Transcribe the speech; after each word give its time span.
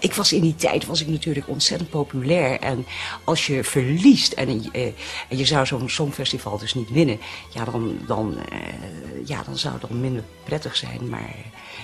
ik 0.00 0.14
was 0.14 0.32
in 0.32 0.40
die 0.40 0.54
tijd 0.54 0.86
was 0.86 1.00
ik 1.00 1.08
natuurlijk 1.08 1.48
ontzettend 1.48 1.90
populair. 1.90 2.60
En 2.60 2.86
als 3.24 3.46
je 3.46 3.64
verliest 3.64 4.32
en, 4.32 4.48
eh, 4.72 4.86
en 5.28 5.38
je 5.38 5.44
zou 5.44 5.66
zo'n 5.66 5.88
songfestival 5.88 6.58
dus 6.58 6.74
niet 6.74 6.90
winnen, 6.90 7.18
ja, 7.54 7.64
dan, 7.64 7.98
dan, 8.06 8.36
eh, 8.50 8.58
ja, 9.24 9.42
dan 9.42 9.58
zou 9.58 9.74
dat 9.80 9.90
minder 9.90 10.22
prettig 10.44 10.76
zijn. 10.76 11.08
Maar 11.08 11.34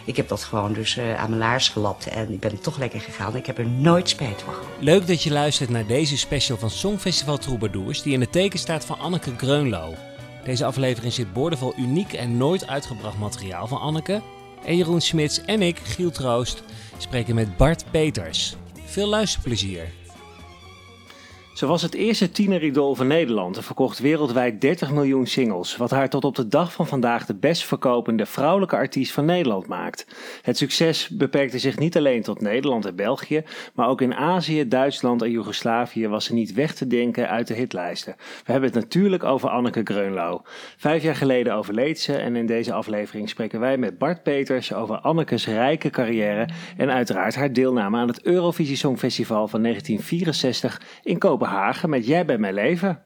ik 0.05 0.17
heb 0.17 0.29
dat 0.29 0.45
gewoon 0.45 0.73
dus 0.73 0.97
eh, 0.97 1.21
aan 1.21 1.29
mijn 1.29 1.41
laars 1.41 1.69
gelapt 1.69 2.07
en 2.07 2.33
ik 2.33 2.41
ben 2.41 2.61
toch 2.61 2.79
lekker 2.79 3.01
gegaan. 3.01 3.37
Ik 3.37 3.47
heb 3.47 3.59
er 3.59 3.67
nooit 3.67 4.09
spijt 4.09 4.43
van 4.43 4.55
gehad. 4.55 4.69
Leuk 4.81 5.07
dat 5.07 5.23
je 5.23 5.31
luistert 5.31 5.71
naar 5.71 5.87
deze 5.87 6.19
special 6.19 6.59
van 6.59 6.71
Songfestival 6.71 7.39
Troubadours, 7.39 8.03
die 8.03 8.13
in 8.13 8.21
het 8.21 8.33
teken 8.33 8.59
staat 8.59 8.85
van 8.85 8.99
Anneke 8.99 9.33
Greunlo. 9.37 9.95
Deze 10.45 10.65
aflevering 10.65 11.13
zit 11.13 11.33
boordevol 11.33 11.75
uniek 11.79 12.13
en 12.13 12.37
nooit 12.37 12.67
uitgebracht 12.67 13.19
materiaal 13.19 13.67
van 13.67 13.81
Anneke. 13.81 14.23
En 14.67 14.77
Jeroen 14.77 15.01
Smits 15.01 15.41
en 15.45 15.63
ik, 15.63 15.79
Giel 15.79 16.11
Troost, 16.11 16.63
spreken 16.99 17.35
met 17.35 17.57
Bart 17.57 17.85
Peters. 17.91 18.57
Veel 18.85 19.09
luisterplezier. 19.09 20.06
Ze 21.57 21.67
was 21.67 21.83
het 21.83 21.95
eerste 21.95 22.31
tieneridool 22.31 22.95
van 22.95 23.07
Nederland 23.07 23.57
en 23.57 23.63
verkocht 23.63 23.99
wereldwijd 23.99 24.61
30 24.61 24.91
miljoen 24.91 25.27
singles, 25.27 25.77
wat 25.77 25.91
haar 25.91 26.09
tot 26.09 26.25
op 26.25 26.35
de 26.35 26.49
dag 26.49 26.73
van 26.73 26.87
vandaag 26.87 27.27
de 27.27 27.35
best 27.35 27.65
verkopende 27.65 28.27
vrouwelijke 28.27 28.77
artiest 28.77 29.13
van 29.13 29.25
Nederland 29.25 29.67
maakt. 29.67 30.07
Het 30.43 30.57
succes 30.57 31.09
beperkte 31.09 31.59
zich 31.59 31.79
niet 31.79 31.97
alleen 31.97 32.23
tot 32.23 32.41
Nederland 32.41 32.87
en 32.87 32.97
België, 32.97 33.43
maar 33.75 33.89
ook 33.89 34.01
in 34.01 34.15
Azië, 34.15 34.69
Duitsland 34.69 35.23
en 35.23 35.31
Joegoslavië 35.31 36.09
was 36.09 36.25
ze 36.25 36.35
niet 36.35 36.53
weg 36.53 36.75
te 36.75 36.87
denken 36.87 37.29
uit 37.29 37.47
de 37.47 37.55
hitlijsten. 37.55 38.15
We 38.19 38.53
hebben 38.53 38.71
het 38.71 38.81
natuurlijk 38.81 39.25
over 39.25 39.49
Anneke 39.49 39.81
Greunlo. 39.85 40.43
Vijf 40.77 41.03
jaar 41.03 41.17
geleden 41.17 41.55
overleed 41.55 42.01
ze 42.01 42.17
en 42.17 42.37
in 42.37 42.47
deze 42.47 42.73
aflevering 42.73 43.29
spreken 43.29 43.61
wij 43.61 43.77
met 43.77 43.99
Bart 43.99 44.23
Peters 44.23 44.73
over 44.73 44.99
Annekes 44.99 45.47
rijke 45.47 45.91
carrière 45.91 46.49
en 46.77 46.91
uiteraard 46.91 47.35
haar 47.35 47.53
deelname 47.53 47.99
aan 47.99 48.09
het 48.09 48.23
Eurovisie 48.23 48.77
Songfestival 48.77 49.49
van 49.49 49.63
1964 49.63 50.81
in 51.03 51.19
Kopenhagen. 51.19 51.45
Hagen 51.47 51.91
met 51.91 52.07
Jij 52.07 52.25
bij 52.25 52.39
mijn 52.39 52.55
leven. 52.55 53.03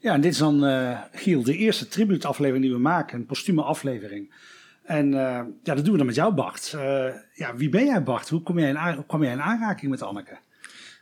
Ja, 0.00 0.12
en 0.12 0.20
dit 0.20 0.32
is 0.32 0.38
dan, 0.38 0.64
uh, 0.64 1.00
Giel, 1.12 1.42
de 1.42 1.56
eerste 1.56 1.88
tribuutaflevering 1.88 2.64
die 2.64 2.74
we 2.74 2.80
maken, 2.80 3.18
een 3.18 3.26
postume 3.26 3.62
aflevering. 3.62 4.34
En 4.82 5.06
uh, 5.06 5.14
ja, 5.62 5.74
dat 5.74 5.84
doen 5.84 5.90
we 5.92 5.96
dan 5.96 6.06
met 6.06 6.14
jou, 6.14 6.34
Bart. 6.34 6.72
Uh, 6.76 7.06
ja, 7.34 7.56
wie 7.56 7.68
ben 7.68 7.84
jij, 7.84 8.02
Bart? 8.02 8.28
Hoe 8.28 8.42
kom 8.42 8.58
jij 8.58 8.68
in, 8.68 9.06
kwam 9.06 9.22
jij 9.22 9.32
in 9.32 9.40
aanraking 9.40 9.90
met 9.90 10.02
Anneke? 10.02 10.36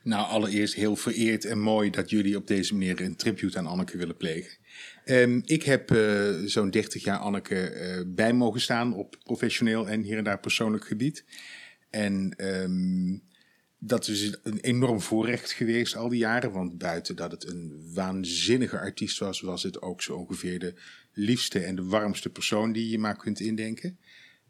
Nou, 0.02 0.28
allereerst 0.28 0.75
heel 0.75 0.97
vereerd 0.97 1.44
en 1.44 1.61
mooi 1.61 1.91
dat 1.91 2.11
jullie 2.11 2.36
op 2.36 2.47
deze 2.47 2.72
manier 2.72 3.00
een 3.00 3.17
tribute 3.17 3.58
aan 3.58 3.67
Anneke 3.67 3.97
willen 3.97 4.17
plegen. 4.17 4.56
Um, 5.05 5.42
ik 5.45 5.62
heb 5.62 5.91
uh, 5.91 6.28
zo'n 6.45 6.70
30 6.70 7.05
jaar 7.05 7.19
Anneke 7.19 7.74
uh, 7.74 8.14
bij 8.14 8.33
mogen 8.33 8.61
staan 8.61 8.95
op 8.95 9.17
professioneel 9.24 9.89
en 9.89 10.00
hier 10.02 10.19
en 10.19 10.24
daar 10.24 10.41
persoonlijk 10.41 10.86
gebied. 10.86 11.24
En 11.91 12.34
um, 12.36 13.22
dat 13.84 14.08
is 14.08 14.38
een 14.42 14.61
enorm 14.61 15.00
voorrecht 15.00 15.52
geweest 15.52 15.97
al 15.97 16.08
die 16.08 16.19
jaren. 16.19 16.52
Want 16.52 16.78
buiten 16.78 17.16
dat 17.16 17.30
het 17.30 17.48
een 17.48 17.91
waanzinnige 17.94 18.78
artiest 18.78 19.19
was, 19.19 19.41
was 19.41 19.62
het 19.62 19.83
ook 19.83 20.02
zo 20.02 20.16
ongeveer 20.16 20.58
de 20.58 20.74
liefste 21.12 21.58
en 21.58 21.74
de 21.74 21.84
warmste 21.84 22.30
persoon 22.30 22.72
die 22.72 22.89
je 22.89 22.98
maar 22.98 23.16
kunt 23.16 23.41
indenken. 23.41 23.98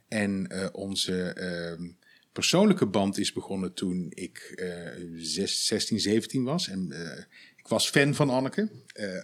En 0.09 0.49
uh, 0.53 0.67
onze 0.73 1.37
uh, 1.79 1.89
persoonlijke 2.33 2.87
band 2.87 3.19
is 3.19 3.33
begonnen 3.33 3.75
toen 3.75 4.07
ik 4.15 4.53
uh, 4.57 5.17
16, 5.17 6.01
17 6.01 6.45
was. 6.45 6.69
En 6.69 6.89
uh, 6.91 7.19
ik 7.57 7.69
was 7.69 7.91
fan 7.91 8.15
van 8.15 8.31
Anneke, 8.31 8.71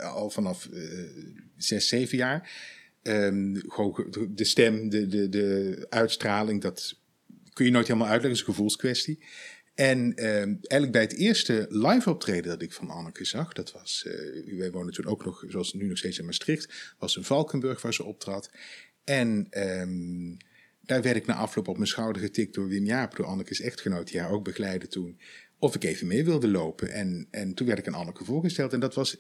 al 0.01 0.31
vanaf 0.31 0.69
6, 1.57 1.89
7 1.89 2.19
jaar. 2.19 2.51
Um, 3.03 3.53
de 4.29 4.45
stem, 4.45 4.89
de, 4.89 5.07
de, 5.07 5.29
de 5.29 5.87
uitstraling, 5.89 6.61
dat 6.61 6.99
kun 7.53 7.65
je 7.65 7.71
nooit 7.71 7.87
helemaal 7.87 8.09
uitleggen, 8.09 8.41
is 8.41 8.47
een 8.47 8.55
gevoelskwestie. 8.55 9.19
En 9.79 10.13
uh, 10.17 10.27
eigenlijk 10.41 10.93
bij 10.93 11.01
het 11.01 11.15
eerste 11.15 11.67
live 11.69 12.11
optreden 12.11 12.51
dat 12.51 12.63
ik 12.63 12.73
van 12.73 12.91
Anneke 12.91 13.25
zag, 13.25 13.53
dat 13.53 13.73
was, 13.73 14.05
uh, 14.07 14.59
wij 14.59 14.71
wonen 14.71 14.93
toen 14.93 15.07
ook 15.07 15.25
nog, 15.25 15.45
zoals 15.49 15.73
nu 15.73 15.87
nog 15.87 15.99
steeds 15.99 16.19
in 16.19 16.25
Maastricht, 16.25 16.95
was 16.99 17.17
in 17.17 17.25
Valkenburg 17.25 17.83
waar 17.83 17.95
ze 17.95 18.05
optrad. 18.05 18.51
En 19.05 19.47
um, 19.51 20.37
daar 20.81 21.03
werd 21.03 21.17
ik 21.17 21.27
na 21.27 21.35
afloop 21.35 21.69
op 21.69 21.77
mijn 21.77 21.89
schouder 21.89 22.23
getikt 22.23 22.55
door 22.55 22.69
Wim 22.69 22.85
Jaap, 22.85 23.17
door 23.17 23.27
Anneke's 23.27 23.61
echtgenoot, 23.61 24.11
die 24.11 24.21
haar 24.21 24.31
ook 24.31 24.45
begeleidde 24.45 24.89
toen, 24.89 25.19
of 25.59 25.75
ik 25.75 25.85
even 25.85 26.07
mee 26.07 26.25
wilde 26.25 26.49
lopen. 26.49 26.93
En, 26.93 27.27
en 27.31 27.55
toen 27.55 27.67
werd 27.67 27.79
ik 27.79 27.87
aan 27.87 27.95
Anneke 27.95 28.25
voorgesteld 28.25 28.73
en 28.73 28.81
dat 28.81 28.95
was 28.95 29.17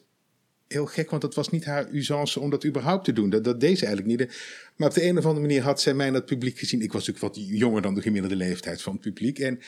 heel 0.68 0.86
gek, 0.86 1.10
want 1.10 1.22
dat 1.22 1.34
was 1.34 1.50
niet 1.50 1.64
haar 1.64 1.90
usance 1.90 2.40
om 2.40 2.50
dat 2.50 2.64
überhaupt 2.64 3.04
te 3.04 3.12
doen. 3.12 3.30
Dat, 3.30 3.44
dat 3.44 3.60
deed 3.60 3.78
ze 3.78 3.86
eigenlijk 3.86 4.18
niet. 4.18 4.38
Maar 4.76 4.88
op 4.88 4.94
de 4.94 5.04
een 5.04 5.18
of 5.18 5.24
andere 5.24 5.46
manier 5.46 5.62
had 5.62 5.80
zij 5.80 5.94
mij 5.94 6.06
in 6.06 6.14
het 6.14 6.26
publiek 6.26 6.58
gezien. 6.58 6.82
Ik 6.82 6.92
was 6.92 7.06
natuurlijk 7.06 7.34
wat 7.34 7.46
jonger 7.48 7.82
dan 7.82 7.94
de 7.94 8.02
gemiddelde 8.02 8.36
leeftijd 8.36 8.82
van 8.82 8.92
het 8.92 9.02
publiek. 9.02 9.38
En 9.38 9.60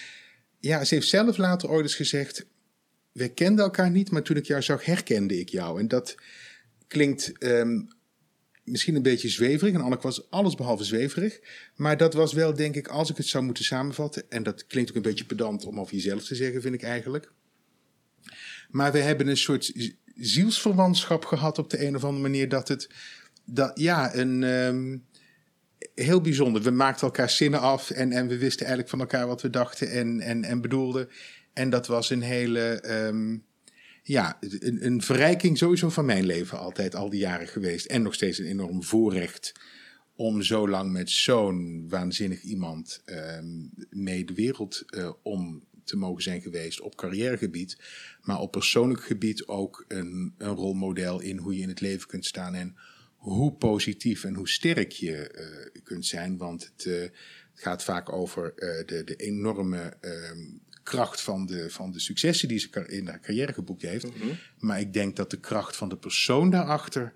ja, 0.61 0.85
ze 0.85 0.95
heeft 0.95 1.09
zelf 1.09 1.37
later 1.37 1.69
ooit 1.69 1.83
eens 1.83 1.95
gezegd: 1.95 2.47
We 3.13 3.29
kenden 3.29 3.65
elkaar 3.65 3.91
niet, 3.91 4.11
maar 4.11 4.23
toen 4.23 4.37
ik 4.37 4.47
jou 4.47 4.63
zag, 4.63 4.85
herkende 4.85 5.39
ik 5.39 5.49
jou. 5.49 5.81
En 5.81 5.89
dat 5.89 6.15
klinkt 6.87 7.33
um, 7.45 7.89
misschien 8.65 8.95
een 8.95 9.03
beetje 9.03 9.29
zweverig. 9.29 9.75
En 9.75 9.81
Anneke 9.81 10.03
was 10.03 10.31
alles 10.31 10.55
behalve 10.55 10.85
zweverig. 10.85 11.41
Maar 11.77 11.97
dat 11.97 12.15
was 12.15 12.33
wel, 12.33 12.55
denk 12.55 12.77
ik, 12.77 12.89
als 12.89 13.11
ik 13.11 13.17
het 13.17 13.27
zou 13.27 13.45
moeten 13.45 13.65
samenvatten. 13.65 14.31
En 14.31 14.43
dat 14.43 14.67
klinkt 14.67 14.91
ook 14.91 14.97
een 14.97 15.03
beetje 15.03 15.25
pedant 15.25 15.65
om 15.65 15.81
over 15.81 15.95
jezelf 15.95 16.25
te 16.25 16.35
zeggen, 16.35 16.63
vind 16.63 16.75
ik 16.75 16.83
eigenlijk. 16.83 17.33
Maar 18.71 18.93
we 18.93 18.99
hebben 18.99 19.29
een 19.29 19.37
soort 19.37 19.73
zielsverwantschap 20.15 21.25
gehad 21.25 21.59
op 21.59 21.71
de 21.71 21.87
een 21.87 21.97
of 21.97 22.05
andere 22.05 22.23
manier. 22.23 22.49
Dat 22.49 22.69
het, 22.69 22.89
dat, 23.45 23.79
ja, 23.79 24.15
een. 24.15 24.43
Um, 24.43 25.09
heel 25.95 26.21
bijzonder. 26.21 26.63
We 26.63 26.71
maakten 26.71 27.07
elkaar 27.07 27.31
zinnen 27.31 27.61
af 27.61 27.91
en, 27.91 28.13
en 28.13 28.29
we 28.29 28.39
wisten 28.39 28.67
eigenlijk 28.67 28.89
van 28.89 29.01
elkaar 29.01 29.27
wat 29.27 29.43
we 29.43 29.51
dachten 29.51 29.91
en, 29.91 30.21
en, 30.21 30.45
en 30.45 30.61
bedoelden. 30.61 31.09
En 31.53 31.71
dat 31.71 31.87
was 31.87 32.11
een 32.11 32.23
hele, 32.23 32.83
um, 33.07 33.45
ja, 34.03 34.37
een, 34.41 34.87
een 34.87 35.03
verrijking 35.03 35.59
sowieso 35.59 35.89
van 35.89 36.05
mijn 36.05 36.25
leven 36.25 36.59
altijd, 36.59 36.95
al 36.95 37.11
die 37.11 37.21
jaren 37.21 37.49
geweest. 37.49 37.87
En 37.87 38.03
nog 38.03 38.15
steeds 38.15 38.39
een 38.39 38.47
enorm 38.47 38.83
voorrecht 38.83 39.53
om 40.15 40.43
zo 40.43 40.69
lang 40.69 40.93
met 40.93 41.11
zo'n 41.11 41.89
waanzinnig 41.89 42.43
iemand 42.43 43.03
um, 43.07 43.71
mee 43.91 44.25
de 44.25 44.35
wereld 44.35 44.85
uh, 44.91 45.11
om 45.23 45.65
te 45.85 45.97
mogen 45.97 46.23
zijn 46.23 46.41
geweest 46.41 46.81
op 46.81 46.97
carrièregebied, 46.97 47.79
maar 48.23 48.39
op 48.39 48.51
persoonlijk 48.51 49.05
gebied 49.05 49.47
ook 49.47 49.85
een, 49.89 50.35
een 50.39 50.55
rolmodel 50.55 51.21
in 51.21 51.39
hoe 51.39 51.57
je 51.57 51.63
in 51.63 51.69
het 51.69 51.81
leven 51.81 52.09
kunt 52.09 52.27
staan 52.27 52.55
en 52.55 52.77
hoe 53.21 53.53
positief 53.53 54.25
en 54.25 54.35
hoe 54.35 54.49
sterk 54.49 54.93
je 54.93 55.35
uh, 55.75 55.83
kunt 55.85 56.07
zijn. 56.07 56.37
Want 56.37 56.71
het, 56.73 56.85
uh, 56.85 57.01
het, 57.01 57.13
gaat 57.55 57.85
vaak 57.85 58.13
over 58.13 58.53
uh, 58.57 58.87
de, 58.87 59.05
de, 59.05 59.17
enorme 59.17 59.97
ehm, 60.01 60.39
kracht 60.83 61.21
van 61.21 61.47
de, 61.47 61.71
van 61.71 61.93
de 61.93 62.01
successen 62.01 62.49
die 62.49 62.59
ze 62.59 62.87
in 62.87 63.07
haar 63.07 63.21
carrière 63.21 63.53
geboekt 63.53 63.83
heeft. 63.83 64.05
Mm 64.05 64.21
-hmm. 64.21 64.39
Maar 64.59 64.81
ik 64.81 64.93
denk 64.93 65.17
dat 65.17 65.31
de 65.31 65.41
kracht 65.41 65.77
van 65.77 65.89
de 65.89 65.97
persoon 65.97 66.51
daarachter 66.51 67.13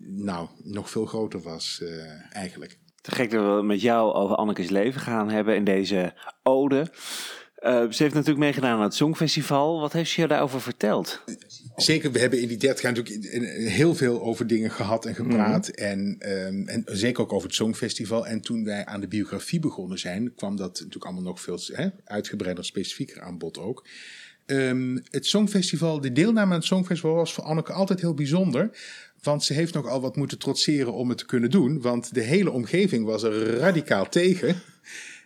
nou, 0.00 0.48
nog 0.62 0.90
veel 0.90 1.06
groter 1.06 1.40
was 1.40 1.82
eigenlijk. 2.30 2.78
Te 3.00 3.10
gek 3.10 3.30
dat 3.30 3.56
we 3.56 3.62
met 3.62 3.80
jou 3.80 4.12
over 4.12 4.36
Anneke's 4.36 4.70
leven 4.70 5.00
gaan 5.00 5.30
hebben 5.30 5.56
in 5.56 5.64
deze 5.64 6.14
ode. 6.42 6.90
Uh, 7.64 7.90
ze 7.90 8.02
heeft 8.02 8.14
natuurlijk 8.14 8.38
meegedaan 8.38 8.76
aan 8.76 8.82
het 8.82 8.94
Songfestival. 8.94 9.80
Wat 9.80 9.92
heeft 9.92 10.10
ze 10.10 10.20
je 10.20 10.26
daarover 10.26 10.60
verteld? 10.60 11.22
Zeker, 11.76 12.12
we 12.12 12.18
hebben 12.18 12.40
in 12.40 12.48
die 12.48 12.56
30 12.56 12.82
jaar 12.82 12.92
natuurlijk 12.92 13.42
heel 13.68 13.94
veel 13.94 14.22
over 14.22 14.46
dingen 14.46 14.70
gehad 14.70 15.06
en 15.06 15.14
gepraat. 15.14 15.68
Mm 15.68 15.74
-hmm. 15.74 15.90
en, 15.90 16.18
um, 16.46 16.68
en 16.68 16.84
zeker 16.86 17.22
ook 17.22 17.32
over 17.32 17.46
het 17.46 17.56
Songfestival. 17.56 18.26
En 18.26 18.40
toen 18.40 18.64
wij 18.64 18.84
aan 18.86 19.00
de 19.00 19.08
biografie 19.08 19.60
begonnen 19.60 19.98
zijn, 19.98 20.34
kwam 20.34 20.56
dat 20.56 20.72
natuurlijk 20.72 21.04
allemaal 21.04 21.22
nog 21.22 21.40
veel 21.40 21.60
hè, 21.72 21.88
uitgebreider, 22.04 22.64
specifieker 22.64 23.20
aan 23.20 23.38
bod 23.38 23.58
ook. 23.58 23.86
Um, 24.46 25.02
het 25.10 25.26
Songfestival, 25.26 26.00
de 26.00 26.12
deelname 26.12 26.52
aan 26.52 26.58
het 26.58 26.66
Songfestival 26.66 27.14
was 27.14 27.32
voor 27.32 27.44
Anneke 27.44 27.72
altijd 27.72 28.00
heel 28.00 28.14
bijzonder. 28.14 28.70
Want 29.22 29.44
ze 29.44 29.52
heeft 29.52 29.74
nogal 29.74 30.00
wat 30.00 30.16
moeten 30.16 30.38
trotseren 30.38 30.92
om 30.92 31.08
het 31.08 31.18
te 31.18 31.26
kunnen 31.26 31.50
doen. 31.50 31.80
Want 31.80 32.14
de 32.14 32.20
hele 32.20 32.50
omgeving 32.50 33.04
was 33.04 33.22
er 33.22 33.56
radicaal 33.56 34.08
tegen. 34.08 34.62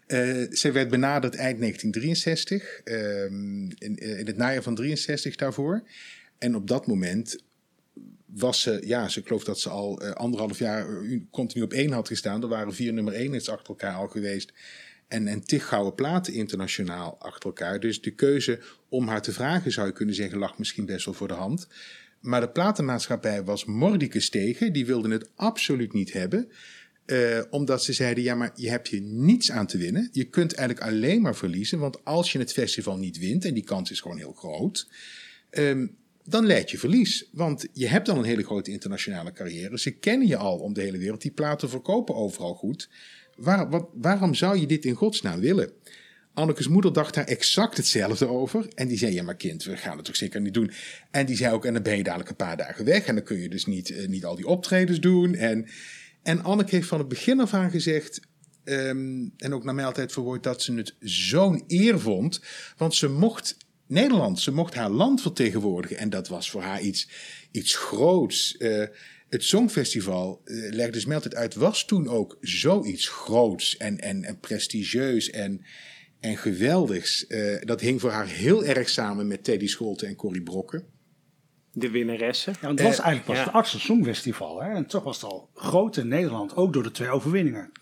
Uh, 0.06 0.47
zij 0.50 0.72
werd 0.72 0.91
benaderd 0.91 1.34
eind 1.34 1.60
1963, 1.60 2.80
uh, 2.84 3.22
in, 3.22 3.97
in, 3.97 4.27
het 4.27 4.36
najaar 4.36 4.62
van 4.62 4.74
63 4.74 5.36
daarvoor. 5.36 5.83
En 6.38 6.54
op 6.54 6.68
dat 6.68 6.86
moment 6.86 7.38
was 8.26 8.60
ze, 8.60 8.82
ja, 8.84 9.08
ze 9.08 9.22
geloof 9.22 9.44
dat 9.44 9.60
ze 9.60 9.68
al 9.68 10.02
uh, 10.02 10.10
anderhalf 10.10 10.58
jaar 10.58 10.86
continu 11.30 11.64
op 11.64 11.72
één 11.72 11.92
had 11.92 12.08
gestaan. 12.08 12.42
Er 12.42 12.48
waren 12.48 12.74
vier 12.74 12.92
nummer 12.92 13.14
één 13.14 13.34
achter 13.34 13.68
elkaar 13.68 13.94
al 13.94 14.08
geweest. 14.08 14.52
En, 15.08 15.26
en 15.28 15.44
tig 15.44 15.68
gouden 15.68 15.94
platen 15.94 16.32
internationaal 16.32 17.16
achter 17.18 17.44
elkaar. 17.44 17.80
Dus 17.80 18.00
de 18.00 18.10
keuze 18.10 18.60
om 18.88 19.08
haar 19.08 19.22
te 19.22 19.32
vragen, 19.32 19.72
zou 19.72 19.86
je 19.86 19.92
kunnen 19.92 20.14
zeggen, 20.14 20.38
lag 20.38 20.58
misschien 20.58 20.86
best 20.86 21.04
wel 21.04 21.14
voor 21.14 21.28
de 21.28 21.34
hand. 21.34 21.68
Maar 22.20 22.40
de 22.40 22.50
platenmaatschappij 22.50 23.44
was 23.44 23.64
mordicus 23.64 24.30
tegen. 24.30 24.72
Die 24.72 24.86
wilden 24.86 25.10
het 25.10 25.30
absoluut 25.34 25.92
niet 25.92 26.12
hebben. 26.12 26.50
Uh, 27.06 27.42
omdat 27.50 27.84
ze 27.84 27.92
zeiden, 27.92 28.24
ja, 28.24 28.34
maar 28.34 28.52
je 28.54 28.70
hebt 28.70 28.88
hier 28.88 29.00
niets 29.00 29.50
aan 29.50 29.66
te 29.66 29.78
winnen. 29.78 30.08
Je 30.12 30.24
kunt 30.24 30.54
eigenlijk 30.54 30.88
alleen 30.88 31.22
maar 31.22 31.36
verliezen. 31.36 31.78
Want 31.78 32.04
als 32.04 32.32
je 32.32 32.38
het 32.38 32.52
festival 32.52 32.96
niet 32.96 33.18
wint, 33.18 33.44
en 33.44 33.54
die 33.54 33.64
kans 33.64 33.90
is 33.90 34.00
gewoon 34.00 34.18
heel 34.18 34.32
groot... 34.32 34.88
Um, 35.50 35.96
dan 36.28 36.47
leid 36.47 36.71
je 36.71 36.78
verlies. 36.78 37.28
Want 37.33 37.66
je 37.72 37.86
hebt 37.86 38.07
dan 38.07 38.19
een 38.19 38.25
hele 38.25 38.45
grote 38.45 38.71
internationale 38.71 39.33
carrière. 39.33 39.78
Ze 39.78 39.91
kennen 39.91 40.27
je 40.27 40.36
al 40.36 40.59
om 40.59 40.72
de 40.72 40.80
hele 40.80 40.98
wereld. 40.98 41.22
Die 41.22 41.30
platen 41.30 41.69
verkopen 41.69 42.15
overal 42.15 42.54
goed. 42.54 42.89
Waar, 43.36 43.71
wat, 43.71 43.89
waarom 43.95 44.34
zou 44.34 44.59
je 44.59 44.66
dit 44.66 44.84
in 44.84 44.95
godsnaam 44.95 45.41
willen? 45.41 45.72
Anneke's 46.34 46.69
moeder 46.69 46.92
dacht 46.92 47.15
daar 47.15 47.25
exact 47.25 47.77
hetzelfde 47.77 48.28
over. 48.28 48.69
En 48.75 48.89
die 48.89 48.98
zei, 48.98 49.13
ja 49.13 49.22
maar 49.22 49.36
kind, 49.36 49.65
we 49.65 49.77
gaan 49.77 49.97
het 49.97 50.04
toch 50.04 50.16
zeker 50.16 50.41
niet 50.41 50.54
doen. 50.54 50.71
En 51.10 51.27
die 51.27 51.36
zei 51.36 51.54
ook, 51.54 51.65
en 51.65 51.72
dan 51.72 51.83
ben 51.83 51.97
je 51.97 52.03
dadelijk 52.03 52.31
een 52.31 52.36
paar 52.36 52.57
dagen 52.57 52.84
weg. 52.84 53.04
En 53.04 53.15
dan 53.15 53.24
kun 53.24 53.41
je 53.41 53.48
dus 53.48 53.66
niet, 53.66 53.91
eh, 53.91 54.09
niet 54.09 54.24
al 54.24 54.36
die 54.36 54.47
optredens 54.47 55.01
doen. 55.01 55.34
En, 55.34 55.66
en 56.22 56.42
Anneke 56.42 56.74
heeft 56.74 56.89
van 56.89 56.98
het 56.98 57.09
begin 57.09 57.41
af 57.41 57.54
aan 57.54 57.71
gezegd... 57.71 58.21
ehm, 58.65 59.28
en 59.36 59.54
ook 59.54 59.65
naar 59.65 59.74
mij 59.74 59.84
altijd 59.84 60.13
verwoord 60.13 60.42
dat 60.42 60.63
ze 60.63 60.74
het 60.74 60.95
zo'n 61.01 61.65
eer 61.66 62.01
vond. 62.01 62.41
Want 62.77 62.95
ze 62.95 63.09
mocht 63.09 63.57
Nederland, 63.88 64.40
ze 64.40 64.52
mocht 64.52 64.74
haar 64.74 64.90
land 64.90 65.22
vertegenwoordigen. 65.22 65.98
En 65.98 66.10
dat 66.10 66.28
was 66.28 66.50
voor 66.50 66.62
haar 66.62 66.80
iets, 66.80 67.08
iets 67.50 67.76
groots. 67.76 68.56
Eh, 68.56 68.84
het 69.28 69.44
Songfestival, 69.44 70.40
uh, 70.44 70.72
legde 70.72 71.14
altijd 71.14 71.34
uit, 71.34 71.54
was 71.54 71.84
toen 71.84 72.08
ook 72.08 72.36
zoiets 72.40 73.08
groots 73.08 73.76
en, 73.76 73.98
en, 73.98 74.24
en 74.24 74.38
prestigieus 74.38 75.30
en, 75.30 75.64
en 76.20 76.36
geweldigs. 76.36 77.26
Eh, 77.26 77.60
dat 77.60 77.80
hing 77.80 78.00
voor 78.00 78.10
haar 78.10 78.26
heel 78.26 78.64
erg 78.64 78.88
samen 78.88 79.26
met 79.26 79.44
Teddy 79.44 79.66
Scholten 79.66 80.08
en 80.08 80.16
Corrie 80.16 80.42
Brokken. 80.42 80.84
De 81.72 81.90
winnaressen. 81.90 82.52
Ja, 82.52 82.66
want 82.66 82.78
het 82.78 82.88
was 82.88 82.98
eigenlijk 82.98 83.26
pas 83.26 83.36
ja. 83.36 83.44
het 83.44 83.52
achtste 83.52 83.80
Songfestival. 83.80 84.62
Hè? 84.62 84.74
En 84.74 84.86
toch 84.86 85.04
was 85.04 85.20
het 85.20 85.30
al 85.30 85.50
groot 85.54 85.96
in 85.96 86.08
Nederland, 86.08 86.56
ook 86.56 86.72
door 86.72 86.82
de 86.82 86.90
twee 86.90 87.08
overwinningen. 87.08 87.72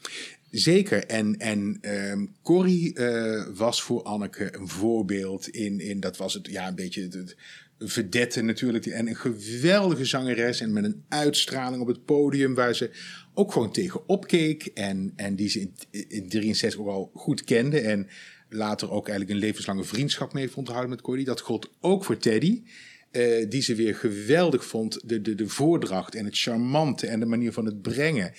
Zeker. 0.58 1.04
En, 1.04 1.38
en 1.38 1.78
ehm 1.80 2.26
Corrie 2.42 2.94
eh, 2.94 3.46
was 3.54 3.82
voor 3.82 4.02
Anneke 4.02 4.56
een 4.56 4.68
voorbeeld 4.68 5.48
in, 5.48 5.80
in 5.80 6.00
dat 6.00 6.16
was 6.16 6.34
het, 6.34 6.48
ja, 6.50 6.68
een 6.68 6.74
beetje 6.74 7.02
het, 7.02 7.36
het 7.78 8.42
natuurlijk. 8.42 8.86
En 8.86 9.08
een 9.08 9.16
geweldige 9.16 10.04
zangeres 10.04 10.60
en 10.60 10.72
met 10.72 10.84
een 10.84 11.04
uitstraling 11.08 11.82
op 11.82 11.88
het 11.88 12.04
podium 12.04 12.54
waar 12.54 12.74
ze 12.74 12.90
ook 13.34 13.52
gewoon 13.52 13.72
tegen 13.72 14.08
opkeek. 14.08 14.66
En, 14.66 15.12
en 15.16 15.34
die 15.34 15.48
ze 15.48 15.60
in, 15.60 15.74
in 16.08 16.28
63 16.28 16.80
ook 16.80 16.88
al 16.88 17.10
goed 17.14 17.44
kende. 17.44 17.80
En 17.80 18.08
later 18.48 18.90
ook 18.90 19.08
eigenlijk 19.08 19.38
een 19.38 19.46
levenslange 19.46 19.84
vriendschap 19.84 20.32
mee 20.32 20.42
heeft 20.42 20.56
onderhouden 20.56 20.94
met 20.94 21.04
Corrie. 21.04 21.24
Dat 21.24 21.40
gold 21.40 21.70
ook 21.80 22.04
voor 22.04 22.18
Teddy. 22.18 22.62
eh, 23.10 23.48
die 23.48 23.62
ze 23.62 23.74
weer 23.74 23.94
geweldig 23.94 24.64
vond. 24.64 25.08
De, 25.08 25.20
de, 25.20 25.34
de 25.34 25.48
voordracht 25.48 26.14
en 26.14 26.24
het 26.24 26.38
charmante 26.38 27.06
en 27.06 27.20
de 27.20 27.26
manier 27.26 27.52
van 27.52 27.64
het 27.64 27.82
brengen. 27.82 28.32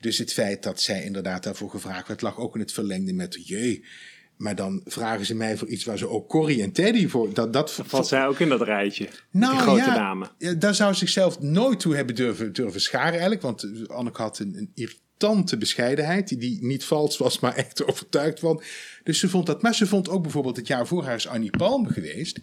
Dus 0.00 0.18
het 0.18 0.32
feit 0.32 0.62
dat 0.62 0.80
zij 0.80 1.04
inderdaad 1.04 1.42
daarvoor 1.42 1.70
gevraagd 1.70 2.08
werd, 2.08 2.22
lag 2.22 2.38
ook 2.38 2.54
in 2.54 2.60
het 2.60 2.72
verlengde 2.72 3.12
met, 3.12 3.48
jee, 3.48 3.84
maar 4.40 4.54
dan 4.54 4.80
vragen 4.84 5.26
ze 5.26 5.34
mij 5.34 5.56
voor 5.56 5.68
iets 5.68 5.84
waar 5.84 5.98
ze 5.98 6.08
ook 6.08 6.28
Corrie 6.28 6.62
en 6.62 6.72
Teddy 6.72 7.08
voor. 7.08 7.34
Dat, 7.34 7.52
dat 7.52 7.72
Valt 7.84 8.06
zij 8.06 8.26
ook 8.26 8.38
in 8.38 8.48
dat 8.48 8.62
rijtje? 8.62 9.08
nou, 9.30 9.52
die 9.52 9.62
grote 9.62 9.78
ja, 9.78 10.32
ja, 10.38 10.54
daar 10.54 10.74
zou 10.74 10.92
ze 10.92 10.98
zichzelf 10.98 11.40
nooit 11.40 11.80
toe 11.80 11.94
hebben 11.94 12.14
durven, 12.14 12.52
durven 12.52 12.80
scharen 12.80 13.12
eigenlijk. 13.12 13.42
Want 13.42 13.62
eh, 13.62 13.86
Anneke 13.86 14.22
had 14.22 14.38
een, 14.38 14.54
een 14.56 14.70
irritante 14.74 15.56
bescheidenheid. 15.56 16.28
Die, 16.28 16.38
die 16.38 16.64
niet 16.64 16.84
vals 16.84 17.18
was, 17.18 17.38
maar 17.40 17.54
echt 17.54 17.84
overtuigd 17.90 18.40
van. 18.40 18.62
Dus 19.04 19.18
ze 19.18 19.28
vond 19.28 19.46
dat. 19.46 19.62
Maar 19.62 19.74
ze 19.74 19.86
vond 19.86 20.08
ook 20.08 20.22
bijvoorbeeld 20.22 20.56
het 20.56 20.66
jaar 20.66 20.86
voor 20.86 21.04
haar 21.04 21.14
is 21.14 21.28
Annie 21.28 21.50
Palme 21.50 21.88
geweest. 21.88 22.40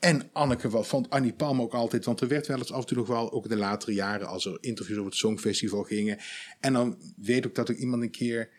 En 0.00 0.28
Anneke 0.32 0.84
vond 0.84 1.10
Annie 1.10 1.32
Palme 1.32 1.62
ook 1.62 1.74
altijd. 1.74 2.04
Want 2.04 2.20
er 2.20 2.28
werd 2.28 2.46
wel 2.46 2.58
eens 2.58 2.72
af 2.72 2.80
en 2.80 2.86
toe 2.86 2.96
nog 2.96 3.06
wel, 3.06 3.32
ook 3.32 3.44
in 3.44 3.50
de 3.50 3.56
latere 3.56 3.92
jaren. 3.92 4.26
als 4.26 4.46
er 4.46 4.58
interviews 4.60 4.98
over 4.98 5.10
het 5.10 5.20
Songfestival 5.20 5.82
gingen. 5.82 6.18
En 6.60 6.72
dan 6.72 6.98
weet 7.16 7.44
ik 7.44 7.54
dat 7.54 7.70
ook 7.70 7.76
iemand 7.76 8.02
een 8.02 8.10
keer 8.10 8.50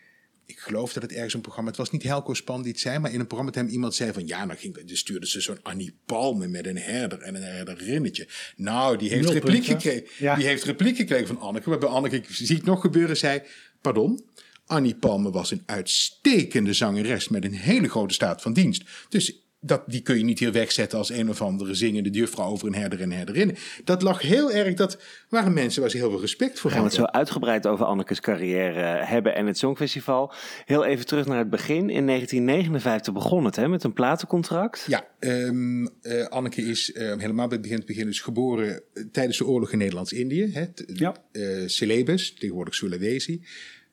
ik 0.48 0.58
geloof 0.58 0.92
dat 0.92 1.02
het 1.02 1.12
ergens 1.12 1.34
een 1.34 1.40
programma, 1.40 1.68
het 1.68 1.78
was 1.78 1.90
niet 1.90 2.02
Helco 2.02 2.34
Span 2.34 2.62
die 2.62 2.72
het 2.72 2.80
zei, 2.80 2.98
maar 2.98 3.12
in 3.12 3.20
een 3.20 3.26
programma 3.26 3.52
met 3.54 3.64
hem 3.64 3.72
iemand 3.72 3.94
zei 3.94 4.12
van 4.12 4.26
ja, 4.26 4.46
dan 4.46 4.56
ging, 4.56 4.84
dus 4.84 4.98
stuurde 4.98 5.26
ze 5.26 5.40
zo'n 5.40 5.62
Annie 5.62 5.94
Palme 6.06 6.48
met 6.48 6.66
een 6.66 6.78
herder 6.78 7.20
en 7.20 7.34
een 7.34 7.42
herderinnetje. 7.42 8.28
Nou, 8.56 8.96
die 8.96 9.10
heeft 9.10 9.30
repliek 9.30 9.64
gekregen. 9.64 10.06
Ja. 10.18 10.34
Die 10.34 10.46
heeft 10.46 10.64
repliek 10.64 10.96
gekregen 10.96 11.26
van 11.26 11.40
Anneke. 11.40 11.70
Waarbij 11.70 11.88
Anneke, 11.88 12.16
ik 12.16 12.26
zie 12.28 12.56
het 12.56 12.64
nog 12.64 12.80
gebeuren, 12.80 13.16
zei, 13.16 13.42
pardon, 13.80 14.24
Annie 14.66 14.94
Palme 14.94 15.30
was 15.30 15.50
een 15.50 15.62
uitstekende 15.66 16.72
zangeres 16.72 17.28
met 17.28 17.44
een 17.44 17.54
hele 17.54 17.88
grote 17.88 18.14
staat 18.14 18.42
van 18.42 18.52
dienst. 18.52 18.84
Dus 19.08 19.47
dat, 19.60 19.82
die 19.86 20.00
kun 20.00 20.18
je 20.18 20.24
niet 20.24 20.38
hier 20.38 20.52
wegzetten 20.52 20.98
als 20.98 21.10
een 21.10 21.28
of 21.28 21.42
andere 21.42 21.74
zingende 21.74 22.10
juffrouw 22.10 22.50
over 22.50 22.66
een 22.66 22.74
herder 22.74 23.00
en 23.00 23.12
herderinnen. 23.12 23.56
Dat 23.84 24.02
lag 24.02 24.22
heel 24.22 24.52
erg, 24.52 24.74
dat 24.74 24.98
waren 25.28 25.52
mensen 25.52 25.80
waar 25.80 25.90
ze 25.90 25.96
heel 25.96 26.10
veel 26.10 26.20
respect 26.20 26.60
voor 26.60 26.70
We 26.70 26.76
gaan 26.76 26.84
het 26.84 26.96
hadden. 26.96 27.12
zo 27.12 27.18
uitgebreid 27.18 27.66
over 27.66 27.84
Annekes 27.86 28.20
carrière 28.20 29.04
hebben 29.04 29.34
en 29.34 29.46
het 29.46 29.58
Songfestival. 29.58 30.32
Heel 30.64 30.84
even 30.84 31.06
terug 31.06 31.26
naar 31.26 31.38
het 31.38 31.50
begin. 31.50 31.90
In 31.90 32.06
1959 32.06 33.12
begon 33.12 33.44
het 33.44 33.56
hè, 33.56 33.68
met 33.68 33.84
een 33.84 33.92
platencontract. 33.92 34.84
Ja, 34.88 35.06
ehm, 35.18 35.86
eh, 36.02 36.26
Anneke 36.26 36.62
is 36.62 36.92
eh, 36.92 37.06
helemaal 37.06 37.46
bij 37.48 37.56
het 37.56 37.60
begin, 37.62 37.76
het 37.76 37.86
begin 37.86 38.06
dus 38.06 38.20
geboren 38.20 38.82
eh, 38.94 39.04
tijdens 39.12 39.38
de 39.38 39.46
oorlog 39.46 39.72
in 39.72 39.78
Nederlands-Indië. 39.78 40.68
Ja. 40.86 41.16
eh, 41.32 41.42
Celebes, 41.66 42.34
tegenwoordig 42.34 42.74
Sulawesi. 42.74 43.42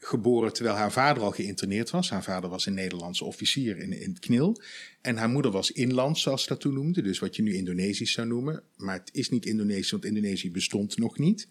Geboren 0.06 0.54
terwijl 0.54 0.76
haar 0.76 0.92
vader 0.92 1.24
al 1.24 1.32
geïnterneerd 1.32 1.90
was. 1.90 2.10
Haar 2.10 2.24
vader 2.24 2.50
was 2.50 2.66
een 2.66 2.74
Nederlandse 2.74 3.26
officier 3.26 3.78
in, 3.78 4.02
in 4.02 4.10
het 4.10 4.20
KNIL. 4.20 4.62
En 5.02 5.18
haar 5.18 5.30
moeder 5.30 5.52
was 5.52 5.72
inland, 5.72 6.18
zoals 6.18 6.42
ze 6.42 6.48
dat 6.48 6.60
toen 6.60 6.74
noemde. 6.74 7.02
Dus 7.02 7.20
wat 7.20 7.36
je 7.36 7.42
nu 7.42 7.54
Indonesisch 7.56 8.12
zou 8.12 8.28
noemen. 8.28 8.64
Maar 8.78 9.00
het 9.00 9.10
is 9.14 9.30
niet 9.30 9.46
Indonesisch, 9.46 9.92
want 9.92 10.06
Indonesië 10.06 10.52
bestond 10.52 10.98
nog 10.98 11.18
niet. 11.18 11.48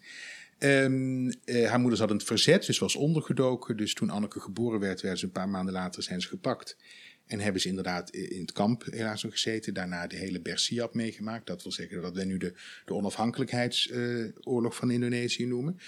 Ehm, 0.57 1.31
eh, 1.45 1.69
haar 1.69 1.79
moeder 1.79 1.97
zat 1.97 2.09
in 2.09 2.15
het 2.15 2.25
verzet, 2.25 2.65
dus 2.65 2.79
was 2.79 2.95
ondergedoken. 2.95 3.77
Dus 3.77 3.93
toen 3.93 4.09
Anneke 4.09 4.39
geboren 4.39 4.79
werd, 4.79 5.01
werden 5.01 5.19
ze 5.19 5.25
een 5.25 5.31
paar 5.31 5.49
maanden 5.49 5.73
later 5.73 6.03
zijn 6.03 6.21
ze 6.21 6.27
gepakt. 6.27 6.77
En 7.25 7.39
hebben 7.39 7.61
ze 7.61 7.67
inderdaad 7.67 8.09
in 8.09 8.41
het 8.41 8.51
kamp 8.51 8.85
helaas 8.91 9.23
nog 9.23 9.31
gezeten. 9.31 9.73
Daarna 9.73 10.07
de 10.07 10.15
hele 10.15 10.41
Bersiap 10.41 10.93
meegemaakt. 10.93 11.47
Dat 11.47 11.63
wil 11.63 11.71
zeggen 11.71 12.01
dat 12.01 12.15
wij 12.15 12.25
nu 12.25 12.37
de, 12.37 12.53
de 12.85 12.93
onafhankelijkheidsoorlog 12.93 14.75
van 14.75 14.91
Indonesië 14.91 15.45
noemen. 15.45 15.79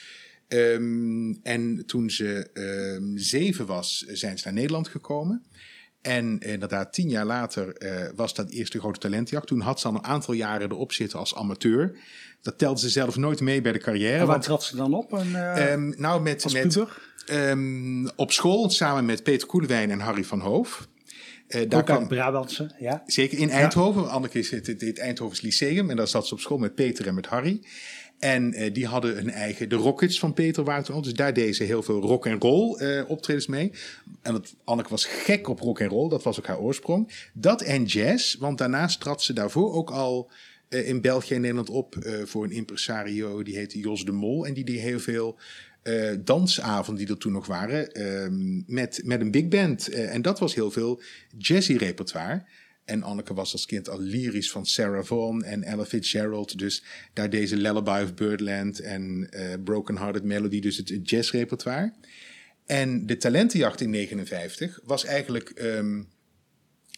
Ehm, 0.47 1.33
en 1.44 1.83
toen 1.85 2.09
ze 2.09 2.49
ehm, 2.53 3.17
zeven 3.17 3.65
was, 3.65 4.05
zijn 4.07 4.38
ze 4.38 4.45
naar 4.45 4.53
Nederland 4.53 4.88
gekomen. 4.88 5.45
En 6.01 6.39
inderdaad, 6.39 6.94
tien 6.94 7.09
jaar 7.09 7.25
later 7.25 7.75
eh, 7.75 8.09
was 8.15 8.33
dat 8.33 8.49
eerste 8.49 8.79
grote 8.79 8.99
talentjacht. 8.99 9.47
Toen 9.47 9.59
had 9.59 9.79
ze 9.79 9.88
al 9.88 9.94
een 9.94 10.03
aantal 10.03 10.33
jaren 10.33 10.71
erop 10.71 10.91
zitten 10.91 11.19
als 11.19 11.35
amateur. 11.35 11.97
Dat 12.41 12.57
telde 12.57 12.79
ze 12.79 12.89
zelf 12.89 13.17
nooit 13.17 13.41
mee 13.41 13.61
bij 13.61 13.71
de 13.71 13.79
carrière. 13.79 14.11
En 14.11 14.17
waar 14.17 14.27
want, 14.27 14.44
trad 14.44 14.63
ze 14.63 14.75
dan 14.75 14.94
op? 14.94 15.13
En, 15.13 15.35
eh, 15.35 15.71
ehm, 15.71 15.94
nou, 15.97 16.21
met, 16.21 16.53
met, 16.53 16.79
op 18.15 18.31
school 18.31 18.69
samen 18.69 19.05
met 19.05 19.23
Peter 19.23 19.47
Koelewijn 19.47 19.91
en 19.91 19.99
Harry 19.99 20.23
van 20.23 20.39
Hoof. 20.39 20.88
Eh, 21.47 21.69
daar 21.69 21.83
kwam, 21.83 22.07
Brabantse, 22.07 22.71
ja. 22.79 23.03
Zeker 23.05 23.38
in 23.38 23.49
Eindhoven. 23.49 24.09
Anneke 24.09 24.39
is 24.39 24.51
het, 24.51 24.67
het, 24.67 24.81
het 24.81 24.99
Eindhovens 24.99 25.41
Lyceum. 25.41 25.89
En 25.89 25.95
daar 25.95 26.07
zat 26.07 26.27
ze 26.27 26.33
op 26.33 26.39
school 26.39 26.57
met 26.57 26.75
Peter 26.75 27.07
en 27.07 27.13
met 27.13 27.25
Harry. 27.25 27.61
En 28.19 28.53
eh, 28.53 28.73
die 28.73 28.85
hadden 28.85 29.15
hun 29.15 29.29
eigen, 29.29 29.69
de 29.69 29.75
Rockets 29.75 30.19
van 30.19 30.33
Peter 30.33 30.63
waren. 30.63 31.01
Dus 31.01 31.13
daar 31.13 31.33
deden 31.33 31.55
ze 31.55 31.63
heel 31.63 31.83
veel 31.83 32.01
rock 32.01 32.25
en 32.25 32.39
roll 32.39 32.75
eh, 32.75 33.09
optredens 33.09 33.47
mee. 33.47 33.71
En 34.21 34.33
dat, 34.33 34.55
Anneke 34.63 34.89
was 34.89 35.05
gek 35.05 35.47
op 35.47 35.59
rock 35.59 35.79
en 35.79 35.87
roll. 35.87 36.09
Dat 36.09 36.23
was 36.23 36.39
ook 36.39 36.47
haar 36.47 36.59
oorsprong. 36.59 37.29
Dat 37.33 37.61
en 37.61 37.83
jazz. 37.83 38.35
Want 38.35 38.57
daarnaast 38.57 38.99
trad 38.99 39.23
ze 39.23 39.33
daarvoor 39.33 39.73
ook 39.73 39.89
al 39.89 40.31
eh, 40.69 40.87
in 40.87 41.01
België 41.01 41.33
en 41.33 41.42
Nederland 41.42 41.69
op 41.69 41.95
voor 42.23 42.44
een 42.44 42.51
impresario. 42.51 43.44
Die 43.44 43.57
heette 43.57 43.80
Jos 43.80 44.06
de 44.06 44.11
Mol. 44.11 44.45
En 44.45 44.53
die 44.53 44.65
deed 44.65 44.80
heel 44.80 44.99
veel 44.99 45.39
dansavonden 46.19 47.06
die 47.06 47.13
er 47.13 47.19
toen 47.19 47.31
nog 47.31 47.45
waren. 47.45 47.92
ehm, 47.92 48.73
met, 48.73 49.01
met 49.03 49.21
een 49.21 49.31
big 49.31 49.47
band. 49.47 49.87
En 49.89 50.21
dat 50.21 50.39
was 50.39 50.56
heel 50.56 50.71
veel 50.71 51.01
jazzy 51.37 51.75
repertoire. 51.75 52.44
En 52.87 53.03
Anneke 53.03 53.33
was 53.33 53.51
als 53.51 53.65
kind 53.65 53.89
al 53.89 54.01
lyrisch 54.01 54.51
van 54.51 54.65
Sarah 54.65 55.06
Vaughan 55.06 55.44
en 55.44 55.63
Ella 55.63 55.85
Fitzgerald. 55.85 56.57
Dus 56.57 56.83
daar 57.13 57.29
deze 57.29 57.57
Lullaby 57.57 58.03
of 58.03 58.13
Birdland 58.13 58.79
en 58.79 59.27
eh, 59.29 59.53
Broken 59.63 59.97
Hearted 59.97 60.23
Melody, 60.23 60.59
dus 60.59 60.77
het 60.77 61.09
jazzrepertoire. 61.09 61.94
En 62.65 63.06
de 63.06 63.17
talentenjacht 63.17 63.81
in 63.81 63.89
59 63.89 64.79
was 64.83 65.06
eigenlijk 65.06 65.49
ehm, 65.49 66.01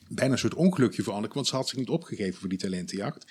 bijna 0.07 0.33
een 0.33 0.39
soort 0.39 0.53
ongelukje 0.53 1.03
voor 1.03 1.13
Anneke, 1.13 1.33
want 1.33 1.47
ze 1.47 1.55
had 1.55 1.67
zich 1.67 1.77
niet 1.77 1.89
opgegeven 1.89 2.39
voor 2.39 2.49
die 2.49 2.57
talentenjacht. 2.57 3.25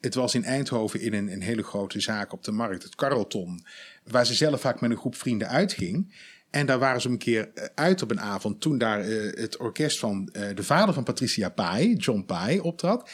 Het 0.00 0.14
was 0.14 0.34
in 0.34 0.44
Eindhoven 0.44 1.00
in 1.00 1.12
een, 1.12 1.32
een 1.32 1.42
hele 1.42 1.62
grote 1.62 2.00
zaak 2.00 2.32
op 2.32 2.44
de 2.44 2.52
markt, 2.52 2.82
het 2.82 2.94
Carlton, 2.94 3.64
waar 4.04 4.26
ze 4.26 4.34
zelf 4.34 4.60
vaak 4.60 4.80
met 4.80 4.90
een 4.90 4.96
groep 4.96 5.16
vrienden 5.16 5.48
uitging. 5.48 6.14
En 6.54 6.66
daar 6.66 6.78
waren 6.78 7.00
ze 7.00 7.08
een 7.08 7.18
keer 7.18 7.50
eh, 7.54 7.64
uit 7.74 8.02
op 8.02 8.10
een 8.10 8.20
avond 8.20 8.60
toen 8.60 8.78
daar 8.78 9.00
eh, 9.00 9.40
het 9.40 9.56
orkest 9.56 9.98
van 9.98 10.28
eh, 10.32 10.54
de 10.54 10.62
vader 10.62 10.94
van 10.94 11.04
Patricia 11.04 11.48
Pai, 11.48 11.94
John 11.94 12.24
Pai, 12.26 12.60
optrad. 12.60 13.10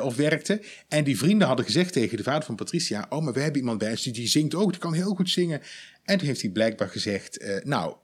of 0.00 0.16
werkte. 0.16 0.62
En 0.88 1.04
die 1.04 1.18
vrienden 1.18 1.46
hadden 1.46 1.64
gezegd 1.64 1.92
tegen 1.92 2.16
de 2.16 2.22
vader 2.22 2.44
van 2.44 2.56
Patricia: 2.56 3.06
Oh, 3.08 3.24
maar 3.24 3.32
we 3.32 3.40
hebben 3.40 3.60
iemand 3.60 3.78
bij 3.78 3.90
ons 3.90 4.02
die, 4.02 4.12
die 4.12 4.26
zingt 4.26 4.54
ook, 4.54 4.70
die 4.70 4.80
kan 4.80 4.92
heel 4.92 5.14
goed 5.14 5.30
zingen. 5.30 5.60
En 6.04 6.18
toen 6.18 6.26
heeft 6.26 6.40
hij 6.40 6.50
blijkbaar 6.50 6.88
gezegd: 6.88 7.62
Nou, 7.62 7.96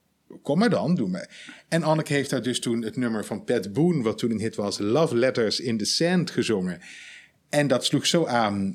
kom 0.42 0.58
maar 0.58 0.70
dan, 0.70 0.94
doe 0.94 1.08
me. 1.08 1.28
En 1.68 1.82
Anneke 1.82 2.12
heeft 2.12 2.30
daar 2.30 2.42
dus 2.42 2.60
toen 2.60 2.82
het 2.82 2.96
nummer 2.96 3.25
van 3.25 3.44
Pat 3.44 3.72
Boone, 3.72 4.02
wat 4.02 4.18
toen 4.18 4.30
een 4.30 4.40
hit 4.40 4.56
was, 4.56 4.78
Love 4.78 5.16
Letters 5.16 5.60
in 5.60 5.78
the 5.78 5.84
Sand, 5.84 6.30
gezongen. 6.30 6.80
En 7.49 7.66
dat 7.66 7.84
sloeg 7.84 8.06
zo 8.06 8.26
aan 8.26 8.75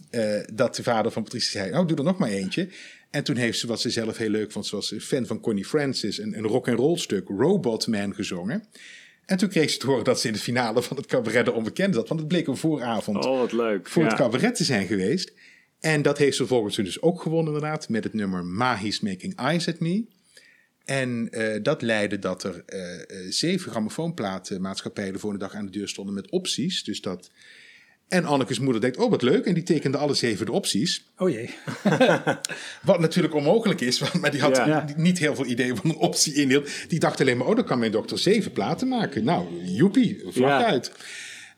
dat 0.54 0.76
de 0.76 0.84
vader 0.84 1.12
van 1.12 1.24
Patricia 1.24 1.62
zei: 1.62 1.78
Oh, 1.78 1.88
doe 1.88 1.98
er 1.98 2.04
nog 2.04 2.18
maar 2.18 2.30
eentje. 2.30 2.70
En 3.16 3.24
toen 3.24 3.36
heeft 3.36 3.60
ze, 3.60 3.68
wat 3.68 3.82
ze 3.82 3.90
zelf 3.90 4.18
heel 4.18 4.30
leuk 4.30 4.52
vond, 4.52 4.66
zoals 4.66 4.94
fan 5.00 5.26
van 5.26 5.40
Connie 5.40 5.66
Francis, 5.66 6.18
een, 6.18 6.38
een 6.38 6.44
rock 6.44 6.68
and 6.68 6.80
roll 6.80 6.98
stuk, 6.98 7.28
Robot 7.28 7.88
Man, 7.88 8.16
gezongen. 8.16 8.64
En 9.26 9.38
toen 9.38 9.50
kreeg 9.50 9.70
ze 9.70 9.78
te 9.78 9.86
horen 9.86 10.04
dat 10.04 10.20
ze 10.20 10.28
in 10.28 10.34
de 10.34 10.40
finale 10.40 10.82
van 10.82 10.98
het 10.98 11.06
cabaret 11.06 11.46
de 11.46 11.52
onbekende 11.52 11.96
zat. 11.96 12.08
Want 12.08 12.20
het 12.20 12.30
bleek 12.30 12.48
een 12.48 12.58
vooravond 12.58 13.26
Oh, 13.26 13.40
wat 13.40 13.52
leuk. 13.52 13.88
voor 13.88 14.04
Ja. 14.04 14.08
het 14.08 14.18
cabaret 14.18 14.56
te 14.56 14.64
zijn 14.64 14.88
geweest. 14.88 15.34
En 15.80 16.02
dat 16.02 16.18
heeft 16.18 16.38
ze 16.38 16.48
volgens 16.48 16.76
dus 16.76 17.02
ook 17.02 17.22
gewonnen 17.22 17.54
inderdaad 17.54 17.90
met 17.90 18.04
het 18.04 18.14
nummer 18.14 18.46
Mahi's 18.46 19.00
Making 19.00 19.36
Eyes 19.36 19.68
at 19.68 19.80
Me. 19.80 20.06
En 20.86 21.28
uh, 21.32 21.56
dat 21.64 21.82
leidde 21.82 22.20
dat 22.20 22.44
er 22.44 22.64
uh, 22.68 23.32
zeven 23.32 23.72
grammofoonplatenmaatschappijen 23.72 25.14
de 25.14 25.20
volgende 25.20 25.46
dag 25.46 25.56
aan 25.56 25.66
de 25.66 25.72
deur 25.72 25.88
stonden 25.88 26.14
met 26.14 26.30
opties. 26.32 26.84
Dus 26.84 27.02
dat... 27.02 27.32
En 28.08 28.26
Annekes 28.26 28.60
moeder 28.60 28.82
denkt, 28.82 28.98
oh 28.98 29.10
wat 29.10 29.22
leuk. 29.22 29.46
En 29.46 29.54
die 29.54 29.64
tekende 29.64 29.98
alle 29.98 30.14
zeven 30.14 30.46
de 30.46 30.52
opties. 30.52 31.06
Oh 31.18 31.30
jee. 31.30 31.50
wat 32.84 33.00
natuurlijk 33.00 33.34
onmogelijk 33.34 33.82
is, 33.82 34.12
maar 34.14 34.32
die 34.32 34.42
had 34.42 34.56
ja. 34.56 34.86
niet 34.96 35.20
heel 35.20 35.36
veel 35.36 35.46
ideeën 35.46 35.76
van 35.76 35.90
een 35.90 35.96
optie 35.96 36.34
inhield. 36.34 36.70
Die 36.88 37.00
dacht 37.00 37.22
alleen 37.22 37.38
maar, 37.38 37.48
oh 37.48 37.56
dan 37.56 37.66
kan 37.66 37.80
mijn 37.80 37.92
dokter 37.92 38.20
zeven 38.20 38.52
platen 38.52 38.88
maken. 38.88 39.24
Nou, 39.24 39.64
joepie, 39.64 40.22
vlag 40.26 40.60
ja. 40.60 40.66
uit. 40.66 40.92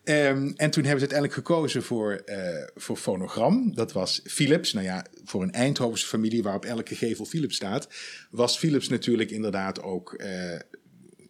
Um, 0.09 0.53
en 0.55 0.69
toen 0.69 0.83
hebben 0.83 1.01
ze 1.01 1.09
uiteindelijk 1.09 1.33
gekozen 1.33 1.83
voor, 1.83 2.21
uh, 2.25 2.37
voor 2.75 2.97
fonogram. 2.97 3.75
Dat 3.75 3.91
was 3.91 4.21
Philips. 4.23 4.73
Nou 4.73 4.85
ja, 4.85 5.05
voor 5.23 5.43
een 5.43 5.51
Eindhovense 5.51 6.07
familie 6.07 6.43
waar 6.43 6.55
op 6.55 6.65
elke 6.65 6.95
gevel 6.95 7.25
Philips 7.25 7.55
staat, 7.55 7.87
was 8.29 8.57
Philips 8.57 8.89
natuurlijk 8.89 9.31
inderdaad 9.31 9.81
ook 9.81 10.13
uh, 10.17 10.27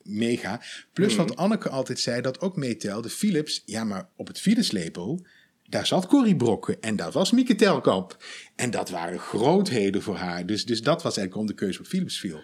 mega. 0.07 0.61
Plus 0.93 1.15
wat 1.15 1.35
Anneke 1.35 1.69
altijd 1.69 1.99
zei, 1.99 2.21
dat 2.21 2.41
ook 2.41 2.55
meetelde. 2.55 3.09
Philips, 3.09 3.61
ja, 3.65 3.83
maar 3.83 4.09
op 4.15 4.27
het 4.27 4.39
Philips-label, 4.39 5.25
daar 5.69 5.85
zat 5.85 6.07
Corrie 6.07 6.35
Brokken 6.35 6.81
en 6.81 6.95
daar 6.95 7.11
was 7.11 7.31
Mieke 7.31 7.55
Telkamp. 7.55 8.23
En 8.55 8.71
dat 8.71 8.89
waren 8.89 9.19
grootheden 9.19 10.01
voor 10.01 10.15
haar. 10.15 10.45
Dus, 10.45 10.65
dus 10.65 10.81
dat 10.81 11.03
was 11.03 11.17
eigenlijk 11.17 11.37
om 11.37 11.55
de 11.55 11.63
keuze 11.63 11.79
op 11.79 11.85
Philips 11.85 12.19
viel. 12.19 12.41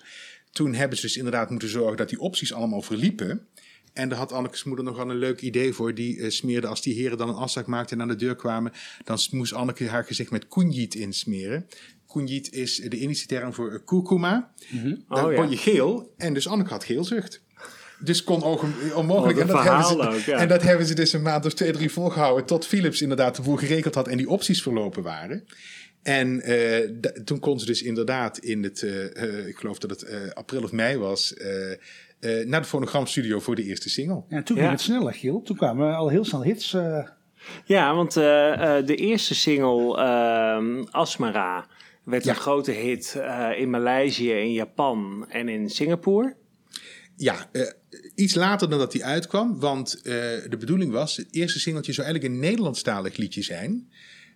Toen 0.52 0.74
hebben 0.74 0.98
ze 0.98 1.06
dus 1.06 1.18
inderdaad 1.18 1.50
moeten 1.50 1.70
zorgen 1.70 1.98
dat 1.98 2.10
die 2.10 2.20
opties 2.20 2.54
allemaal 2.54 2.82
verliepen. 2.82 3.48
En 3.94 4.10
daar 4.10 4.18
had 4.18 4.32
Annekes 4.32 4.64
moeder 4.64 4.86
nog 4.86 4.98
wel 4.98 5.10
een 5.10 5.18
leuk 5.18 5.42
idee 5.42 5.74
voor. 5.74 5.94
Die 5.94 6.18
uh, 6.18 6.30
smeerde 6.30 6.68
als 6.68 6.82
die 6.82 6.94
heren 6.94 7.18
dan 7.18 7.30
een 7.30 7.36
afspraak 7.36 7.68
maakten 7.68 7.96
en 7.98 8.02
aan 8.02 8.10
de 8.10 8.16
deur 8.16 8.36
kwamen. 8.36 8.72
Dan 9.04 9.20
moest 9.32 9.54
Anneke 9.54 9.88
haar 9.88 10.06
gezicht 10.06 10.32
met 10.32 10.48
kunjit 10.48 10.96
insmeren. 10.96 11.68
Kunjit 12.08 12.52
is 12.52 12.76
de 12.76 13.00
Indische 13.00 13.28
term 13.28 13.54
voor 13.54 13.84
kurkuma. 13.84 14.54
Mm 14.70 14.80
-hmm. 14.80 15.04
Dan 15.08 15.26
oh, 15.26 15.36
kon 15.36 15.50
je 15.50 15.58
geel. 15.58 16.14
En 16.18 16.34
dus 16.34 16.48
Anneke 16.48 16.70
had 16.70 16.84
geelzucht. 16.84 17.42
Dus 18.00 18.24
kon 18.24 18.44
onmogelijk. 18.96 19.38
Oh, 19.38 19.42
en, 19.42 19.48
dat 19.48 19.64
hebben 19.64 19.86
ze, 19.86 20.10
ook, 20.10 20.20
ja. 20.20 20.38
en 20.38 20.48
dat 20.48 20.62
hebben 20.62 20.86
ze 20.86 20.96
dus 20.96 21.14
een 21.14 21.22
maand 21.22 21.46
of 21.46 21.54
twee, 21.54 21.72
drie 21.72 21.92
volgehouden. 21.92 22.46
Tot 22.46 22.66
Philips 22.66 23.02
inderdaad 23.02 23.36
de 23.36 23.42
boel 23.42 23.56
geregeld 23.56 23.96
had 23.96 24.08
en 24.08 24.18
die 24.18 24.30
opties 24.30 24.62
verlopen 24.62 25.04
waren. 25.04 25.44
En 26.04 26.52
uh, 26.52 26.78
toen 27.24 27.40
kon 27.40 27.60
ze 27.60 27.66
dus 27.66 27.82
inderdaad 27.82 28.38
in 28.38 28.64
het, 28.64 28.82
uh, 28.82 28.94
uh, 28.94 29.48
ik 29.48 29.56
geloof 29.56 29.78
dat 29.78 29.90
het 29.90 30.34
april 30.34 30.64
of 30.64 30.72
mei 30.72 30.98
was, 30.98 31.34
uh, 31.38 32.46
naar 32.46 32.62
de 32.62 32.68
fonogramstudio 32.68 33.40
voor 33.40 33.56
de 33.56 33.64
eerste 33.64 33.90
single. 33.90 34.24
Ja, 34.30 34.44
toen 34.44 34.58
ging 34.58 34.70
het 34.70 34.82
sneller, 34.82 35.14
Giel. 35.14 35.42
Toen 35.42 35.56
kwamen 35.56 35.96
al 35.96 36.10
heel 36.10 36.26
snel 36.26 36.44
hits. 36.44 36.74
Uh... 36.74 37.08
Ja, 37.66 37.96
want 37.96 38.16
uh, 38.18 38.24
de 38.86 38.96
eerste 38.96 39.36
single, 39.36 39.98
ehm, 39.98 40.84
Asmara, 40.92 41.68
werd 42.04 42.28
een 42.28 42.36
grote 42.36 42.72
hit 42.72 43.22
in 43.58 43.70
Maleisië, 43.70 44.32
in 44.32 44.54
Japan 44.54 45.26
en 45.30 45.50
in 45.50 45.70
Singapore. 45.70 46.36
Ja, 47.16 47.50
iets 48.16 48.36
later 48.36 48.70
dan 48.70 48.80
dat 48.80 48.92
die 48.92 49.06
uitkwam. 49.06 49.60
Want 49.60 50.04
de 50.04 50.58
bedoeling 50.60 50.92
was, 50.92 51.18
het 51.18 51.28
eerste 51.32 51.60
singeltje 51.60 51.94
zou 51.94 52.08
eigenlijk 52.08 52.36
een 52.36 52.42
Nederlandstalig 52.42 53.18
liedje 53.18 53.42
zijn. 53.42 53.88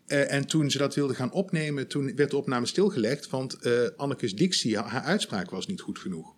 en 0.07 0.47
toen 0.47 0.71
ze 0.71 0.77
dat 0.77 0.95
wilden 0.95 1.15
gaan 1.15 1.31
opnemen, 1.31 1.87
toen 1.87 2.15
werd 2.15 2.31
de 2.31 2.37
opname 2.37 2.65
stilgelegd. 2.65 3.29
Want 3.29 3.57
Annekes 3.97 4.35
dictie, 4.35 4.77
haar 4.77 5.03
uitspraak 5.03 5.49
was 5.49 5.67
niet 5.67 5.81
goed 5.81 5.99
genoeg. 5.99 6.35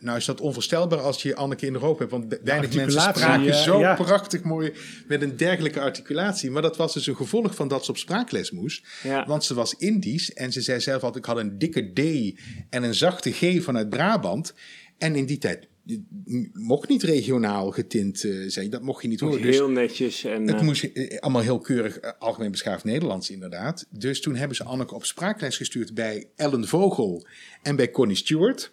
Nou 0.00 0.16
is 0.18 0.24
dat 0.24 0.40
onvoorstelbaar 0.40 1.00
als 1.00 1.22
je 1.22 1.34
Anneke 1.36 1.66
in 1.66 1.72
de 1.72 1.78
hoop 1.78 1.98
hebt. 1.98 2.10
Want 2.10 2.38
weinig 2.44 2.74
mensen 2.74 3.00
spraken 3.00 3.54
zo 3.54 3.94
prachtig 3.94 4.42
mooi 4.42 4.72
met 5.08 5.22
een 5.22 5.36
dergelijke 5.36 5.80
articulatie. 5.80 6.50
Maar 6.50 6.62
dat 6.62 6.76
was 6.76 6.94
dus 6.94 7.06
een 7.06 7.16
gevolg 7.16 7.54
van 7.54 7.68
dat 7.68 7.84
ze 7.84 7.90
op 7.90 7.96
spraakles 7.96 8.50
moest. 8.50 8.86
Want 9.26 9.44
ze 9.44 9.54
was 9.54 9.74
Indisch 9.74 10.32
en 10.32 10.52
ze 10.52 10.60
zei 10.60 10.80
zelf 10.80 11.02
altijd... 11.02 11.24
ik 11.24 11.30
had 11.30 11.40
een 11.40 11.58
dikke 11.58 11.92
D 11.92 12.00
en 12.70 12.82
een 12.82 12.94
zachte 12.94 13.32
G 13.32 13.62
vanuit 13.62 13.88
Brabant. 13.88 14.54
En 14.98 15.16
in 15.16 15.26
die 15.26 15.38
tijd 15.38 15.67
mocht 16.52 16.88
niet 16.88 17.02
regionaal 17.02 17.70
getint 17.70 18.24
uh, 18.24 18.50
zijn. 18.50 18.70
Dat 18.70 18.82
mocht 18.82 19.02
je 19.02 19.08
niet 19.08 19.20
horen. 19.20 19.42
Dus 19.42 19.56
heel 19.56 19.70
netjes. 19.70 20.24
En, 20.24 20.46
het 20.46 20.56
uh... 20.56 20.62
moest 20.62 20.88
allemaal 21.20 21.42
heel 21.42 21.58
keurig, 21.58 22.18
algemeen 22.18 22.50
beschaafd 22.50 22.84
Nederlands 22.84 23.30
inderdaad. 23.30 23.86
Dus 23.90 24.20
toen 24.20 24.36
hebben 24.36 24.56
ze 24.56 24.64
Anneke 24.64 24.94
op 24.94 25.04
spraakles 25.04 25.56
gestuurd 25.56 25.94
bij 25.94 26.28
Ellen 26.36 26.68
Vogel 26.68 27.26
en 27.62 27.76
bij 27.76 27.90
Connie 27.90 28.16
Stewart 28.16 28.70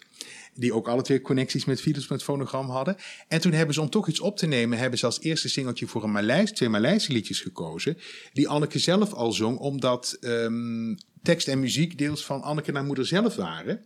die 0.56 0.74
ook 0.74 0.88
alle 0.88 1.02
twee 1.02 1.20
connecties 1.20 1.64
met 1.64 1.80
Philips 1.80 2.08
met 2.08 2.22
fonogram 2.22 2.68
hadden. 2.68 2.96
En 3.28 3.40
toen 3.40 3.52
hebben 3.52 3.74
ze 3.74 3.80
om 3.80 3.90
toch 3.90 4.08
iets 4.08 4.20
op 4.20 4.36
te 4.36 4.46
nemen, 4.46 4.78
hebben 4.78 4.98
ze 4.98 5.06
als 5.06 5.20
eerste 5.20 5.48
singeltje 5.48 5.86
voor 5.86 6.04
een 6.04 6.12
Maleis, 6.12 6.52
twee 6.52 6.68
Maleise 6.68 7.12
liedjes 7.12 7.40
gekozen. 7.40 7.98
Die 8.32 8.48
Anneke 8.48 8.78
zelf 8.78 9.12
al 9.12 9.32
zong, 9.32 9.58
omdat 9.58 10.18
um, 10.20 10.96
tekst 11.22 11.48
en 11.48 11.60
muziek 11.60 11.98
deels 11.98 12.24
van 12.24 12.42
Anneke 12.42 12.72
naar 12.72 12.84
moeder 12.84 13.06
zelf 13.06 13.36
waren. 13.36 13.84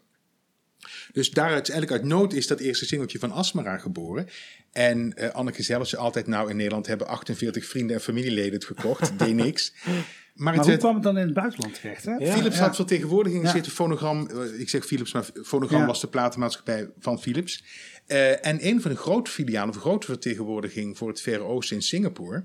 Dus 1.13 1.31
daaruit, 1.31 1.71
eigenlijk 1.71 2.03
uit 2.03 2.11
nood 2.11 2.33
is 2.33 2.47
dat 2.47 2.61
eerste 2.61 2.87
singeltje 2.87 3.19
van 3.19 3.33
Asmara 3.33 3.79
geboren. 3.79 4.29
En 4.73 5.15
uh, 5.19 5.29
Anneke 5.29 5.63
zelf 5.63 5.89
ze 5.89 5.97
altijd, 5.97 6.27
nou 6.27 6.51
in 6.51 6.57
Nederland 6.57 6.87
hebben 6.87 7.07
48 7.07 7.67
vrienden 7.67 7.97
en 7.97 8.03
familieleden 8.03 8.53
het 8.53 8.65
gekocht, 8.65 9.13
deed 9.19 9.35
niks. 9.35 9.73
Maar, 10.35 10.55
maar 10.55 10.65
hoe 10.65 10.77
kwam 10.77 10.95
het 10.95 11.03
dan 11.03 11.19
in 11.19 11.25
het 11.25 11.35
buitenland 11.35 11.75
terecht? 11.75 12.05
Hè? 12.05 12.33
Philips 12.33 12.59
had 12.59 12.77
vertegenwoordiging 12.77 13.45
ja. 13.45 13.51
zitten, 13.51 13.73
fonogram, 13.73 14.31
eh, 14.31 14.61
ik 14.61 14.69
zeg 14.69 14.87
Philips, 14.87 15.13
maar 15.13 15.25
fonogram 15.45 15.87
was 15.87 16.01
de 16.01 16.09
platenmaatschappij 16.09 16.91
van 16.99 17.21
Philips. 17.21 17.65
Uh, 18.07 18.47
en 18.47 18.67
een 18.67 18.81
van 18.81 18.91
de 18.91 18.97
grote 18.97 19.31
filialen, 19.31 19.75
of 19.75 19.81
grote 19.81 20.07
vertegenwoordiging 20.07 20.99
voor 20.99 21.09
het 21.09 21.21
Verre 21.21 21.43
Oosten 21.43 21.77
in 21.77 21.83
Singapore. 21.83 22.45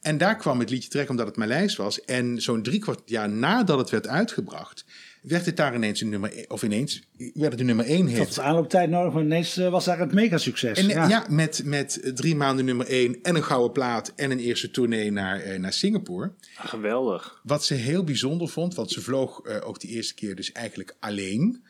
En 0.00 0.18
daar 0.18 0.36
kwam 0.36 0.58
het 0.58 0.70
liedje 0.70 0.88
terecht 0.88 1.10
omdat 1.10 1.26
het 1.26 1.36
Maleis 1.36 1.76
was. 1.76 2.04
En 2.04 2.42
zo'n 2.42 2.62
drie 2.62 2.78
kwart 2.78 3.00
jaar 3.04 3.28
nadat 3.28 3.78
het 3.78 3.90
werd 3.90 4.08
uitgebracht, 4.08 4.84
werd 5.22 5.46
het 5.46 5.56
daar 5.56 5.74
ineens 5.74 6.00
een 6.00 6.08
nummer, 6.08 6.38
e- 6.38 6.44
of 6.48 6.62
ineens 6.62 7.02
werd 7.16 7.48
het 7.48 7.58
de 7.58 7.64
nummer 7.64 7.86
één 7.86 8.06
hit. 8.06 8.28
Het 8.28 8.38
aanlooptijd 8.38 8.90
nodig, 8.90 9.12
maar 9.12 9.22
ineens 9.22 9.56
eh, 9.56 9.70
was 9.70 9.84
daar 9.84 9.98
het 9.98 10.12
mega 10.12 10.38
succes. 10.38 10.78
En, 10.78 10.88
ja. 10.88 11.08
ja, 11.08 11.26
met, 11.28 11.62
met 11.64 12.10
drie 12.14 12.36
maanden 12.36 12.64
nummer 12.64 12.86
één 12.86 13.18
en 13.22 13.34
een 13.34 13.44
gouden 13.44 13.72
plaat 13.72 14.12
en 14.16 14.30
een 14.30 14.38
eerste 14.38 14.70
tournee 14.70 15.10
naar, 15.10 15.40
eh, 15.40 15.58
naar 15.58 15.72
Singapore. 15.72 16.32
Geweldig. 16.54 17.40
Wat 17.42 17.64
ze 17.64 17.74
heel 17.74 18.04
bijzonder 18.04 18.48
vond, 18.48 18.74
want 18.74 18.90
ze 18.90 19.00
vloog 19.00 19.46
uh, 19.46 19.68
ook 19.68 19.80
die 19.80 19.90
eerste 19.90 20.14
keer 20.14 20.34
dus 20.34 20.52
eigenlijk 20.52 20.96
alleen. 21.00 21.64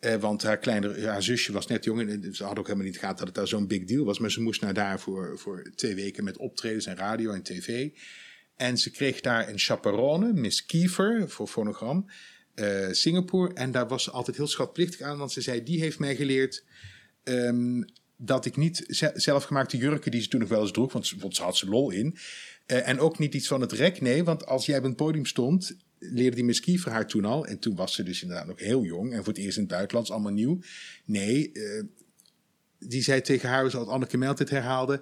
Uh, 0.00 0.14
want 0.14 0.42
haar, 0.42 0.58
kleine, 0.58 1.06
haar 1.06 1.22
zusje 1.22 1.52
was 1.52 1.66
net 1.66 1.84
jong 1.84 2.00
en 2.00 2.34
ze 2.34 2.44
had 2.44 2.58
ook 2.58 2.66
helemaal 2.66 2.86
niet 2.86 2.98
gehad 2.98 3.18
dat 3.18 3.26
het 3.26 3.36
daar 3.36 3.48
zo'n 3.48 3.66
big 3.66 3.84
deal 3.84 4.04
was. 4.04 4.18
Maar 4.18 4.30
ze 4.30 4.40
moest 4.40 4.60
naar 4.60 4.74
daar 4.74 5.00
voor, 5.00 5.38
voor 5.38 5.70
twee 5.74 5.94
weken 5.94 6.24
met 6.24 6.36
optredens 6.36 6.86
en 6.86 6.96
radio 6.96 7.32
en 7.32 7.42
tv. 7.42 7.90
En 8.56 8.78
ze 8.78 8.90
kreeg 8.90 9.20
daar 9.20 9.48
een 9.48 9.58
chaperone, 9.58 10.32
Miss 10.32 10.66
Kiefer, 10.66 11.30
voor 11.30 11.46
fonogram 11.46 12.06
uh, 12.54 12.88
Singapore. 12.90 13.54
En 13.54 13.70
daar 13.70 13.88
was 13.88 14.02
ze 14.02 14.10
altijd 14.10 14.36
heel 14.36 14.46
schatplichtig 14.46 15.00
aan, 15.00 15.18
want 15.18 15.32
ze 15.32 15.40
zei: 15.40 15.62
Die 15.62 15.80
heeft 15.80 15.98
mij 15.98 16.16
geleerd 16.16 16.64
um, 17.24 17.84
dat 18.16 18.44
ik 18.44 18.56
niet 18.56 18.84
zelfgemaakte 19.14 19.76
jurken, 19.76 20.10
die 20.10 20.20
ze 20.20 20.28
toen 20.28 20.40
nog 20.40 20.48
wel 20.48 20.60
eens 20.60 20.72
droeg, 20.72 20.92
want, 20.92 21.14
want 21.18 21.36
ze 21.36 21.42
had 21.42 21.56
ze 21.56 21.68
lol 21.68 21.90
in. 21.90 22.16
Uh, 22.66 22.88
en 22.88 22.98
ook 22.98 23.18
niet 23.18 23.34
iets 23.34 23.46
van 23.46 23.60
het 23.60 23.72
rek, 23.72 24.00
nee, 24.00 24.24
want 24.24 24.46
als 24.46 24.66
jij 24.66 24.78
op 24.78 24.84
een 24.84 24.94
podium 24.94 25.26
stond, 25.26 25.76
leerde 25.98 26.60
die 26.60 26.80
voor 26.80 26.92
haar 26.92 27.06
toen 27.06 27.24
al. 27.24 27.46
En 27.46 27.58
toen 27.58 27.74
was 27.76 27.94
ze 27.94 28.02
dus 28.02 28.22
inderdaad 28.22 28.46
nog 28.46 28.58
heel 28.58 28.84
jong 28.84 29.12
en 29.12 29.18
voor 29.18 29.32
het 29.32 29.42
eerst 29.42 29.56
in 29.56 29.62
het 29.62 29.72
buitenland, 29.72 30.10
allemaal 30.10 30.32
nieuw. 30.32 30.58
Nee, 31.04 31.50
uh, 31.52 31.82
die 32.78 33.02
zei 33.02 33.20
tegen 33.20 33.48
haar, 33.48 33.70
zoals 33.70 33.88
Anneke 33.88 34.16
Melted 34.16 34.50
herhaalde. 34.50 35.00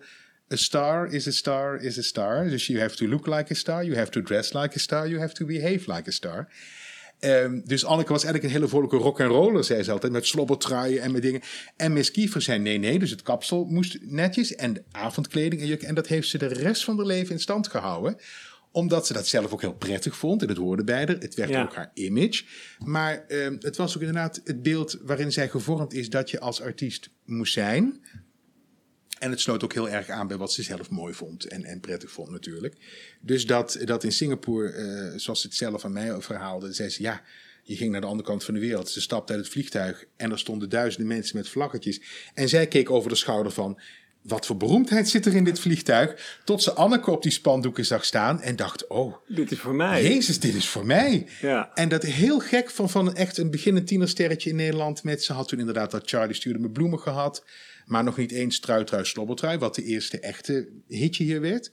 A 0.53 0.57
star 0.57 1.13
is 1.13 1.27
a 1.27 1.31
star 1.31 1.77
is 1.77 1.99
a 1.99 2.03
star. 2.03 2.49
Dus 2.49 2.67
you 2.67 2.81
have 2.81 2.97
to 2.97 3.07
look 3.07 3.27
like 3.27 3.53
a 3.53 3.55
star, 3.55 3.85
you 3.85 3.97
have 3.97 4.11
to 4.11 4.23
dress 4.23 4.53
like 4.53 4.75
a 4.77 4.79
star, 4.79 5.09
you 5.09 5.21
have 5.21 5.35
to 5.35 5.47
behave 5.47 5.93
like 5.93 6.09
a 6.09 6.13
star. 6.13 6.49
Um, 7.25 7.63
dus 7.65 7.85
Anneke 7.85 8.13
was 8.13 8.25
eigenlijk 8.25 8.45
een 8.45 8.61
hele 8.61 8.71
vrolijke 8.71 8.97
rock 8.97 9.21
and 9.21 9.31
roller, 9.31 9.65
zei 9.65 9.83
ze 9.83 9.93
altijd, 9.93 10.13
met 10.13 10.27
slobbertruien 10.27 11.03
en 11.03 11.13
met 11.13 11.23
dingen. 11.23 11.41
En 11.77 11.93
Miss 11.93 12.11
Kiefer 12.11 12.43
zei 12.43 12.59
nee, 12.59 12.79
nee, 12.79 12.99
dus 12.99 13.11
het 13.11 13.23
kapsel 13.23 13.65
moest 13.65 13.99
netjes 14.01 14.55
en 14.55 14.73
de 14.73 14.83
avondkleding 14.91 15.61
en 15.61 15.67
jurk. 15.67 15.83
En 15.83 15.95
dat 15.95 16.07
heeft 16.07 16.29
ze 16.29 16.39
de 16.39 16.47
rest 16.47 16.85
van 16.85 16.97
haar 16.97 17.07
leven 17.07 17.33
in 17.33 17.41
stand 17.41 17.69
gehouden 17.69 18.17
omdat 18.73 19.07
ze 19.07 19.13
dat 19.13 19.27
zelf 19.27 19.53
ook 19.53 19.61
heel 19.61 19.75
prettig 19.75 20.17
vond 20.17 20.43
en 20.43 20.49
het 20.49 20.57
hoorde 20.57 20.85
bij 20.85 20.97
haar. 20.97 21.09
Het 21.09 21.35
werd 21.35 21.57
ook 21.57 21.75
haar 21.75 21.91
image. 21.95 22.45
Maar 22.85 23.25
um, 23.29 23.57
het 23.61 23.77
was 23.77 23.95
ook 23.97 24.03
inderdaad 24.03 24.41
het 24.45 24.63
beeld 24.63 24.99
waarin 25.03 25.33
zij 25.33 25.49
gevormd 25.49 25.93
is 25.93 26.11
dat 26.11 26.31
je 26.31 26.41
als 26.41 26.61
artiest 26.61 27.11
moest 27.25 27.53
zijn. 27.53 28.05
En 29.23 29.31
het 29.31 29.41
sloot 29.41 29.65
ook 29.65 29.73
heel 29.73 29.89
erg 29.89 30.09
aan 30.09 30.27
bij 30.27 30.37
wat 30.37 30.53
ze 30.53 30.63
zelf 30.63 30.91
mooi 30.91 31.15
vond 31.15 31.45
en, 31.45 31.65
en 31.65 31.81
prettig 31.81 32.11
vond 32.11 32.31
natuurlijk. 32.31 32.77
Dus 33.21 33.47
dat, 33.47 33.79
dat 33.85 34.05
in 34.05 34.13
Singapore, 34.13 34.73
uh, 34.73 35.19
zoals 35.19 35.41
ze 35.41 35.47
het 35.47 35.57
zelf 35.57 35.85
aan 35.85 35.93
mij 35.93 36.21
verhaalde, 36.21 36.73
zei 36.73 36.89
ze 36.89 37.03
ja, 37.03 37.23
je 37.63 37.77
ging 37.77 37.93
naar 37.93 38.01
de 38.01 38.07
andere 38.07 38.29
kant 38.29 38.45
van 38.45 38.55
de 38.55 38.61
wereld. 38.61 38.89
Ze 38.89 39.01
stapte 39.01 39.33
uit 39.33 39.43
het 39.43 39.53
vliegtuig 39.53 40.05
en 40.17 40.31
er 40.31 40.39
stonden 40.39 40.69
duizenden 40.69 41.09
mensen 41.09 41.37
met 41.37 41.49
vlaggetjes. 41.49 42.01
En 42.35 42.49
zij 42.49 42.67
keek 42.67 42.91
over 42.91 43.09
de 43.09 43.17
schouder 43.17 43.53
van, 43.53 43.81
wat 44.23 44.47
voor 44.47 44.57
beroemdheid 44.57 45.09
zit 45.09 45.27
er 45.27 45.35
in 45.35 45.45
dit 45.45 45.61
vliegtuig? 45.61 46.41
Tot 46.45 46.63
ze 46.63 46.73
Anneke 46.73 47.11
op 47.11 47.23
die 47.23 47.33
spandoeken 47.33 47.85
zag 47.85 48.05
staan 48.05 48.41
en 48.41 48.57
dacht, 48.57 48.87
oh. 48.87 49.15
Dit 49.29 49.53
is 49.53 49.59
voor 49.59 49.75
mij. 49.75 50.03
Jezus, 50.03 50.41
dit 50.41 50.55
is 50.55 50.69
voor 50.69 50.87
mij. 50.87 51.27
Ja. 51.41 51.71
En 51.75 51.89
dat 51.89 52.03
heel 52.03 52.39
gek 52.39 52.71
van, 52.71 52.91
van 52.91 53.15
echt 53.15 53.39
een 53.39 53.51
beginnend 53.51 53.87
tienersterretje 53.87 54.51
in 54.51 54.57
Nederland. 54.57 55.03
Met, 55.03 55.23
ze 55.23 55.33
had 55.33 55.49
toen 55.49 55.59
inderdaad 55.59 55.91
dat 55.91 56.09
Charlie 56.09 56.35
stuurde 56.35 56.59
me 56.59 56.71
bloemen 56.71 56.99
gehad. 56.99 57.45
Maar 57.87 58.05
nog 58.05 58.17
niet 58.17 58.33
eens 58.33 58.61
Truitrui 58.61 59.05
Slobbertrui, 59.05 59.59
wat 59.59 59.75
de 59.75 59.85
eerste 59.85 60.21
echte 60.21 60.69
hitje 60.89 61.25
hier 61.25 61.41
werd. 61.41 61.71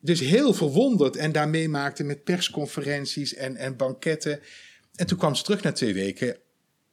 Dus 0.00 0.20
heel 0.20 0.54
verwonderd 0.54 1.16
en 1.16 1.32
daarmee 1.32 1.68
maakte 1.68 2.04
met 2.04 2.24
persconferenties 2.24 3.34
en, 3.34 3.56
en 3.56 3.76
banketten. 3.76 4.40
En 4.94 5.06
toen 5.06 5.18
kwam 5.18 5.34
ze 5.34 5.42
terug 5.42 5.62
na 5.62 5.72
twee 5.72 5.94
weken 5.94 6.36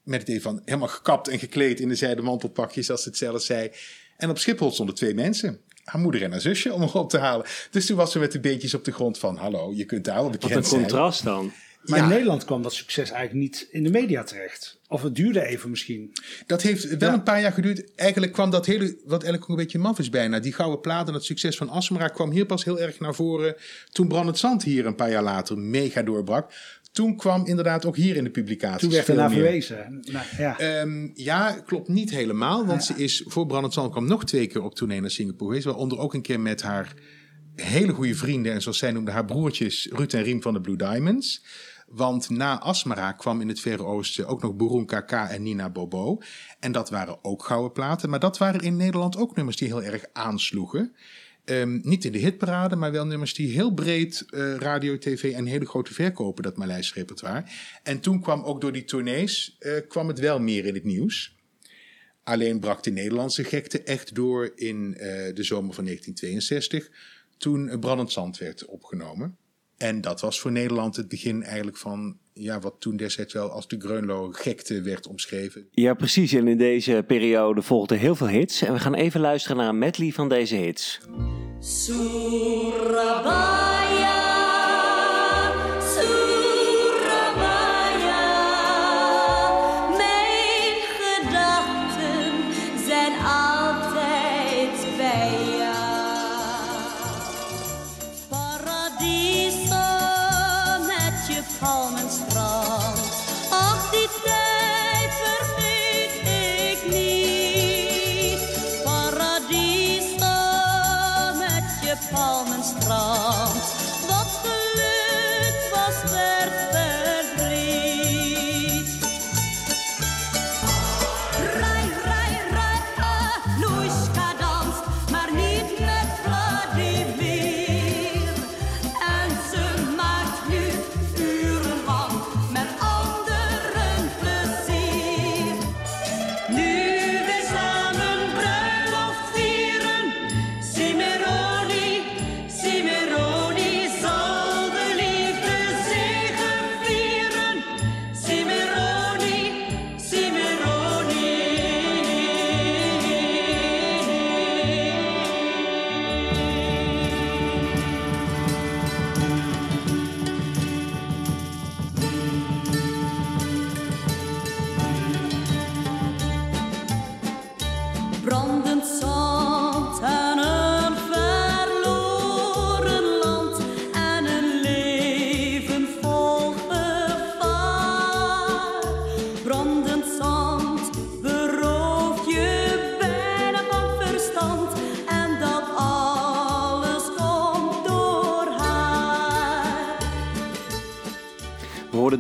met 0.04 0.20
het 0.20 0.30
idee 0.30 0.42
van 0.42 0.62
helemaal 0.66 0.88
gekapt 0.88 1.28
en 1.28 1.40
gekleed 1.40 1.80
in 1.80 1.90
de 1.90 1.96
zijde 1.96 2.22
mantelpakjes, 2.22 2.90
als 2.90 3.04
ze 3.04 3.10
het 3.10 3.18
zelf 3.18 3.42
zei. 3.42 3.72
En 4.18 4.30
op 4.30 4.38
Schiphol 4.38 4.72
stonden 4.72 4.96
twee 4.96 5.14
mensen. 5.14 5.60
Haar 5.84 6.02
moeder 6.02 6.24
en 6.24 6.32
haar 6.32 6.42
zusje 6.42 6.74
om 6.74 6.82
hem 6.82 6.90
op 6.90 7.10
te 7.10 7.18
halen. 7.18 7.46
Dus 7.72 7.86
toen 7.86 7.98
was 7.98 8.12
ze 8.12 8.20
met 8.20 8.32
de 8.32 8.40
beentjes 8.40 8.74
op 8.74 8.86
de 8.86 8.92
grond 8.92 9.18
van... 9.18 9.38
hallo, 9.38 9.74
je 9.76 9.86
kunt 9.86 10.06
daar 10.06 10.22
wel 10.22 10.30
bekend 10.30 10.54
Wat 10.54 10.64
een 10.64 10.70
zijn. 10.70 10.82
contrast 10.82 11.24
dan. 11.24 11.52
Maar 11.84 11.98
Ja. 12.00 12.04
in 12.04 12.10
Nederland 12.10 12.46
kwam 12.46 12.62
dat 12.62 12.74
succes 12.74 13.12
eigenlijk 13.12 13.42
niet 13.50 13.68
in 13.72 13.84
de 13.84 13.90
media 13.90 14.24
terecht. 14.24 14.80
Of 14.88 15.02
het 15.02 15.16
duurde 15.16 15.46
even 15.46 15.70
misschien. 15.70 16.12
Dat 16.46 16.62
heeft 16.62 16.98
wel 16.98 17.10
Ja. 17.10 17.16
een 17.16 17.24
paar 17.24 17.42
jaar 17.42 17.52
geduurd. 17.52 17.96
Eigenlijk 17.96 18.32
kwam 18.34 18.50
dat 18.50 18.66
hele, 18.66 18.86
wat 19.06 19.24
eigenlijk 19.24 19.44
ook 19.44 19.50
een 19.50 19.64
beetje 19.64 19.80
maf 19.80 20.00
is 20.00 20.10
bijna. 20.10 20.40
Die 20.40 20.54
gouden 20.54 20.80
plaat 20.82 21.08
en 21.08 21.14
het 21.14 21.24
succes 21.24 21.58
van 21.58 21.70
Asmara 21.70 22.08
kwam 22.08 22.32
hier 22.32 22.46
pas 22.46 22.64
heel 22.64 22.80
erg 22.80 23.00
naar 23.00 23.16
voren. 23.16 23.56
Toen 23.92 24.08
Brandend 24.08 24.38
Zand 24.38 24.64
hier 24.64 24.86
een 24.86 24.96
paar 24.96 25.12
jaar 25.12 25.24
later 25.24 25.58
mega 25.58 26.02
doorbrak. 26.04 26.52
Toen 26.92 27.18
kwam 27.18 27.46
inderdaad 27.46 27.86
ook 27.86 27.96
hier 27.96 28.16
in 28.16 28.24
de 28.24 28.30
publicaties 28.30 28.80
Toen 28.82 28.92
werd 28.92 29.10
ernaar 29.10 29.30
meer. 29.30 29.40
verwezen. 29.40 30.00
Nou, 30.12 30.26
ja. 30.38 30.60
Ehm, 30.60 31.10
ja, 31.14 31.52
klopt 31.66 31.88
niet 31.88 32.10
helemaal. 32.10 32.66
Want 32.66 32.84
ze 32.84 32.94
is 32.96 33.24
voor 33.28 33.46
Brandend 33.46 33.74
Zand 33.74 33.92
kwam 33.92 34.06
nog 34.08 34.26
twee 34.26 34.48
keer 34.48 34.62
op 34.64 34.76
tournee 34.76 35.02
naar 35.02 35.12
Singapore 35.12 35.46
geweest. 35.50 35.66
Waaronder 35.66 35.98
ook 36.00 36.14
een 36.14 36.22
keer 36.22 36.40
met 36.40 36.62
haar 36.62 36.94
hele 37.56 37.94
goede 37.94 38.16
vrienden. 38.16 38.54
En 38.54 38.62
zoals 38.62 38.78
zij 38.78 38.92
noemde 38.92 39.12
haar 39.12 39.26
broertjes 39.26 39.88
Ruud 39.92 40.14
en 40.14 40.24
Riem 40.24 40.42
van 40.42 40.54
de 40.54 40.62
Blue 40.62 40.76
Diamonds. 40.78 41.44
Want 41.92 42.30
na 42.30 42.60
Asmara 42.60 43.12
kwam 43.12 43.42
in 43.42 43.48
het 43.48 43.60
Verre 43.60 43.84
Oosten 43.84 44.28
ook 44.28 44.42
nog 44.42 44.56
Burun 44.56 44.86
KK 44.86 45.12
en 45.12 45.44
Nina 45.44 45.70
Bobo. 45.70 46.18
En 46.60 46.72
dat 46.72 46.90
waren 46.90 47.24
ook 47.24 47.44
gouden 47.44 47.72
platen. 47.72 48.10
Maar 48.10 48.20
dat 48.20 48.38
waren 48.38 48.62
in 48.62 48.76
Nederland 48.76 49.18
ook 49.18 49.36
nummers 49.36 49.58
die 49.58 49.68
heel 49.68 49.84
erg 49.84 50.06
aansloegen. 50.14 50.96
Ehm, 51.46 51.80
niet 51.84 52.06
in 52.06 52.12
de 52.12 52.18
hitparade, 52.18 52.76
maar 52.76 52.92
wel 52.92 53.06
nummers 53.06 53.34
die 53.34 53.52
heel 53.52 53.74
breed 53.74 54.26
eh, 54.30 54.56
radio, 54.56 54.98
tv 54.98 55.34
en 55.34 55.46
hele 55.46 55.66
grote 55.66 55.94
verkopen, 55.94 56.44
dat 56.44 56.58
Maleis 56.58 56.94
repertoire. 56.94 57.44
En 57.84 58.00
toen 58.00 58.22
kwam 58.22 58.44
ook 58.44 58.62
door 58.62 58.72
die 58.72 58.84
tournees, 58.84 59.56
eh, 59.60 59.74
kwam 59.88 60.08
het 60.08 60.20
wel 60.20 60.40
meer 60.40 60.66
in 60.66 60.74
het 60.74 60.84
nieuws. 60.84 61.36
Alleen 62.24 62.60
brak 62.60 62.84
de 62.84 62.92
Nederlandse 62.92 63.44
gekte 63.44 63.84
echt 63.84 64.16
door 64.16 64.52
in 64.56 64.96
eh, 64.98 65.36
de 65.36 65.44
zomer 65.44 65.74
van 65.74 65.84
1962, 65.84 66.92
toen 67.38 67.80
Brandend 67.80 68.12
Zand 68.12 68.38
werd 68.38 68.66
opgenomen. 68.66 69.38
En 69.82 70.02
dat 70.02 70.22
was 70.22 70.40
voor 70.40 70.52
Nederland 70.52 70.96
het 70.96 71.08
begin 71.08 71.44
eigenlijk 71.44 71.78
van 71.78 72.18
ja, 72.34 72.60
wat 72.60 72.76
toen 72.80 72.98
destijds 72.98 73.34
wel 73.34 73.50
als 73.50 73.68
de 73.68 73.80
Greunlo 73.80 74.30
gekte 74.32 74.82
werd 74.82 75.08
omschreven. 75.08 75.68
Ja, 75.72 75.94
precies. 75.94 76.34
En 76.34 76.48
in 76.48 76.58
deze 76.58 77.04
periode 77.08 77.62
volgden 77.62 77.98
heel 77.98 78.16
veel 78.16 78.28
hits. 78.28 78.62
En 78.62 78.74
we 78.74 78.80
gaan 78.80 78.94
even 78.94 79.20
luisteren 79.20 79.58
naar 79.58 79.68
een 79.68 79.78
medley 79.78 80.12
van 80.12 80.30
deze 80.30 80.56
hits. 80.56 81.00
Surabaya, 81.60 83.02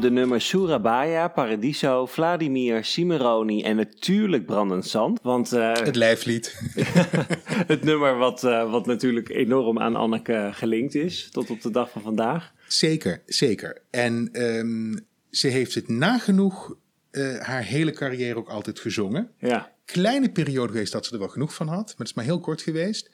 de 0.01 0.11
nummers 0.11 0.47
Surabaya, 0.47 1.27
Paradiso, 1.27 2.05
Vladimir, 2.05 2.85
Cimeroni 2.85 3.63
en 3.63 3.75
natuurlijk 3.75 4.45
Brandend 4.45 4.87
Zand. 4.87 5.19
Want 5.21 5.51
eh, 5.51 5.73
Het 5.73 5.95
lijflied. 5.95 6.61
het 7.73 7.83
nummer 7.83 8.17
wat, 8.17 8.43
eh, 8.43 8.71
wat 8.71 8.85
natuurlijk 8.85 9.29
enorm 9.29 9.79
aan 9.79 9.95
Anneke 9.95 10.49
gelinkt 10.53 10.95
is 10.95 11.29
tot 11.31 11.49
op 11.49 11.61
de 11.61 11.71
dag 11.71 11.91
van 11.91 12.01
vandaag. 12.01 12.53
Zeker, 12.67 13.21
zeker. 13.25 13.81
En 13.89 14.29
ehm, 14.31 14.97
ze 15.29 15.47
heeft 15.47 15.75
het 15.75 15.87
nagenoeg 15.87 16.75
eh, 17.11 17.39
haar 17.39 17.63
hele 17.63 17.91
carrière 17.91 18.35
ook 18.35 18.49
altijd 18.49 18.79
gezongen. 18.79 19.31
Ja, 19.39 19.71
Kleine 19.85 20.31
periode 20.31 20.71
geweest 20.71 20.91
dat 20.91 21.05
ze 21.05 21.13
er 21.13 21.19
wel 21.19 21.27
genoeg 21.27 21.53
van 21.53 21.67
had, 21.67 21.85
maar 21.85 21.97
het 21.97 22.07
is 22.07 22.13
maar 22.13 22.25
heel 22.25 22.39
kort 22.39 22.61
geweest. 22.61 23.09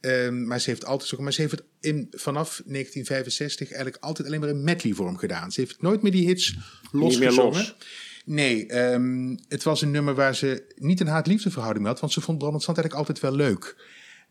Ehm, 0.00 0.46
maar 0.46 0.60
ze 0.60 0.70
heeft 0.70 0.84
altijd 0.84 1.08
zo, 1.08 1.22
maar 1.22 1.32
ze 1.32 1.40
heeft 1.40 1.52
het 1.52 1.64
in, 1.80 2.06
vanaf 2.10 2.62
1965 2.64 3.72
eigenlijk 3.72 4.04
altijd 4.04 4.28
alleen 4.28 4.40
maar 4.40 4.48
in 4.48 4.64
medley 4.64 4.92
vorm 4.92 5.16
gedaan. 5.16 5.52
Ze 5.52 5.60
heeft 5.60 5.82
nooit 5.82 6.02
meer 6.02 6.12
die 6.12 6.26
hits 6.26 6.56
los 6.92 7.18
meer 7.18 7.28
gezongen. 7.28 7.52
los. 7.52 7.76
Nee, 8.24 8.66
ehm, 8.66 9.36
het 9.48 9.62
was 9.62 9.82
een 9.82 9.90
nummer 9.90 10.14
waar 10.14 10.34
ze 10.34 10.74
niet 10.76 11.00
een 11.00 11.06
haat-liefde 11.06 11.50
verhouding 11.50 11.84
mee 11.84 11.92
had, 11.92 12.00
want 12.00 12.12
ze 12.12 12.20
vond 12.20 12.38
Brandend 12.38 12.62
Zand 12.62 12.78
eigenlijk 12.78 13.08
altijd 13.08 13.30
wel 13.30 13.46
leuk. 13.46 13.76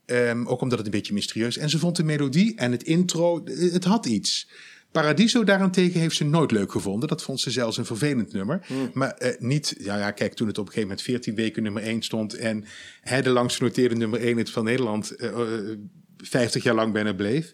Ehm, 0.06 0.45
ook 0.45 0.62
omdat 0.62 0.78
het 0.78 0.88
een 0.88 0.93
beetje 0.93 1.13
mysterieus. 1.13 1.58
En 1.58 1.69
ze 1.69 1.80
vond 1.80 1.95
de 1.95 2.04
melodie 2.04 2.56
en 2.56 2.71
het 2.71 2.84
intro, 2.84 3.43
het 3.45 3.84
had 3.84 4.06
iets. 4.06 4.49
Paradiso 5.01 5.43
daarentegen 5.43 5.99
heeft 5.99 6.15
ze 6.15 6.23
nooit 6.23 6.51
leuk 6.51 6.71
gevonden. 6.71 7.10
Dat 7.10 7.23
vond 7.23 7.39
ze 7.39 7.51
zelfs 7.51 7.77
een 7.77 7.86
vervelend 7.86 8.34
nummer. 8.34 8.65
Maar 8.93 9.12
eh, 9.12 9.39
niet, 9.39 9.75
ja, 9.79 9.97
ja, 9.97 10.12
kijk, 10.12 10.34
toen 10.34 10.47
het 10.47 10.58
op 10.58 10.65
een 10.65 10.73
gegeven 10.73 10.89
moment 10.89 11.08
14 11.08 11.36
weken 11.36 11.63
nummer 11.63 11.84
1 11.84 12.01
stond. 12.01 12.34
en 12.34 12.65
hij 13.01 13.21
de 13.21 13.29
langst 13.29 13.58
genoteerde 13.58 13.95
nummer 13.95 14.19
1 14.19 14.38
het 14.38 14.49
van 14.49 14.63
Nederland 14.63 15.12
eh, 15.12 15.29
eh, 15.29 15.77
50 16.17 16.63
jaar 16.63 16.75
lang 16.75 16.93
bijna 16.93 17.13
bleef. 17.13 17.51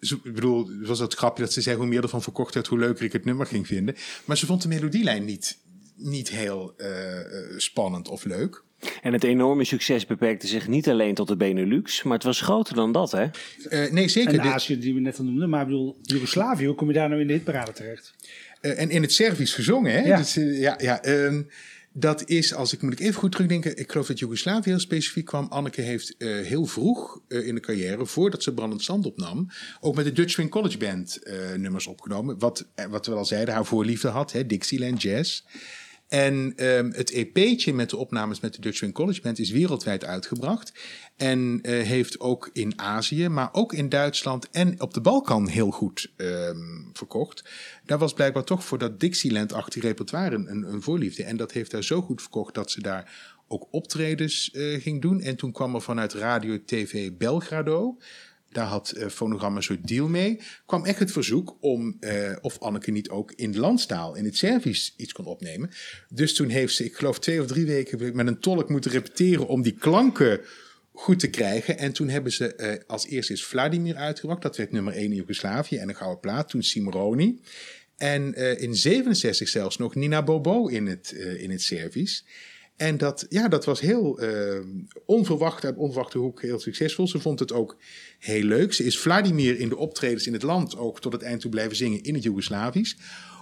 Zo, 0.00 0.14
ik 0.22 0.34
bedoel, 0.34 0.70
was 0.82 0.98
dat 0.98 1.14
grapje 1.14 1.42
dat 1.42 1.52
ze 1.52 1.60
zei: 1.60 1.76
hoe 1.76 1.86
meer 1.86 2.02
ervan 2.02 2.22
verkocht 2.22 2.54
werd, 2.54 2.66
hoe 2.66 2.78
leuker 2.78 3.04
ik 3.04 3.12
het 3.12 3.24
nummer 3.24 3.46
ging 3.46 3.66
vinden. 3.66 3.96
Maar 4.24 4.36
ze 4.36 4.46
vond 4.46 4.62
de 4.62 4.68
melodielijn 4.68 5.24
niet, 5.24 5.58
niet 6.02 6.28
heel 6.30 6.74
eh, 6.76 7.20
eh, 7.20 7.24
spannend 7.56 8.08
of 8.08 8.24
leuk. 8.24 8.62
en 9.02 9.12
het 9.12 9.24
enorme 9.24 9.64
succes 9.64 10.06
beperkte 10.06 10.46
zich 10.46 10.68
niet 10.68 10.88
alleen 10.88 11.14
tot 11.14 11.28
de 11.28 11.36
Benelux, 11.36 12.02
maar 12.02 12.14
het 12.14 12.22
was 12.22 12.40
groter 12.40 12.74
dan 12.74 12.92
dat, 12.92 13.12
hè? 13.12 13.26
Eh, 13.68 13.92
nee, 13.92 14.08
zeker. 14.08 14.38
En 14.38 14.42
De- 14.42 14.52
Azië, 14.52 14.78
die 14.78 14.94
we 14.94 15.00
net 15.00 15.18
al 15.18 15.24
noemden. 15.24 15.48
Maar 15.48 15.60
ik 15.60 15.66
bedoel, 15.66 15.98
Joegoslavië, 16.02 16.66
hoe 16.66 16.74
kom 16.74 16.88
je 16.88 16.94
daar 16.94 17.08
nou 17.08 17.20
in 17.20 17.26
de 17.26 17.32
hitparade 17.32 17.72
terecht? 17.72 18.14
Eh, 18.60 18.80
en 18.80 18.90
in 18.90 19.02
het 19.02 19.12
Servisch 19.12 19.54
gezongen, 19.54 19.92
hè? 19.92 20.00
Ja. 20.00 20.16
Dus, 20.16 20.34
ja, 20.34 20.78
ja 20.82 21.02
ehm, 21.02 21.42
dat 21.92 22.28
is, 22.28 22.54
als 22.54 22.72
ik 22.72 22.82
moet 22.82 22.92
ik 22.92 23.00
even 23.00 23.14
goed 23.14 23.32
terugdenken, 23.32 23.76
ik 23.76 23.90
geloof 23.90 24.06
dat 24.06 24.18
Joegoslavië 24.18 24.70
heel 24.70 24.78
specifiek 24.78 25.24
kwam. 25.24 25.46
Anneke 25.48 25.80
heeft 25.80 26.14
eh, 26.18 26.28
heel 26.28 26.66
vroeg 26.66 27.20
eh, 27.28 27.46
in 27.46 27.54
de 27.54 27.60
carrière, 27.60 28.06
voordat 28.06 28.42
ze 28.42 28.54
Brandend 28.54 28.82
Zand 28.82 29.06
opnam, 29.06 29.50
ook 29.80 29.94
met 29.94 30.04
de 30.04 30.12
Dutch 30.12 30.32
Swing 30.32 30.50
College 30.50 30.78
Band 30.78 31.22
eh, 31.22 31.34
nummers 31.56 31.86
opgenomen. 31.86 32.38
Wat, 32.38 32.66
wat 32.90 33.06
we 33.06 33.14
al 33.14 33.24
zeiden, 33.24 33.54
haar 33.54 33.64
voorliefde 33.64 34.08
had, 34.08 34.32
hè? 34.32 34.46
Dixieland 34.46 35.02
Jazz. 35.02 35.42
En 36.10 36.52
ehm, 36.56 36.90
het 36.90 37.10
EP'tje 37.10 37.74
met 37.74 37.90
de 37.90 37.96
opnames 37.96 38.40
met 38.40 38.54
de 38.54 38.60
Dutch 38.60 38.76
Swing 38.76 38.94
College 38.94 39.20
Band 39.20 39.38
is 39.38 39.50
wereldwijd 39.50 40.04
uitgebracht. 40.04 40.72
En 41.16 41.58
eh, 41.62 41.86
heeft 41.86 42.20
ook 42.20 42.50
in 42.52 42.72
Azië, 42.76 43.28
maar 43.28 43.48
ook 43.52 43.72
in 43.72 43.88
Duitsland 43.88 44.50
en 44.50 44.80
op 44.80 44.94
de 44.94 45.00
Balkan 45.00 45.48
heel 45.48 45.70
goed 45.70 46.12
ehm, 46.16 46.58
verkocht. 46.92 47.44
Daar 47.84 47.98
was 47.98 48.12
blijkbaar 48.12 48.44
toch 48.44 48.64
voor 48.64 48.78
dat 48.78 49.00
Dixieland-achtige 49.00 49.86
repertoire 49.86 50.36
een, 50.36 50.72
een 50.72 50.82
voorliefde. 50.82 51.24
En 51.24 51.36
dat 51.36 51.52
heeft 51.52 51.70
daar 51.70 51.84
zo 51.84 52.02
goed 52.02 52.20
verkocht 52.20 52.54
dat 52.54 52.70
ze 52.70 52.82
daar 52.82 53.38
ook 53.48 53.68
optredens 53.70 54.50
eh, 54.50 54.80
ging 54.82 55.02
doen. 55.02 55.20
En 55.20 55.36
toen 55.36 55.52
kwam 55.52 55.74
er 55.74 55.82
vanuit 55.82 56.12
Radio 56.12 56.64
TV 56.64 57.12
Belgrado 57.12 57.96
daar 58.50 58.66
had 58.66 58.94
uh, 58.96 59.06
Fonogram 59.06 59.56
een 59.56 59.62
soort 59.62 59.88
deal 59.88 60.08
mee. 60.08 60.40
kwam 60.66 60.84
echt 60.84 60.98
het 60.98 61.12
verzoek 61.12 61.56
om 61.60 61.96
uh, 62.00 62.36
of 62.40 62.58
Anneke 62.58 62.90
niet 62.90 63.10
ook 63.10 63.32
in 63.32 63.52
de 63.52 63.58
landstaal, 63.58 64.14
in 64.14 64.24
het 64.24 64.36
Servisch, 64.36 64.94
iets 64.96 65.12
kon 65.12 65.24
opnemen. 65.24 65.70
Dus 66.08 66.34
toen 66.34 66.48
heeft 66.48 66.74
ze, 66.74 66.84
ik 66.84 66.94
geloof 66.94 67.18
twee 67.18 67.40
of 67.40 67.46
drie 67.46 67.66
weken 67.66 68.16
met 68.16 68.26
een 68.26 68.40
tolk 68.40 68.68
moeten 68.68 68.90
repeteren 68.90 69.46
om 69.46 69.62
die 69.62 69.72
klanken 69.72 70.40
goed 70.92 71.18
te 71.18 71.30
krijgen. 71.30 71.78
En 71.78 71.92
toen 71.92 72.08
hebben 72.08 72.32
ze 72.32 72.54
uh, 72.56 72.72
als 72.86 73.06
eerste 73.06 73.32
is 73.32 73.44
Vladimir 73.44 73.96
uitgebracht. 73.96 74.42
Dat 74.42 74.56
werd 74.56 74.72
nummer 74.72 74.94
1 74.94 75.04
in 75.04 75.14
Joegoslavië 75.14 75.76
en 75.76 75.88
een 75.88 75.96
gouden 75.96 76.20
plaat. 76.20 76.48
Toen 76.48 76.62
Simroni. 76.62 77.40
En 77.96 78.34
in 78.58 78.74
67 78.74 79.48
zelfs 79.48 79.76
nog 79.76 79.94
Nina 79.94 80.22
Bobo 80.22 80.66
in 80.66 80.86
het, 80.86 81.10
in 81.12 81.50
het 81.50 81.62
Servisch. 81.62 82.24
En 82.80 82.96
dat, 82.96 83.26
ja, 83.28 83.48
dat 83.48 83.64
was 83.64 83.80
heel 83.80 84.22
uh, 84.22 84.60
onverwacht 85.06 85.64
uit 85.64 85.76
onverwachte 85.76 86.18
hoek 86.18 86.42
heel 86.42 86.58
succesvol. 86.58 87.08
Ze 87.08 87.20
vond 87.20 87.38
het 87.38 87.52
ook 87.52 87.76
heel 88.18 88.42
leuk. 88.42 88.72
Ze 88.72 88.84
is 88.84 88.98
Vladimir 88.98 89.58
in 89.58 89.68
de 89.68 89.76
optredens 89.76 90.26
in 90.26 90.32
het 90.32 90.42
land 90.42 90.76
ook 90.76 91.00
tot 91.00 91.12
het 91.12 91.22
eind 91.22 91.40
toe 91.40 91.50
blijven 91.50 91.76
zingen 91.76 92.02
in 92.02 92.14
het 92.14 92.22
Joegoslavisch. 92.22 92.96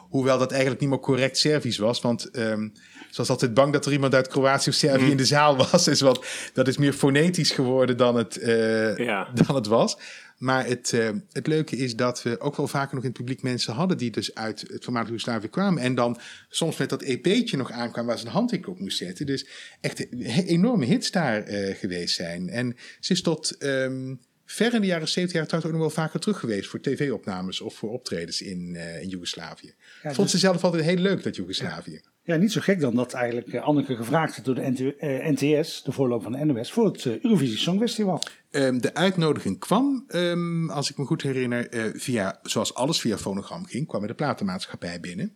Hoewel 0.09 0.39
dat 0.39 0.51
eigenlijk 0.51 0.81
niet 0.81 0.91
meer 0.91 0.99
correct 0.99 1.39
Servisch 1.39 1.79
was. 1.79 2.01
Want 2.01 2.39
um, 2.39 2.73
ze 3.11 3.17
was 3.17 3.29
altijd 3.29 3.55
bang 3.55 3.73
dat 3.73 3.87
er 3.87 3.93
iemand 3.93 4.15
uit 4.15 4.29
Kroatië 4.29 4.69
of 4.71 4.75
Servië 4.75 5.05
mm. 5.05 5.11
in 5.11 5.17
de 5.17 5.27
zaal 5.27 5.57
was. 5.57 5.85
Dus 5.91 6.01
wat, 6.01 6.27
dat 6.53 6.69
is 6.69 6.77
meer 6.77 6.93
fonetisch 6.93 7.51
geworden 7.51 7.97
dan 7.97 8.17
het, 8.17 8.39
uh, 8.43 8.97
ja. 8.97 9.29
dan 9.35 9.55
het 9.57 9.67
was. 9.67 9.99
Maar 10.39 10.67
het, 10.67 10.93
uh, 10.95 11.11
het 11.33 11.47
leuke 11.47 11.77
is 11.77 11.97
dat 11.97 12.23
we 12.23 12.41
ook 12.41 12.57
wel 12.57 12.69
vaker 12.69 12.95
nog 12.95 13.05
in 13.05 13.11
het 13.11 13.19
publiek 13.19 13.43
mensen 13.43 13.75
hadden 13.75 13.99
die 13.99 14.11
dus 14.11 14.35
uit 14.35 14.61
het 14.61 14.85
voormalige 14.85 15.13
Joegoslavië 15.13 15.49
kwamen. 15.49 15.83
En 15.83 15.95
dan 15.95 16.19
soms 16.49 16.77
met 16.77 16.89
dat 16.89 17.03
EP'tje 17.03 17.57
nog 17.57 17.71
aankwamen 17.71 18.11
waar 18.11 18.19
ze 18.19 18.27
een 18.27 18.33
handtekening 18.33 18.77
op 18.77 18.81
moest 18.81 18.99
zetten. 18.99 19.27
Dus 19.27 19.47
echt 19.81 20.13
enorme 20.47 20.85
hits 20.85 21.11
daar 21.11 21.51
uh, 21.51 21.75
geweest 21.75 22.15
zijn. 22.15 22.49
En 22.49 22.77
ze 23.01 23.13
is 23.13 23.23
tot 23.23 23.65
um, 23.65 24.21
ver 24.45 24.75
in 24.75 24.81
de 24.81 24.87
jaren 24.87 25.09
70 25.09 25.37
jaar 25.37 25.47
trouwens 25.47 25.73
ook 25.73 25.81
nog 25.81 25.95
wel 25.95 26.05
vaker 26.05 26.21
terug 26.21 26.39
geweest 26.39 26.69
voor 26.69 26.81
tv-opnames 26.81 27.61
of 27.61 27.75
voor 27.75 27.91
optredens 27.91 28.43
in, 28.43 28.75
uh, 28.75 29.03
in 29.03 29.09
Joegoslavië. 29.09 29.75
Ja, 30.03 30.13
Vond 30.13 30.17
dus, 30.17 30.31
ze 30.31 30.39
zelf 30.39 30.65
altijd 30.65 30.85
heel 30.85 30.97
leuk, 30.97 31.23
dat 31.23 31.37
Joegoslavië. 31.37 31.93
Ja. 31.93 32.11
Ja, 32.29 32.37
niet 32.37 32.53
zo 32.53 32.61
gek 32.61 32.81
dan 32.81 32.95
dat 32.95 33.13
eigenlijk 33.13 33.55
Anneke 33.55 33.97
gevraagd 33.97 34.37
is 34.37 34.43
door 34.43 34.55
de 34.55 34.71
NT, 34.71 34.81
uh, 34.81 34.93
NTS, 35.01 35.83
de 35.83 35.93
voorloop 35.93 36.23
van 36.23 36.33
de 36.33 36.45
NOS, 36.45 36.73
voor 36.73 36.87
het 36.87 37.05
uh, 37.05 37.23
Eurovisie 37.23 37.57
Songfestival. 37.57 38.23
Um, 38.51 38.81
de 38.81 38.95
uitnodiging 38.95 39.59
kwam, 39.59 40.05
um, 40.09 40.71
als 40.71 40.91
ik 40.91 40.99
me 40.99 41.05
goed 41.05 41.23
herinner, 41.23 41.75
uh, 41.75 41.85
via, 41.95 42.39
zoals 42.43 42.75
alles 42.75 43.01
via 43.01 43.19
fonogram 43.19 43.67
ging, 43.67 43.87
kwam 43.87 44.03
er 44.03 44.09
de 44.09 44.15
platenmaatschappij 44.15 45.01
binnen. 45.01 45.35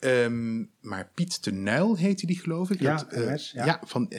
Um, 0.00 0.70
maar 0.80 1.10
Piet 1.14 1.44
de 1.44 1.52
Nuil 1.52 1.96
heette 1.96 2.26
die, 2.26 2.38
geloof 2.38 2.70
ik. 2.70 2.80
Ja, 2.80 2.96
dat, 2.96 3.28
NOS, 3.28 3.50
ja. 3.50 3.64
ja 3.64 3.80
van, 3.84 4.12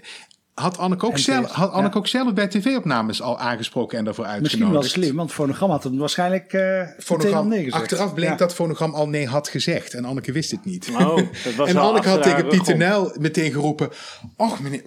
had 0.60 0.78
Anneke 0.78 1.06
ook, 1.06 1.18
zelf, 1.18 1.52
had 1.52 1.72
Anneke 1.72 1.94
ja. 1.94 2.00
ook 2.00 2.08
zelf 2.08 2.34
bij 2.34 2.48
tv-opnames 2.48 3.22
al 3.22 3.40
aangesproken 3.40 3.98
en 3.98 4.06
daarvoor 4.06 4.26
uitgenodigd? 4.26 4.62
Misschien 4.62 4.82
wel 4.82 5.06
slim, 5.06 5.16
want 5.16 5.32
Fonogram 5.32 5.70
had 5.70 5.84
hem 5.84 5.98
waarschijnlijk 5.98 6.54
uh, 6.54 6.88
Fonogram, 7.00 7.48
nee 7.48 7.64
gezegd. 7.64 7.82
Achteraf 7.82 8.14
bleek 8.14 8.30
ja. 8.30 8.36
dat 8.36 8.54
Fonogram 8.54 8.94
al 8.94 9.10
nee 9.10 9.28
had 9.28 9.48
gezegd 9.48 9.94
en 9.94 10.06
Anneke 10.06 10.32
wist 10.32 10.52
het 10.52 10.66
niet. 10.66 10.90
Oh, 10.92 11.16
dat 11.44 11.56
was 11.56 11.70
en 11.72 11.78
Anneke 11.78 12.10
had 12.10 12.24
tegen 12.24 12.48
Pieter 12.48 12.78
Nel 12.78 13.16
meteen 13.20 13.52
geroepen, 13.52 13.90
ach 14.36 14.60
meneer, 14.60 14.84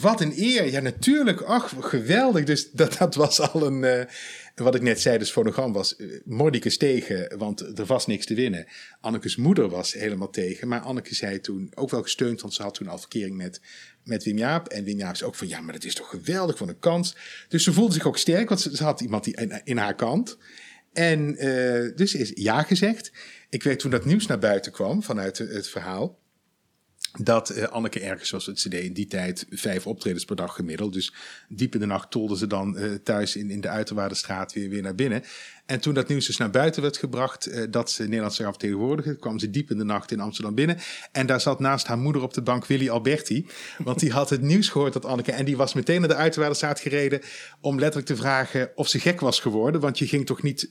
wat 0.00 0.20
een 0.20 0.32
eer. 0.36 0.70
Ja 0.70 0.80
natuurlijk, 0.80 1.40
ach 1.40 1.72
geweldig. 1.80 2.44
Dus 2.44 2.70
dat, 2.70 2.98
dat 2.98 3.14
was 3.14 3.40
al 3.40 3.66
een... 3.66 3.82
Uh, 3.82 4.00
wat 4.54 4.74
ik 4.74 4.82
net 4.82 5.00
zei, 5.00 5.18
dus 5.18 5.30
fonogram 5.30 5.72
was 5.72 5.94
uh, 5.98 6.20
Mordicus 6.24 6.76
tegen, 6.76 7.38
want 7.38 7.78
er 7.78 7.86
was 7.86 8.06
niks 8.06 8.26
te 8.26 8.34
winnen. 8.34 8.66
Anneke's 9.00 9.36
moeder 9.36 9.68
was 9.68 9.92
helemaal 9.92 10.30
tegen, 10.30 10.68
maar 10.68 10.80
Anneke 10.80 11.14
zei 11.14 11.40
toen, 11.40 11.72
ook 11.74 11.90
wel 11.90 12.02
gesteund, 12.02 12.40
want 12.40 12.54
ze 12.54 12.62
had 12.62 12.74
toen 12.74 12.88
al 12.88 12.98
verkering 12.98 13.36
met, 13.36 13.60
met 14.04 14.24
Wim 14.24 14.38
Jaap. 14.38 14.68
En 14.68 14.84
Wim 14.84 14.98
Jaap 14.98 15.16
zei 15.16 15.30
ook 15.30 15.36
van, 15.36 15.48
ja, 15.48 15.60
maar 15.60 15.72
dat 15.72 15.84
is 15.84 15.94
toch 15.94 16.08
geweldig 16.08 16.56
van 16.56 16.68
een 16.68 16.78
kans. 16.78 17.16
Dus 17.48 17.64
ze 17.64 17.72
voelde 17.72 17.94
zich 17.94 18.06
ook 18.06 18.18
sterk, 18.18 18.48
want 18.48 18.60
ze, 18.60 18.84
had 18.84 19.00
iemand 19.00 19.24
die 19.24 19.62
in, 19.64 19.76
haar 19.76 19.94
kant. 19.94 20.38
En 20.92 21.46
uh, 21.46 21.96
dus 21.96 22.14
is 22.14 22.30
ja 22.34 22.62
gezegd. 22.62 23.12
Ik 23.48 23.62
weet 23.62 23.78
toen 23.78 23.90
dat 23.90 24.04
nieuws 24.04 24.26
naar 24.26 24.38
buiten 24.38 24.72
kwam 24.72 25.02
vanuit 25.02 25.38
het 25.38 25.68
verhaal 25.68 26.22
dat 27.20 27.56
uh, 27.56 27.62
Anneke 27.64 28.00
ergens, 28.00 28.28
zoals 28.28 28.46
het 28.46 28.58
CD 28.58 28.74
in 28.74 28.92
die 28.92 29.06
tijd, 29.06 29.46
vijf 29.50 29.86
optredens 29.86 30.24
per 30.24 30.36
dag 30.36 30.54
gemiddeld. 30.54 30.92
Dus 30.92 31.14
diep 31.48 31.74
in 31.74 31.80
de 31.80 31.86
nacht 31.86 32.10
tolde 32.10 32.36
ze 32.36 32.46
dan 32.46 32.78
uh, 32.78 32.94
thuis 32.94 33.36
in, 33.36 33.50
in 33.50 33.60
de 33.60 33.68
Uiterwaardenstraat 33.68 34.52
weer, 34.52 34.68
weer 34.68 34.82
naar 34.82 34.94
binnen. 34.94 35.22
En 35.66 35.80
toen 35.80 35.94
dat 35.94 36.08
nieuws 36.08 36.26
dus 36.26 36.36
naar 36.36 36.50
buiten 36.50 36.82
werd 36.82 36.96
gebracht, 36.96 37.48
uh, 37.48 37.64
dat 37.70 37.90
ze 37.90 38.02
Nederland 38.02 38.34
zou 38.34 38.48
vertegenwoordigen, 38.48 39.18
kwam 39.18 39.38
ze 39.38 39.50
diep 39.50 39.70
in 39.70 39.78
de 39.78 39.84
nacht 39.84 40.10
in 40.10 40.20
Amsterdam 40.20 40.54
binnen. 40.54 40.78
En 41.12 41.26
daar 41.26 41.40
zat 41.40 41.60
naast 41.60 41.86
haar 41.86 41.98
moeder 41.98 42.22
op 42.22 42.34
de 42.34 42.42
bank 42.42 42.66
Willy 42.66 42.88
Alberti. 42.88 43.46
Want 43.78 43.98
die 43.98 44.12
had 44.12 44.30
het 44.30 44.40
nieuws 44.40 44.68
gehoord 44.68 44.92
dat 44.92 45.04
Anneke, 45.04 45.32
en 45.32 45.44
die 45.44 45.56
was 45.56 45.74
meteen 45.74 46.00
naar 46.00 46.08
de 46.08 46.14
Uiterwaardenstraat 46.14 46.80
gereden 46.80 47.20
om 47.60 47.78
letterlijk 47.78 48.06
te 48.06 48.16
vragen 48.16 48.70
of 48.74 48.88
ze 48.88 48.98
gek 48.98 49.20
was 49.20 49.40
geworden. 49.40 49.80
Want 49.80 49.98
je 49.98 50.06
ging 50.06 50.26
toch 50.26 50.42
niet 50.42 50.68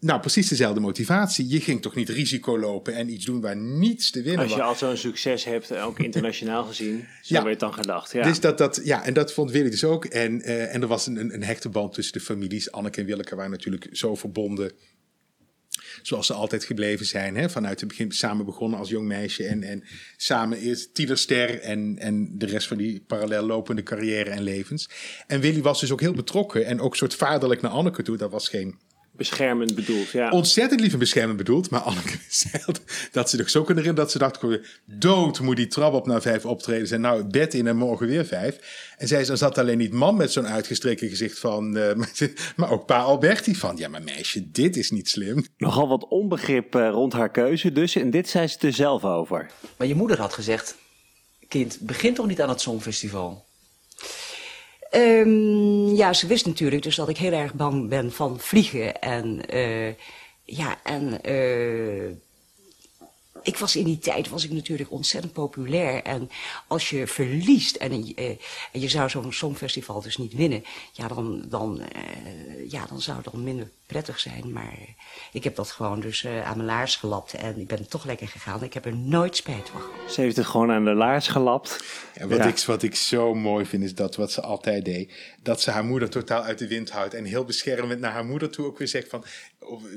nou, 0.00 0.20
precies 0.20 0.48
dezelfde 0.48 0.80
motivatie. 0.80 1.48
Je 1.48 1.60
ging 1.60 1.82
toch 1.82 1.94
niet 1.94 2.08
risico 2.08 2.58
lopen 2.58 2.94
en 2.94 3.12
iets 3.12 3.24
doen 3.24 3.40
waar 3.40 3.56
niets 3.56 4.10
te 4.10 4.22
winnen 4.22 4.48
was. 4.48 4.60
Als 4.60 4.78
je 4.78 4.86
al 4.86 4.88
zo'n 4.88 4.96
succes 4.96 5.44
hebt, 5.44 5.76
ook 5.76 5.98
internationaal 5.98 6.64
gezien, 6.72 7.06
zo 7.22 7.34
ja. 7.34 7.42
werd 7.42 7.60
dan 7.60 7.74
gedacht. 7.74 8.12
Ja. 8.12 8.22
Dus 8.22 8.40
dat, 8.40 8.58
dat, 8.58 8.80
ja, 8.84 9.04
en 9.04 9.14
dat 9.14 9.32
vond 9.32 9.50
Willy 9.50 9.70
dus 9.70 9.84
ook. 9.84 10.04
En, 10.04 10.40
uh, 10.40 10.74
en 10.74 10.82
er 10.82 10.88
was 10.88 11.06
een, 11.06 11.34
een 11.34 11.42
hechte 11.42 11.68
band 11.68 11.94
tussen 11.94 12.12
de 12.12 12.20
families. 12.20 12.72
Anneke 12.72 13.00
en 13.00 13.06
Willeke 13.06 13.36
waren 13.36 13.50
natuurlijk 13.50 13.88
zo 13.92 14.14
verbonden. 14.14 14.72
Zoals 16.02 16.26
ze 16.26 16.32
altijd 16.32 16.64
gebleven 16.64 17.06
zijn. 17.06 17.36
Hè? 17.36 17.50
Vanuit 17.50 17.80
het 17.80 17.88
begin 17.88 18.12
samen 18.12 18.44
begonnen 18.44 18.78
als 18.78 18.88
jong 18.88 19.06
meisje. 19.06 19.44
En, 19.44 19.62
en 19.62 19.84
samen 20.16 20.58
eerst 20.58 20.94
tienerster 20.94 21.60
en, 21.60 21.98
en 21.98 22.38
de 22.38 22.46
rest 22.46 22.66
van 22.66 22.76
die 22.76 23.04
parallel 23.06 23.46
lopende 23.46 23.82
carrière 23.82 24.30
en 24.30 24.42
levens. 24.42 24.88
En 25.26 25.40
Willy 25.40 25.62
was 25.62 25.80
dus 25.80 25.92
ook 25.92 26.00
heel 26.00 26.12
betrokken. 26.12 26.66
En 26.66 26.80
ook 26.80 26.96
soort 26.96 27.14
vaderlijk 27.14 27.60
naar 27.60 27.70
Anneke 27.70 28.02
toe. 28.02 28.16
Dat 28.16 28.30
was 28.30 28.48
geen 28.48 28.78
beschermend 29.18 29.74
bedoeld, 29.74 30.10
ja. 30.10 30.30
Ontzettend 30.30 30.80
lief 30.80 30.92
en 30.92 30.98
beschermend 30.98 31.38
bedoeld. 31.38 31.70
Maar 31.70 31.80
Anneke 31.80 32.18
zei 32.28 32.62
dat 33.12 33.30
ze 33.30 33.36
zich 33.36 33.50
zo 33.50 33.62
kunnen 33.62 33.84
herinneren 33.84 33.94
dat 33.94 34.10
ze 34.10 34.18
dacht, 34.18 34.62
dood 34.84 35.40
moet 35.40 35.56
die 35.56 35.66
trap 35.66 35.92
op 35.92 36.06
naar 36.06 36.22
vijf 36.22 36.46
optreden. 36.46 36.90
En 36.90 37.00
nou, 37.00 37.24
bed 37.24 37.54
in 37.54 37.66
en 37.66 37.76
morgen 37.76 38.06
weer 38.06 38.24
vijf. 38.24 38.58
En 38.98 39.08
zij 39.08 39.24
zat 39.24 39.58
alleen 39.58 39.78
niet 39.78 39.92
man 39.92 40.16
met 40.16 40.32
zo'n 40.32 40.46
uitgestreken 40.46 41.08
gezicht 41.08 41.38
van, 41.38 41.76
uh, 41.78 41.92
maar 42.56 42.70
ook 42.70 42.86
pa 42.86 42.98
Alberti 42.98 43.54
van, 43.54 43.76
ja 43.76 43.88
maar 43.88 44.02
meisje, 44.02 44.50
dit 44.50 44.76
is 44.76 44.90
niet 44.90 45.08
slim. 45.08 45.46
Nogal 45.56 45.88
wat 45.88 46.08
onbegrip 46.08 46.74
uh, 46.74 46.88
rond 46.88 47.12
haar 47.12 47.30
keuze 47.30 47.72
dus. 47.72 47.96
En 47.96 48.10
dit 48.10 48.28
zei 48.28 48.46
ze 48.46 48.58
er 48.60 48.72
zelf 48.72 49.04
over. 49.04 49.50
Maar 49.76 49.86
je 49.86 49.94
moeder 49.94 50.20
had 50.20 50.32
gezegd, 50.32 50.76
kind, 51.48 51.78
begin 51.80 52.14
toch 52.14 52.26
niet 52.26 52.40
aan 52.40 52.48
het 52.48 52.60
Songfestival? 52.60 53.47
Um, 54.94 55.94
ja, 55.94 56.12
ze 56.12 56.26
wist 56.26 56.46
natuurlijk 56.46 56.82
dus 56.82 56.96
dat 56.96 57.08
ik 57.08 57.16
heel 57.16 57.32
erg 57.32 57.54
bang 57.54 57.88
ben 57.88 58.12
van 58.12 58.40
vliegen. 58.40 59.00
En 59.00 59.40
uh, 59.54 59.94
ja, 60.44 60.78
en 60.82 61.18
uh, 61.30 62.10
ik 63.42 63.56
was 63.56 63.76
in 63.76 63.84
die 63.84 63.98
tijd 63.98 64.28
was 64.28 64.44
ik 64.44 64.50
natuurlijk 64.50 64.90
ontzettend 64.90 65.32
populair. 65.32 66.02
En 66.02 66.30
als 66.66 66.90
je 66.90 67.06
verliest 67.06 67.76
en, 67.76 67.92
uh, 67.92 68.28
en 68.72 68.80
je 68.80 68.88
zou 68.88 69.10
zo'n 69.10 69.32
songfestival 69.32 70.02
dus 70.02 70.16
niet 70.16 70.34
winnen, 70.34 70.64
ja, 70.92 71.08
dan, 71.08 71.44
dan, 71.48 71.82
ja, 72.68 72.86
dan 72.86 73.00
zou 73.00 73.16
het 73.16 73.32
dan 73.32 73.44
minder 73.44 73.70
prettig 73.88 74.18
zijn. 74.18 74.52
Maar 74.52 74.78
ik 75.32 75.44
heb 75.44 75.56
dat 75.56 75.70
gewoon 75.70 76.00
dus 76.00 76.22
uh, 76.22 76.46
aan 76.46 76.56
mijn 76.56 76.68
laars 76.68 76.96
gelapt 76.96 77.34
en 77.34 77.60
ik 77.60 77.66
ben 77.66 77.88
toch 77.88 78.04
lekker 78.04 78.28
gegaan. 78.28 78.62
Ik 78.62 78.74
heb 78.74 78.84
er 78.84 78.96
nooit 78.96 79.36
spijt 79.36 79.68
van 79.68 79.80
gehad. 79.80 80.12
Ze 80.12 80.20
heeft 80.20 80.36
het 80.36 80.46
gewoon 80.46 80.70
aan 80.70 80.84
de 80.84 80.94
laars 80.94 81.28
gelapt. 81.28 81.84
Ja, 82.14 82.26
wat, 82.26 82.38
ja. 82.38 82.46
Ik, 82.46 82.58
wat 82.58 82.82
ik 82.82 82.94
zo 82.94 83.34
mooi 83.34 83.64
vind 83.66 83.82
is 83.82 83.94
dat 83.94 84.16
wat 84.16 84.32
ze 84.32 84.40
altijd 84.40 84.84
deed. 84.84 85.12
Dat 85.42 85.60
ze 85.60 85.70
haar 85.70 85.84
moeder 85.84 86.10
totaal 86.10 86.42
uit 86.42 86.58
de 86.58 86.68
wind 86.68 86.90
houdt. 86.90 87.14
En 87.14 87.24
heel 87.24 87.44
beschermend 87.44 88.00
naar 88.00 88.12
haar 88.12 88.24
moeder 88.24 88.50
toe 88.50 88.66
ook 88.66 88.78
weer 88.78 88.88
zegt 88.88 89.08
van... 89.08 89.24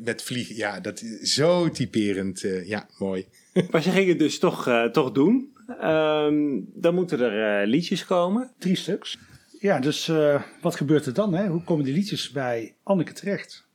Met 0.04 0.23
vliegen, 0.23 0.56
ja, 0.56 0.80
dat 0.80 1.01
is 1.01 1.34
zo 1.34 1.69
typerend. 1.69 2.43
Uh, 2.43 2.67
ja, 2.67 2.88
mooi. 2.97 3.27
Maar 3.71 3.82
ze 3.82 3.91
ging 3.91 4.08
het 4.08 4.19
dus 4.19 4.39
toch, 4.39 4.67
uh, 4.67 4.86
toch 4.86 5.12
doen. 5.12 5.54
Um, 5.82 6.69
dan 6.73 6.95
moeten 6.95 7.19
er 7.19 7.62
uh, 7.62 7.67
liedjes 7.67 8.06
komen. 8.06 8.51
Drie 8.58 8.75
stuks. 8.75 9.17
Ja, 9.60 9.80
dus 9.80 10.08
uh, 10.08 10.41
wat 10.62 10.75
gebeurt 10.75 11.06
er 11.06 11.13
dan? 11.13 11.34
Hè? 11.34 11.47
Hoe 11.47 11.63
komen 11.63 11.86
die 11.86 11.93
liedjes 11.93 12.32
bij 12.32 12.75
Anneke 12.84 13.13
terecht? 13.13 13.69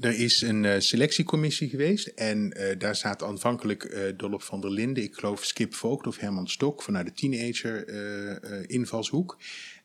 Er 0.00 0.18
is 0.18 0.42
een 0.42 0.64
uh, 0.64 0.74
selectiecommissie 0.78 1.68
geweest 1.68 2.06
en 2.06 2.54
uh, 2.56 2.78
daar 2.78 2.96
zaten 2.96 3.26
aanvankelijk 3.26 3.84
uh, 3.84 4.00
Dolop 4.16 4.42
van 4.42 4.60
der 4.60 4.70
Linden, 4.70 5.02
ik 5.02 5.14
geloof 5.14 5.44
Skip 5.44 5.74
Voogd 5.74 6.06
of 6.06 6.18
Herman 6.18 6.48
Stok 6.48 6.82
vanuit 6.82 7.06
de 7.06 7.12
teenager 7.12 7.88
invalshoek. 8.68 9.36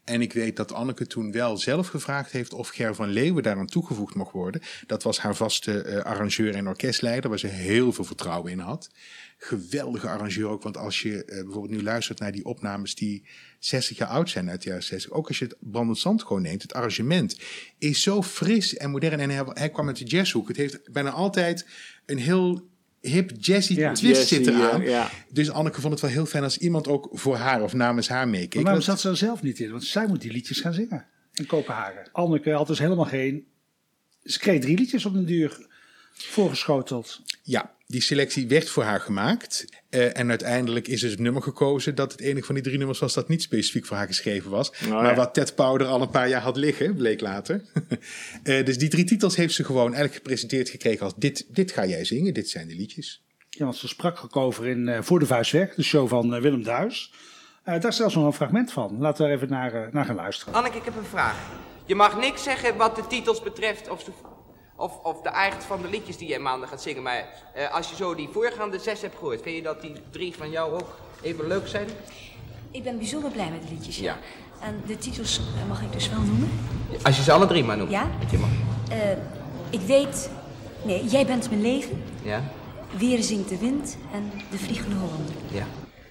En 0.04 0.22
ik 0.22 0.34
weet 0.34 0.56
dat 0.56 0.74
Anneke 0.74 1.08
toen 1.08 1.32
wel 1.32 1.58
zelf 1.58 1.88
gevraagd 1.88 2.32
heeft 2.32 2.54
of 2.54 2.70
Ger 2.70 2.96
van 2.96 3.10
Leeuwen 3.10 3.44
daaraan 3.44 3.68
toegevoegd 3.68 4.16
mocht 4.16 4.32
worden. 4.32 4.62
Dat 4.88 5.04
was 5.04 5.20
haar 5.20 5.36
vaste 5.36 5.82
eh, 5.82 6.04
arrangeur 6.04 6.56
en 6.56 6.68
orkestleider, 6.68 7.30
waar 7.30 7.40
ze 7.40 7.48
heel 7.48 7.92
veel 7.94 8.04
vertrouwen 8.04 8.52
in 8.52 8.60
had. 8.60 8.90
Geweldige 9.44 10.08
arrangeur 10.08 10.48
ook, 10.48 10.64
want 10.64 10.78
als 10.78 11.02
je 11.02 11.26
eh, 11.26 11.44
bijvoorbeeld 11.44 11.70
nu 11.74 11.84
luistert 11.84 12.20
naar 12.20 12.32
die 12.32 12.46
opnames 12.46 12.96
die 12.96 13.26
60 13.60 13.98
jaar 13.98 14.08
oud 14.08 14.30
zijn 14.30 14.50
uit 14.50 14.62
de 14.62 14.70
jaren 14.70 14.84
60. 14.84 15.12
Ook 15.12 15.28
als 15.28 15.40
je 15.40 15.46
het 15.46 15.56
Brandend 15.60 15.98
Zand 15.98 16.24
gewoon 16.24 16.42
neemt, 16.42 16.62
het 16.62 16.74
arrangement 16.74 17.40
is 17.78 18.02
zo 18.02 18.22
fris 18.24 18.78
en 18.78 18.90
modern. 18.92 19.20
En 19.20 19.30
hij, 19.30 19.44
hij 19.48 19.70
kwam 19.70 19.88
uit 19.88 19.98
de 19.98 20.06
jazzhoek. 20.06 20.48
Het 20.48 20.58
heeft 20.58 20.92
bijna 20.92 21.10
altijd 21.10 21.66
een 22.06 22.18
heel 22.18 22.70
hip 23.00 23.32
jazzy 23.40 23.74
Ja. 23.74 23.94
twist 23.94 24.16
Jazzy, 24.30 24.36
zit 24.36 24.48
eraan. 24.48 24.82
ja, 24.82 24.90
ja. 24.90 25.10
Dus 25.30 25.50
Anneke 25.50 25.82
vond 25.82 25.94
het 25.94 26.02
wel 26.02 26.12
heel 26.12 26.26
fijn 26.26 26.44
als 26.44 26.58
iemand 26.58 26.88
ook 26.88 27.10
voor 27.12 27.36
haar 27.36 27.62
of 27.64 27.74
namens 27.74 28.08
haar 28.08 28.28
meekeek. 28.28 28.54
Maar 28.54 28.64
waarom 28.64 28.80
Dat- 28.86 28.90
zat 28.90 29.00
ze 29.02 29.10
er 29.10 29.18
zelf 29.18 29.42
niet 29.42 29.60
in? 29.60 29.72
Want 29.72 29.84
zij 29.84 30.08
moet 30.08 30.22
die 30.22 30.32
liedjes 30.32 30.60
gaan 30.60 30.74
zingen 30.74 31.06
in 31.34 31.46
Kopenhagen. 31.46 32.10
Anneke 32.12 32.52
had 32.52 32.68
dus 32.68 32.80
helemaal 32.80 33.06
geen... 33.06 33.46
Ze 34.24 34.40
kreeg 34.40 34.62
drie 34.62 34.78
liedjes 34.78 35.06
op 35.06 35.14
den 35.14 35.26
duur 35.26 35.68
voorgeschoteld. 36.14 37.22
Ja, 37.44 37.72
die 37.88 38.02
selectie 38.02 38.48
werd 38.48 38.70
voor 38.70 38.84
haar 38.84 39.00
gemaakt. 39.00 39.66
Eh, 39.90 40.18
en 40.18 40.30
uiteindelijk 40.30 40.88
is 40.88 41.02
dus 41.02 41.12
het 41.12 41.20
nummer 41.20 41.42
gekozen 41.42 41.96
dat 41.96 42.12
het 42.12 42.22
enige 42.22 42.46
van 42.46 42.56
die 42.56 42.64
drie 42.64 42.78
nummers 42.78 43.00
was 43.00 43.14
dat 43.14 43.28
niet 43.28 43.42
specifiek 43.42 43.86
voor 43.86 43.98
haar 43.98 44.08
geschreven 44.08 44.52
was. 44.52 44.72
ja. 44.86 45.02
Maar 45.02 45.16
wat 45.16 45.34
Ted 45.34 45.56
Powder 45.56 45.88
al 45.88 46.02
een 46.02 46.10
paar 46.10 46.30
jaar 46.30 46.42
had 46.42 46.58
liggen, 46.58 46.96
bleek 46.96 47.22
later. 47.22 47.62
Eh, 48.44 48.66
dus 48.66 48.78
die 48.78 48.90
drie 48.90 49.04
titels 49.06 49.36
heeft 49.36 49.54
ze 49.54 49.64
gewoon 49.64 49.86
eigenlijk 49.86 50.14
gepresenteerd 50.16 50.70
gekregen 50.70 51.04
als 51.06 51.14
dit, 51.16 51.46
dit 51.48 51.72
ga 51.72 51.86
jij 51.86 52.06
zingen, 52.06 52.34
dit 52.34 52.50
zijn 52.50 52.68
de 52.68 52.76
liedjes. 52.76 53.22
Ja, 53.50 53.64
want 53.64 53.76
ze 53.78 53.88
sprak 53.88 54.24
ook 54.24 54.36
over 54.36 54.68
in 54.68 54.88
eh, 54.88 55.02
Voor 55.02 55.20
de 55.20 55.26
Vuist 55.26 55.52
Weg, 55.52 55.76
de 55.76 55.84
show 55.84 56.08
van 56.10 56.42
Willem 56.42 56.64
Duis. 56.64 57.12
Eh, 57.64 57.80
daar 57.80 57.92
is 57.92 57.96
zelfs 57.96 58.16
nog 58.16 58.26
een 58.26 58.34
fragment 58.34 58.72
van. 58.72 58.98
Laten 59.00 59.24
we 59.26 59.30
er 59.32 59.36
even 59.36 59.50
naar, 59.50 59.90
naar 59.92 60.06
gaan 60.06 60.16
luisteren. 60.16 60.54
Anneke, 60.54 60.78
ik 60.78 60.84
heb 60.86 60.96
een 60.96 61.06
vraag. 61.06 61.36
Je 61.86 61.96
mag 61.96 62.20
niks 62.20 62.44
zeggen 62.44 62.78
wat 62.78 62.96
de 62.96 63.08
titels 63.08 63.44
betreft 63.44 63.90
of, 63.90 64.02
ze- 64.02 64.12
of, 64.82 65.00
of 65.04 65.22
de 65.22 65.30
eigen 65.30 65.62
van 65.62 65.82
de 65.82 65.90
liedjes 65.90 66.18
die 66.18 66.28
jij 66.28 66.40
maandag 66.40 66.70
gaat 66.70 66.82
zingen. 66.82 67.04
Maar 67.04 67.26
eh, 67.54 67.74
als 67.74 67.90
je 67.90 67.96
zo 67.96 68.16
die 68.16 68.30
voorgaande 68.32 68.80
zes 68.80 69.02
hebt 69.02 69.16
gehoord, 69.18 69.42
vind 69.42 69.56
je 69.56 69.62
dat 69.62 69.82
die 69.82 69.94
drie 70.12 70.36
van 70.36 70.50
jou 70.50 70.74
ook 70.74 70.98
even 71.22 71.48
leuk 71.48 71.68
zijn? 71.68 71.88
Ik 72.72 72.84
ben 72.84 72.98
bijzonder 72.98 73.32
blij 73.32 73.50
met 73.50 73.62
de 73.62 73.68
liedjes, 73.74 73.98
ja. 73.98 74.04
Ja. 74.04 74.18
En 74.68 74.82
de 74.86 74.98
titels 74.98 75.38
eh, 75.38 75.68
mag 75.68 75.82
ik 75.82 75.92
dus 75.92 76.10
wel 76.10 76.20
noemen. 76.20 76.50
Als 77.04 77.18
je 77.18 77.24
ze 77.24 77.32
alle 77.32 77.48
drie 77.48 77.64
maar 77.64 77.78
noemt. 77.78 77.92
Ja? 77.92 78.08
Je 78.32 78.38
mag. 78.38 78.50
Eh, 78.90 79.12
ik 79.70 79.82
weet... 79.82 80.30
Nee, 80.84 81.06
Jij 81.06 81.26
bent 81.26 81.50
mijn 81.50 81.62
leven, 81.62 82.04
Ja? 82.24 82.42
Weer 82.98 83.24
zingt 83.24 83.50
de 83.50 83.58
wind 83.58 83.98
en 84.14 84.32
De 84.50 84.58
Vliegende 84.58 84.96
Hollander. 84.96 85.36
Ja. 85.52 85.66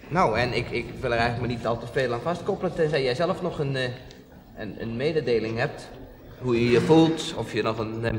Nou, 0.09 0.39
en 0.39 0.53
ik, 0.53 0.71
ik 0.71 0.87
wil 1.01 1.13
er 1.13 1.19
eigenlijk 1.19 1.41
maar 1.41 1.57
niet 1.57 1.67
al 1.67 1.79
te 1.79 1.87
veel 1.93 2.13
aan 2.13 2.21
vastkoppelen, 2.21 2.75
tenzij 2.75 3.03
jij 3.03 3.15
zelf 3.15 3.43
nog 3.43 3.59
een, 3.59 3.75
een, 4.57 4.83
een 4.83 4.97
mededeling 4.97 5.59
hebt. 5.59 5.89
Hoe 6.41 6.65
je 6.65 6.71
je 6.71 6.81
voelt, 6.81 7.35
of 7.37 7.53
je 7.53 7.63
nog 7.63 7.79
een... 7.79 8.05
eh, 8.05 8.13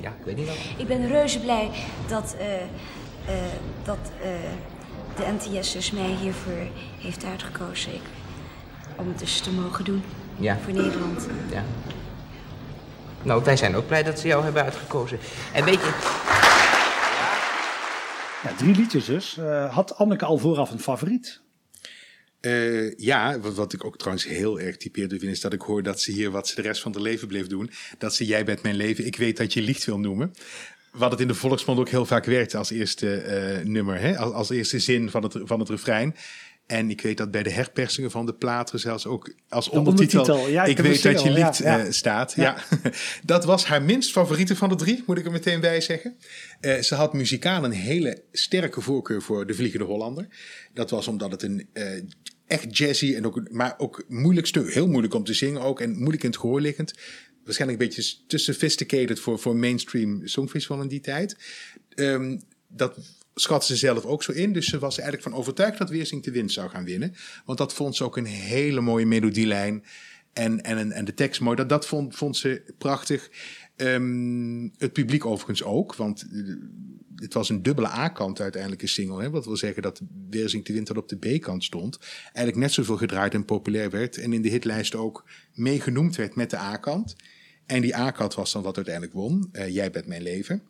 ja, 0.00 0.08
ik 0.08 0.24
weet 0.24 0.36
niet 0.36 0.46
wat. 0.46 0.56
Ik 0.76 0.86
ben 0.86 1.08
reuze 1.08 1.40
blij 1.40 1.70
dat, 2.08 2.36
eh, 2.38 2.54
eh, 2.54 2.62
dat 3.84 3.98
eh, 4.22 4.28
de 5.16 5.32
NTS 5.38 5.72
dus 5.72 5.90
mij 5.90 6.16
hiervoor 6.20 6.66
heeft 6.98 7.24
uitgekozen. 7.24 7.94
Ik, 7.94 8.00
om 8.96 9.08
het 9.08 9.18
dus 9.18 9.40
te 9.40 9.50
mogen 9.52 9.84
doen 9.84 10.02
Ja. 10.36 10.56
voor 10.64 10.72
Nederland. 10.72 11.26
Ja. 11.50 11.62
Nou, 13.22 13.44
wij 13.44 13.56
zijn 13.56 13.76
ook 13.76 13.86
blij 13.86 14.02
dat 14.02 14.18
ze 14.20 14.26
jou 14.28 14.44
hebben 14.44 14.62
uitgekozen. 14.64 15.18
En 15.52 15.64
weet 15.64 15.74
je... 15.80 16.16
Ja, 18.42 18.50
drie 18.56 18.74
liedjes 18.74 19.04
dus. 19.04 19.36
Eh, 19.38 19.74
had 19.74 19.96
Anneke 19.96 20.24
al 20.24 20.38
vooraf 20.38 20.70
een 20.70 20.80
favoriet? 20.80 21.40
Eh, 22.40 22.96
ja, 22.96 23.40
wat, 23.40 23.54
wat 23.54 23.72
ik 23.72 23.84
ook 23.84 23.98
trouwens 23.98 24.26
heel 24.26 24.60
erg 24.60 24.76
typeerde 24.76 25.18
vind, 25.18 25.32
is 25.32 25.40
dat 25.40 25.52
ik 25.52 25.60
hoor 25.60 25.82
dat 25.82 26.00
ze 26.00 26.12
hier 26.12 26.30
wat 26.30 26.48
ze 26.48 26.54
de 26.54 26.62
rest 26.62 26.80
van 26.80 26.92
haar 26.92 27.02
leven 27.02 27.28
bleef 27.28 27.46
doen. 27.46 27.70
Dat 27.98 28.14
ze 28.14 28.26
Jij 28.26 28.44
bent 28.44 28.62
mijn 28.62 28.76
leven, 28.76 29.06
ik 29.06 29.16
weet 29.16 29.36
dat 29.36 29.52
je 29.52 29.62
liegt 29.62 29.84
wil 29.84 29.98
noemen. 29.98 30.34
Wat 30.90 31.10
het 31.10 31.20
in 31.20 31.28
de 31.28 31.34
volksmond 31.34 31.78
ook 31.78 31.88
heel 31.88 32.06
vaak 32.06 32.24
werkt 32.24 32.54
als 32.54 32.70
eerste 32.70 33.14
eh, 33.14 33.64
nummer, 33.64 34.00
hè? 34.00 34.18
Als, 34.18 34.32
als 34.32 34.50
eerste 34.50 34.78
zin 34.78 35.10
van 35.10 35.22
het, 35.22 35.34
van 35.42 35.60
het 35.60 35.68
refrein. 35.68 36.14
En 36.68 36.90
ik 36.90 37.00
weet 37.00 37.16
dat 37.16 37.30
bij 37.30 37.42
de 37.42 37.50
herpersingen 37.50 38.10
van 38.10 38.26
de 38.26 38.34
platen 38.34 38.80
zelfs 38.80 39.06
ook 39.06 39.32
als 39.48 39.68
ondertitel, 39.68 40.20
ondertitel, 40.20 40.52
ja, 40.52 40.64
ik 40.64 40.78
weet 40.78 41.02
dat 41.02 41.22
je 41.22 41.30
ja, 41.30 41.54
ja. 41.58 41.84
eh, 41.84 41.90
staat. 41.90 42.32
Ja. 42.36 42.62
dat 43.24 43.44
was 43.44 43.64
haar 43.64 43.82
minst 43.82 44.10
favoriete 44.10 44.56
van 44.56 44.68
de 44.68 44.74
drie, 44.74 45.02
moet 45.06 45.18
ik 45.18 45.24
er 45.24 45.30
meteen 45.30 45.60
bij 45.60 45.80
zeggen. 45.80 46.16
Eh, 46.60 46.80
ze 46.80 46.94
had 46.94 47.12
muzikaal 47.12 47.64
een 47.64 47.70
hele 47.70 48.22
sterke 48.32 48.80
voorkeur 48.80 49.22
voor 49.22 49.46
De 49.46 49.54
Vliegende 49.54 49.84
Hollander. 49.84 50.28
Dat 50.74 50.90
was 50.90 51.08
omdat 51.08 51.30
het 51.30 51.42
een 51.42 51.68
eh, 51.72 51.84
echt 52.46 52.78
jazzy, 52.78 53.14
en 53.14 53.26
ook, 53.26 53.50
maar 53.50 53.74
ook 53.78 54.04
moeilijk 54.08 54.46
stuk, 54.46 54.72
heel 54.72 54.88
moeilijk 54.88 55.14
om 55.14 55.24
te 55.24 55.34
zingen 55.34 55.60
ook 55.60 55.80
en 55.80 55.98
moeilijk 55.98 56.22
in 56.22 56.30
het 56.30 56.38
gehoor 56.38 56.60
liggend. 56.60 56.94
Waarschijnlijk 57.44 57.80
een 57.80 57.88
beetje 57.88 58.14
te 58.26 58.38
sophisticated 58.38 59.20
voor, 59.20 59.38
voor 59.38 59.56
mainstream 59.56 60.26
songfestival 60.26 60.82
in 60.82 60.88
die 60.88 61.00
tijd. 61.00 61.36
Ehm, 61.94 62.38
dat 62.68 62.98
schat 63.40 63.64
ze 63.64 63.76
zelf 63.76 64.04
ook 64.04 64.22
zo 64.22 64.32
in. 64.32 64.52
Dus 64.52 64.66
ze 64.66 64.78
was 64.78 64.98
eigenlijk 64.98 65.28
van 65.28 65.38
overtuigd 65.38 65.78
dat 65.78 65.90
Weersing 65.90 66.22
de 66.22 66.30
Wind 66.30 66.52
zou 66.52 66.70
gaan 66.70 66.84
winnen. 66.84 67.14
Want 67.44 67.58
dat 67.58 67.74
vond 67.74 67.96
ze 67.96 68.04
ook 68.04 68.16
een 68.16 68.24
hele 68.24 68.80
mooie 68.80 69.06
melodielijn. 69.06 69.84
En, 70.32 70.62
en, 70.62 70.92
en 70.92 71.04
de 71.04 71.14
tekst 71.14 71.40
mooi. 71.40 71.56
Dat, 71.56 71.68
dat 71.68 71.86
vond, 71.86 72.16
vond 72.16 72.36
ze 72.36 72.74
prachtig. 72.78 73.30
Ehm, 73.76 74.68
het 74.76 74.92
publiek 74.92 75.26
overigens 75.26 75.62
ook. 75.62 75.94
Want 75.94 76.22
eh, 76.32 76.54
het 77.16 77.34
was 77.34 77.48
een 77.48 77.62
dubbele 77.62 77.88
A-kant 77.88 78.40
uiteindelijk 78.40 78.82
een 78.82 78.88
single. 78.88 79.22
Hè? 79.22 79.30
Wat 79.30 79.44
wil 79.44 79.56
zeggen 79.56 79.82
dat 79.82 80.00
Weersing 80.30 80.64
de 80.64 80.82
dat 80.82 80.96
op 80.96 81.08
de 81.08 81.16
B-kant 81.16 81.64
stond. 81.64 81.98
Eigenlijk 82.22 82.56
net 82.56 82.72
zoveel 82.72 82.96
gedraaid 82.96 83.34
en 83.34 83.44
populair 83.44 83.90
werd. 83.90 84.16
En 84.16 84.32
in 84.32 84.42
de 84.42 84.48
hitlijst 84.48 84.94
ook 84.94 85.24
meegenoemd 85.54 86.16
werd 86.16 86.34
met 86.34 86.50
de 86.50 86.58
A-kant. 86.58 87.16
En 87.66 87.80
die 87.80 87.96
A-kant 87.96 88.34
was 88.34 88.52
dan 88.52 88.62
wat 88.62 88.76
uiteindelijk 88.76 89.14
won. 89.14 89.48
Eh, 89.52 89.68
Jij 89.68 89.90
bent 89.90 90.06
mijn 90.06 90.22
leven. 90.22 90.62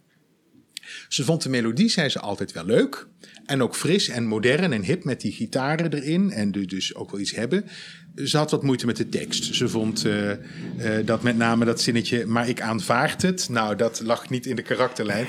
Ze 1.09 1.25
vond 1.25 1.43
de 1.43 1.49
melodie, 1.49 1.89
zei 1.89 2.09
ze, 2.09 2.21
altijd 2.21 2.53
wel 2.53 2.65
leuk. 2.65 3.07
En 3.47 3.63
ook 3.63 3.77
fris 3.77 4.09
en 4.09 4.27
modern 4.27 4.73
en 4.73 4.83
hip 4.83 5.05
met 5.05 5.21
die 5.21 5.33
gitaren 5.33 5.93
erin. 5.93 6.31
En 6.31 6.53
du- 6.53 6.65
dus 6.67 6.95
ook 6.95 7.11
wel 7.11 7.21
iets 7.21 7.35
hebben. 7.35 7.65
Ze 8.25 8.37
had 8.37 8.51
wat 8.51 8.63
moeite 8.63 8.87
met 8.87 8.97
de 8.97 9.09
tekst. 9.09 9.55
Ze 9.55 9.69
vond 9.69 10.05
eh, 10.05 10.31
eh, 10.31 10.39
dat 11.07 11.23
met 11.23 11.37
name 11.37 11.65
dat 11.65 11.81
zinnetje, 11.81 12.27
maar 12.27 12.49
ik 12.49 12.61
aanvaard 12.61 13.23
het. 13.23 13.49
Nou, 13.49 13.77
dat 13.77 14.01
lag 14.05 14.31
niet 14.31 14.47
in 14.47 14.57
de 14.57 14.63
karakterlijn. 14.63 15.27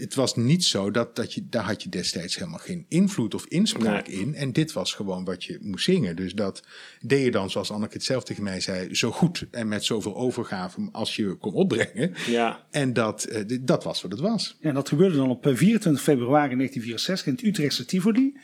Het 0.00 0.14
was 0.14 0.36
niet 0.36 0.64
zo 0.64 0.90
dat, 0.90 1.16
dat 1.16 1.32
je, 1.34 1.46
daar 1.48 1.64
had 1.64 1.82
je 1.82 1.88
destijds 1.88 2.36
helemaal 2.36 2.58
geen 2.58 2.86
invloed 2.88 3.34
of 3.34 3.46
inspraak 3.46 4.08
Nee. 4.08 4.20
in. 4.20 4.34
En 4.34 4.52
dit 4.52 4.72
was 4.72 4.94
gewoon 4.94 5.24
wat 5.24 5.44
je 5.44 5.58
moest 5.60 5.84
zingen. 5.84 6.16
Dus 6.16 6.32
dat 6.34 6.62
deed 7.00 7.24
je 7.24 7.30
dan, 7.30 7.50
zoals 7.50 7.70
Anneke 7.70 7.92
het 7.94 8.04
zelf 8.04 8.24
tegen 8.24 8.42
mij 8.42 8.60
zei, 8.60 8.94
zo 8.94 9.10
goed 9.10 9.46
en 9.50 9.68
met 9.68 9.84
zoveel 9.84 10.16
overgave 10.16 10.88
als 10.92 11.16
je 11.16 11.34
kon 11.34 11.52
opbrengen. 11.52 12.14
Ja. 12.26 12.66
En 12.70 12.92
dat, 12.92 13.24
eh, 13.24 13.58
dat 13.60 13.84
was 13.84 14.02
wat 14.02 14.10
het 14.10 14.20
was. 14.20 14.56
Ja, 14.60 14.68
en 14.68 14.74
dat 14.74 14.88
gebeurde 14.88 15.16
dan 15.16 15.30
op 15.30 15.46
eh, 15.46 15.54
24 15.54 16.02
februari 16.02 16.56
1964 16.56 17.26
in 17.26 17.32
het 17.32 17.42
Utrechtse 17.42 17.84
Tivoli. 17.84 18.36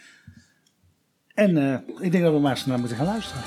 En 1.35 1.57
eh, 1.57 1.79
ik 2.01 2.13
denk 2.13 2.25
dat 2.25 2.33
we 2.33 2.39
maar 2.41 2.57
eens 2.57 2.67
naar 2.67 2.79
moeten 2.79 2.97
gaan 2.97 3.07
luisteren. 3.07 3.43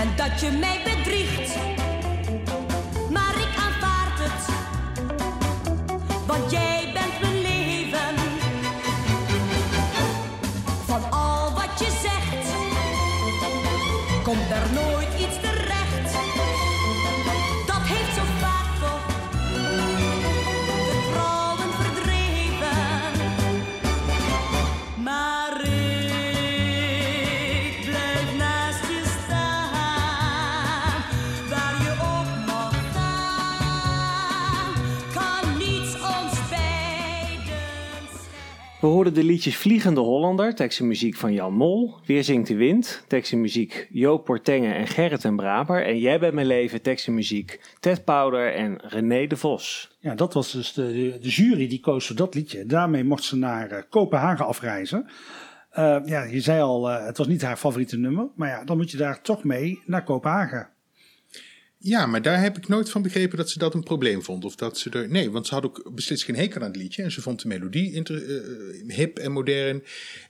En 0.00 0.08
dat 0.16 0.40
je 0.40 0.50
mij 0.50 0.80
bedriegt. 0.84 1.56
Maar 3.10 3.34
ik 3.38 3.54
aanvaard 3.56 4.18
het, 4.18 4.54
want 6.26 6.50
jij 6.50 6.69
We 38.80 38.86
hoorden 38.86 39.14
de 39.14 39.24
liedjes 39.24 39.56
Vliegende 39.56 40.00
Hollander, 40.00 40.54
tekst 40.54 40.80
en 40.80 40.86
muziek 40.86 41.16
van 41.16 41.32
Jan 41.32 41.52
Mol. 41.52 41.94
Weer 42.06 42.24
zingt 42.24 42.48
de 42.48 42.54
wind, 42.54 43.04
tekst 43.06 43.32
en 43.32 43.40
muziek 43.40 43.88
Joop 43.90 44.24
Portengen 44.24 44.74
en 44.74 44.86
Gerrit 44.86 45.24
en 45.24 45.36
Braber. 45.36 45.86
En 45.86 45.98
Jij 45.98 46.18
bent 46.18 46.34
mijn 46.34 46.46
leven, 46.46 46.82
tekst 46.82 47.06
en 47.06 47.14
muziek 47.14 47.60
Ted 47.80 48.04
Powder 48.04 48.54
en 48.54 48.78
René 48.82 49.26
de 49.26 49.36
Vos. 49.36 49.96
Ja, 49.98 50.14
dat 50.14 50.34
was 50.34 50.52
dus 50.52 50.72
de, 50.72 50.82
de, 50.82 51.18
de 51.20 51.28
jury 51.28 51.68
die 51.68 51.80
koos 51.80 52.06
voor 52.06 52.16
dat 52.16 52.34
liedje. 52.34 52.66
Daarmee 52.66 53.04
mocht 53.04 53.24
ze 53.24 53.36
naar 53.36 53.70
eh, 53.70 53.82
Kopenhagen 53.88 54.46
afreizen. 54.46 55.06
Eh, 55.70 55.98
ja, 56.04 56.22
je 56.22 56.40
zei 56.40 56.62
al, 56.62 56.90
eh, 56.90 57.06
het 57.06 57.18
was 57.18 57.26
niet 57.26 57.42
haar 57.42 57.56
favoriete 57.56 57.98
nummer. 57.98 58.28
Maar 58.34 58.48
ja, 58.48 58.64
dan 58.64 58.76
moet 58.76 58.90
je 58.90 58.96
daar 58.96 59.20
toch 59.20 59.44
mee 59.44 59.82
naar 59.86 60.04
Kopenhagen. 60.04 60.68
Ja, 61.82 62.06
maar 62.06 62.22
daar 62.22 62.40
heb 62.40 62.56
ik 62.56 62.68
nooit 62.68 62.90
van 62.90 63.02
begrepen 63.02 63.36
dat 63.36 63.50
ze 63.50 63.58
dat 63.58 63.74
een 63.74 63.82
probleem 63.82 64.22
vond. 64.22 64.44
Of 64.44 64.56
dat 64.56 64.78
ze 64.78 64.90
er. 64.90 65.08
Nee, 65.08 65.30
want 65.30 65.46
ze 65.46 65.54
had 65.54 65.64
ook 65.64 65.90
beslist 65.94 66.24
geen 66.24 66.36
hekel 66.36 66.60
aan 66.60 66.66
het 66.66 66.76
liedje. 66.76 67.02
En 67.02 67.12
ze 67.12 67.22
vond 67.22 67.42
de 67.42 67.48
melodie 67.48 67.92
inter, 67.92 68.36
eh, 68.36 68.96
hip 68.96 69.18
en 69.18 69.32
modern. 69.32 69.84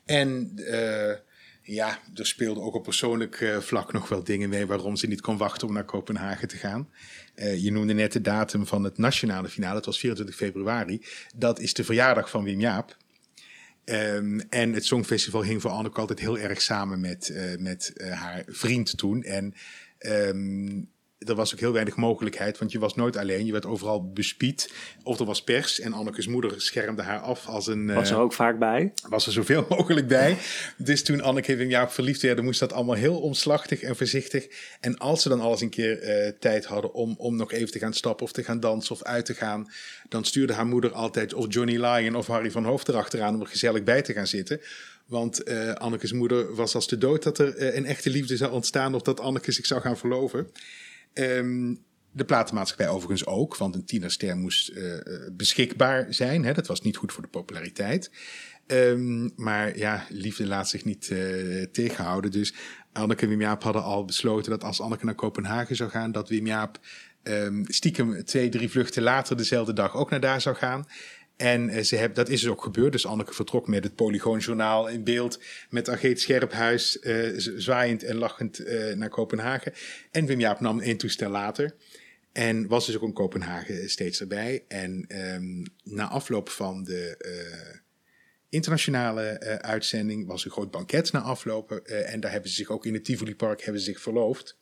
En 0.05 0.53
eh, 0.57 1.17
ja, 1.63 1.99
er 2.15 2.27
speelden 2.27 2.63
ook 2.63 2.75
op 2.75 2.83
persoonlijk 2.83 3.41
eh, 3.41 3.59
vlak 3.59 3.93
nog 3.93 4.09
wel 4.09 4.25
dingen 4.25 4.49
mee 4.49 4.67
waarom 4.67 4.97
ze 4.97 5.07
niet 5.07 5.21
kon 5.21 5.37
wachten 5.37 5.69
om 5.69 5.75
naar 5.75 5.85
Kopenhagen 5.85 6.49
te 6.49 6.57
gaan. 6.57 6.89
Eh, 7.35 7.63
je 7.63 7.73
noemde 7.73 7.93
net 7.93 8.13
de 8.13 8.21
datum 8.21 8.67
van 8.67 8.85
het 8.85 8.99
nationale 8.99 9.49
finale. 9.49 9.77
Het 9.77 9.87
was 9.87 9.99
24 9.99 10.37
februari. 10.37 11.03
Dat 11.37 11.61
is 11.61 11.75
de 11.75 11.85
verjaardag 11.85 12.31
van 12.31 12.45
Wim 12.45 12.61
Jaap. 12.61 12.97
Ehm, 13.85 14.41
en 14.49 14.73
het 14.73 14.85
Songfestival 14.85 15.45
hing 15.45 15.61
voor 15.61 15.71
Anneke 15.71 16.01
altijd 16.01 16.21
heel 16.21 16.39
erg 16.39 16.63
samen 16.63 17.01
met, 17.01 17.29
eh, 17.29 17.59
met 17.59 17.93
eh, 17.95 18.13
haar 18.13 18.45
vriend 18.47 18.97
toen. 18.97 19.23
En 19.23 19.55
ehm, 19.99 20.83
er 21.27 21.35
was 21.35 21.53
ook 21.53 21.61
heel 21.61 21.73
weinig 21.73 21.97
mogelijkheid, 21.97 22.59
want 22.59 22.73
je 22.73 22.79
was 22.79 22.95
nooit 22.95 23.17
alleen. 23.17 23.47
Je 23.47 23.53
werd 23.53 23.67
overal 23.67 24.11
bespied. 24.13 24.73
Of 25.03 25.19
er 25.19 25.25
was 25.25 25.43
pers 25.43 25.81
en 25.81 25.93
Annekes 25.93 26.27
moeder 26.27 26.61
schermde 26.61 27.03
haar 27.03 27.19
af 27.19 27.47
als 27.47 27.67
een... 27.67 27.95
Was 27.95 28.11
eh, 28.11 28.17
er 28.17 28.23
ook 28.23 28.33
vaak 28.33 28.59
bij. 28.59 28.93
was 29.09 29.27
er 29.27 29.33
zoveel 29.33 29.67
mogelijk 29.77 30.09
bij. 30.09 30.37
Dus 30.77 31.03
toen 31.03 31.21
Anneke 31.21 31.57
en 31.57 31.69
Jaap 31.69 31.91
verliefd 31.91 32.23
werden, 32.23 32.45
moest 32.45 32.61
dat 32.61 32.73
allemaal 32.73 32.95
heel 32.95 33.21
omslachtig 33.21 33.83
en 33.83 33.97
voorzichtig. 33.97 34.47
En 34.81 34.99
als 34.99 35.23
ze 35.23 35.29
dan 35.29 35.41
alles 35.41 35.61
een 35.61 35.71
keer 35.71 35.99
eh, 35.99 36.33
tijd 36.39 36.65
hadden 36.65 36.95
om, 36.95 37.15
om 37.19 37.37
nog 37.37 37.53
even 37.53 37.71
te 37.71 37.79
gaan 37.79 37.95
stappen 37.95 38.25
of 38.25 38.33
te 38.33 38.43
gaan 38.43 38.61
dansen 38.61 38.95
of 38.95 39.03
uit 39.03 39.25
te 39.25 39.35
gaan, 39.35 39.71
dan 40.09 40.25
stuurde 40.25 40.53
haar 40.53 40.67
moeder 40.67 40.93
altijd 40.93 41.35
of 41.35 41.47
Johnny 41.49 41.77
Lyon 41.77 42.17
of 42.17 42.27
Harry 42.27 42.51
van 42.51 42.65
Hoofd 42.65 42.89
erachteraan 42.89 43.35
om 43.35 43.41
er 43.41 43.47
gezellig 43.47 43.83
bij 43.83 44.03
te 44.03 44.13
gaan 44.13 44.27
zitten. 44.27 44.61
Want 45.07 45.43
eh 45.43 45.73
Annekes 45.73 46.13
moeder 46.13 46.55
was 46.55 46.75
als 46.75 46.89
de 46.89 46.99
dood 46.99 47.23
dat 47.23 47.39
er 47.39 47.57
eh, 47.57 47.77
een 47.77 47.87
echte 47.87 48.11
liefde 48.11 48.37
zou 48.37 48.53
ontstaan 48.53 48.95
of 48.95 49.03
dat 49.03 49.21
Anneke 49.21 49.53
zich 49.53 49.67
zou 49.67 49.81
gaan 49.81 49.99
verloven. 49.99 50.51
Ehm, 51.13 51.75
de 52.13 52.25
platenmaatschappij 52.25 52.89
overigens 52.89 53.27
ook, 53.27 53.57
want 53.57 53.75
een 53.75 53.85
tienerster 53.85 54.37
moest 54.37 54.69
eh, 54.69 54.97
eh, 54.97 55.33
beschikbaar 55.33 56.15
zijn. 56.15 56.45
Hè? 56.45 56.53
Dat 56.53 56.67
was 56.67 56.81
niet 56.81 56.97
goed 56.97 57.13
voor 57.13 57.23
de 57.23 57.29
populariteit. 57.29 58.11
Ehm, 58.67 59.29
maar 59.37 59.79
ja, 59.79 60.07
liefde 60.09 60.47
laat 60.47 60.69
zich 60.69 60.85
niet 60.85 61.11
eh, 61.11 61.63
tegenhouden. 61.73 62.31
Dus 62.31 62.55
Anneke 62.93 63.23
en 63.23 63.29
Wim 63.29 63.41
Jaap 63.41 63.63
hadden 63.63 63.83
al 63.83 64.05
besloten 64.05 64.51
dat 64.51 64.65
als 64.65 64.81
Anneke 64.81 65.05
naar 65.05 65.15
Kopenhagen 65.15 65.77
zou 65.77 65.91
gaan, 65.91 66.13
dat 66.13 66.29
Wim 66.29 66.47
Jaap 66.47 66.79
ehm, 67.23 67.65
stiekem 67.67 68.25
twee, 68.25 68.49
drie 68.49 68.71
vluchten 68.71 69.03
later 69.03 69.37
dezelfde 69.37 69.73
dag 69.73 69.97
ook 69.97 70.11
naar 70.11 70.21
daar 70.21 70.41
zou 70.41 70.57
gaan. 70.57 70.87
En 71.41 71.69
eh, 71.69 71.83
ze 71.83 71.97
hebben, 71.97 72.17
dat 72.17 72.29
is 72.29 72.41
dus 72.41 72.51
ook 72.51 72.63
gebeurd. 72.63 72.93
Dus 72.93 73.07
Anneke 73.07 73.35
vertrok 73.35 73.69
met 73.69 73.85
het 73.85 73.95
Polygoonjournaal 73.95 74.89
in 74.89 75.05
beeld. 75.05 75.41
Met 75.71 75.89
Ageet 75.89 76.21
Scherphuis 76.21 76.99
eh, 76.99 77.33
zwaaiend 77.37 78.03
en 78.03 78.17
lachend 78.17 78.59
eh, 78.59 78.95
naar 78.95 79.09
Kopenhagen. 79.09 79.73
En 80.11 80.27
Wim 80.27 80.41
Jaap 80.41 80.61
nam 80.61 80.81
één 80.81 80.97
toestel 80.97 81.31
later. 81.31 81.75
En 82.33 82.67
was 82.67 82.87
dus 82.87 82.97
ook 82.97 83.03
in 83.03 83.13
Kopenhagen 83.13 83.91
steeds 83.91 84.21
erbij. 84.21 84.65
En 84.69 85.05
ehm, 85.09 85.65
na 85.85 86.09
afloop 86.09 86.49
van 86.49 86.85
de 86.85 87.17
internationale 88.49 89.41
uitzending 89.61 90.27
was 90.27 90.45
een 90.45 90.51
groot 90.51 90.71
banket 90.71 91.13
na 91.13 91.21
aflopen. 91.21 91.87
en 92.07 92.21
daar 92.21 92.33
hebben 92.33 92.51
ze 92.51 92.57
zich 92.57 92.71
ook 92.71 92.87
in 92.87 92.95
het 92.95 93.05
Tivoli 93.05 93.37
Park 93.37 93.63
hebben 93.63 93.83
ze 93.83 93.91
zich 93.91 94.01
verloofd. 94.01 94.59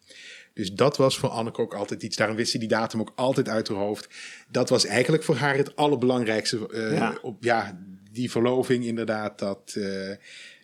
Dus 0.59 0.73
dat 0.73 0.97
was 0.97 1.19
voor 1.19 1.29
Anneke 1.29 1.61
ook 1.61 1.75
altijd 1.75 2.03
iets. 2.03 2.17
Daarom 2.17 2.37
wist 2.37 2.51
ze 2.51 2.59
die 2.59 2.69
datum 2.69 3.01
ook 3.01 3.13
altijd 3.15 3.49
uit 3.49 3.69
haar 3.69 3.77
hoofd. 3.77 4.09
Dat 4.51 4.69
was 4.69 4.85
eigenlijk 4.85 5.23
voor 5.23 5.37
haar 5.37 5.57
het 5.57 5.77
allerbelangrijkste. 5.77 6.69
eh, 6.69 6.93
Ja. 6.93 7.19
Op, 7.23 7.45
ja, 7.45 7.79
die 8.13 8.31
verloving 8.31 8.85
inderdaad. 8.85 9.39
Dat, 9.39 9.75
eh, 9.75 10.11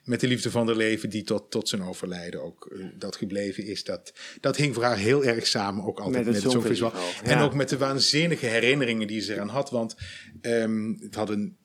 met 0.05 0.21
de 0.21 0.27
liefde 0.27 0.51
van 0.51 0.67
haar 0.67 0.77
leven 0.77 1.11
die 1.11 1.23
tot, 1.23 1.51
tot 1.51 1.69
zijn 1.69 1.83
overlijden 1.83 2.43
ook 2.43 2.69
eh, 2.73 2.85
dat 2.99 3.17
gebleven 3.17 3.65
is. 3.67 3.85
Dat, 3.85 4.13
dat 4.41 4.57
hing 4.57 4.75
voor 4.75 4.83
haar 4.85 4.97
heel 4.99 5.25
erg 5.25 5.47
samen 5.47 5.85
ook 5.85 5.99
altijd 5.99 6.25
Met 6.25 6.35
met 6.35 6.43
het 6.43 6.53
Songfestival. 6.53 6.93
En 7.23 7.39
ja. 7.39 7.43
ook 7.43 7.55
met 7.55 7.69
de 7.69 7.79
waanzinnige 7.79 8.47
herinneringen 8.47 9.07
die 9.07 9.21
ze 9.21 9.33
eraan 9.35 9.49
had. 9.49 9.71
Want 9.71 9.95
ehm, 10.41 10.93
het 10.99 11.15
had 11.15 11.29
een 11.31 11.57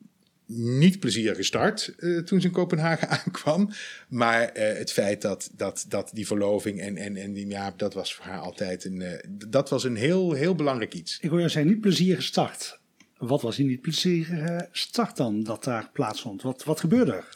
niet 0.52 1.00
plezierige 1.00 1.42
start 1.42 1.94
eh, 1.98 2.18
toen 2.18 2.40
ze 2.40 2.46
in 2.46 2.52
Kopenhagen 2.52 3.08
aankwam. 3.18 3.70
Maar 4.08 4.48
eh, 4.48 4.78
het 4.78 4.92
feit 4.92 5.22
dat, 5.22 5.50
dat, 5.56 5.84
dat 5.88 6.10
die 6.14 6.26
verloving 6.26 6.80
en, 6.80 6.96
en, 6.96 7.16
en 7.16 7.32
Wim 7.32 7.50
Jaap, 7.50 7.78
dat 7.78 7.94
was 7.94 8.14
voor 8.14 8.24
haar 8.24 8.38
altijd 8.38 8.84
een, 8.84 9.02
eh, 9.02 9.18
dat 9.48 9.68
was 9.68 9.84
een 9.84 9.96
heel, 9.96 10.32
heel 10.32 10.54
belangrijk 10.54 10.94
iets. 10.94 11.18
Ik 11.20 11.28
hoor 11.28 11.38
jou 11.38 11.50
zeggen, 11.50 11.72
niet 11.72 11.80
plezierige 11.80 12.22
start. 12.22 12.78
Wat 13.16 13.42
was 13.42 13.56
die 13.56 13.66
niet 13.66 13.80
plezierige 13.80 14.68
start 14.72 15.16
dan 15.16 15.42
dat 15.42 15.64
daar 15.64 15.90
plaatsvond? 15.92 16.42
Wat, 16.42 16.64
wat 16.64 16.80
gebeurde 16.80 17.12
er? 17.12 17.28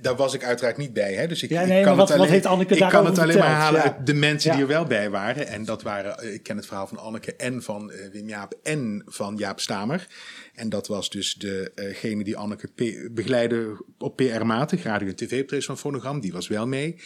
Daar 0.00 0.16
was 0.16 0.34
ik 0.34 0.44
uiteraard 0.44 0.76
niet 0.76 0.92
bij. 0.92 1.14
Hè? 1.14 1.26
Dus 1.26 1.42
ik, 1.42 1.50
Ja, 1.50 1.60
ik 1.62 1.68
nee, 1.68 1.82
kan 1.82 1.96
wat- 1.96 2.08
het 2.08 2.16
alleen, 2.16 2.22
wat 2.22 2.34
heeft 2.34 2.46
Anneke 2.46 2.74
ik 2.74 2.88
kan 2.88 3.06
het 3.06 3.18
alleen 3.18 3.38
maar 3.38 3.48
halen 3.48 3.80
Ja. 3.80 3.86
uit 3.96 4.06
de 4.06 4.14
mensen 4.14 4.52
die 4.52 4.60
er 4.60 4.66
wel 4.66 4.84
bij 4.84 5.10
waren. 5.10 5.46
En 5.46 5.64
dat 5.64 5.82
waren, 5.82 6.18
eh, 6.18 6.34
ik 6.34 6.42
ken 6.42 6.56
het 6.56 6.66
verhaal 6.66 6.86
van 6.86 6.98
Anneke 6.98 7.36
en 7.36 7.62
van 7.62 7.90
eh, 7.92 8.08
Wim 8.12 8.28
Jaap 8.28 8.54
en 8.62 9.02
van 9.06 9.36
Jaap 9.36 9.60
Stamer. 9.60 10.06
En 10.54 10.68
dat 10.68 10.86
was 10.86 11.10
dus 11.10 11.34
degene 11.34 12.24
die 12.24 12.36
Anneke 12.36 12.68
begeleidde 13.12 13.84
op 13.98 14.16
PR-matig, 14.16 14.82
radio 14.82 15.08
en 15.08 15.16
tv-optredens 15.16 15.66
van 15.66 15.78
Fonogram. 15.78 16.20
Die 16.20 16.32
was 16.32 16.48
wel 16.48 16.66
mee. 16.66 16.96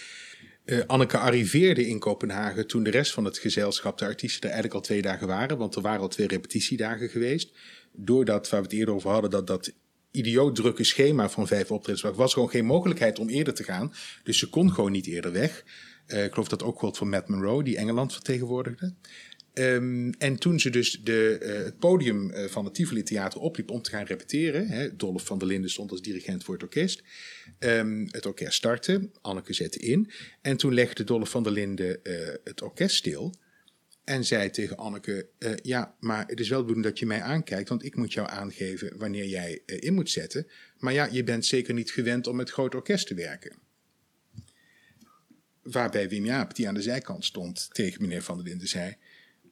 Eh, 0.64 0.78
Anneke 0.87 1.18
arriveerde 1.18 1.87
in 1.87 1.98
Kopenhagen 1.98 2.66
toen 2.66 2.83
de 2.83 2.90
rest 2.90 3.12
van 3.12 3.24
het 3.24 3.38
gezelschap, 3.38 3.98
de 3.98 4.05
artiesten, 4.05 4.40
er 4.42 4.46
eigenlijk 4.55 4.74
al 4.74 4.81
twee 4.81 5.02
dagen 5.02 5.26
waren. 5.26 5.59
Want 5.59 5.74
er 5.76 5.83
waren 5.83 6.00
al 6.00 6.09
twee 6.09 6.26
repetitiedagen 6.26 7.09
geweest. 7.09 7.50
Doordat, 7.92 8.48
waar 8.48 8.61
we 8.61 8.66
het 8.66 8.76
eerder 8.76 8.94
over 8.94 9.11
hadden, 9.11 9.31
dat 9.31 9.46
dat 9.46 9.72
idioot 10.12 10.57
drukke 10.57 10.85
schema 10.85 11.29
van 11.29 11.46
vijf 11.46 11.70
optredens 11.70 12.03
was, 12.03 12.16
was 12.16 12.33
gewoon 12.33 12.51
geen 12.51 12.64
mogelijkheid 12.64 13.18
om 13.18 13.29
eerder 13.29 13.55
te 13.55 13.64
gaan. 13.64 13.92
Dus 14.22 14.38
ze 14.38 14.48
kon 14.48 14.72
gewoon 14.72 14.92
niet 14.92 15.07
eerder 15.07 15.33
weg. 15.33 15.64
Eh, 16.07 16.25
ik 16.25 16.33
geloof 16.33 16.48
dat 16.48 16.62
ook 16.62 16.79
gold 16.79 16.96
voor 16.96 17.07
Matt 17.07 17.29
Monroe, 17.29 17.64
die 17.64 17.77
Engeland 17.77 18.12
vertegenwoordigde. 18.12 18.94
Ehm, 19.53 20.12
en 20.18 20.37
toen 20.37 20.61
ze 20.61 20.70
dus 20.70 21.01
de, 21.05 21.38
eh, 21.38 21.64
het 21.64 21.79
podium 21.79 22.31
eh, 22.31 22.48
van 22.48 22.64
het 22.64 22.75
Tivoli 22.75 23.03
Theater 23.03 23.40
opliep 23.40 23.70
om 23.70 23.83
te 23.83 23.90
gaan 23.90 24.05
repeteren, 24.05 24.68
hè, 24.68 24.96
Dolph 24.96 25.25
van 25.25 25.38
der 25.38 25.48
Linden 25.48 25.70
stond 25.70 25.90
als 25.90 26.03
dirigent 26.03 26.44
voor 26.44 26.55
het 26.55 26.62
orkest. 26.62 27.03
Ehm, 27.59 28.07
het 28.11 28.27
orkest 28.27 28.55
startte, 28.55 29.11
Anneke 29.20 29.53
zette 29.53 29.79
in. 29.79 30.11
En 30.42 30.57
toen 30.57 30.75
legde 30.75 31.05
Dolph 31.05 31.31
van 31.31 31.42
der 31.42 31.53
Linden 31.53 32.01
het 32.44 32.62
orkest 32.62 32.96
stil. 32.96 33.35
En 34.04 34.24
zei 34.24 34.50
tegen 34.50 34.76
Anneke: 34.76 35.28
eh, 35.38 35.52
Ja, 35.62 35.96
maar 36.00 36.26
het 36.26 36.40
is 36.40 36.48
wel 36.48 36.58
de 36.58 36.64
bedoeling 36.64 36.90
dat 36.92 36.98
je 36.98 37.06
mij 37.06 37.22
aankijkt, 37.22 37.68
want 37.68 37.84
ik 37.84 37.96
moet 37.96 38.12
jou 38.12 38.28
aangeven 38.30 38.98
wanneer 38.98 39.26
jij 39.26 39.62
eh, 39.66 39.76
in 39.80 39.94
moet 39.94 40.10
zetten. 40.10 40.46
Maar 40.78 40.92
ja, 40.92 41.08
je 41.10 41.24
bent 41.24 41.46
zeker 41.46 41.74
niet 41.74 41.90
gewend 41.90 42.26
om 42.26 42.36
met 42.36 42.50
groot 42.50 42.74
orkest 42.74 43.06
te 43.06 43.14
werken. 43.14 43.56
Waarbij 45.62 46.08
Wim 46.08 46.24
Jaap, 46.24 46.54
die 46.54 46.68
aan 46.68 46.74
de 46.74 46.82
zijkant 46.82 47.24
stond, 47.24 47.68
tegen 47.72 48.02
meneer 48.02 48.22
Van 48.22 48.36
der 48.36 48.46
Linden 48.46 48.68
zei: 48.68 48.96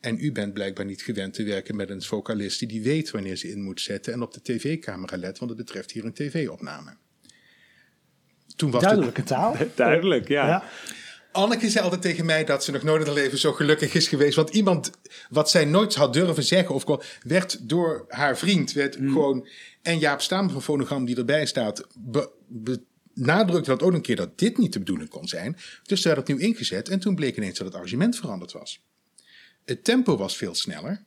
En 0.00 0.24
u 0.24 0.32
bent 0.32 0.52
blijkbaar 0.52 0.84
niet 0.84 1.02
gewend 1.02 1.34
te 1.34 1.42
werken 1.42 1.76
met 1.76 1.90
een 1.90 2.02
vocalist 2.02 2.68
die 2.68 2.82
weet 2.82 3.10
wanneer 3.10 3.36
ze 3.36 3.50
in 3.50 3.62
moet 3.62 3.80
zetten 3.80 4.12
en 4.12 4.22
op 4.22 4.34
de 4.34 4.42
tv-camera 4.42 5.16
let, 5.16 5.38
want 5.38 5.50
het 5.50 5.60
betreft 5.60 5.90
hier 5.90 6.04
een 6.04 6.12
tv-opname. 6.12 6.96
Toen 8.56 8.70
was 8.70 8.80
de, 8.80 8.86
Duidelijke 8.86 9.22
taal. 9.22 9.56
Duidelijk, 9.74 10.28
ja. 10.28 10.46
Ja. 10.46 10.64
Anneke 11.32 11.70
zei 11.70 11.84
altijd 11.84 12.02
tegen 12.02 12.24
mij 12.24 12.44
dat 12.44 12.64
ze 12.64 12.72
nog 12.72 12.82
nooit 12.82 13.00
in 13.00 13.06
haar 13.06 13.16
leven 13.16 13.38
zo 13.38 13.52
gelukkig 13.52 13.94
is 13.94 14.08
geweest. 14.08 14.36
Want 14.36 14.50
iemand, 14.50 14.90
wat 15.28 15.50
zij 15.50 15.64
nooit 15.64 15.94
had 15.94 16.12
durven 16.12 16.44
zeggen, 16.44 16.74
of 16.74 16.82
gewoon, 16.82 17.02
werd 17.22 17.68
door 17.68 18.04
haar 18.08 18.38
vriend, 18.38 18.72
werd 18.72 18.96
gewoon, 18.96 19.48
en 19.82 19.98
Jaap 19.98 20.20
Stamer 20.20 20.50
van 20.50 20.62
Fonogram 20.62 21.04
die 21.04 21.16
erbij 21.16 21.46
staat, 21.46 21.86
be, 21.98 22.30
benadrukte 22.48 23.70
dat 23.70 23.82
ook 23.82 23.92
een 23.92 24.00
keer 24.00 24.16
dat 24.16 24.38
dit 24.38 24.58
niet 24.58 24.72
de 24.72 24.78
bedoeling 24.78 25.08
kon 25.08 25.28
zijn. 25.28 25.56
Dus 25.82 26.02
ze 26.02 26.08
werd 26.08 26.20
opnieuw 26.20 26.38
ingezet 26.38 26.88
en 26.88 27.00
toen 27.00 27.14
bleek 27.14 27.36
ineens 27.36 27.58
dat 27.58 27.66
het 27.66 27.76
arrangement 27.76 28.16
veranderd 28.16 28.52
was. 28.52 28.84
Het 29.64 29.84
tempo 29.84 30.16
was 30.16 30.36
veel 30.36 30.54
sneller. 30.54 31.04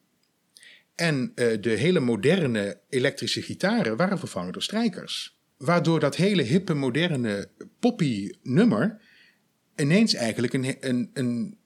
En 0.95 1.31
eh, 1.35 1.61
de 1.61 1.69
hele 1.69 1.99
moderne 1.99 2.79
elektrische 2.89 3.41
gitaren 3.41 3.97
waren 3.97 4.19
vervangen 4.19 4.53
door 4.53 4.63
strijkers. 4.63 5.37
Waardoor 5.57 5.99
dat 5.99 6.15
hele 6.15 6.41
hippe, 6.41 6.73
moderne 6.73 7.49
poppy 7.79 8.31
nummer 8.41 9.01
ineens 9.75 10.13
eigenlijk 10.13 10.53
een, 10.53 10.75
een, 10.79 11.09
een 11.13 11.57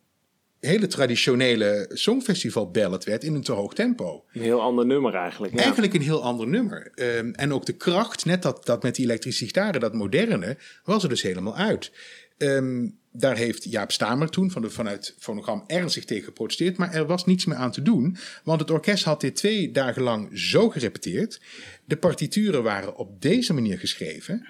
hele 0.59 0.87
traditionele 0.87 1.89
songfestival 1.93 2.71
ballad 2.71 3.03
werd 3.03 3.23
in 3.23 3.35
een 3.35 3.43
te 3.43 3.51
hoog 3.51 3.73
tempo. 3.73 4.23
Een 4.33 4.41
heel 4.41 4.61
ander 4.61 4.85
nummer 4.85 5.13
eigenlijk. 5.13 5.53
Ja. 5.53 5.59
Eigenlijk 5.59 5.93
een 5.93 6.01
heel 6.01 6.23
ander 6.23 6.47
nummer. 6.47 6.91
Ehm, 6.95 7.31
en 7.31 7.53
ook 7.53 7.65
de 7.65 7.73
kracht, 7.73 8.25
net 8.25 8.41
dat, 8.41 8.65
dat 8.65 8.83
met 8.83 8.95
die 8.95 9.05
elektrische 9.05 9.45
gitaren, 9.45 9.81
dat 9.81 9.93
moderne, 9.93 10.57
was 10.83 11.03
er 11.03 11.09
dus 11.09 11.21
helemaal 11.21 11.55
uit. 11.55 11.91
Ehm, 12.37 12.87
daar 13.11 13.37
heeft 13.37 13.63
Jaap 13.63 13.91
Stamer 13.91 14.29
toen 14.29 14.51
van 14.51 14.61
de, 14.61 14.69
vanuit 14.69 15.15
Fonogram 15.19 15.63
ernstig 15.67 16.05
tegen 16.05 16.23
geprotesteerd. 16.23 16.77
Maar 16.77 16.93
er 16.93 17.05
was 17.05 17.25
niets 17.25 17.45
meer 17.45 17.57
aan 17.57 17.71
te 17.71 17.81
doen. 17.81 18.17
Want 18.43 18.59
het 18.59 18.71
orkest 18.71 19.03
had 19.03 19.21
dit 19.21 19.35
twee 19.35 19.71
dagen 19.71 20.01
lang 20.01 20.29
zo 20.33 20.69
gerepeteerd. 20.69 21.41
De 21.85 21.97
partituren 21.97 22.63
waren 22.63 22.95
op 22.95 23.21
deze 23.21 23.53
manier 23.53 23.79
geschreven. 23.79 24.47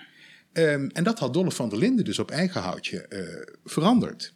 Ehm, 0.58 0.88
en 0.94 1.04
dat 1.04 1.20
had 1.20 1.34
Dolph 1.34 1.56
van 1.56 1.70
der 1.70 1.78
Linden 1.80 2.06
dus 2.06 2.20
op 2.20 2.32
eigen 2.32 2.62
houtje 2.62 3.02
eh, 3.02 3.56
veranderd. 3.66 4.34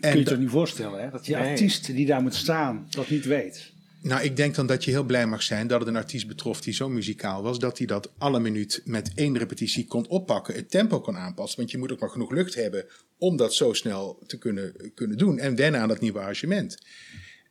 Kun 0.00 0.10
je 0.10 0.18
je 0.18 0.24
toch 0.24 0.38
niet 0.38 0.50
voorstellen, 0.50 1.02
hè? 1.02 1.10
Dat 1.10 1.24
die 1.24 1.36
Nee. 1.36 1.50
artiest 1.50 1.86
die 1.86 2.06
daar 2.06 2.22
moet 2.22 2.34
staan, 2.34 2.86
dat 2.90 3.10
niet 3.10 3.24
weet. 3.24 3.72
Nou, 4.02 4.22
ik 4.22 4.36
denk 4.36 4.54
dan 4.54 4.66
dat 4.66 4.84
je 4.84 4.90
heel 4.90 5.04
blij 5.04 5.26
mag 5.26 5.42
zijn 5.42 5.66
dat 5.66 5.80
het 5.80 5.88
een 5.88 5.96
artiest 5.96 6.26
betrof 6.26 6.60
die 6.60 6.74
zo 6.74 6.88
muzikaal 6.88 7.42
was, 7.42 7.58
dat 7.58 7.78
hij 7.78 7.86
dat 7.86 8.10
alle 8.18 8.40
minuut 8.40 8.82
met 8.84 9.10
één 9.14 9.38
repetitie 9.38 9.86
kon 9.86 10.08
oppakken, 10.08 10.54
het 10.54 10.70
tempo 10.70 11.00
kon 11.00 11.16
aanpassen. 11.16 11.58
Want 11.58 11.70
je 11.70 11.78
moet 11.78 11.92
ook 11.92 12.00
maar 12.00 12.10
genoeg 12.10 12.30
lucht 12.30 12.54
hebben 12.54 12.86
om 13.18 13.36
dat 13.36 13.54
zo 13.54 13.72
snel 13.72 14.22
te 14.26 14.38
kunnen, 14.38 14.92
kunnen 14.94 15.16
doen 15.18 15.38
en 15.38 15.56
wennen 15.56 15.80
aan 15.80 15.88
dat 15.88 16.00
nieuwe 16.00 16.18
arrangement. 16.18 16.78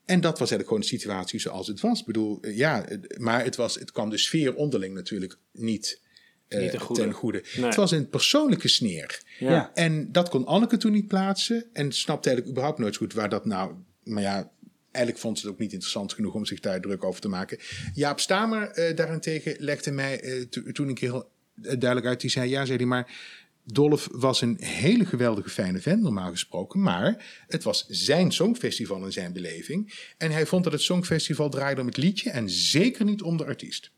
En 0.05 0.21
dat 0.21 0.39
was 0.39 0.51
eigenlijk 0.51 0.67
gewoon 0.67 0.81
de 0.81 0.87
situatie 0.87 1.39
zoals 1.39 1.67
het 1.67 1.79
was. 1.79 1.99
Ik 1.99 2.05
bedoel, 2.05 2.37
eh, 2.41 2.57
ja, 2.57 2.85
maar 3.17 3.43
het, 3.43 3.55
was, 3.55 3.75
het 3.75 3.91
kwam 3.91 4.09
de 4.09 4.17
sfeer 4.17 4.55
onderling 4.55 4.93
natuurlijk 4.93 5.37
niet, 5.51 6.01
eh, 6.47 6.59
Niet 6.59 6.71
ten 6.71 6.79
goede. 6.79 7.01
ten 7.01 7.11
goede. 7.11 7.43
Nee. 7.55 7.65
Het 7.65 7.75
was 7.75 7.91
een 7.91 8.09
persoonlijke 8.09 8.67
sneer. 8.67 9.21
Ja. 9.39 9.51
Ja. 9.51 9.71
En 9.73 10.11
dat 10.11 10.29
kon 10.29 10.45
Anneke 10.45 10.77
toen 10.77 10.91
niet 10.91 11.07
plaatsen. 11.07 11.65
En 11.73 11.91
snapte 11.91 12.27
eigenlijk 12.27 12.57
überhaupt 12.57 12.79
nooit 12.81 12.95
goed 12.95 13.13
waar 13.13 13.29
dat 13.29 13.45
nou... 13.45 13.73
Maar 14.03 14.21
ja, 14.23 14.51
eigenlijk 14.91 15.17
vond 15.25 15.39
ze 15.39 15.45
het 15.45 15.53
ook 15.53 15.59
niet 15.61 15.71
interessant 15.71 16.13
genoeg 16.13 16.33
om 16.33 16.45
zich 16.45 16.59
daar 16.59 16.81
druk 16.81 17.03
over 17.03 17.21
te 17.21 17.27
maken. 17.27 17.57
Jaap 17.93 18.19
Stamer 18.19 18.69
eh, 18.69 18.95
daarentegen 18.95 19.55
legde 19.59 19.91
mij 19.91 20.19
eh, 20.21 20.41
to- 20.41 20.71
toen 20.71 20.87
een 20.87 20.93
keer 20.93 21.09
heel 21.11 21.29
duidelijk 21.55 22.05
uit. 22.05 22.21
Die 22.21 22.29
zei, 22.29 22.49
ja, 22.49 22.65
zei 22.65 22.77
hij, 22.77 22.85
maar... 22.85 23.35
Dolph 23.71 24.07
was 24.11 24.41
een 24.41 24.57
hele 24.63 25.05
geweldige 25.05 25.49
fijne 25.49 25.79
vent, 25.79 26.01
normaal 26.01 26.31
gesproken. 26.31 26.81
Maar 26.81 27.25
het 27.47 27.63
was 27.63 27.85
zijn 27.87 28.31
songfestival 28.31 29.03
en 29.05 29.11
zijn 29.11 29.33
beleving. 29.33 29.93
En 30.17 30.31
hij 30.31 30.45
vond 30.45 30.63
dat 30.63 30.73
het 30.73 30.81
songfestival 30.81 31.49
draaide 31.49 31.81
om 31.81 31.87
het 31.87 31.97
liedje 31.97 32.29
en 32.29 32.49
zeker 32.49 33.05
niet 33.05 33.21
om 33.21 33.37
de 33.37 33.45
artiest. 33.45 33.91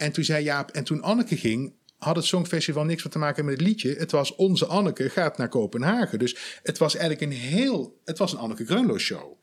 En 0.00 0.12
toen 0.12 0.24
zei 0.24 0.44
Jaap, 0.44 0.70
en 0.70 0.84
toen 0.84 1.02
Anneke 1.02 1.36
ging, 1.36 1.72
had 1.98 2.16
het 2.16 2.24
Songfestival 2.24 2.84
niks 2.84 3.02
meer 3.02 3.12
te 3.12 3.18
maken 3.18 3.44
met 3.44 3.54
het 3.54 3.66
liedje. 3.66 3.94
Het 3.94 4.10
was 4.10 4.34
onze 4.34 4.66
Anneke 4.66 5.08
gaat 5.08 5.38
naar 5.38 5.48
Kopenhagen. 5.48 6.18
Dus 6.18 6.36
het 6.62 6.78
was 6.78 6.96
eigenlijk 6.96 7.32
een 7.32 7.38
heel, 7.38 8.00
het 8.04 8.18
was 8.18 8.32
een 8.32 8.38
Anneke 8.38 8.64
Greunlo 8.64 8.98
show. 8.98 9.38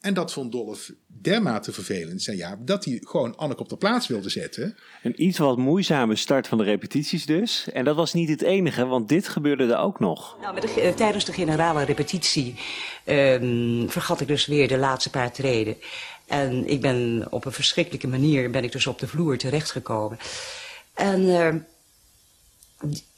En 0.00 0.14
dat 0.14 0.32
vond 0.32 0.52
Dolph 0.52 0.90
dermate 1.06 1.72
vervelend, 1.72 2.22
zei 2.22 2.36
Jaap, 2.36 2.66
dat 2.66 2.84
hij 2.84 3.00
gewoon 3.04 3.36
Anneke 3.36 3.60
op 3.60 3.68
de 3.68 3.76
plaats 3.76 4.06
wilde 4.06 4.28
zetten. 4.28 4.76
Een 5.02 5.22
iets 5.22 5.38
wat 5.38 5.56
moeizame 5.56 6.16
start 6.16 6.48
van 6.48 6.58
de 6.58 6.64
repetities 6.64 7.26
dus. 7.26 7.68
En 7.72 7.84
dat 7.84 7.96
was 7.96 8.12
niet 8.12 8.28
het 8.28 8.42
enige, 8.42 8.86
want 8.86 9.08
dit 9.08 9.28
gebeurde 9.28 9.64
er 9.64 9.78
ook 9.78 10.00
nog. 10.00 10.36
Nou, 10.40 10.54
met 10.54 10.62
de, 10.62 10.80
eh, 10.80 10.94
tijdens 10.94 11.24
de 11.24 11.32
generale 11.32 11.84
repetitie 11.84 12.54
ehm, 13.04 13.86
vergat 13.88 14.20
ik 14.20 14.28
dus 14.28 14.46
weer 14.46 14.68
de 14.68 14.78
laatste 14.78 15.10
paar 15.10 15.32
treden. 15.32 15.76
En 16.26 16.68
ik 16.68 16.80
ben 16.80 17.26
op 17.30 17.44
een 17.44 17.52
verschrikkelijke 17.52 18.08
manier 18.08 18.50
ben 18.50 18.64
ik 18.64 18.72
dus 18.72 18.86
op 18.86 18.98
de 18.98 19.08
vloer 19.08 19.38
terechtgekomen. 19.38 20.18
En, 20.94 21.28
eh, 21.28 21.46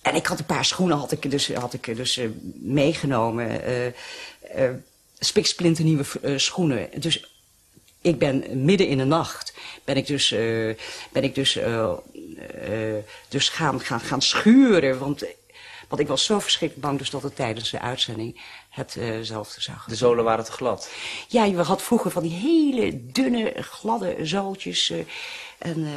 en 0.03 0.15
ik 0.15 0.27
had 0.27 0.39
een 0.39 0.45
paar 0.45 0.65
schoenen 0.65 0.97
had 0.97 1.13
ik 1.13 1.31
dus, 1.31 1.53
had 1.53 1.73
ik 1.73 1.97
dus 1.97 2.17
eh, 2.17 2.29
meegenomen. 2.55 3.65
eh 3.65 3.87
eh 3.87 4.75
spiksplinternieuwe 5.19 6.05
eh, 6.23 6.39
schoenen. 6.39 6.89
Dus 7.01 7.39
ik 8.01 8.19
ben 8.19 8.65
midden 8.65 8.89
in 8.89 8.99
de 8.99 9.05
nacht 9.05 9.55
ben 9.85 9.97
ik 9.97 10.07
dus, 10.07 10.29
ben 11.13 11.23
ik 11.23 11.35
dus, 11.35 11.59
dus 13.29 13.49
gaan, 13.49 13.81
gaan, 13.81 14.01
gaan 14.01 14.23
schuren. 14.23 14.99
Want, 14.99 15.25
want 15.89 16.01
ik 16.01 16.09
was 16.09 16.25
zo 16.25 16.39
verschrikkelijk 16.39 16.87
bang 16.87 16.99
dus 16.99 17.11
dat 17.11 17.23
het 17.23 17.37
tijdens 17.37 17.71
de 17.71 17.81
uitzending 17.81 18.41
hetzelfde 18.77 19.61
zou 19.61 19.77
De 19.87 19.95
zolen 19.95 20.25
waren 20.25 20.45
te 20.45 20.53
glad. 20.53 20.91
Ja, 21.29 21.45
je 21.45 21.57
had 21.57 21.83
vroeger 21.83 22.11
van 22.11 22.23
die 22.23 22.33
hele 22.33 23.01
dunne, 23.13 23.53
gladde 23.61 24.17
zooltjes. 24.23 24.91
eh, 24.91 24.99
en 25.59 25.85
eh, 25.85 25.93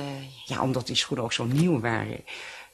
ja, 0.46 0.62
omdat 0.62 0.88
die 0.88 0.96
schoenen 0.96 1.26
ook 1.26 1.34
zo 1.34 1.44
nieuw 1.46 1.80
waren. 1.80 2.18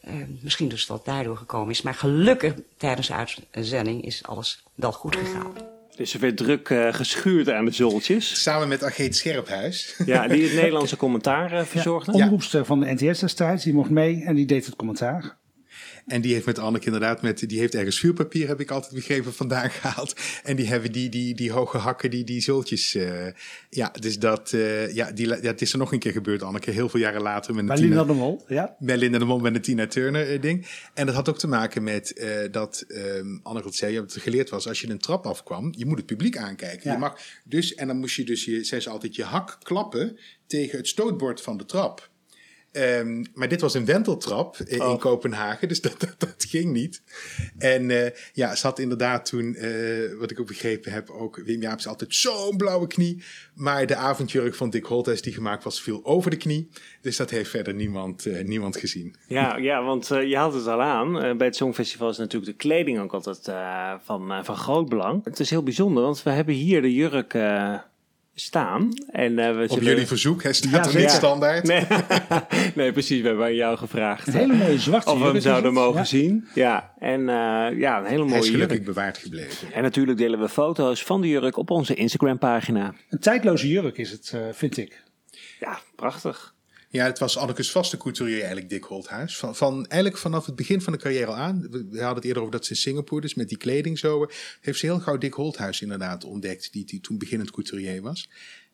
eh, 0.01 0.13
misschien 0.41 0.67
dus 0.69 0.85
dat 0.85 1.05
daardoor 1.05 1.37
gekomen 1.37 1.69
is. 1.69 1.81
Maar 1.81 1.93
gelukkig 1.93 2.53
tijdens 2.77 3.07
de 3.07 3.13
uitzending 3.51 4.05
is 4.05 4.23
alles 4.23 4.63
wel 4.75 4.91
goed 4.91 5.15
gegaan. 5.15 5.53
Dus 5.95 6.13
er 6.13 6.19
werd 6.19 6.37
druk 6.37 6.69
eh, 6.69 6.93
geschuurd 6.93 7.49
aan 7.49 7.65
de 7.65 7.71
zooltjes. 7.71 8.41
Samen 8.41 8.67
met 8.67 8.83
Ageet 8.83 9.15
Scherphuis. 9.15 9.95
Ja, 10.05 10.27
die 10.27 10.43
het 10.43 10.53
Nederlandse 10.61 10.97
commentaar 10.97 11.65
verzorgde. 11.65 12.11
Omroepster 12.11 12.65
van 12.65 12.79
de 12.79 12.93
NTS 12.93 13.19
destijds, 13.19 13.63
die 13.63 13.73
mocht 13.73 13.89
mee 13.89 14.23
en 14.25 14.35
die 14.35 14.45
deed 14.45 14.65
het 14.65 14.75
commentaar. 14.75 15.37
En 16.05 16.21
die 16.21 16.33
heeft 16.33 16.45
met 16.45 16.59
Anneke 16.59 16.85
inderdaad, 16.85 17.21
met, 17.21 17.49
die 17.49 17.59
heeft 17.59 17.75
ergens 17.75 17.99
vuurpapier, 17.99 18.47
heb 18.47 18.59
ik 18.59 18.71
altijd 18.71 18.93
begrepen, 18.93 19.33
vandaan 19.33 19.69
gehaald. 19.79 20.13
En 20.43 20.55
die 20.55 20.67
hebben 20.67 20.91
die, 20.91 21.09
die, 21.09 21.35
die 21.35 21.51
hoge 21.51 21.77
hakken, 21.77 22.09
die, 22.11 22.23
die 22.23 22.41
zultjes. 22.41 22.95
eh, 22.95 23.27
ja, 23.69 23.91
dus 23.99 24.19
dat, 24.19 24.53
eh, 24.53 24.93
ja, 24.95 25.11
die, 25.11 25.27
ja, 25.27 25.35
het 25.41 25.61
is 25.61 25.71
er 25.71 25.77
nog 25.77 25.91
een 25.91 25.99
keer 25.99 26.11
gebeurd, 26.11 26.43
Anneke, 26.43 26.71
heel 26.71 26.89
veel 26.89 26.99
jaren 26.99 27.21
later. 27.21 27.51
Met 27.53 27.61
een 27.61 27.67
Bij 27.67 27.75
Tina- 27.75 27.87
Linda 27.87 28.03
de 28.13 28.19
Mol, 28.19 28.43
ja. 28.47 28.75
bij 28.79 28.97
Linda 28.97 29.17
de 29.19 29.25
Mol 29.25 29.39
met 29.39 29.55
een 29.55 29.61
Tina 29.61 29.87
Turner 29.87 30.31
eh, 30.33 30.41
ding. 30.41 30.67
En 30.93 31.05
dat 31.05 31.15
had 31.15 31.29
ook 31.29 31.37
te 31.39 31.47
maken 31.47 31.83
met 31.83 32.13
eh, 32.13 32.29
dat 32.51 32.83
ehm 32.87 33.37
Anneke 33.43 33.65
het 33.67 33.75
zei, 33.75 33.95
dat 33.95 34.13
het 34.13 34.21
geleerd 34.23 34.49
was, 34.49 34.67
als 34.67 34.81
je 34.81 34.89
een 34.89 34.99
trap 34.99 35.25
afkwam, 35.25 35.73
je 35.77 35.85
moet 35.85 35.97
het 35.97 36.05
publiek 36.05 36.37
aankijken. 36.37 36.81
Ja. 36.83 36.91
Je 36.93 36.99
mag 36.99 37.19
dus, 37.43 37.75
en 37.75 37.87
dan 37.87 37.97
moest 37.97 38.15
je 38.15 38.23
dus, 38.23 38.45
je, 38.45 38.63
zei 38.63 38.81
ze 38.81 38.89
altijd, 38.89 39.15
je 39.15 39.23
hak 39.23 39.57
klappen 39.63 40.17
tegen 40.47 40.77
het 40.77 40.87
stootbord 40.87 41.41
van 41.41 41.57
de 41.57 41.65
trap. 41.65 42.09
Ehm, 42.75 43.23
maar 43.33 43.47
dit 43.47 43.61
was 43.61 43.73
een 43.73 43.85
wenteltrap 43.85 44.55
eh, 44.57 44.73
in 44.73 44.81
Oh. 44.81 44.99
Kopenhagen, 44.99 45.67
dus 45.67 45.81
dat, 45.81 45.99
dat, 46.05 46.15
dat 46.17 46.45
ging 46.49 46.71
niet. 46.71 47.01
En 47.57 47.89
eh, 47.89 48.11
ja, 48.33 48.55
ze 48.55 48.67
had 48.67 48.79
inderdaad 48.79 49.25
toen, 49.25 49.55
eh, 49.55 49.71
wat 50.19 50.31
ik 50.31 50.39
ook 50.39 50.47
begrepen 50.47 50.91
heb, 50.91 51.09
ook 51.09 51.41
Wim 51.45 51.61
Jaaps 51.61 51.87
altijd 51.87 52.15
zo'n 52.15 52.57
blauwe 52.57 52.87
knie. 52.87 53.23
Maar 53.53 53.85
de 53.85 53.95
avondjurk 53.95 54.55
van 54.55 54.69
Dick 54.69 54.85
Holthuis 54.85 55.21
die 55.21 55.33
gemaakt 55.33 55.63
was, 55.63 55.81
viel 55.81 56.05
over 56.05 56.31
de 56.31 56.37
knie. 56.37 56.69
Dus 57.01 57.17
dat 57.17 57.29
heeft 57.29 57.49
verder 57.49 57.73
niemand, 57.73 58.27
niemand 58.43 58.77
gezien. 58.77 59.15
Ja, 59.27 59.57
ja 59.57 59.83
want 59.83 60.07
je 60.07 60.37
had 60.37 60.53
het 60.53 60.67
al 60.67 60.81
aan. 60.81 61.37
Bij 61.37 61.47
het 61.47 61.55
Songfestival 61.55 62.09
is 62.09 62.17
natuurlijk 62.17 62.51
de 62.51 62.57
kleding 62.57 62.99
ook 62.99 63.13
altijd 63.13 63.51
van, 64.03 64.45
van 64.45 64.55
groot 64.55 64.89
belang. 64.89 65.23
Het 65.23 65.39
is 65.39 65.49
heel 65.49 65.63
bijzonder, 65.63 66.03
want 66.03 66.23
we 66.23 66.29
hebben 66.29 66.53
hier 66.53 66.81
de 66.81 66.93
jurk 66.93 67.33
staan. 68.37 68.89
En, 69.11 69.39
eh, 69.39 69.55
we 69.55 69.61
Op 69.63 69.69
zullen- 69.69 69.83
jullie 69.83 70.07
verzoek, 70.07 70.43
hij 70.43 70.53
staat 70.53 70.71
Ja, 70.85 70.91
er 70.91 70.99
niet 70.99 71.11
standaard. 71.11 71.63
Nee, 71.63 71.85
nee, 72.75 72.91
precies. 72.91 73.21
We 73.21 73.27
hebben 73.27 73.45
aan 73.45 73.55
jou 73.55 73.77
gevraagd. 73.77 74.27
Een 74.27 74.33
hele 74.33 74.53
mooie 74.53 74.79
zwarte 74.79 75.11
Of 75.11 75.19
we 75.19 75.25
hem 75.25 75.41
zouden 75.41 75.73
mogen 75.73 75.99
Ja. 75.99 76.05
zien. 76.05 76.47
Ja, 76.53 76.93
en 76.99 77.19
eh, 77.19 77.25
ja, 77.79 77.97
een 77.99 78.05
hele 78.05 78.05
Hij 78.05 78.13
is 78.25 78.31
mooie 78.31 78.43
gelukkig 78.43 78.77
jurk. 78.77 78.85
bewaard 78.85 79.17
gebleven. 79.17 79.73
En 79.73 79.83
natuurlijk 79.83 80.17
delen 80.17 80.39
we 80.39 80.49
foto's 80.49 81.03
van 81.03 81.21
de 81.21 81.27
jurk 81.27 81.57
op 81.57 81.69
onze 81.69 81.93
Instagram-pagina. 81.93 82.93
Een 83.09 83.19
tijdloze 83.19 83.67
jurk 83.67 83.97
is 83.97 84.11
het, 84.11 84.31
eh, 84.33 84.41
vind 84.51 84.77
ik. 84.77 85.03
Ja, 85.59 85.79
prachtig. 85.95 86.53
Ja, 86.95 87.05
het 87.05 87.19
was 87.19 87.37
Annekes 87.37 87.71
vaste 87.71 87.97
couturier 87.97 88.37
eigenlijk, 88.37 88.69
Dick 88.69 88.83
Holthuis. 88.83 89.37
Van, 89.37 89.55
van, 89.55 89.73
eigenlijk 89.87 90.21
vanaf 90.21 90.45
het 90.45 90.55
begin 90.55 90.81
van 90.81 90.93
de 90.93 90.99
carrière 90.99 91.25
al 91.25 91.35
aan. 91.35 91.67
We, 91.71 91.77
hadden 91.77 92.15
het 92.15 92.23
eerder 92.23 92.41
over 92.41 92.51
dat 92.51 92.65
ze 92.65 92.71
in 92.71 92.77
Singapore, 92.77 93.21
dus 93.21 93.33
met 93.33 93.49
die 93.49 93.57
kleding 93.57 93.99
zo. 93.99 94.29
Heeft 94.61 94.79
ze 94.79 94.85
heel 94.85 94.99
gauw 94.99 95.17
Dick 95.17 95.33
Holthuis 95.33 95.81
inderdaad 95.81 96.23
ontdekt, 96.23 96.73
die, 96.73 96.85
die 96.85 96.99
toen 96.99 97.17
beginnend 97.17 97.51
couturier 97.51 98.01
was. 98.01 98.29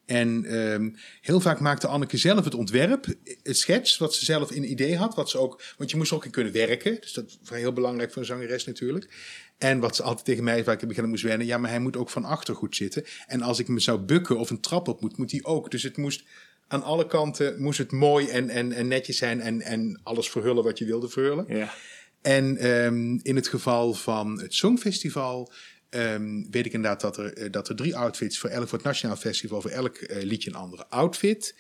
En 0.06 0.46
ehm, 0.46 0.90
heel 1.22 1.40
vaak 1.40 1.60
maakte 1.60 1.88
Anneke 1.88 2.18
zelf 2.18 2.46
het 2.46 2.56
ontwerp, 2.56 3.06
het 3.44 3.58
schets, 3.58 3.98
wat 3.98 4.16
ze 4.16 4.26
zelf 4.26 4.52
in 4.52 4.72
idee 4.72 4.98
had. 4.98 5.16
Wat 5.16 5.30
ze 5.30 5.38
ook, 5.38 5.64
want 5.78 5.92
je 5.92 5.98
moest 5.98 6.12
ook 6.12 6.26
in 6.26 6.32
kunnen 6.32 6.54
werken. 6.54 6.98
Dus 7.02 7.14
dat 7.14 7.38
was 7.40 7.58
heel 7.58 7.74
belangrijk 7.74 8.12
voor 8.12 8.22
een 8.22 8.28
zangeres 8.28 8.66
natuurlijk. 8.66 9.10
En 9.58 9.80
wat 9.80 9.96
ze 9.96 10.04
altijd 10.04 10.26
tegen 10.26 10.44
mij, 10.44 10.64
waar 10.64 10.74
ik 10.74 10.82
in 10.82 10.88
het 10.88 10.96
begin 10.96 11.10
moest 11.10 11.24
wennen. 11.24 11.48
Ja, 11.48 11.58
maar 11.58 11.70
hij 11.70 11.80
moet 11.80 11.98
ook 11.98 12.10
van 12.10 12.26
achter 12.26 12.56
goed 12.56 12.76
zitten. 12.76 13.06
En 13.28 13.42
als 13.42 13.60
ik 13.60 13.68
me 13.68 13.80
zou 13.80 14.00
bukken 14.00 14.38
of 14.38 14.50
een 14.50 14.62
trap 14.62 14.88
op 14.88 15.02
moet, 15.02 15.18
moet 15.18 15.32
hij 15.32 15.44
ook. 15.44 15.72
Dus 15.72 15.84
het 15.84 15.98
moest 15.98 16.24
aan 16.72 16.84
alle 16.84 17.08
kanten 17.08 17.62
moest 17.62 17.78
het 17.78 17.92
mooi 17.92 18.28
en, 18.28 18.50
en, 18.50 18.72
en 18.72 18.88
netjes 18.88 19.18
zijn. 19.18 19.42
En, 19.42 19.62
en 19.62 20.00
alles 20.04 20.30
verhullen 20.30 20.64
wat 20.64 20.78
je 20.78 20.86
wilde 20.86 21.10
verhullen. 21.10 21.46
Ja. 21.48 21.74
En 22.22 22.58
ehm, 22.58 23.20
in 23.22 23.36
het 23.36 23.48
geval 23.48 23.94
van 23.94 24.42
het 24.42 24.54
Songfestival 24.54 25.52
ehm, 25.90 26.44
weet 26.50 26.66
ik 26.66 26.74
inderdaad 26.74 27.02
dat 27.02 27.18
er, 27.18 27.34
eh, 27.34 27.52
dat 27.52 27.70
er 27.70 27.76
drie 27.76 27.96
outfits 27.98 28.40
voor 28.40 28.50
elk 28.50 28.68
voor 28.68 28.78
het 28.78 28.88
Nationaal 28.88 29.16
Festival, 29.18 29.62
voor 29.62 29.72
elk 29.72 29.96
eh, 29.96 30.24
liedje 30.24 30.50
een 30.50 30.56
andere 30.56 30.88
outfit. 30.88 31.56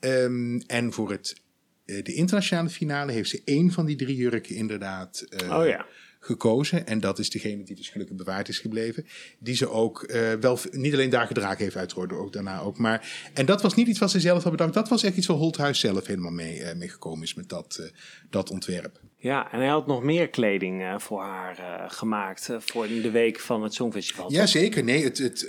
Ehm, 0.00 0.58
en 0.66 0.92
voor 0.92 1.10
het, 1.10 1.42
eh, 1.84 2.04
de 2.04 2.12
internationale 2.12 2.68
finale 2.68 3.12
heeft 3.12 3.30
ze 3.30 3.42
één 3.44 3.72
van 3.72 3.86
die 3.86 3.96
drie 3.96 4.16
jurken 4.16 4.54
inderdaad 4.54 5.24
Oh 5.50 5.66
ja. 5.66 5.86
Gekozen. 6.26 6.86
En 6.86 7.00
dat 7.00 7.18
is 7.18 7.30
degene 7.30 7.62
die 7.62 7.76
dus 7.76 7.88
gelukkig 7.88 8.16
bewaard 8.16 8.48
is 8.48 8.58
gebleven. 8.58 9.06
Die 9.38 9.56
ze 9.56 9.70
ook 9.70 10.02
eh, 10.02 10.32
wel 10.32 10.58
niet 10.70 10.92
alleen 10.92 11.10
daar 11.10 11.26
gedragen 11.26 11.62
heeft 11.62 11.76
uiteraard, 11.76 12.12
ook 12.12 12.32
daarna 12.32 12.60
ook. 12.60 12.78
Maar, 12.78 13.30
en 13.34 13.46
dat 13.46 13.62
was 13.62 13.74
niet 13.74 13.88
iets 13.88 13.98
wat 13.98 14.10
ze 14.10 14.20
zelf 14.20 14.42
had 14.42 14.52
bedacht. 14.52 14.74
Dat 14.74 14.88
was 14.88 15.02
echt 15.02 15.16
iets 15.16 15.26
waar 15.26 15.36
Holthuis 15.36 15.80
zelf 15.80 16.06
helemaal 16.06 16.30
mee, 16.30 16.62
eh, 16.62 16.76
mee 16.76 16.88
gekomen 16.88 17.22
is 17.22 17.34
met 17.34 17.48
dat, 17.48 17.76
eh, 17.80 17.86
dat 18.30 18.50
ontwerp. 18.50 19.00
Ja, 19.26 19.52
en 19.52 19.58
hij 19.58 19.68
had 19.68 19.86
nog 19.86 20.02
meer 20.02 20.28
kleding 20.28 20.82
eh, 20.82 20.98
voor 20.98 21.22
haar 21.22 21.58
eh, 21.58 21.84
gemaakt 21.88 22.48
eh, 22.48 22.56
voor 22.60 22.86
de 22.86 23.10
week 23.10 23.40
van 23.40 23.62
het 23.62 23.74
Songfestival. 23.74 24.32
Ja, 24.32 24.46
zeker. 24.46 24.84
Nee, 24.84 25.04
het, 25.04 25.18
het 25.18 25.46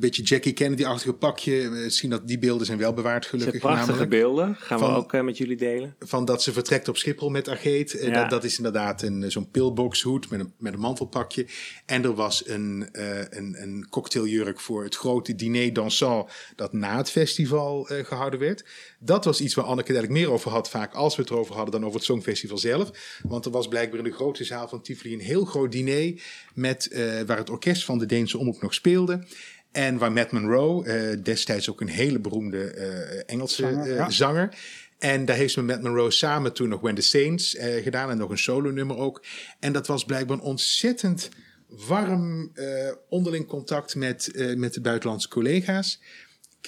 beetje 0.00 0.22
Jackie 0.22 0.52
Kennedy-achtige 0.52 1.12
pakje. 1.12 1.84
zien 1.90 2.10
dat 2.10 2.28
die 2.28 2.38
beelden 2.38 2.66
zijn 2.66 2.78
wel 2.78 2.92
bewaard, 2.94 3.24
Het 3.24 3.34
gelukkig. 3.34 3.60
prachtige 3.60 3.88
namelijk. 3.88 4.10
beelden. 4.10 4.54
Gaan 4.54 4.78
Van- 4.78 4.92
we 4.92 4.96
ook 4.96 5.22
met 5.22 5.38
jullie 5.38 5.56
delen. 5.56 5.94
Van 5.98 6.24
dat 6.24 6.42
ze 6.42 6.52
vertrekt 6.52 6.88
op 6.88 6.96
Schiphol 6.96 7.28
met 7.28 7.48
Ageet. 7.48 7.98
Ja. 8.00 8.10
dat, 8.10 8.30
dat 8.30 8.44
is 8.44 8.56
inderdaad 8.56 9.02
een, 9.02 9.30
zo'n 9.30 9.50
pillbox 9.50 9.86
Oak's 9.88 10.02
hoed 10.02 10.30
met 10.30 10.40
een, 10.40 10.52
met 10.58 10.72
een 10.72 10.80
mantelpakje. 10.80 11.46
En 11.86 12.04
er 12.04 12.14
was 12.14 12.48
een, 12.48 12.88
een, 12.92 13.62
een 13.62 13.86
cocktailjurk 13.90 14.60
voor 14.60 14.84
het 14.84 14.96
grote 14.96 15.34
diner 15.34 15.72
dansant 15.72 16.30
dat 16.56 16.72
na 16.72 16.96
het 16.96 17.10
festival 17.10 17.88
eh, 17.88 18.04
gehouden 18.04 18.40
werd. 18.40 18.64
Dat 18.98 19.24
was 19.24 19.40
iets 19.40 19.54
waar 19.54 19.64
Anneke 19.64 19.92
eigenlijk 19.92 20.20
meer 20.20 20.32
over 20.32 20.50
had, 20.50 20.70
vaak 20.70 20.94
als 20.94 21.16
we 21.16 21.22
het 21.22 21.30
erover 21.30 21.54
hadden, 21.54 21.72
dan 21.72 21.84
over 21.84 21.96
het 21.96 22.04
Songfestival 22.04 22.58
zelf. 22.58 22.90
Want 23.22 23.44
er 23.44 23.50
was 23.50 23.68
blijkbaar 23.68 23.98
in 23.98 24.04
de 24.04 24.12
grote 24.12 24.44
zaal 24.44 24.68
van 24.68 24.82
Tivoli 24.82 25.14
een 25.14 25.20
heel 25.20 25.44
groot 25.44 25.72
diner 25.72 26.22
met, 26.54 26.88
eh, 26.88 27.20
waar 27.26 27.36
het 27.36 27.50
orkest 27.50 27.84
van 27.84 27.98
de 27.98 28.06
Deense 28.06 28.38
omroep 28.38 28.62
nog 28.62 28.74
speelde. 28.74 29.24
En 29.72 29.98
waar 29.98 30.12
Matt 30.12 30.32
Monroe, 30.32 30.84
eh, 30.84 31.22
destijds 31.22 31.70
ook 31.70 31.80
een 31.80 31.88
hele 31.88 32.18
beroemde 32.18 32.64
eh, 32.64 33.22
Engelse 33.26 33.62
Zanger, 33.62 33.94
ja. 33.94 34.10
zanger. 34.10 34.56
En 34.98 35.24
daar 35.24 35.36
heeft 35.36 35.52
ze 35.52 35.62
met 35.62 35.74
Matt 35.74 35.82
Monroe 35.82 36.10
samen 36.10 36.52
toen 36.52 36.68
nog 36.68 36.80
When 36.80 36.94
the 36.94 37.02
Saints 37.02 37.56
eh, 37.56 37.82
gedaan. 37.82 38.10
En 38.10 38.18
nog 38.18 38.30
een 38.30 38.38
solo 38.38 38.70
nummer 38.70 38.96
ook. 38.96 39.22
En 39.60 39.72
dat 39.72 39.86
was 39.86 40.04
blijkbaar 40.04 40.36
een 40.36 40.42
ontzettend 40.42 41.28
warm 41.68 42.50
eh, 42.54 42.92
onderling 43.08 43.46
contact 43.46 43.94
met, 43.94 44.30
eh, 44.32 44.56
met 44.56 44.74
de 44.74 44.80
buitenlandse 44.80 45.28
collega's. 45.28 46.00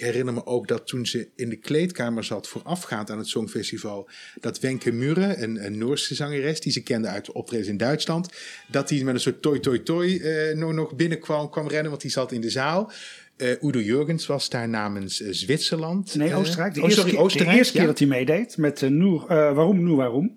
Ik 0.00 0.06
herinner 0.06 0.34
me 0.34 0.46
ook 0.46 0.68
dat 0.68 0.86
toen 0.86 1.06
ze 1.06 1.28
in 1.36 1.48
de 1.48 1.56
kleedkamer 1.56 2.24
zat 2.24 2.48
voorafgaand 2.48 3.10
aan 3.10 3.18
het 3.18 3.28
Songfestival, 3.28 4.08
dat 4.40 4.60
Wenke 4.60 4.92
Mure, 4.92 5.36
een, 5.36 5.64
een 5.64 5.78
Noorse 5.78 6.14
zangeres 6.14 6.60
die 6.60 6.72
ze 6.72 6.82
kende 6.82 7.08
uit 7.08 7.24
de 7.24 7.32
optredens 7.32 7.68
in 7.68 7.76
Duitsland, 7.76 8.28
dat 8.68 8.88
die 8.88 9.04
met 9.04 9.14
een 9.14 9.20
soort 9.20 9.42
toi 9.42 9.60
toi 9.60 9.82
toi 9.82 10.18
eh, 10.18 10.56
nog, 10.56 10.94
binnenkwam 10.94 11.50
kwam 11.50 11.68
rennen, 11.68 11.90
want 11.90 12.02
die 12.02 12.10
zat 12.10 12.32
in 12.32 12.40
de 12.40 12.50
zaal. 12.50 12.92
Eh, 13.36 13.62
Udo 13.62 13.80
Jurgens 13.80 14.26
was 14.26 14.48
daar 14.48 14.68
namens 14.68 15.22
eh, 15.22 15.28
Zwitserland. 15.30 16.14
Nee, 16.14 16.34
Oostenrijk. 16.34 16.74
De 16.74 16.80
oh, 16.80 16.86
eerste, 16.86 17.00
sorry, 17.00 17.14
keer, 17.14 17.24
Oostenrijk. 17.24 17.52
de 17.52 17.58
eerste 17.58 17.72
keer 17.72 17.82
ja. 17.82 17.88
dat 17.88 17.98
hij 17.98 18.08
meedeed 18.08 18.56
met 18.56 18.82
uh, 18.82 18.90
Noer, 18.90 19.22
eh, 19.22 19.28
Waarom, 19.28 19.82
Noer, 19.82 19.96
Waarom. 19.96 20.36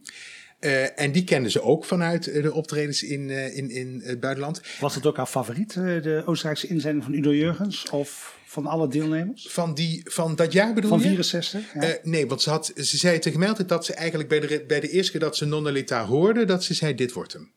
En 0.96 1.12
die 1.12 1.24
kenden 1.24 1.52
ze 1.52 1.62
ook 1.62 1.86
vanuit 1.86 2.24
de 2.24 2.54
optredens 2.54 3.04
in, 3.04 3.30
in, 3.30 3.70
in 3.70 4.02
het 4.04 4.20
buitenland. 4.20 4.62
Was 4.80 4.96
het 4.96 5.06
ook 5.06 5.18
haar 5.18 5.26
favoriet, 5.26 5.74
de 5.74 6.24
Oostenrijkse 6.26 6.68
inzending 6.68 7.04
van 7.04 7.14
Udo 7.14 7.34
Jurgens? 7.34 7.90
Of 7.90 8.38
van 8.54 8.66
alle 8.66 8.88
deelnemers? 8.88 9.48
Van, 9.50 9.74
die, 9.74 10.02
van 10.04 10.36
dat 10.36 10.52
jaar 10.52 10.74
bedoel 10.74 10.90
Van 10.90 11.00
je? 11.00 11.06
64? 11.06 11.74
Ja. 11.74 11.82
Eh, 11.82 12.04
nee, 12.04 12.28
want 12.28 12.42
ze, 12.42 12.50
had, 12.50 12.72
ze 12.76 12.98
zei 12.98 13.20
tegen 13.20 13.40
mij 13.40 13.48
altijd 13.48 13.70
dat 13.70 13.86
ze 13.86 13.94
eigenlijk 13.94 14.30
bij 14.30 14.40
de, 14.40 14.64
bij 14.68 14.80
de 14.80 14.90
eerste 14.90 15.12
keer 15.12 15.22
dat 15.22 15.38
ze 15.38 15.46
Nonna 15.46 15.70
Lita 15.70 16.06
hoorde, 16.06 16.46
dat 16.46 16.64
ze 16.64 16.74
zei, 16.74 16.96
dit 16.96 17.14
wordt 17.14 17.34
hem. 17.34 17.52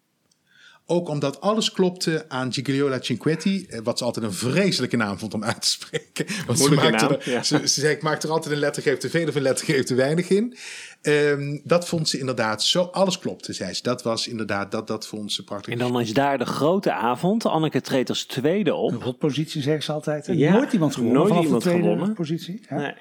Ook 0.87 1.09
omdat 1.09 1.41
alles 1.41 1.73
klopte 1.73 2.25
aan 2.29 2.53
Gigliola 2.53 2.99
Cinquetti, 3.01 3.67
eh, 3.69 3.81
wat 3.83 3.99
ze 3.99 4.05
altijd 4.05 4.25
een 4.27 4.33
vreselijke 4.33 4.97
naam 4.97 5.19
vond 5.19 5.35
om 5.35 5.45
uit 5.45 5.63
te 5.63 5.71
spreken. 5.71 6.27
Want 6.47 6.59
ze, 6.59 6.75
maakte 6.75 7.05
naam, 7.05 7.13
er, 7.13 7.31
ja. 7.31 7.43
ze, 7.43 7.59
ze 7.59 7.81
zei, 7.81 7.95
ik 7.95 8.03
maak 8.03 8.23
er 8.23 8.31
altijd 8.31 8.55
een 8.55 8.61
lettergreep 8.61 9.01
te 9.01 9.11
veel 9.11 9.29
of 9.29 9.35
een 9.35 9.43
lettergreep 9.43 9.87
te 9.87 9.95
weinig 9.95 10.29
in. 10.29 10.57
Ehm, 11.03 11.59
dat 11.65 11.89
vond 11.89 12.09
ze 12.09 12.19
inderdaad 12.19 12.63
zo, 12.63 12.83
alles 12.83 13.19
klopte, 13.19 13.53
zei 13.53 13.73
ze. 13.75 13.83
Dat 13.83 14.03
was 14.03 14.29
inderdaad, 14.29 14.71
dat, 14.71 14.87
dat 14.87 15.07
vond 15.07 15.33
ze 15.33 15.45
prachtig. 15.45 15.73
En 15.73 15.79
dan 15.79 16.01
is 16.01 16.13
daar 16.13 16.39
de 16.39 16.45
grote 16.47 16.93
avond. 16.93 17.45
Anneke 17.47 17.81
treedt 17.81 18.09
als 18.09 18.25
tweede 18.25 18.71
Een 18.71 18.77
op. 18.77 19.03
rotpositie 19.03 19.63
zeggen 19.63 19.83
ze 19.83 19.93
altijd. 19.93 20.27
Ja, 20.27 20.53
nooit 20.53 20.73
iemand 20.73 20.95
gewonnen 20.95 21.17
nooit 21.19 21.29
vanaf 21.29 21.45
iemand 21.45 21.63
de 21.63 21.71
gewonnen. 21.71 22.13
positie. 22.15 22.61
Ja. 22.69 22.77
Nee. 22.77 22.93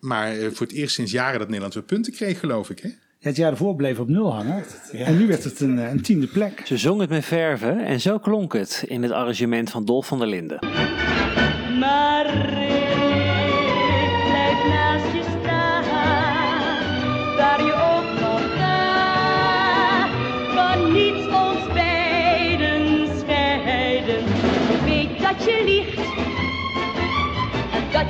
Maar 0.00 0.30
eh, 0.32 0.46
voor 0.52 0.66
het 0.66 0.74
eerst 0.76 0.94
sinds 0.94 1.12
jaren 1.12 1.38
dat 1.38 1.46
Nederland 1.46 1.74
weer 1.74 1.82
punten 1.82 2.12
kreeg, 2.12 2.38
geloof 2.40 2.70
ik. 2.70 2.78
Hè? 2.78 2.88
Ja, 2.88 3.28
het 3.28 3.36
jaar 3.36 3.50
ervoor 3.50 3.76
bleef 3.76 3.98
op 3.98 4.08
nul 4.08 4.32
hangen. 4.34 4.64
En 4.92 5.18
nu 5.18 5.26
werd 5.26 5.44
het 5.44 5.60
een, 5.60 5.78
eh, 5.78 5.90
een 5.90 6.02
tiende 6.02 6.26
plek. 6.26 6.62
Ze 6.64 6.76
zong 6.76 7.00
het 7.00 7.10
met 7.10 7.24
verven 7.24 7.84
en 7.84 8.00
zo 8.00 8.18
klonk 8.18 8.52
het 8.52 8.84
in 8.86 9.02
het 9.02 9.12
arrangement 9.12 9.70
van 9.70 9.84
Dolf 9.84 10.06
van 10.06 10.18
der 10.18 10.28
Linden. 10.28 10.58
Maar 11.78 12.26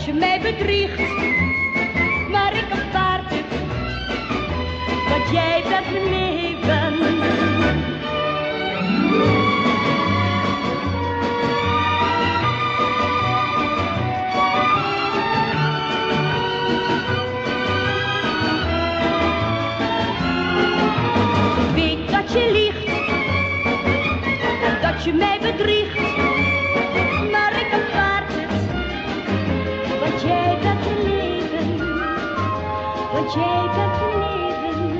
je 0.07 0.13
mij 0.13 0.41
bedriegt. 0.41 0.99
Maar 2.31 2.57
ik 2.57 2.71
aanvaard 2.71 3.25
het, 3.29 3.45
want 5.09 5.31
jij 5.31 5.63
bent 5.69 5.91
mijn 5.93 6.09
leven. 6.09 6.95
Weet 21.75 22.11
dat 22.11 22.33
je 22.33 22.51
liegt 22.53 22.87
dat 24.83 25.05
je 25.05 25.13
mij 25.13 25.39
bedriegt, 25.41 26.16
want 33.27 33.39
jij 33.39 33.71
bent 33.75 34.15
leven, 34.15 34.95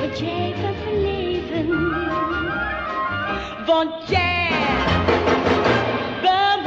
want 0.00 0.18
jij 0.18 0.54
bent 0.60 1.02
leven, 1.02 1.68
want 3.66 4.08
jij 4.08 4.48
bent. 6.22 6.66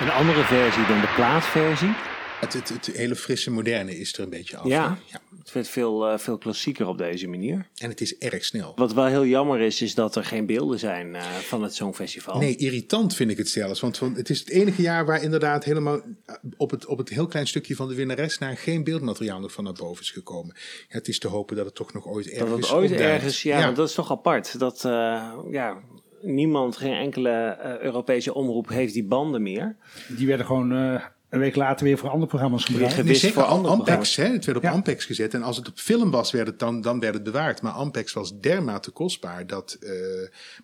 Een 0.00 0.10
andere 0.10 0.42
versie 0.44 0.86
dan 0.86 1.00
de 1.00 1.12
plaatversie. 1.14 1.94
Het, 2.40 2.52
het, 2.52 2.68
het 2.68 2.86
hele 2.86 3.16
frisse 3.16 3.50
moderne 3.50 3.98
is 3.98 4.12
er 4.12 4.22
een 4.22 4.30
beetje 4.30 4.56
af. 4.56 4.66
Ja. 4.66 4.98
Het 5.46 5.54
werd 5.54 5.68
veel, 5.68 6.06
eh, 6.08 6.18
veel 6.18 6.38
klassieker 6.38 6.86
op 6.86 6.98
deze 6.98 7.28
manier. 7.28 7.68
En 7.76 7.88
het 7.88 8.00
is 8.00 8.18
erg 8.18 8.44
snel. 8.44 8.72
Wat 8.76 8.92
wel 8.92 9.06
heel 9.06 9.26
jammer 9.26 9.60
is, 9.60 9.82
is 9.82 9.94
dat 9.94 10.16
er 10.16 10.24
geen 10.24 10.46
beelden 10.46 10.78
zijn 10.78 11.14
eh, 11.14 11.22
van 11.22 11.62
het 11.62 11.74
Songfestival. 11.74 12.38
Nee, 12.38 12.56
irritant 12.56 13.14
vind 13.14 13.30
ik 13.30 13.36
het 13.36 13.48
zelfs. 13.48 13.80
Want 13.80 13.98
van- 13.98 14.14
het 14.14 14.30
is 14.30 14.38
het 14.38 14.50
enige 14.50 14.82
jaar 14.82 15.06
waar 15.06 15.22
inderdaad 15.22 15.64
helemaal 15.64 16.00
eh, 16.26 16.34
op 16.56 16.70
het, 16.70 16.86
op 16.86 16.98
het 16.98 17.08
heel 17.08 17.26
klein 17.26 17.46
stukje 17.46 17.76
van 17.76 17.88
de 17.88 17.94
winnares 17.94 18.38
naar 18.38 18.56
geen 18.56 18.84
beeldmateriaal 18.84 19.40
nog 19.40 19.52
van 19.52 19.64
naar 19.64 19.72
boven 19.72 20.02
is 20.02 20.10
gekomen. 20.10 20.54
Ja, 20.88 20.96
het 20.96 21.08
is 21.08 21.18
te 21.18 21.28
hopen 21.28 21.56
dat 21.56 21.64
het 21.64 21.74
toch 21.74 21.92
nog 21.92 22.06
ooit 22.06 22.26
ergens 22.28 22.50
dat 22.50 22.58
het 22.60 22.70
ooit 22.70 22.90
opduikt. 22.90 23.14
ergens, 23.14 23.42
ja, 23.42 23.60
want 23.64 23.76
dat 23.76 23.88
is 23.88 23.94
toch 23.94 24.10
apart. 24.10 24.58
Dat 24.58 24.84
eh, 24.84 25.32
ja, 25.50 25.78
niemand, 26.22 26.76
geen 26.76 26.94
enkele 26.94 27.30
eh, 27.30 27.78
Europese 27.78 28.34
omroep 28.34 28.68
heeft 28.68 28.94
die 28.94 29.04
banden 29.04 29.42
meer. 29.42 29.76
Die 30.08 30.26
werden 30.26 30.46
gewoon 30.46 30.72
eh, 30.72 31.04
een 31.28 31.38
week 31.38 31.56
later 31.56 31.86
weer 31.86 31.98
voor 31.98 32.08
andere 32.08 32.26
programma's 32.28 32.64
gebruikt. 32.64 33.04
Nee, 33.04 33.14
zeker 33.14 33.34
voor 33.34 33.44
andere 33.44 33.74
Ampex, 33.74 34.16
hè? 34.16 34.24
het 34.24 34.44
werd 34.44 34.56
op 34.58 34.62
Ja. 34.64 34.70
Ampex 34.70 35.04
gezet. 35.04 35.34
En 35.34 35.42
als 35.42 35.56
het 35.56 35.68
op 35.68 35.78
film 35.78 36.10
was, 36.10 36.30
werd 36.30 36.46
het 36.46 36.58
dan, 36.58 36.80
dan 36.80 37.00
werd 37.00 37.14
het 37.14 37.22
bewaard. 37.22 37.62
Maar 37.62 37.72
Ampex 37.72 38.12
was 38.12 38.40
dermate 38.40 38.90
kostbaar 38.90 39.46
dat 39.46 39.76
eh, 39.80 39.90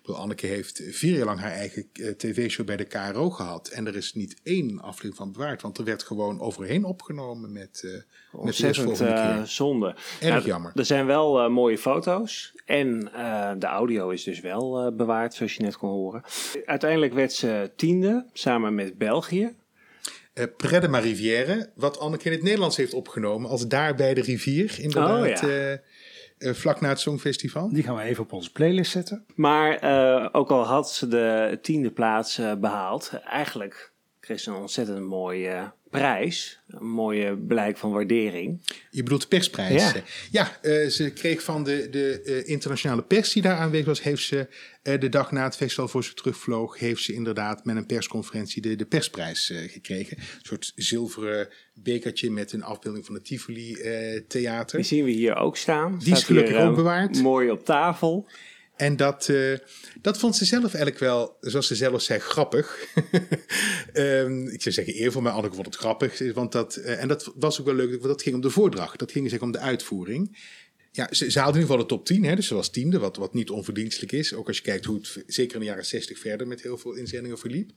bedoel, 0.01 0.17
Anneke 0.17 0.45
heeft 0.47 0.81
vier 0.91 1.17
jaar 1.17 1.25
lang 1.25 1.39
haar 1.39 1.51
eigen 1.51 1.87
eh, 1.93 2.09
tv-show 2.09 2.65
bij 2.65 2.77
de 2.77 2.83
KRO 2.83 3.29
gehad. 3.29 3.67
En 3.67 3.87
er 3.87 3.95
is 3.95 4.13
niet 4.13 4.39
één 4.43 4.81
aflevering 4.81 5.15
van 5.15 5.31
bewaard. 5.31 5.61
Want 5.61 5.77
er 5.77 5.83
werd 5.83 6.03
gewoon 6.03 6.39
overheen 6.39 6.83
opgenomen 6.85 7.51
met, 7.51 7.61
met 7.61 7.79
de 7.81 8.03
Ontzettend 8.37 8.97
keer. 8.97 9.41
zonde. 9.45 9.95
Erg 10.19 10.45
jammer. 10.45 10.71
Er 10.75 10.85
zijn 10.85 11.05
wel 11.05 11.49
mooie 11.49 11.77
foto's. 11.77 12.53
En 12.65 13.13
eh, 13.13 13.51
de 13.57 13.65
audio 13.65 14.09
is 14.09 14.23
dus 14.23 14.39
wel 14.39 14.79
eh, 14.85 14.95
bewaard, 14.95 15.33
zoals 15.33 15.53
je 15.55 15.63
net 15.63 15.77
kon 15.77 15.89
horen. 15.89 16.23
Uiteindelijk 16.65 17.13
werd 17.13 17.33
ze 17.33 17.71
tiende, 17.75 18.25
samen 18.33 18.75
met 18.75 18.97
België. 18.97 19.55
Eh 20.33 20.45
Près 20.57 20.81
de 20.81 20.87
ma 20.87 20.99
Rivière, 20.99 21.69
wat 21.75 21.99
Anneke 21.99 22.25
in 22.25 22.31
het 22.31 22.43
Nederlands 22.43 22.77
heeft 22.77 22.93
opgenomen 22.93 23.49
als 23.49 23.67
daar 23.67 23.95
bij 23.95 24.13
de 24.13 24.21
rivier, 24.21 24.75
inderdaad, 24.79 25.21
Oh, 25.21 25.27
ja. 25.27 25.47
eh, 25.47 25.71
eh, 25.73 25.79
vlak 26.53 26.81
na 26.81 26.89
het 26.89 26.99
Songfestival. 26.99 27.69
Die 27.69 27.83
gaan 27.83 27.95
we 27.95 28.01
even 28.01 28.23
op 28.23 28.33
onze 28.33 28.51
playlist 28.51 28.91
zetten. 28.91 29.25
Maar 29.35 29.75
eh, 29.77 30.29
ook 30.31 30.49
al 30.51 30.63
had 30.65 30.91
ze 30.91 31.07
de 31.07 31.59
tiende 31.61 31.91
plaats 31.91 32.37
eh, 32.37 32.55
behaald, 32.55 33.11
eigenlijk 33.25 33.92
kreeg 34.23 34.39
ze 34.39 34.49
een 34.49 34.55
ontzettend 34.55 35.05
mooie 35.05 35.71
prijs. 35.89 36.59
Een 36.67 36.87
mooie 36.87 37.37
blijk 37.37 37.77
van 37.77 37.91
waardering. 37.91 38.61
Je 38.89 39.03
bedoelt 39.03 39.21
de 39.21 39.27
persprijs. 39.27 39.91
Ja. 40.31 40.57
Eh, 40.61 40.87
ze 40.87 41.11
kreeg 41.13 41.43
van 41.43 41.63
de, 41.63 41.89
de 41.89 42.21
eh, 42.21 42.49
internationale 42.49 43.03
pers 43.03 43.33
die 43.33 43.41
daar 43.41 43.57
aanwezig 43.57 43.85
was, 43.85 44.03
heeft 44.03 44.23
ze 44.23 44.47
eh, 44.81 44.99
de 44.99 45.09
dag 45.09 45.31
na 45.31 45.43
het 45.43 45.55
festival 45.55 45.87
voor 45.87 46.03
ze 46.03 46.13
terugvloog, 46.13 46.79
heeft 46.79 47.03
ze 47.03 47.13
inderdaad 47.13 47.65
met 47.65 47.75
een 47.75 47.85
persconferentie 47.85 48.61
de, 48.61 48.75
de 48.75 48.85
persprijs 48.85 49.53
gekregen. 49.67 50.17
Een 50.17 50.23
soort 50.41 50.71
zilveren 50.75 51.49
bekertje 51.73 52.31
met 52.31 52.51
een 52.51 52.63
afbeelding 52.63 53.05
van 53.05 53.15
het 53.15 53.25
Tivoli 53.25 53.77
Theater. 54.27 54.77
Die 54.77 54.87
zien 54.87 55.03
we 55.03 55.11
hier 55.11 55.35
ook 55.35 55.57
staan. 55.57 55.99
Die 55.99 56.13
is 56.13 56.17
hier, 56.17 56.25
gelukkig 56.25 56.57
ook 56.57 56.75
bewaard. 56.75 57.21
Mooi 57.21 57.51
op 57.51 57.65
tafel. 57.65 58.27
En 58.75 58.95
dat, 58.95 59.29
eh, 59.29 59.57
dat 60.01 60.17
vond 60.17 60.35
ze 60.35 60.45
zelf 60.45 60.63
eigenlijk 60.63 60.99
wel, 60.99 61.37
zoals 61.39 61.67
ze 61.67 61.75
zelf 61.75 62.01
zei, 62.01 62.19
grappig. 62.19 62.77
Ehm, 63.93 64.47
ik 64.47 64.61
zou 64.61 64.75
zeggen 64.75 64.93
eervol, 64.93 65.21
maar 65.21 65.31
Anneke 65.31 65.53
vond 65.53 65.65
het 65.65 65.75
grappig. 65.75 66.33
Want 66.33 66.51
dat, 66.51 66.75
eh, 66.75 67.01
en 67.01 67.07
dat 67.07 67.31
was 67.35 67.59
ook 67.59 67.65
wel 67.65 67.75
leuk, 67.75 67.89
want 67.89 68.03
dat 68.03 68.21
ging 68.21 68.35
om 68.35 68.41
de 68.41 68.49
voordracht. 68.49 68.99
Dat 68.99 69.11
ging 69.11 69.29
zeg 69.29 69.41
om 69.41 69.51
de 69.51 69.59
uitvoering. 69.59 70.37
Ja, 70.91 71.07
ze, 71.11 71.31
ze 71.31 71.39
in 71.39 71.45
ieder 71.45 71.61
geval 71.61 71.77
de 71.77 71.85
top 71.85 72.05
10, 72.05 72.23
hè, 72.23 72.35
dus 72.35 72.47
ze 72.47 72.53
was 72.53 72.69
tiende, 72.69 72.99
wat, 72.99 73.17
wat 73.17 73.33
niet 73.33 73.49
onverdienstelijk 73.49 74.11
is. 74.11 74.33
Ook 74.33 74.47
als 74.47 74.57
je 74.57 74.63
kijkt 74.63 74.85
hoe 74.85 74.95
het 74.95 75.23
zeker 75.27 75.53
in 75.53 75.59
de 75.59 75.65
jaren 75.65 75.85
60 75.85 76.19
verder 76.19 76.47
met 76.47 76.61
heel 76.61 76.77
veel 76.77 76.93
inzendingen 76.93 77.37
verliep. 77.37 77.71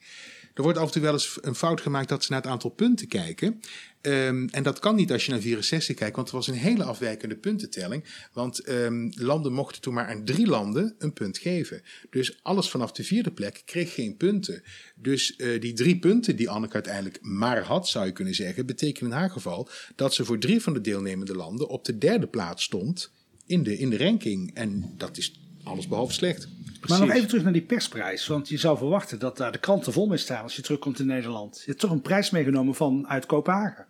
Er 0.55 0.63
wordt 0.63 0.79
af 0.79 0.87
en 0.87 0.93
toe 0.93 1.03
wel 1.03 1.13
eens 1.13 1.39
een 1.41 1.55
fout 1.55 1.81
gemaakt 1.81 2.09
dat 2.09 2.25
ze 2.25 2.33
naar 2.33 2.43
het 2.43 2.51
aantal 2.51 2.71
punten 2.71 3.09
kijken. 3.09 3.61
Ehm, 4.07 4.47
en 4.51 4.63
dat 4.63 4.79
kan 4.79 4.95
niet 4.95 5.13
als 5.13 5.25
je 5.25 5.31
naar 5.31 5.41
64 5.41 5.97
kijkt, 5.97 6.17
want 6.17 6.29
het 6.29 6.37
was 6.37 6.47
een 6.47 6.63
hele 6.63 6.85
afwijkende 6.85 7.37
puntentelling. 7.37 8.05
Want 8.33 8.59
ehm, 8.61 9.11
landen 9.15 9.53
mochten 9.53 9.83
toen 9.83 9.95
maar 9.95 10.07
aan 10.07 10.25
drie 10.25 10.47
landen 10.47 10.95
een 10.99 11.13
punt 11.13 11.39
geven. 11.39 11.83
Dus 12.11 12.39
alles 12.43 12.71
vanaf 12.71 12.93
de 12.93 13.05
vierde 13.05 13.31
plek 13.31 13.63
kreeg 13.65 13.95
geen 13.95 14.17
punten. 14.17 14.63
Dus 14.95 15.37
eh, 15.37 15.61
die 15.61 15.73
drie 15.73 15.99
punten 15.99 16.37
die 16.37 16.51
Anneke 16.51 16.75
uiteindelijk 16.75 17.19
maar 17.21 17.63
had, 17.63 17.89
zou 17.89 18.07
je 18.07 18.13
kunnen 18.13 18.35
zeggen, 18.35 18.67
betekenen 18.67 19.11
in 19.11 19.17
haar 19.17 19.31
geval 19.31 19.69
dat 19.97 20.15
ze 20.15 20.25
voor 20.25 20.39
drie 20.39 20.63
van 20.63 20.73
de 20.73 20.81
deelnemende 20.81 21.35
landen 21.35 21.69
op 21.69 21.85
de 21.85 21.99
derde 21.99 22.27
plaats 22.27 22.63
stond 22.63 23.11
in 23.47 23.63
de, 23.63 23.79
in 23.79 23.91
de 23.91 23.99
ranking. 23.99 24.55
En 24.55 24.95
dat 24.97 25.17
is 25.17 25.41
alles 25.63 25.89
behalve 25.89 26.13
slecht. 26.13 26.49
Maar 26.89 27.01
nog 27.01 27.11
even 27.11 27.29
terug 27.29 27.43
naar 27.43 27.53
die 27.53 27.63
persprijs. 27.63 28.27
Want 28.27 28.49
je 28.49 28.59
zou 28.59 28.79
verwachten 28.79 29.19
dat 29.19 29.37
daar 29.37 29.53
de 29.53 29.59
kranten 29.59 29.93
vol 29.93 30.07
mee 30.07 30.19
staan 30.19 30.43
als 30.43 30.57
je 30.57 30.63
terugkomt 30.63 30.99
in 30.99 31.07
Nederland. 31.07 31.57
Je 31.57 31.71
hebt 31.71 31.81
toch 31.81 31.91
een 31.91 32.01
prijs 32.01 32.31
meegenomen 32.31 32.75
van 32.75 33.09
uit 33.09 33.27
Kopenhagen. 33.27 33.87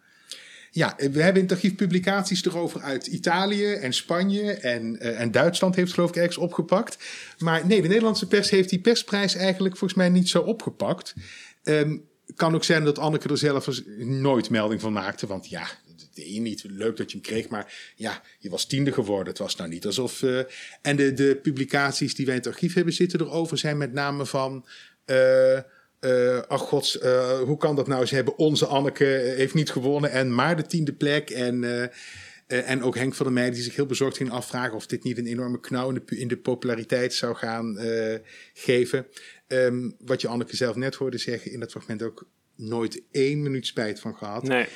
Ja, 0.77 0.95
we 0.97 1.23
hebben 1.23 1.43
in 1.43 1.49
het 1.49 1.53
archief 1.53 1.75
publicaties 1.75 2.45
erover 2.45 2.81
uit 2.81 3.07
Italië 3.07 3.73
en 3.73 3.93
Spanje 3.93 4.53
en, 4.53 4.99
eh, 5.01 5.21
en 5.21 5.31
Duitsland 5.31 5.75
heeft 5.75 5.93
geloof 5.93 6.09
ik 6.09 6.17
ergens 6.17 6.37
opgepakt. 6.37 6.99
Maar 7.39 7.67
nee, 7.67 7.83
de 7.83 7.89
Nederlandse 7.89 8.27
pers 8.27 8.51
heeft 8.51 8.69
die 8.69 8.81
persprijs 8.81 9.35
eigenlijk 9.35 9.77
volgens 9.77 9.99
mij 9.99 10.09
niet 10.09 10.29
zo 10.29 10.41
opgepakt. 10.43 11.15
Ehm, 11.63 11.97
kan 12.35 12.55
ook 12.55 12.65
zijn 12.65 12.85
dat 12.85 12.99
Anneke 12.99 13.29
er 13.29 13.39
zelf 13.39 13.83
nooit 13.99 14.51
melding 14.51 14.81
van 14.81 14.93
maakte. 14.93 15.27
Want 15.27 15.49
ja, 15.49 15.67
de 16.15 16.35
een 16.35 16.43
niet 16.43 16.65
leuk 16.69 16.97
dat 16.97 17.11
je 17.11 17.19
hem 17.19 17.27
kreeg, 17.27 17.49
maar 17.49 17.93
ja, 17.97 18.23
je 18.39 18.51
was 18.51 18.67
tiende 18.67 18.93
geworden. 18.93 19.29
Het 19.29 19.39
was 19.39 19.57
nou 19.57 19.71
niet 19.71 19.87
alsof. 19.87 20.23
eh, 20.23 20.39
en 20.83 20.97
de, 20.97 21.13
de 21.13 21.39
publicaties 21.43 22.15
die 22.15 22.27
wij 22.27 22.35
in 22.35 22.41
het 22.41 22.51
archief 22.51 22.75
hebben 22.75 22.93
zitten 22.93 23.21
erover 23.21 23.59
zijn 23.59 23.77
met 23.77 23.93
name 23.93 24.27
van. 24.27 24.67
eh, 25.05 25.59
eh, 26.07 26.43
ach 26.49 26.61
gods, 26.61 26.99
eh, 26.99 27.39
hoe 27.39 27.57
kan 27.57 27.77
dat 27.77 27.87
nou? 27.87 28.07
Ze 28.07 28.15
hebben 28.15 28.39
onze 28.39 28.67
Anneke 28.67 29.17
eh, 29.17 29.37
heeft 29.37 29.55
niet 29.55 29.71
gewonnen 29.71 30.11
en 30.11 30.35
maar 30.35 30.57
de 30.57 30.67
tiende 30.67 30.93
plek. 30.93 31.31
En, 31.31 31.91
en 32.47 32.83
ook 32.83 32.95
Henk 32.95 33.15
van 33.15 33.27
der 33.27 33.35
Meijden 33.35 33.55
die 33.55 33.63
zich 33.63 33.77
heel 33.77 33.87
bezorgd 33.87 34.17
ging 34.17 34.31
afvragen 34.31 34.75
of 34.75 34.87
dit 34.87 35.03
niet 35.03 35.19
een 35.19 35.27
enorme 35.27 35.61
knauw 35.61 35.89
in 35.89 36.03
de, 36.07 36.19
in 36.19 36.29
de 36.29 36.37
populariteit 36.37 37.15
zou 37.15 37.35
gaan 37.35 37.79
geven. 38.53 39.07
Ehm, 39.47 39.91
wat 39.99 40.21
je 40.21 40.29
Anneke 40.29 40.57
zelf 40.57 40.77
net 40.77 40.95
hoorde 40.95 41.19
zeggen 41.19 41.53
in 41.53 41.61
dat 41.61 41.71
fragment 41.71 42.03
ook 42.03 42.29
nooit 42.57 43.03
één 43.11 43.43
minuut 43.43 43.67
spijt 43.67 44.01
van 44.01 44.17
gehad. 44.17 44.43
Nee. 44.43 44.67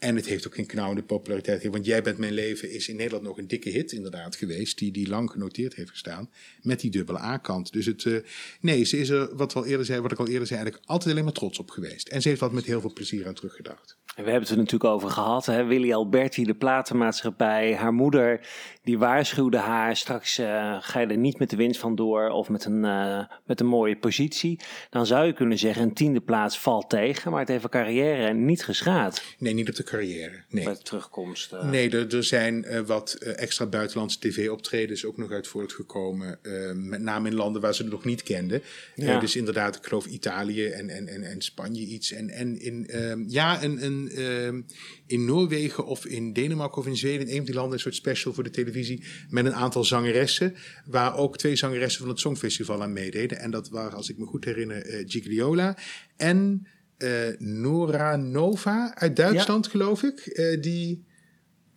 En 0.00 0.16
het 0.16 0.26
heeft 0.26 0.46
ook 0.46 0.54
geen 0.54 0.66
knauwende 0.66 1.02
populariteit. 1.02 1.64
Want 1.64 1.84
Jij 1.84 2.02
bent 2.02 2.18
mijn 2.18 2.32
leven 2.32 2.70
is 2.70 2.88
in 2.88 2.96
Nederland 2.96 3.22
nog 3.22 3.38
een 3.38 3.46
dikke 3.46 3.70
hit 3.70 3.92
inderdaad 3.92 4.36
geweest. 4.36 4.78
Die, 4.78 4.92
die 4.92 5.08
lang 5.08 5.30
genoteerd 5.30 5.74
heeft 5.74 5.90
gestaan. 5.90 6.30
Met 6.62 6.80
die 6.80 6.90
dubbele 6.90 7.18
A-kant. 7.18 7.72
Dus 7.72 7.86
het, 7.86 8.04
eh, 8.04 8.16
nee, 8.60 8.84
ze 8.84 8.98
is 8.98 9.08
er, 9.08 9.36
wat, 9.36 9.52
we 9.52 9.66
eerder 9.66 9.86
zei, 9.86 10.00
wat 10.00 10.12
ik 10.12 10.18
al 10.18 10.28
eerder 10.28 10.46
zei, 10.46 10.60
eigenlijk 10.60 10.90
altijd 10.90 11.10
alleen 11.10 11.24
maar 11.24 11.32
trots 11.32 11.58
op 11.58 11.70
geweest. 11.70 12.08
En 12.08 12.22
ze 12.22 12.28
heeft 12.28 12.40
wat 12.40 12.52
met 12.52 12.64
heel 12.64 12.80
veel 12.80 12.92
plezier 12.92 13.26
aan 13.26 13.34
teruggedacht. 13.34 13.96
We 14.16 14.22
hebben 14.22 14.40
het 14.40 14.50
er 14.50 14.56
natuurlijk 14.56 14.90
over 14.92 15.10
gehad. 15.10 15.46
Hè? 15.46 15.64
Willy 15.64 15.92
Alberti, 15.92 16.44
de 16.44 16.54
platenmaatschappij. 16.54 17.74
Haar 17.74 17.92
moeder, 17.92 18.40
die 18.82 18.98
waarschuwde 18.98 19.56
haar. 19.56 19.96
Straks 19.96 20.38
eh, 20.38 20.76
ga 20.80 21.00
je 21.00 21.06
er 21.06 21.16
niet 21.16 21.38
met 21.38 21.50
de 21.50 21.56
winst 21.56 21.80
van 21.80 21.94
door. 21.94 22.28
Of 22.28 22.48
met 22.48 22.64
een, 22.64 22.84
eh, 22.84 23.24
met 23.44 23.60
een 23.60 23.66
mooie 23.66 23.96
positie. 23.96 24.60
Dan 24.90 25.06
zou 25.06 25.26
je 25.26 25.32
kunnen 25.32 25.58
zeggen, 25.58 25.82
een 25.82 25.94
tiende 25.94 26.20
plaats 26.20 26.58
valt 26.58 26.90
tegen. 26.90 27.30
Maar 27.30 27.40
het 27.40 27.48
heeft 27.48 27.62
haar 27.62 27.70
carrière 27.70 28.32
niet 28.34 28.64
geschaad. 28.64 29.22
Nee, 29.38 29.54
niet 29.54 29.68
op 29.68 29.74
de 29.74 29.82
carrière. 29.82 30.42
Nee. 30.48 30.64
Bij 30.64 30.72
de 30.74 30.82
terugkomst. 30.82 31.52
eh. 31.52 31.70
Nee, 31.70 31.90
er, 31.90 32.14
er 32.16 32.24
zijn 32.24 32.84
wat 32.86 33.12
extra 33.12 33.66
buitenlandse 33.66 34.18
tv-optredens 34.18 35.04
ook 35.04 35.16
nog 35.16 35.30
uit 35.30 35.46
voortgekomen. 35.46 36.38
met 36.74 37.00
name 37.00 37.28
in 37.28 37.34
landen 37.34 37.62
waar 37.62 37.74
ze 37.74 37.82
het 37.82 37.90
nog 37.90 38.04
niet 38.04 38.22
kenden. 38.22 38.62
Ja. 38.94 39.18
dus 39.20 39.36
inderdaad, 39.36 39.76
ik 39.76 39.84
geloof 39.84 40.06
Italië 40.06 40.66
en, 40.66 40.88
en, 40.88 41.08
en, 41.08 41.22
en 41.22 41.42
Spanje 41.42 41.82
iets. 41.86 42.12
En, 42.12 42.30
en 42.30 42.60
in, 42.60 42.86
ehm, 42.86 43.24
ja, 43.26 43.62
een, 43.62 43.84
een, 43.84 43.99
ehm, 44.08 44.62
in 45.06 45.24
Noorwegen 45.24 45.86
of 45.86 46.06
in 46.06 46.32
Denemarken 46.32 46.78
of 46.80 46.86
in 46.86 46.96
Zweden, 46.96 47.26
in 47.26 47.28
een 47.28 47.36
van 47.36 47.44
die 47.44 47.54
landen, 47.54 47.72
een 47.72 47.80
soort 47.80 47.94
special 47.94 48.32
voor 48.32 48.44
de 48.44 48.50
televisie. 48.50 49.04
Met 49.28 49.46
een 49.46 49.54
aantal 49.54 49.84
zangeressen. 49.84 50.54
Waar 50.86 51.16
ook 51.16 51.38
twee 51.38 51.56
zangeressen 51.56 52.00
van 52.00 52.10
het 52.10 52.20
Songfestival 52.20 52.82
aan 52.82 52.92
meededen. 52.92 53.38
En 53.38 53.50
dat 53.50 53.68
waren, 53.68 53.96
als 53.96 54.10
ik 54.10 54.18
me 54.18 54.26
goed 54.26 54.44
herinner, 54.44 54.86
eh 54.86 55.02
Gigliola 55.06 55.76
en 56.16 56.66
eh, 56.96 57.38
Nora 57.38 58.16
Nova 58.16 58.94
uit 58.94 59.16
Duitsland, 59.16 59.66
geloof 59.66 60.02
ik. 60.02 60.18
Eh, 60.18 60.60
die. 60.60 61.08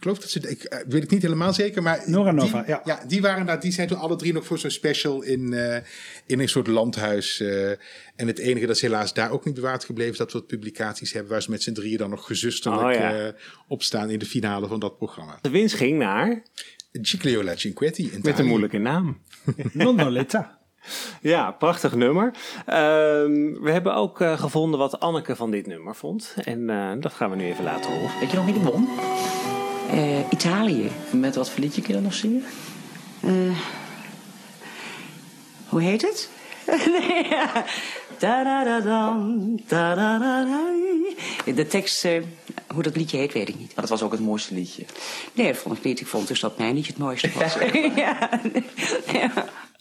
Ik 0.03 0.09
geloof 0.09 0.23
dat 0.23 0.43
ze, 0.43 0.49
ik 0.49 0.63
eh, 0.63 0.79
weet 0.87 1.01
het 1.01 1.11
niet 1.11 1.21
helemaal 1.21 1.53
zeker, 1.53 1.83
maar 1.83 2.03
Nora 2.05 2.31
die, 2.31 2.39
Nova, 2.39 2.81
ja. 2.85 3.03
die 3.07 3.21
waren 3.21 3.45
daar, 3.45 3.59
die 3.59 3.71
zijn 3.71 3.87
toen 3.87 3.97
alle 3.97 4.15
drie 4.15 4.33
nog 4.33 4.45
voor 4.45 4.59
zo'n 4.59 4.69
special 4.69 5.21
in, 5.21 5.53
eh, 5.53 5.81
in 6.25 6.39
een 6.39 6.49
soort 6.49 6.67
landhuis. 6.67 7.39
eh, 7.39 7.69
en 8.15 8.27
het 8.27 8.39
enige 8.39 8.65
dat 8.65 8.75
is 8.75 8.81
helaas 8.81 9.13
daar 9.13 9.31
ook 9.31 9.45
niet 9.45 9.53
bewaard 9.53 9.85
gebleven, 9.85 10.11
is 10.11 10.17
dat 10.17 10.31
we 10.31 10.37
wat 10.37 10.47
publicaties 10.47 11.13
hebben 11.13 11.31
waar 11.31 11.41
ze 11.41 11.49
met 11.49 11.63
z'n 11.63 11.73
drieën 11.73 11.97
dan 11.97 12.09
nog 12.09 12.25
gezusterlijk 12.25 12.83
Oh, 12.87 12.93
ja. 12.93 13.19
eh, 13.19 13.33
opstaan 13.67 14.09
in 14.09 14.19
de 14.19 14.25
finale 14.25 14.67
van 14.67 14.79
dat 14.79 14.97
programma. 14.97 15.37
De 15.41 15.49
winst 15.49 15.75
ging 15.75 15.97
naar, 15.97 16.43
Gigliola 16.91 17.55
Cinquetti. 17.55 18.11
In 18.11 18.19
met 18.23 18.39
een 18.39 18.45
moeilijke 18.45 18.77
naam. 18.77 19.21
Nonnoletta. 19.73 20.59
Ja, 21.21 21.51
prachtig 21.51 21.95
nummer. 21.95 22.33
Ehm, 22.65 23.53
we 23.61 23.71
hebben 23.71 23.95
ook 23.95 24.21
eh, 24.21 24.39
gevonden 24.39 24.79
wat 24.79 24.99
Anneke 24.99 25.35
van 25.35 25.51
dit 25.51 25.67
nummer 25.67 25.95
vond. 25.95 26.35
En 26.43 26.69
eh, 26.69 26.91
dat 26.99 27.13
gaan 27.13 27.29
we 27.29 27.35
nu 27.35 27.43
even 27.45 27.63
laten 27.63 27.91
horen. 27.91 28.19
Weet 28.19 28.29
je 28.31 28.35
nog 28.35 28.45
wie 28.45 28.53
die 28.53 28.63
won? 28.63 28.87
Eh, 29.93 30.19
Italië. 30.29 30.91
Met 31.11 31.35
wat 31.35 31.49
voor 31.49 31.59
liedje 31.59 31.81
kun 31.81 31.89
je 31.89 31.95
dat 31.95 32.03
nog 32.03 32.13
zingen? 32.13 32.43
Eh, 33.21 33.57
hoe 35.67 35.81
heet 35.81 36.01
het? 36.01 36.29
nee, 36.99 37.27
ja. 37.29 37.65
De 41.55 41.65
tekst, 41.69 42.07
hoe 42.73 42.83
dat 42.83 42.95
liedje 42.95 43.17
heet, 43.17 43.33
weet 43.33 43.49
ik 43.49 43.59
niet. 43.59 43.67
Maar 43.67 43.85
dat 43.87 43.89
was 43.89 44.03
ook 44.03 44.11
het 44.11 44.21
mooiste 44.21 44.53
liedje. 44.53 44.85
Nee, 45.33 45.47
dat 45.47 45.57
vond 45.57 45.77
ik 45.77 45.83
niet. 45.83 45.99
Ik 45.99 46.07
vond 46.07 46.27
dus 46.27 46.39
dat 46.39 46.57
mijn 46.57 46.75
liedje 46.75 46.91
het 46.91 47.01
mooiste 47.01 47.31
was. 47.39 47.53
ja. 47.95 48.29
ja. 49.11 49.31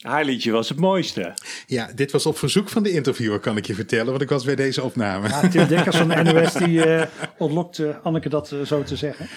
Haar 0.01 0.25
liedje 0.25 0.51
was 0.51 0.69
het 0.69 0.79
mooiste. 0.79 1.35
Ja, 1.67 1.91
dit 1.95 2.13
was 2.13 2.27
op 2.27 2.39
verzoek 2.39 2.69
van 2.69 2.83
de 2.83 2.91
interviewer, 2.91 3.39
kan 3.39 3.57
ik 3.57 3.67
je 3.67 3.75
vertellen, 3.75 4.11
want 4.11 4.23
ik 4.23 4.29
was 4.29 4.45
bij 4.45 4.57
deze 4.57 4.83
opname. 4.83 5.29
Ja, 5.29 5.49
Tim 5.49 5.67
Dekkers 5.67 5.97
van 5.97 6.09
de 6.09 6.23
NOS 6.23 6.53
die 6.53 6.85
eh 6.85 7.07
ontlokte 7.37 7.99
Anneke 8.03 8.29
dat 8.29 8.55
zo 8.65 8.83
te 8.83 8.97
zeggen. 8.97 9.29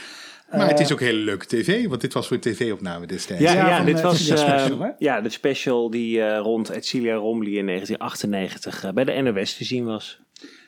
Maar 0.51 0.67
het 0.69 0.79
is 0.79 0.91
ook 0.91 0.99
hele 0.99 1.19
leuke 1.19 1.45
tv, 1.45 1.87
want 1.87 2.01
dit 2.01 2.13
was 2.13 2.27
voor 2.27 2.35
een 2.35 2.41
tv-opname 2.41 3.07
destijds. 3.07 3.43
Ja, 3.43 3.53
Ja, 3.53 3.83
dit 3.83 3.97
eh, 3.97 4.03
was 4.03 4.27
eh, 4.29 4.37
Special, 4.37 4.79
hè? 4.79 4.89
ja, 4.97 5.21
de 5.21 5.29
special 5.29 5.89
die 5.89 6.21
eh, 6.21 6.39
rond 6.39 6.69
Edcilia 6.69 7.15
Romli 7.15 7.57
in 7.57 7.65
1998 7.65 8.83
eh, 8.83 8.91
bij 8.91 9.03
de 9.03 9.31
NOS 9.31 9.57
te 9.57 9.63
zien 9.63 9.85
was. 9.85 10.19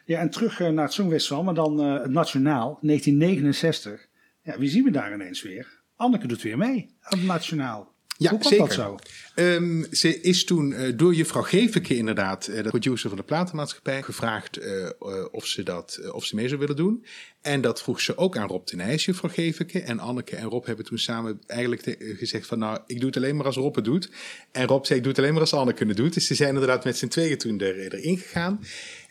Ja, 0.06 0.20
en 0.20 0.30
terug 0.30 0.60
eh, 0.60 0.68
naar 0.70 0.84
het 0.86 0.94
Songfestival, 0.94 1.44
maar 1.44 1.54
dan 1.54 1.80
eh, 1.82 2.02
het 2.02 2.12
Nationaal, 2.12 2.80
1969. 2.82 4.08
Ja, 4.44 4.58
wie 4.60 4.70
zien 4.70 4.84
we 4.84 4.92
daar 4.92 5.14
ineens 5.14 5.42
weer? 5.42 5.68
Anneke 5.96 6.28
doet 6.28 6.42
weer 6.42 6.58
mee 6.58 6.96
aan 7.02 7.18
het 7.18 7.28
Nationaal. 7.28 7.94
Ja, 8.18 8.30
Hoe 8.30 8.40
kwam 8.40 8.52
zeker. 8.52 8.68
dat 8.68 8.76
zo? 8.76 8.98
Ehm, 9.38 9.84
ze 9.92 10.22
is 10.22 10.46
toen 10.46 10.74
eh, 10.74 10.94
door 10.96 11.14
juffrouw 11.14 11.42
Geveke 11.42 11.96
inderdaad, 11.96 12.48
eh, 12.48 12.64
de 12.64 12.70
producer 12.70 13.10
van 13.10 13.18
de 13.18 13.24
platenmaatschappij, 13.24 14.04
gevraagd 14.04 14.58
eh, 14.58 14.90
of, 15.32 15.46
ze 15.46 15.64
dat, 15.64 16.00
of 16.12 16.26
ze 16.26 16.36
mee 16.36 16.48
zou 16.48 16.60
willen 16.60 16.76
doen. 16.76 17.06
En 17.42 17.62
dat 17.62 17.82
vroeg 17.82 18.02
ze 18.02 18.18
ook 18.18 18.38
aan 18.38 18.48
Rob 18.48 18.66
ten 18.66 18.78
Nijs, 18.78 19.06
juffrouw 19.06 19.30
Geveke. 19.30 19.82
En 19.82 20.00
Anneke 20.00 20.36
en 20.36 20.50
Rob 20.50 20.66
hebben 20.66 20.86
toen 20.86 20.98
samen 20.98 21.42
eigenlijk 21.48 21.98
gezegd 22.00 22.48
van 22.48 22.60
nou, 22.60 22.80
ik 22.86 22.98
doe 22.98 23.08
het 23.08 23.18
alleen 23.18 23.36
maar 23.36 23.46
als 23.46 23.56
Rob 23.56 23.76
het 23.76 23.86
doet. 23.86 24.10
En 24.52 24.68
Rob 24.68 24.86
zei 24.86 24.98
ik 24.98 25.04
doe 25.04 25.14
het 25.14 25.22
alleen 25.22 25.34
maar 25.34 25.42
als 25.42 25.54
Anneke 25.54 25.86
het 25.86 25.98
doet. 25.98 26.14
Dus 26.14 26.28
ze 26.28 26.36
zijn 26.36 26.54
inderdaad 26.54 26.84
met 26.84 26.98
z'n 26.98 27.08
tweeën 27.08 27.38
toen 27.38 27.60
er, 27.60 27.80
erin 27.80 28.18
gegaan. 28.18 28.60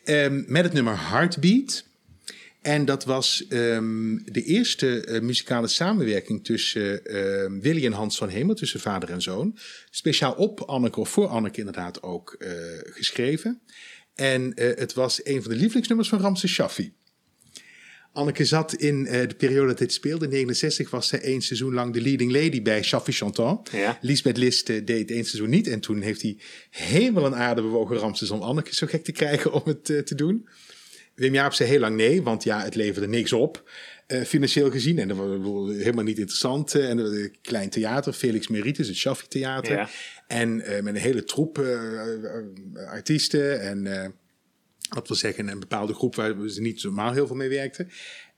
Ehm, 0.05 0.43
met 0.47 0.65
het 0.65 0.73
nummer 0.73 1.09
Heartbeat. 1.11 1.86
En 2.67 2.85
dat 2.85 3.05
was 3.05 3.47
ehm, 3.49 4.17
de 4.25 4.43
eerste 4.43 5.05
eh, 5.05 5.21
muzikale 5.21 5.67
samenwerking 5.67 6.45
tussen 6.45 7.05
ehm, 7.05 7.61
Willy 7.61 7.87
en 7.87 7.93
Hans 7.93 8.17
van 8.17 8.29
Hemel, 8.29 8.55
tussen 8.55 8.81
vader 8.81 9.11
en 9.11 9.23
zoon. 9.23 9.59
Speciaal 9.91 10.33
op 10.33 10.61
Anneke, 10.61 11.01
of 11.01 11.09
voor 11.09 11.27
Anneke 11.27 11.59
inderdaad 11.59 12.03
ook 12.03 12.37
eh, 12.39 12.51
geschreven. 12.85 13.61
En 14.15 14.55
eh, 14.55 14.77
het 14.79 14.95
was 14.95 15.21
een 15.25 15.43
van 15.43 15.51
de 15.51 15.57
lievelingsnummers 15.57 16.09
van 16.09 16.21
Ramse 16.21 16.49
Shaffi. 16.49 16.93
Anneke 18.13 18.45
zat 18.45 18.75
in 18.75 19.05
de 19.05 19.35
periode 19.37 19.67
dat 19.67 19.79
dit 19.79 19.93
speelde, 19.93 20.25
in 20.25 20.31
69 20.31 20.91
was 20.91 21.09
zij 21.09 21.21
één 21.21 21.43
seizoen 21.43 21.75
lang 21.75 21.93
de 21.93 22.01
leading 22.01 22.33
lady 22.33 22.63
bij 22.63 22.83
Shaffi 22.83 23.13
Chantant. 23.13 23.71
Ja. 23.71 23.99
Lisbeth 24.01 24.37
List 24.37 24.67
deed 24.67 25.11
één 25.11 25.25
seizoen 25.25 25.51
niet 25.51 25.69
en 25.69 25.81
toen 25.81 26.01
heeft 26.01 26.23
hij 26.23 26.39
hemel 26.71 27.27
en 27.27 27.35
aarde 27.35 27.63
bewogen 27.63 27.97
Ramses 27.97 28.31
om 28.31 28.43
Anneke 28.43 28.75
zo 28.75 28.87
gek 28.87 29.05
te 29.05 29.13
krijgen 29.13 29.53
om 29.53 29.63
het 29.65 29.85
te 29.85 30.15
doen. 30.15 30.49
Wim 31.17 31.33
Jaap 31.35 31.53
zei 31.53 31.69
heel 31.69 31.81
lang 31.81 31.97
nee, 31.97 32.23
want 32.23 32.45
ja, 32.45 32.63
het 32.63 32.75
leverde 32.75 33.09
niks 33.09 33.33
op. 33.33 33.71
eh, 34.07 34.23
financieel 34.23 34.71
gezien. 34.71 34.99
En 34.99 35.09
dat 35.09 35.17
was 35.17 35.27
helemaal 35.77 36.05
niet 36.05 36.19
interessant. 36.19 36.75
eh, 36.75 36.89
en 36.91 36.99
een 36.99 37.37
klein 37.43 37.71
theater, 37.71 38.13
Felix 38.13 38.49
Meritus, 38.49 38.87
het 38.89 38.97
Shaffi 38.97 39.27
Theater. 39.29 39.77
Ja. 39.77 39.89
En 40.27 40.61
eh, 40.61 40.83
met 40.83 40.95
een 40.95 41.01
hele 41.01 41.25
troep 41.25 41.59
eh, 41.59 42.25
eh, 42.25 42.45
artiesten. 42.91 43.61
En 43.61 44.03
eh, 44.03 44.09
dat 44.95 45.09
wil 45.09 45.17
zeggen, 45.17 45.49
een 45.49 45.61
bepaalde 45.61 45.95
groep 45.95 46.15
waar 46.15 46.35
ze 46.49 46.61
niet 46.61 46.83
normaal 46.85 47.13
heel 47.13 47.27
veel 47.27 47.37
mee 47.37 47.49
werkten. 47.49 47.89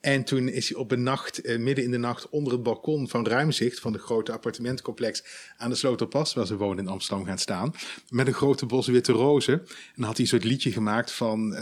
En 0.01 0.25
toen 0.25 0.49
is 0.49 0.69
hij 0.69 0.79
op 0.79 0.91
een 0.91 1.03
nacht, 1.03 1.41
eh, 1.41 1.59
midden 1.59 1.85
in 1.85 1.91
de 1.91 1.99
nacht, 1.99 2.29
onder 2.29 2.53
het 2.53 2.63
balkon 2.63 3.09
van 3.09 3.27
Ruimzicht, 3.27 3.81
van 3.81 3.93
de 3.93 3.99
grote 3.99 4.33
appartementcomplex 4.33 5.25
aan 5.57 5.71
de 5.71 5.77
Sloterpas, 5.77 6.35
waar 6.35 6.47
ze 6.47 6.57
wonen 6.57 6.85
in 6.85 6.91
Amsterdam, 6.91 7.27
gaan 7.27 7.39
staan. 7.39 7.75
Met 8.09 8.27
een 8.27 8.33
grote 8.35 8.67
bos 8.67 8.87
witte 8.87 9.13
rozen. 9.13 9.55
En 9.55 9.67
dan 9.97 10.05
had 10.05 10.13
hij 10.17 10.21
een 10.25 10.31
soort 10.31 10.45
liedje 10.45 10.73
gemaakt 10.73 11.13
van. 11.13 11.57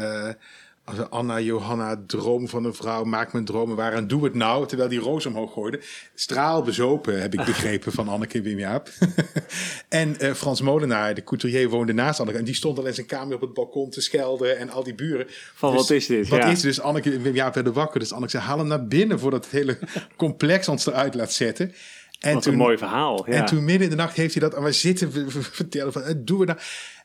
Als 0.87 1.11
Anna, 1.11 1.41
Johanna, 1.41 2.03
droom 2.07 2.49
van 2.49 2.65
een 2.65 2.75
vrouw, 2.75 3.05
maak 3.05 3.33
mijn 3.33 3.45
dromen 3.45 3.77
waar 3.77 3.93
en 3.93 4.07
doe 4.07 4.25
het 4.25 4.35
nou. 4.35 4.67
Terwijl 4.67 4.89
die 4.89 4.99
roos 4.99 5.27
omhoog 5.27 5.53
gooide. 5.53 5.81
Straal 6.15 6.63
bezopen, 6.63 7.21
heb 7.21 7.35
ik 7.35 7.45
begrepen 7.55 7.93
van 7.93 8.09
Anneke 8.09 8.41
Wim 8.43 8.59
Jaap. 8.59 8.89
en 9.89 10.19
eh, 10.19 10.33
Frans 10.33 10.61
Molenaar, 10.61 11.15
de 11.15 11.25
couturier, 11.25 11.69
woonde 11.69 11.93
naast 11.93 12.21
Anneke. 12.21 12.39
En 12.39 12.45
die 12.45 12.55
stond 12.55 12.79
al 12.79 12.87
in 12.87 12.95
zijn 12.95 13.07
kamer 13.07 13.35
op 13.35 13.41
het 13.41 13.53
balkon 13.55 13.91
te 13.91 14.01
schelden 14.01 14.59
en 14.59 14.71
al 14.71 14.83
die 14.83 14.95
buren. 14.95 15.27
Van 15.55 15.71
Dus 15.73 15.81
wat 15.81 15.91
is 15.91 16.07
dit? 16.07 16.29
Wat 16.29 16.39
Ja. 16.39 16.47
is? 16.51 16.61
Dus 16.61 16.81
Anneke 16.81 17.13
en 17.13 17.23
Wim 17.23 17.35
Jaap 17.35 17.55
werden 17.55 17.73
wakker. 17.73 18.01
Dus 18.01 18.13
Anneke 18.13 18.31
zei, 18.31 18.43
haal 18.43 18.59
hem 18.59 18.67
naar 18.67 18.87
binnen 18.87 19.19
voordat 19.19 19.45
het 19.45 19.53
hele 19.53 19.79
complex 20.17 20.69
ons 20.69 20.87
eruit 20.87 21.15
laat 21.15 21.33
zetten. 21.33 21.75
En 22.21 22.35
Wat 22.35 22.47
een 22.47 22.57
mooi 22.57 22.79
verhaal. 22.79 23.31
Ja. 23.31 23.37
en 23.37 23.45
toen 23.45 23.65
midden 23.65 23.83
in 23.83 23.91
de 23.91 23.97
nacht 24.03 24.17
heeft 24.17 24.33
hij 24.35 24.43
dat 24.43 24.55
aan 24.57 24.63
mij 24.63 24.73
zitten 24.73 25.31
vertellen 25.31 25.93
van, 25.93 26.03
eh, 26.03 26.15
doen 26.17 26.39
we 26.39 26.45
nou? 26.45 26.59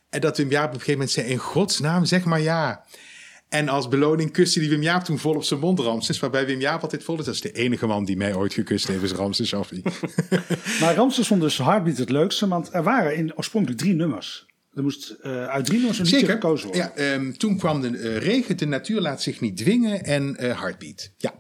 En 0.10 0.22
dat 0.22 0.38
Wim 0.38 0.50
Jaap 0.50 0.64
op 0.68 0.74
een 0.74 0.80
gegeven 0.80 0.94
moment 0.94 1.12
zei, 1.12 1.28
in 1.28 1.38
godsnaam, 1.38 2.06
zeg 2.06 2.24
maar 2.26 2.42
ja. 2.42 2.86
En 3.52 3.70
als 3.70 3.88
beloning 3.88 4.32
kuste 4.32 4.60
die 4.60 4.70
Wim 4.70 4.82
Jaap 4.82 5.04
toen 5.04 5.20
vol 5.20 5.36
op 5.36 5.44
zijn 5.44 5.60
mond 5.60 5.80
Ramses. 5.80 6.20
Waarbij 6.20 6.46
Wim 6.46 6.60
Jaap 6.60 6.82
altijd 6.82 7.04
vol 7.04 7.20
is. 7.20 7.26
Dat 7.26 7.34
is 7.34 7.42
de 7.42 7.52
enige 7.52 7.88
man 7.88 8.06
die 8.06 8.18
mij 8.18 8.36
ooit 8.36 8.54
gekust 8.54 8.88
heeft, 8.88 9.04
is 9.04 9.12
Ramses 9.12 9.48
Shaffi. 9.48 9.82
Maar 10.82 10.96
Ramses 10.96 11.28
vond 11.28 11.42
dus 11.42 11.58
Heartbeat 11.58 11.98
het 11.98 12.10
leukste, 12.10 12.48
want 12.48 12.74
er 12.74 12.84
waren 12.84 13.16
in 13.16 13.38
oorspronkelijk 13.38 13.80
drie 13.80 13.94
nummers. 13.94 14.46
Er 14.74 14.84
moest 14.84 15.10
eh, 15.10 15.46
uit 15.46 15.66
drie 15.66 15.78
nummers 15.78 16.00
een 16.00 16.04
liedje 16.04 16.20
Zeker. 16.20 16.34
gekozen 16.34 16.68
worden. 16.68 16.92
Ja, 16.96 17.14
ehm, 17.14 17.32
toen 17.32 17.58
kwam 17.58 17.82
de 17.82 17.98
eh, 17.98 18.18
regen, 18.18 18.58
de 18.58 18.66
natuur 18.66 19.02
laat 19.02 19.22
zich 19.22 19.42
niet 19.42 19.58
dwingen 19.58 20.04
en 20.04 20.36
eh 20.36 20.60
Heartbeat. 20.60 21.12
Ja. 21.18 21.34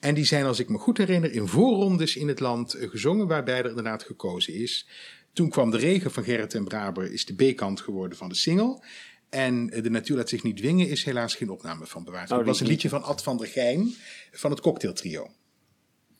En 0.00 0.14
die 0.14 0.24
zijn, 0.24 0.44
als 0.44 0.58
ik 0.58 0.68
me 0.68 0.78
goed 0.78 0.98
herinner, 0.98 1.32
in 1.32 1.46
voorrondes 1.46 2.16
in 2.16 2.28
het 2.28 2.40
land 2.40 2.76
gezongen, 2.78 3.26
waarbij 3.26 3.58
er 3.58 3.68
inderdaad 3.68 4.02
gekozen 4.02 4.54
is. 4.54 4.88
Toen 5.32 5.48
kwam 5.48 5.70
de 5.70 5.78
regen 5.78 6.10
van 6.10 6.24
Gerrit 6.24 6.54
en 6.54 6.64
Braber, 6.64 7.12
is 7.12 7.26
de 7.26 7.34
B-kant 7.34 7.80
geworden 7.80 8.18
van 8.18 8.28
de 8.28 8.34
single. 8.34 8.82
En 9.30 9.66
de 9.66 9.90
natuur 9.90 10.16
laat 10.16 10.28
zich 10.28 10.42
niet 10.42 10.56
dwingen, 10.56 10.88
is 10.88 11.04
helaas 11.04 11.34
geen 11.34 11.50
opname 11.50 11.86
van 11.86 12.04
bewaard. 12.04 12.30
Oh, 12.30 12.38
het 12.38 12.46
was 12.46 12.60
een 12.60 12.66
liedje 12.66 12.88
van 12.88 13.02
Ad 13.02 13.22
van 13.22 13.36
der 13.36 13.46
Geijn 13.46 13.94
van 14.32 14.50
het 14.50 14.60
cocktailtrio. 14.60 15.30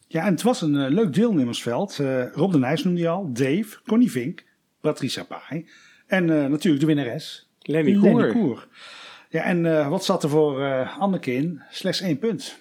Ja, 0.07 0.27
en 0.27 0.33
het 0.33 0.43
was 0.43 0.63
een 0.63 0.77
eh, 0.77 0.91
leuk 0.91 1.15
deelnemersveld. 1.15 1.99
Eh, 1.99 2.33
Rob 2.33 2.53
de 2.53 2.59
Nijs 2.59 2.85
noemde 2.85 3.01
je 3.01 3.09
al, 3.09 3.33
Dave, 3.33 3.79
Connie 3.87 4.11
Vink, 4.11 4.45
Patricia 4.81 5.25
Pai 5.25 5.67
en 6.09 6.31
eh, 6.31 6.51
natuurlijk 6.51 6.81
de 6.81 6.87
winnares. 6.87 7.49
Lenny 7.61 8.31
Koer. 8.33 8.69
Ja, 9.31 9.43
en 9.43 9.79
eh, 9.79 9.89
wat 9.89 10.05
zat 10.05 10.23
er 10.23 10.29
voor 10.29 10.65
eh 10.65 10.99
Anneke 10.99 11.35
in? 11.35 11.63
Slechts 11.71 12.01
één 12.01 12.19
punt. 12.19 12.59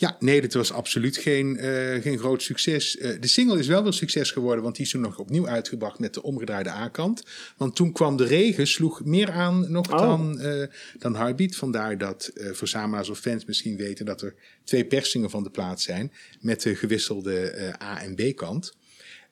Ja, 0.00 0.16
nee, 0.18 0.40
dit 0.40 0.54
was 0.54 0.72
absoluut 0.72 1.16
geen, 1.16 1.56
eh, 1.56 2.02
geen 2.02 2.18
groot 2.18 2.42
succes. 2.42 2.96
Eh, 2.96 3.20
de 3.20 3.26
single 3.28 3.58
is 3.58 3.66
wel 3.66 3.82
weer 3.82 3.92
succes 3.92 4.30
geworden, 4.30 4.62
want 4.62 4.76
die 4.76 4.84
is 4.84 4.90
toen 4.90 5.00
nog 5.00 5.18
opnieuw 5.18 5.48
uitgebracht 5.48 5.98
met 5.98 6.14
de 6.14 6.22
omgedraaide 6.22 6.70
A-kant. 6.70 7.22
Want 7.56 7.76
toen 7.76 7.92
kwam 7.92 8.16
de 8.16 8.24
regen, 8.24 8.66
sloeg 8.66 9.04
meer 9.04 9.30
aan 9.30 9.72
nog 9.72 9.92
Oh. 9.92 9.98
dan, 9.98 10.40
eh, 10.40 10.66
dan 10.98 11.16
Heartbeat. 11.16 11.56
Vandaar 11.56 11.98
dat 11.98 12.32
verzamelaars 12.34 13.08
of 13.08 13.18
fans 13.18 13.44
misschien 13.44 13.76
weten 13.76 14.06
dat 14.06 14.22
er 14.22 14.34
twee 14.64 14.84
persingen 14.84 15.30
van 15.30 15.42
de 15.42 15.50
plaat 15.50 15.80
zijn 15.80 16.12
met 16.40 16.62
de 16.62 16.74
gewisselde 16.74 17.54
A- 17.82 18.02
en 18.02 18.14
B-kant. 18.14 18.78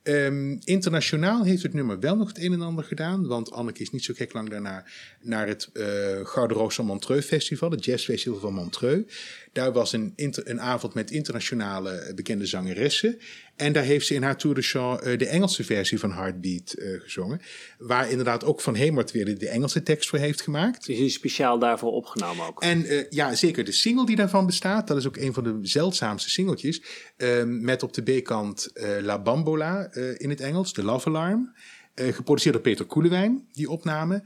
Ehm, 0.03 0.57
internationaal 0.65 1.45
heeft 1.45 1.63
het 1.63 1.75
nummer 1.75 2.01
wel 2.01 2.17
nog 2.17 2.29
het 2.29 2.39
een 2.39 2.53
en 2.53 2.61
ander 2.63 2.85
gedaan. 2.85 3.27
Want 3.27 3.51
Anneke 3.51 3.83
is 3.83 3.91
niet 3.91 4.05
zo 4.05 4.15
gek 4.17 4.33
lang 4.33 4.49
daarna 4.51 4.85
naar 5.21 5.47
het 5.47 5.71
eh 5.73 5.85
Gouden 6.23 6.57
Roos 6.57 6.75
van 6.75 6.87
Montreux 6.87 7.27
Festival, 7.27 7.71
het 7.71 7.85
jazzfestival 7.85 8.41
van 8.41 8.55
Montreux. 8.55 9.13
Daar 9.59 9.73
was 9.73 9.93
een, 9.93 10.13
inter- 10.17 10.51
een 10.51 10.61
avond 10.61 10.95
met 10.95 11.11
internationale 11.11 11.91
eh, 11.91 12.15
bekende 12.15 12.47
zangeressen. 12.47 13.19
En 13.57 13.73
daar 13.73 13.83
heeft 13.83 14.07
ze 14.07 14.15
in 14.15 14.23
haar 14.23 14.37
tour 14.37 14.55
de 14.57 14.63
chant 14.63 15.01
eh, 15.01 15.19
de 15.19 15.27
Engelse 15.27 15.65
versie 15.65 15.99
van 15.99 16.13
Heartbeat 16.13 16.73
eh, 16.73 17.01
gezongen. 17.01 17.41
Waar 17.79 18.11
inderdaad 18.11 18.45
ook 18.45 18.61
Van 18.61 18.75
Hemert 18.75 19.13
weer 19.13 19.39
de, 19.39 19.49
Engelse 19.49 19.83
tekst 19.83 20.09
voor 20.09 20.19
heeft 20.19 20.41
gemaakt. 20.41 20.87
Die 20.87 21.05
is 21.05 21.15
speciaal 21.15 21.59
daarvoor 21.59 21.93
opgenomen 21.93 22.47
ook. 22.47 22.63
En 22.63 23.07
ja, 23.11 23.35
zeker 23.35 23.65
de 23.65 23.73
single 23.73 24.07
die 24.07 24.17
daarvan 24.17 24.47
bestaat. 24.47 24.87
Dat 24.87 24.97
is 24.97 25.07
ook 25.07 25.17
een 25.17 25.35
van 25.35 25.45
de 25.45 25.59
zeldzaamste 25.63 26.31
singeltjes. 26.31 26.83
Ehm, 27.17 27.65
met 27.65 27.83
op 27.83 27.93
de 27.93 28.03
B-kant 28.03 28.71
La 29.01 29.23
Bambola 29.23 29.93
in 30.17 30.31
het 30.31 30.41
Engels, 30.41 30.73
de 30.73 30.83
Love 30.83 31.09
Alarm. 31.09 31.55
Geproduceerd 31.95 32.55
door 32.55 32.63
Peter 32.63 32.85
Koelewijn, 32.85 33.49
die 33.53 33.71
opname. 33.71 34.23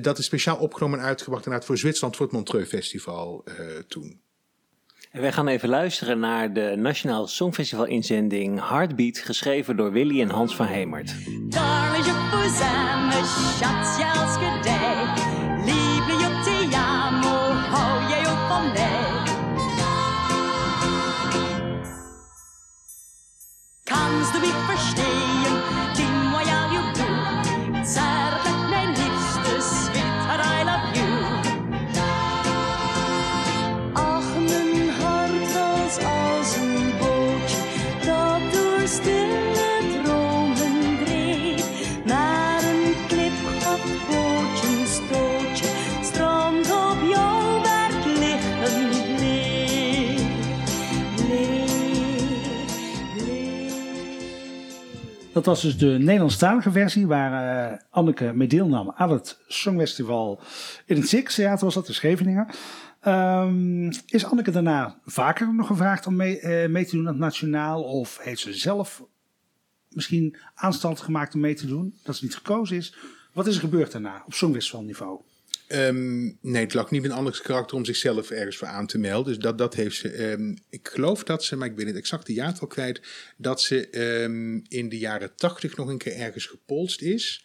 Dat 0.00 0.18
is 0.18 0.24
speciaal 0.24 0.56
opgenomen 0.56 0.98
en 0.98 1.04
uitgebracht 1.04 1.44
inderdaad 1.44 1.68
voor 1.68 1.78
Zwitserland 1.78 2.16
voor 2.16 2.26
het 2.26 2.34
Montreux 2.34 2.68
Festival 2.68 3.44
toen. 3.88 4.20
En 5.10 5.20
wij 5.20 5.32
gaan 5.32 5.48
even 5.48 5.68
luisteren 5.68 6.18
naar 6.18 6.52
de 6.52 6.74
Nationaal 6.76 7.26
Songfestival 7.26 7.84
inzending 7.84 8.68
Heartbeat, 8.68 9.18
geschreven 9.18 9.76
door 9.76 9.92
Willy 9.92 10.20
en 10.20 10.30
Hans 10.30 10.56
van 10.56 10.66
Hemert. 10.66 11.14
Dat 55.40 55.48
was 55.48 55.62
dus 55.62 55.78
de 55.78 55.98
Nederlandstalige 55.98 56.70
versie 56.70 57.06
waar 57.06 57.70
eh, 57.72 57.78
Anneke 57.90 58.32
mee 58.34 58.48
deelnam 58.48 58.92
aan 58.96 59.10
het 59.10 59.38
Songfestival 59.46 60.40
in 60.86 60.96
het 60.96 61.08
Six 61.08 61.34
Theater 61.34 61.64
was 61.64 61.74
dat 61.74 61.88
in 61.88 61.94
Scheveningen. 61.94 62.46
Ehm, 63.00 63.92
is 64.06 64.24
Anneke 64.24 64.50
daarna 64.50 65.00
vaker 65.04 65.54
nog 65.54 65.66
gevraagd 65.66 66.06
om 66.06 66.16
mee, 66.16 66.40
eh, 66.40 66.68
mee 66.68 66.84
te 66.84 66.96
doen 66.96 67.06
aan 67.06 67.12
het 67.12 67.22
nationaal? 67.22 67.82
Of 67.82 68.18
heeft 68.18 68.40
ze 68.40 68.54
zelf 68.54 69.02
misschien 69.88 70.36
aanstand 70.54 71.00
gemaakt 71.00 71.34
om 71.34 71.40
mee 71.40 71.54
te 71.54 71.66
doen? 71.66 71.94
Dat 72.02 72.16
ze 72.16 72.24
niet 72.24 72.36
gekozen 72.36 72.76
is. 72.76 72.96
Wat 73.32 73.46
is 73.46 73.54
er 73.54 73.60
gebeurd 73.60 73.92
daarna 73.92 74.22
op 74.26 74.34
Songfestival 74.34 74.82
niveau? 74.82 75.20
Ehm, 75.70 76.22
nee, 76.40 76.62
het 76.62 76.74
lag 76.74 76.90
niet 76.90 77.04
in 77.04 77.12
Annekes 77.12 77.40
karakter 77.40 77.76
om 77.76 77.84
zichzelf 77.84 78.30
ergens 78.30 78.56
voor 78.56 78.68
aan 78.68 78.86
te 78.86 78.98
melden. 78.98 79.32
Dus 79.32 79.42
dat, 79.42 79.58
dat 79.58 79.74
heeft 79.74 79.96
ze. 79.96 80.10
ehm, 80.10 80.56
ik 80.70 80.88
geloof 80.92 81.24
dat 81.24 81.44
ze, 81.44 81.56
maar 81.56 81.68
ik 81.68 81.76
ben 81.76 81.86
het 81.86 81.96
exacte 81.96 82.32
jaartal 82.32 82.66
kwijt. 82.66 83.00
Dat 83.36 83.62
ze 83.62 83.88
ehm, 83.88 84.60
in 84.68 84.88
de 84.88 84.98
jaren 84.98 85.34
tachtig 85.34 85.76
nog 85.76 85.88
een 85.88 85.98
keer 85.98 86.12
ergens 86.16 86.46
gepolst 86.46 87.02
is. 87.02 87.44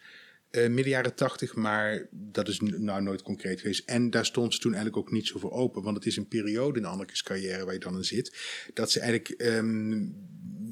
Eh, 0.50 0.68
midden 0.68 0.92
jaren 0.92 1.14
tachtig, 1.14 1.54
maar 1.54 2.06
dat 2.10 2.48
is 2.48 2.60
nou 2.60 3.02
nooit 3.02 3.22
concreet 3.22 3.60
geweest. 3.60 3.88
En 3.88 4.10
daar 4.10 4.26
stond 4.26 4.54
ze 4.54 4.60
toen 4.60 4.74
eigenlijk 4.74 5.06
ook 5.06 5.12
niet 5.12 5.26
zo 5.26 5.38
voor 5.38 5.52
open. 5.52 5.82
Want 5.82 5.96
het 5.96 6.06
is 6.06 6.16
een 6.16 6.28
periode 6.28 6.78
in 6.78 6.84
Annekes 6.84 7.22
carrière 7.22 7.64
waar 7.64 7.74
je 7.74 7.80
dan 7.80 7.96
in 7.96 8.04
zit. 8.04 8.36
Dat 8.74 8.90
ze 8.90 9.00
eigenlijk 9.00 9.28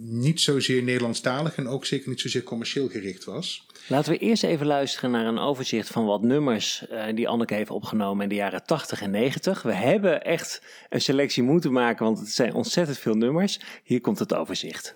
niet 0.06 0.40
zozeer 0.40 0.82
Nederlandstalig 0.82 1.56
en 1.56 1.68
ook 1.68 1.86
zeker 1.86 2.08
niet 2.08 2.20
zozeer 2.20 2.42
commercieel 2.42 2.88
gericht 2.88 3.24
was. 3.24 3.66
Laten 3.86 4.12
we 4.12 4.18
eerst 4.18 4.42
even 4.42 4.66
luisteren 4.66 5.10
naar 5.10 5.26
een 5.26 5.38
overzicht 5.38 5.88
van 5.88 6.04
wat 6.04 6.22
nummers 6.22 6.86
eh, 6.88 7.14
die 7.14 7.28
Anneke 7.28 7.54
heeft 7.54 7.70
opgenomen 7.70 8.22
in 8.22 8.28
de 8.28 8.34
jaren 8.34 8.64
80 8.66 9.02
en 9.02 9.10
90. 9.10 9.62
We 9.62 9.72
hebben 9.72 10.24
echt 10.24 10.62
een 10.88 11.00
selectie 11.00 11.42
moeten 11.42 11.72
maken, 11.72 12.04
want 12.04 12.18
het 12.18 12.28
zijn 12.28 12.54
ontzettend 12.54 12.98
veel 12.98 13.14
nummers. 13.14 13.60
Hier 13.84 14.00
komt 14.00 14.18
het 14.18 14.34
overzicht. 14.34 14.94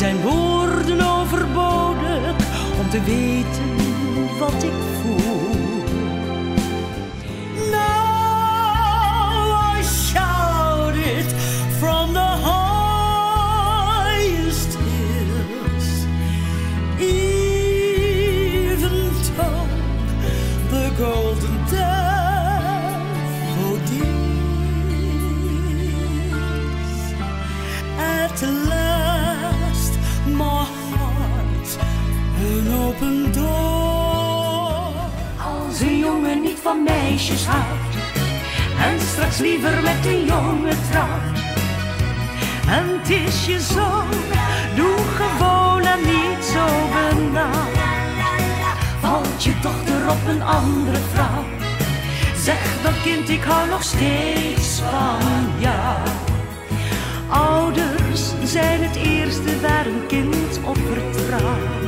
Zijn 0.00 0.20
woorden 0.20 1.00
overbodig 1.00 2.34
om 2.80 2.90
te 2.90 3.02
weten 3.04 3.76
wat 4.38 4.62
ik 4.62 4.89
meisjes 36.74 37.46
houdt 37.46 37.94
en 38.82 39.00
straks 39.00 39.38
liever 39.38 39.82
met 39.82 40.06
een 40.06 40.24
jongen 40.24 40.76
trouwt. 40.90 41.38
En 42.68 42.98
het 42.98 43.10
is 43.10 43.46
je 43.46 43.60
zoon, 43.60 44.08
doe 44.76 44.96
gewoon 45.16 45.82
en 45.82 46.00
niet 46.00 46.44
zo 46.44 46.66
benauwd. 46.92 47.78
Valt 49.00 49.44
je 49.44 49.52
dochter 49.62 50.10
op 50.10 50.26
een 50.28 50.42
andere 50.42 50.98
vrouw, 51.12 51.44
zeg 52.36 52.82
dan 52.82 52.92
kind 53.02 53.28
ik 53.28 53.42
hou 53.42 53.68
nog 53.68 53.82
steeds 53.82 54.80
van 54.80 55.50
jou. 55.58 56.08
Ouders 57.28 58.32
zijn 58.44 58.82
het 58.82 58.96
eerste 58.96 59.60
waar 59.60 59.86
een 59.86 60.06
kind 60.06 60.60
op 60.64 60.76
vertrouwt. 60.76 61.79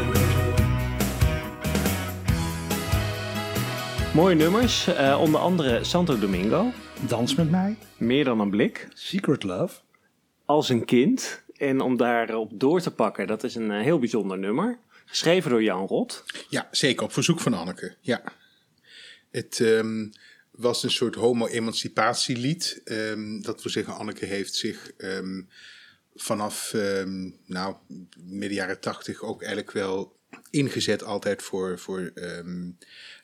Mooie 4.14 4.34
nummers, 4.34 4.86
eh, 4.86 5.20
onder 5.20 5.40
andere 5.40 5.84
Santo 5.84 6.18
Domingo, 6.18 6.72
Dans 7.08 7.34
met 7.34 7.50
mij. 7.50 7.76
Meer 7.96 8.24
dan 8.24 8.40
een 8.40 8.50
blik, 8.50 8.88
Secret 8.94 9.42
Love. 9.42 9.80
Als 10.44 10.68
een 10.68 10.84
kind. 10.84 11.42
En 11.56 11.80
om 11.80 11.96
daarop 11.96 12.50
door 12.54 12.80
te 12.80 12.90
pakken, 12.90 13.26
dat 13.26 13.44
is 13.44 13.54
een 13.54 13.70
eh, 13.70 13.82
heel 13.82 13.98
bijzonder 13.98 14.38
nummer. 14.38 14.78
Geschreven 15.04 15.50
door 15.50 15.62
Jan 15.62 15.86
Rot. 15.86 16.24
Ja, 16.48 16.68
zeker. 16.70 17.04
Op 17.04 17.12
verzoek 17.12 17.40
van 17.40 17.54
Anneke. 17.54 17.96
Ja. 18.00 18.22
Het 19.30 19.60
ehm, 19.60 20.08
was 20.50 20.82
een 20.82 20.90
soort 20.90 21.14
homo-emancipatielied. 21.14 22.80
Ehm, 22.84 23.40
dat 23.40 23.62
wil 23.62 23.72
zeggen, 23.72 23.94
Anneke 23.94 24.24
heeft 24.24 24.54
zich 24.54 24.92
ehm, 24.96 25.42
vanaf 26.14 26.74
nou, 27.46 27.74
midden 28.16 28.54
jaren 28.54 28.80
tachtig 28.80 29.22
ook 29.22 29.40
eigenlijk 29.42 29.72
wel 29.72 30.16
ingezet 30.50 31.04
altijd 31.04 31.42
voor... 31.42 31.78
voor 31.78 32.12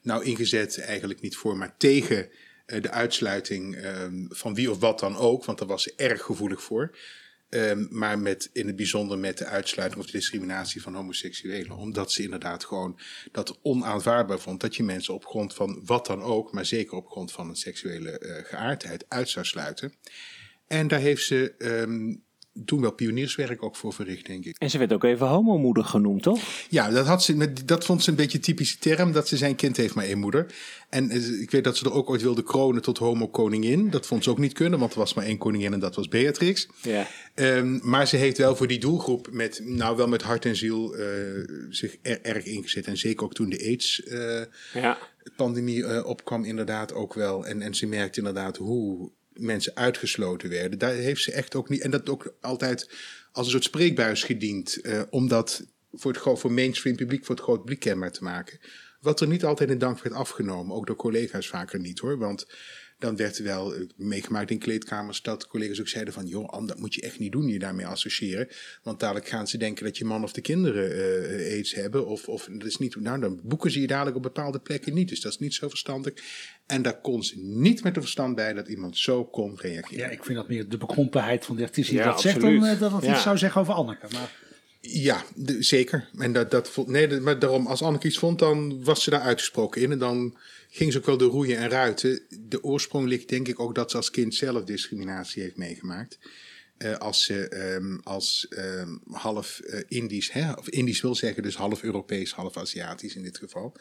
nou, 0.02 0.24
ingezet 0.24 0.78
eigenlijk 0.78 1.20
niet 1.20 1.36
voor, 1.36 1.56
maar 1.56 1.76
tegen 1.76 2.30
eh, 2.66 2.82
de 2.82 2.90
uitsluiting 2.90 3.76
ehm, 3.76 4.26
van 4.28 4.54
wie 4.54 4.70
of 4.70 4.78
wat 4.78 5.00
dan 5.00 5.16
ook. 5.16 5.44
Want 5.44 5.58
daar 5.58 5.68
was 5.68 5.82
ze 5.82 5.92
erg 5.96 6.22
gevoelig 6.22 6.62
voor. 6.62 6.96
Ehm, 7.48 7.86
maar 7.90 8.18
met, 8.18 8.50
in 8.52 8.66
het 8.66 8.76
bijzonder 8.76 9.18
met 9.18 9.38
de 9.38 9.44
uitsluiting 9.44 10.00
of 10.00 10.06
de 10.06 10.18
discriminatie 10.18 10.82
van 10.82 10.94
homoseksuelen. 10.94 11.76
Omdat 11.76 12.12
ze 12.12 12.22
inderdaad 12.22 12.64
gewoon 12.64 12.98
dat 13.32 13.58
onaanvaardbaar 13.62 14.40
vond. 14.40 14.60
Dat 14.60 14.76
je 14.76 14.82
mensen 14.82 15.14
op 15.14 15.26
grond 15.26 15.54
van 15.54 15.80
wat 15.84 16.06
dan 16.06 16.22
ook, 16.22 16.52
maar 16.52 16.66
zeker 16.66 16.96
op 16.96 17.08
grond 17.08 17.32
van 17.32 17.48
een 17.48 17.56
seksuele 17.56 18.18
eh, 18.18 18.44
geaardheid 18.44 19.04
uit 19.08 19.28
zou 19.28 19.46
sluiten. 19.46 19.92
En 20.66 20.88
daar 20.88 21.00
heeft 21.00 21.24
ze 21.24 21.54
ehm, 21.58 22.14
toen 22.64 22.80
wel 22.80 22.92
pionierswerk 22.92 23.62
ook 23.62 23.76
voor 23.76 23.92
verricht, 23.92 24.26
denk 24.26 24.44
ik. 24.44 24.56
En 24.58 24.70
ze 24.70 24.78
werd 24.78 24.92
ook 24.92 25.04
even 25.04 25.26
homomoeder 25.26 25.84
genoemd, 25.84 26.22
toch? 26.22 26.40
Ja, 26.68 26.90
dat, 26.90 27.06
had 27.06 27.22
ze, 27.22 27.52
dat 27.64 27.84
vond 27.84 28.02
ze 28.02 28.10
een 28.10 28.16
beetje 28.16 28.38
een 28.38 28.44
typische 28.44 28.78
term, 28.78 29.12
dat 29.12 29.28
ze 29.28 29.36
zijn 29.36 29.54
kind 29.54 29.76
heeft 29.76 29.94
maar 29.94 30.04
één 30.04 30.18
moeder. 30.18 30.46
En 30.88 31.10
eh, 31.10 31.40
ik 31.40 31.50
weet 31.50 31.64
dat 31.64 31.76
ze 31.76 31.84
er 31.84 31.92
ook 31.92 32.10
ooit 32.10 32.22
wilde 32.22 32.42
kronen 32.42 32.82
tot 32.82 32.98
homo-koningin. 32.98 33.90
Dat 33.90 34.06
vond 34.06 34.24
ze 34.24 34.30
ook 34.30 34.38
niet 34.38 34.52
kunnen, 34.52 34.78
want 34.78 34.92
er 34.92 34.98
was 34.98 35.14
maar 35.14 35.24
één 35.24 35.38
koningin 35.38 35.72
en 35.72 35.80
dat 35.80 35.94
was 35.94 36.08
Beatrix. 36.08 36.68
Ja. 36.82 37.06
Ehm, 37.34 37.78
maar 37.88 38.06
ze 38.08 38.16
heeft 38.16 38.38
wel 38.38 38.56
voor 38.56 38.66
die 38.66 38.78
doelgroep, 38.78 39.28
met, 39.30 39.60
nou 39.64 39.96
wel 39.96 40.08
met 40.08 40.22
hart 40.22 40.44
en 40.44 40.56
ziel, 40.56 40.94
eh, 40.94 41.06
zich 41.70 41.96
er- 42.02 42.22
erg 42.22 42.44
ingezet. 42.44 42.86
En 42.86 42.96
zeker 42.96 43.24
ook 43.24 43.34
toen 43.34 43.48
de 43.48 43.64
AIDS-pandemie 43.66 45.86
Ja. 45.86 46.02
opkwam, 46.02 46.44
inderdaad 46.44 46.92
ook 46.94 47.14
wel. 47.14 47.46
En, 47.46 47.62
en 47.62 47.74
ze 47.74 47.86
merkte 47.86 48.18
inderdaad 48.18 48.56
hoe 48.56 49.10
mensen 49.38 49.76
uitgesloten 49.76 50.48
werden. 50.48 50.78
Daar 50.78 50.94
heeft 50.94 51.22
ze 51.22 51.32
echt 51.32 51.54
ook 51.54 51.68
niet, 51.68 51.80
en 51.80 51.90
dat 51.90 52.08
ook 52.08 52.34
altijd 52.40 52.90
als 53.32 53.46
een 53.46 53.52
soort 53.52 53.64
spreekbuis 53.64 54.22
gediend. 54.22 54.80
eh, 54.80 55.02
om 55.10 55.28
dat 55.28 55.66
voor 55.92 56.12
het 56.12 56.40
voor 56.40 56.52
mainstream 56.52 56.96
publiek, 56.96 57.24
voor 57.24 57.34
het 57.34 57.44
groot 57.44 57.60
publiek 57.60 57.80
kenbaar 57.80 58.12
te 58.12 58.22
maken. 58.22 58.60
Wat 59.00 59.20
er 59.20 59.28
niet 59.28 59.44
altijd 59.44 59.70
in 59.70 59.78
dank 59.78 60.02
werd 60.02 60.14
afgenomen. 60.14 60.76
Ook 60.76 60.86
door 60.86 60.96
collega's 60.96 61.48
vaker 61.48 61.80
niet 61.80 61.98
hoor. 61.98 62.18
Want 62.18 62.46
dan 62.98 63.16
werd 63.16 63.38
wel 63.38 63.74
eh, 63.74 63.80
meegemaakt 63.96 64.50
in 64.50 64.58
kleedkamers 64.58 65.22
dat 65.22 65.46
collega's 65.46 65.80
ook 65.80 65.88
zeiden 65.88 66.12
van... 66.14 66.26
joh, 66.26 66.48
Anne, 66.48 66.66
dat 66.66 66.78
moet 66.78 66.94
je 66.94 67.00
echt 67.00 67.18
niet 67.18 67.32
doen, 67.32 67.48
je 67.48 67.58
daarmee 67.58 67.86
associëren. 67.86 68.48
Want 68.82 69.00
dadelijk 69.00 69.28
gaan 69.28 69.46
ze 69.48 69.58
denken 69.58 69.84
dat 69.84 69.98
je 69.98 70.04
man 70.04 70.22
of 70.22 70.32
de 70.32 70.40
kinderen 70.40 70.92
eh, 70.92 71.52
aids 71.52 71.74
hebben. 71.74 72.06
Of, 72.06 72.28
of 72.28 72.48
dat 72.52 72.66
is 72.68 72.76
niet, 72.76 72.96
nou, 72.96 73.20
dan 73.20 73.40
boeken 73.42 73.70
ze 73.70 73.80
je 73.80 73.86
dadelijk 73.86 74.16
op 74.16 74.22
bepaalde 74.22 74.58
plekken 74.58 74.94
niet. 74.94 75.08
Dus 75.08 75.20
dat 75.20 75.32
is 75.32 75.38
niet 75.38 75.54
zo 75.54 75.68
verstandig. 75.68 76.12
En 76.66 76.82
daar 76.82 77.00
kon 77.00 77.22
ze 77.22 77.38
niet 77.38 77.82
met 77.82 77.94
de 77.94 78.00
verstand 78.00 78.34
bij 78.34 78.52
dat 78.52 78.68
iemand 78.68 78.98
zo 78.98 79.24
kon 79.24 79.58
reageren. 79.60 79.98
Ja, 79.98 80.08
ik 80.08 80.24
vind 80.24 80.38
dat 80.38 80.48
meer 80.48 80.68
de 80.68 80.76
bekrompenheid 80.76 81.44
van 81.44 81.56
de 81.56 81.62
artiest 81.62 81.88
die 81.90 81.98
Ja, 81.98 82.04
dat 82.04 82.20
zegt 82.20 82.34
absoluut. 82.36 82.60
dan 82.60 82.68
eh, 82.70 82.80
dat 82.80 82.92
het 82.92 83.04
Ja. 83.04 83.12
iets 83.14 83.22
zou 83.22 83.38
zeggen 83.38 83.60
over 83.60 83.74
Anneke. 83.74 84.06
Maar 84.12 84.46
Ja, 84.80 85.24
de- 85.34 85.62
zeker. 85.62 86.08
En 86.18 86.32
dat, 86.32 86.50
dat, 86.50 86.68
vond- 86.70 86.88
nee, 86.88 87.06
dat- 87.08 87.20
maar 87.20 87.38
daarom, 87.38 87.66
als 87.66 87.82
Anneke 87.82 88.06
iets 88.06 88.18
vond, 88.18 88.38
dan 88.38 88.84
was 88.84 89.02
ze 89.02 89.10
daar 89.10 89.20
uitgesproken 89.20 89.80
in. 89.82 89.92
En 89.92 89.98
dan 89.98 90.36
ging 90.78 90.92
ze 90.92 90.98
ook 90.98 91.06
wel 91.06 91.16
de 91.16 91.24
roeien 91.24 91.56
en 91.56 91.68
ruiten. 91.68 92.20
De 92.40 92.62
oorsprong 92.62 93.06
ligt 93.08 93.28
denk 93.28 93.48
ik 93.48 93.60
ook 93.60 93.74
dat 93.74 93.90
ze 93.90 93.96
als 93.96 94.10
kind 94.10 94.34
zelf 94.34 94.64
discriminatie 94.64 95.42
heeft 95.42 95.56
meegemaakt. 95.56 96.18
Eh, 96.76 96.96
als 96.96 97.24
ze 97.24 97.48
ehm, 97.48 97.98
als 98.02 98.46
ehm, 98.48 98.96
half 99.10 99.60
eh, 99.60 99.80
Indisch, 99.88 100.32
hè, 100.32 100.52
of 100.52 100.68
Indisch 100.68 101.00
wil 101.00 101.14
zeggen, 101.14 101.42
dus 101.42 101.56
half 101.56 101.82
Europees, 101.82 102.32
half 102.32 102.56
Aziatisch 102.56 103.14
in 103.14 103.22
dit 103.22 103.38
geval. 103.38 103.76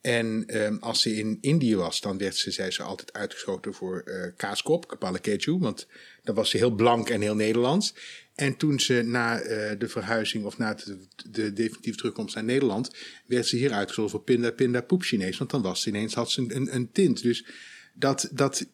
En 0.00 0.44
ehm, 0.46 0.76
als 0.80 1.02
ze 1.02 1.16
in 1.16 1.38
Indië 1.40 1.76
was, 1.76 2.00
dan 2.00 2.18
werd 2.18 2.36
ze, 2.36 2.50
zei 2.50 2.70
ze, 2.70 2.82
altijd 2.82 3.12
uitgeschoten 3.12 3.74
voor 3.74 4.00
eh 4.00 4.32
kaaskop, 4.36 4.88
kapale 4.88 5.18
keju, 5.18 5.58
want 5.58 5.86
dan 6.22 6.34
was 6.34 6.50
ze 6.50 6.56
heel 6.56 6.74
blank 6.74 7.08
en 7.08 7.20
heel 7.20 7.34
Nederlands. 7.34 7.94
En 8.38 8.56
toen 8.56 8.80
ze 8.80 9.02
na 9.02 9.40
eh, 9.40 9.78
de 9.78 9.88
verhuizing 9.88 10.44
of 10.44 10.58
na 10.58 10.74
de, 10.74 10.98
de 11.30 11.52
definitieve 11.52 11.98
terugkomst 11.98 12.34
naar 12.34 12.44
Nederland, 12.44 12.90
werd 13.26 13.46
ze 13.46 13.56
hier 13.56 13.72
uitgeschoten 13.72 14.10
voor 14.10 14.22
pinda, 14.22 14.50
pinda, 14.50 14.80
poep 14.80 15.02
Chinees, 15.02 15.38
want 15.38 15.50
dan 15.50 15.62
was 15.62 15.82
ze 15.82 15.88
ineens, 15.88 16.14
had 16.14 16.30
ze 16.30 16.40
een, 16.40 16.56
een, 16.56 16.74
een 16.74 16.92
tint. 16.92 17.22
Dus 17.22 17.46
dat, 17.94 18.28
dat 18.32 18.66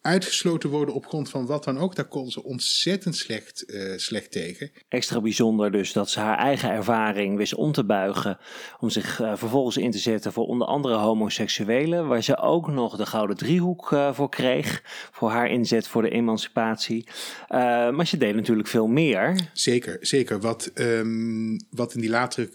uitgesloten 0.00 0.70
worden 0.70 0.94
op 0.94 1.06
grond 1.06 1.30
van 1.30 1.46
wat 1.46 1.64
dan 1.64 1.78
ook, 1.78 1.94
daar 1.94 2.08
kon 2.08 2.30
ze 2.30 2.42
ontzettend 2.42 3.16
slecht, 3.16 3.64
eh, 3.64 3.92
slecht 3.96 4.30
tegen. 4.30 4.70
Extra 4.88 5.20
bijzonder 5.20 5.72
dus 5.72 5.92
dat 5.92 6.10
ze 6.10 6.20
haar 6.20 6.38
eigen 6.38 6.70
ervaring 6.70 7.36
wist 7.36 7.54
om 7.54 7.72
te 7.72 7.84
buigen. 7.84 8.38
Om 8.80 8.90
zich 8.90 9.20
eh, 9.20 9.36
vervolgens 9.36 9.76
in 9.76 9.90
te 9.90 9.98
zetten 9.98 10.32
voor 10.32 10.46
onder 10.46 10.66
andere 10.66 10.94
homoseksuelen. 10.94 12.06
Waar 12.06 12.22
ze 12.22 12.36
ook 12.36 12.68
nog 12.68 12.96
de 12.96 13.06
Gouden 13.06 13.36
Driehoek 13.36 13.92
eh, 13.92 14.14
voor 14.14 14.28
kreeg. 14.28 14.82
Voor 15.12 15.30
haar 15.30 15.50
inzet 15.50 15.88
voor 15.88 16.02
de 16.02 16.10
emancipatie. 16.10 17.06
Maar 17.48 18.06
ze 18.06 18.16
deed 18.16 18.34
natuurlijk 18.34 18.68
veel 18.68 18.86
meer. 18.86 19.50
Zeker, 19.52 19.96
zeker. 20.00 20.40
Wat, 20.40 20.70
ehm, 20.74 21.58
wat 21.70 21.94
in 21.94 22.00
die 22.00 22.10
latere 22.10 22.50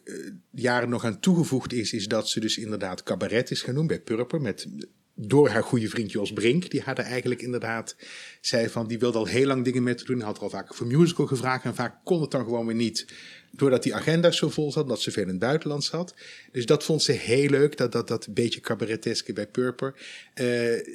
jaren 0.52 0.90
nog 0.90 1.06
aan 1.06 1.20
toegevoegd 1.20 1.74
is, 1.74 1.94
is 1.94 2.08
dat 2.08 2.30
ze 2.30 2.40
dus 2.40 2.58
inderdaad 2.58 3.04
cabaret 3.04 3.52
is 3.52 3.62
gaan 3.62 3.76
doen 3.76 3.88
bij 3.88 4.00
Purper. 4.00 4.42
Met, 4.42 4.68
door 5.16 5.50
haar 5.50 5.64
goede 5.64 5.90
vriend 5.90 6.12
Jos 6.12 6.34
Brink. 6.34 6.70
Die 6.70 6.82
had 6.82 6.98
er 6.98 7.04
eigenlijk 7.04 7.42
inderdaad, 7.42 7.96
zei 8.42 8.70
van, 8.70 8.88
die 8.88 9.00
wilde 9.00 9.18
al 9.18 9.26
heel 9.26 9.46
lang 9.48 9.64
dingen 9.64 9.84
met 9.84 9.98
te 9.98 10.06
doen. 10.06 10.22
Had 10.22 10.38
er 10.38 10.44
al 10.44 10.50
vaak 10.50 10.76
voor 10.76 10.88
musical 10.88 11.26
gevraagd 11.26 11.64
en 11.64 11.76
vaak 11.76 11.96
kon 12.04 12.22
het 12.22 12.32
dan 12.32 12.44
gewoon 12.44 12.66
weer 12.66 12.76
niet. 12.76 13.06
Doordat 13.52 13.84
die 13.84 13.96
agenda's 13.96 14.38
zo 14.38 14.50
vol 14.50 14.72
zat, 14.72 14.88
dat 14.88 15.02
ze 15.02 15.12
veel 15.12 15.24
in 15.24 15.30
het 15.30 15.40
buitenland 15.40 15.84
zat. 15.84 16.14
Dus 16.52 16.66
dat 16.66 16.84
vond 16.84 17.04
ze 17.04 17.12
heel 17.12 17.50
leuk, 17.50 17.78
dat, 17.78 17.92
dat, 17.92 18.08
dat 18.08 18.28
beetje 18.30 18.60
cabareteske 18.60 19.34
bij 19.34 19.48
Purper. 19.48 19.94
Eh, 20.34 20.48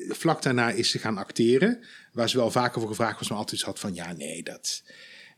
vlak 0.08 0.42
daarna 0.42 0.70
is 0.70 0.90
ze 0.90 0.98
gaan 0.98 1.18
acteren. 1.18 1.80
Waar 2.12 2.28
ze 2.28 2.36
wel 2.36 2.50
vaker 2.50 2.80
voor 2.80 2.90
gevraagd 2.90 3.18
was, 3.18 3.28
maar 3.28 3.38
altijd 3.38 3.62
had 3.62 3.78
van, 3.78 3.94
ja 3.94 4.12
nee, 4.12 4.42
dat... 4.42 4.82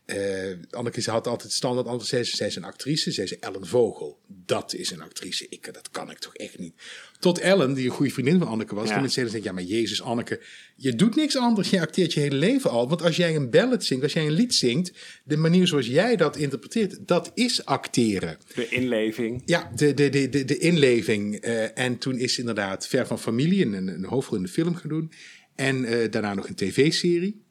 Eh 0.05 0.51
Anneke 0.69 1.01
ze 1.01 1.11
had 1.11 1.27
altijd 1.27 1.51
standaard 1.51 1.87
antwoord. 1.87 2.09
Zei 2.09 2.23
ze, 2.23 2.35
zij 2.35 2.47
is 2.47 2.55
een 2.55 2.63
actrice. 2.63 3.11
Zei 3.11 3.27
ze, 3.27 3.37
Ellen 3.39 3.67
Vogel. 3.67 4.19
Dat 4.27 4.73
is 4.73 4.91
een 4.91 5.01
actrice. 5.01 5.45
Ik, 5.49 5.73
dat 5.73 5.89
kan 5.91 6.11
ik 6.11 6.17
toch 6.17 6.35
echt 6.35 6.57
niet. 6.59 6.73
Tot 7.19 7.39
Ellen, 7.39 7.73
die 7.73 7.85
een 7.85 7.91
goede 7.91 8.11
vriendin 8.11 8.39
van 8.39 8.47
Anneke 8.47 8.75
was. 8.75 8.87
Ja. 8.87 8.93
Die 8.93 9.01
met 9.01 9.11
zei, 9.11 9.43
ja 9.43 9.51
maar 9.51 9.63
Jezus 9.63 10.01
Anneke. 10.01 10.41
Je 10.75 10.95
doet 10.95 11.15
niks 11.15 11.37
anders. 11.37 11.69
Je 11.69 11.81
acteert 11.81 12.13
je 12.13 12.19
hele 12.19 12.35
leven 12.35 12.69
al. 12.69 12.89
Want 12.89 13.01
als 13.01 13.15
jij 13.15 13.35
een 13.35 13.49
ballad 13.49 13.83
zingt, 13.83 14.03
als 14.03 14.13
jij 14.13 14.25
een 14.25 14.31
lied 14.31 14.55
zingt. 14.55 14.91
De 15.23 15.37
manier 15.37 15.67
zoals 15.67 15.87
jij 15.87 16.15
dat 16.15 16.37
interpreteert. 16.37 16.97
Dat 17.07 17.31
is 17.33 17.65
acteren. 17.65 18.37
De 18.55 18.69
inleving. 18.69 19.41
Ja, 19.45 19.71
de, 19.75 19.93
de, 19.93 20.09
de, 20.09 20.29
de, 20.29 20.45
de 20.45 20.57
inleving. 20.57 21.35
Eh, 21.35 21.77
en 21.77 21.97
toen 21.97 22.17
is 22.17 22.39
inderdaad 22.39 22.87
ver 22.87 23.07
van 23.07 23.19
familie 23.19 23.65
een, 23.65 23.87
een 23.87 24.05
hoofdrol 24.05 24.37
in 24.37 24.43
de 24.43 24.49
film 24.49 24.75
gaan 24.75 24.89
doen. 24.89 25.11
En 25.55 25.85
eh, 25.85 26.11
daarna 26.11 26.33
nog 26.33 26.47
een 26.47 26.55
tv-serie. 26.55 27.42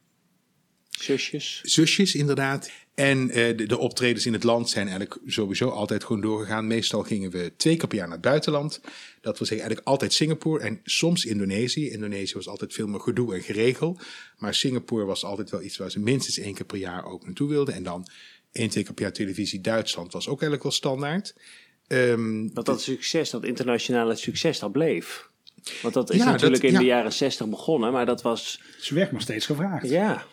Zusjes. 1.01 1.61
zusjes 1.63 2.15
inderdaad. 2.15 2.71
En 2.95 3.31
eh, 3.31 3.57
de, 3.57 3.67
de 3.67 3.79
optredens 3.79 4.27
in 4.27 4.33
het 4.33 4.43
land 4.43 4.71
zijn 4.71 4.89
eigenlijk 4.89 5.21
sowieso 5.27 5.69
altijd 5.69 6.05
gewoon 6.05 6.23
doorgegaan. 6.23 6.67
Meestal 6.67 7.03
gingen 7.03 7.31
we 7.31 7.53
twee 7.57 7.77
keer 7.77 7.89
per 7.89 7.97
jaar 7.97 8.07
naar 8.07 8.17
het 8.17 8.27
buitenland. 8.27 8.81
Dat 9.21 9.39
wil 9.39 9.47
zeggen 9.47 9.67
eigenlijk 9.67 9.87
altijd 9.87 10.13
Singapore 10.13 10.63
en 10.63 10.81
soms 10.85 11.25
Indonesië. 11.25 11.91
Indonesië 11.91 12.35
was 12.35 12.49
altijd 12.49 12.73
veel 12.73 12.87
meer 12.87 13.01
gedoe 13.01 13.35
en 13.35 13.43
geregel. 13.43 13.99
Maar 14.39 14.55
Singapore 14.55 15.05
was 15.05 15.25
altijd 15.25 15.51
wel 15.51 15.63
iets 15.63 15.77
waar 15.77 15.91
ze 15.91 16.01
minstens 16.01 16.39
één 16.39 16.55
keer 16.55 16.67
per 16.67 16.79
jaar 16.79 17.05
ook 17.05 17.25
naartoe 17.25 17.49
wilden. 17.49 17.75
En 17.75 17.83
dan 17.83 18.07
één, 18.53 18.69
twee 18.69 18.85
keer 18.85 18.95
per 18.95 19.05
jaar 19.05 19.13
televisie 19.13 19.61
Duitsland 19.61 20.13
was 20.13 20.25
ook 20.25 20.41
eigenlijk 20.41 20.63
wel 20.63 20.73
standaard. 20.73 21.35
Ehm, 21.87 22.49
Want 22.53 22.67
dat 22.67 22.83
succes, 22.83 23.31
dat 23.31 23.45
internationale 23.45 24.17
succes, 24.17 24.59
dat 24.59 24.73
bleef. 24.73 25.31
Want 25.83 25.95
dat 25.95 26.11
is 26.11 26.17
Ja, 26.19 26.25
natuurlijk 26.25 26.63
dat- 26.63 26.71
in 26.71 26.79
de 26.79 26.85
ja. 26.85 26.95
jaren 26.97 27.13
60 27.13 27.47
begonnen, 27.49 27.93
maar 27.93 28.07
dat 28.07 28.23
was... 28.23 28.61
Ze 28.81 28.95
werd 28.95 29.11
maar 29.13 29.21
steeds 29.21 29.47
gevraagd. 29.47 29.89
Ja, 29.89 30.25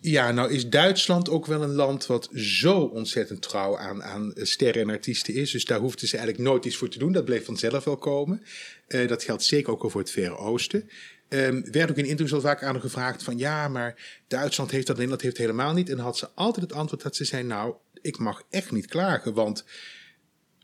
Ja, 0.00 0.30
nou 0.32 0.52
is 0.52 0.68
Duitsland 0.68 1.28
ook 1.28 1.46
wel 1.46 1.62
een 1.62 1.72
land 1.74 2.06
wat 2.06 2.28
zo 2.34 2.78
ontzettend 2.80 3.42
trouw 3.42 3.78
aan, 3.78 4.02
aan 4.02 4.32
sterren 4.36 4.82
en 4.82 4.90
artiesten 4.90 5.34
is. 5.34 5.50
Dus 5.50 5.64
daar 5.64 5.78
hoefden 5.78 6.08
ze 6.08 6.16
eigenlijk 6.16 6.48
nooit 6.48 6.64
iets 6.64 6.76
voor 6.76 6.88
te 6.88 6.98
doen. 6.98 7.12
Dat 7.12 7.24
bleef 7.24 7.44
vanzelf 7.44 7.84
wel 7.84 7.96
komen. 7.96 8.42
Eh, 8.86 9.08
dat 9.08 9.22
geldt 9.22 9.44
zeker 9.44 9.72
ook 9.72 9.82
al 9.82 9.90
voor 9.90 10.00
het 10.00 10.10
Verre 10.10 10.36
Oosten. 10.36 10.88
Ehm 11.28 11.62
werd 11.70 11.90
ook 11.90 11.96
in 11.96 12.04
interviews 12.04 12.32
al 12.32 12.40
vaak 12.40 12.62
aan 12.62 12.72
haar 12.72 12.80
gevraagd 12.80 13.22
van 13.22 13.38
ja, 13.38 13.68
maar 13.68 13.94
Duitsland 14.28 14.70
heeft 14.70 14.86
dat, 14.86 14.94
Nederland 14.96 15.22
heeft 15.22 15.38
helemaal 15.38 15.72
niet. 15.74 15.88
En 15.90 15.96
dan 15.96 16.04
had 16.04 16.18
ze 16.18 16.28
altijd 16.34 16.66
het 16.68 16.74
antwoord 16.78 17.02
dat 17.02 17.16
ze 17.16 17.24
zei, 17.24 17.42
nou, 17.42 17.74
ik 18.02 18.18
mag 18.18 18.42
echt 18.50 18.70
niet 18.72 18.86
klagen, 18.86 19.34
want 19.34 19.64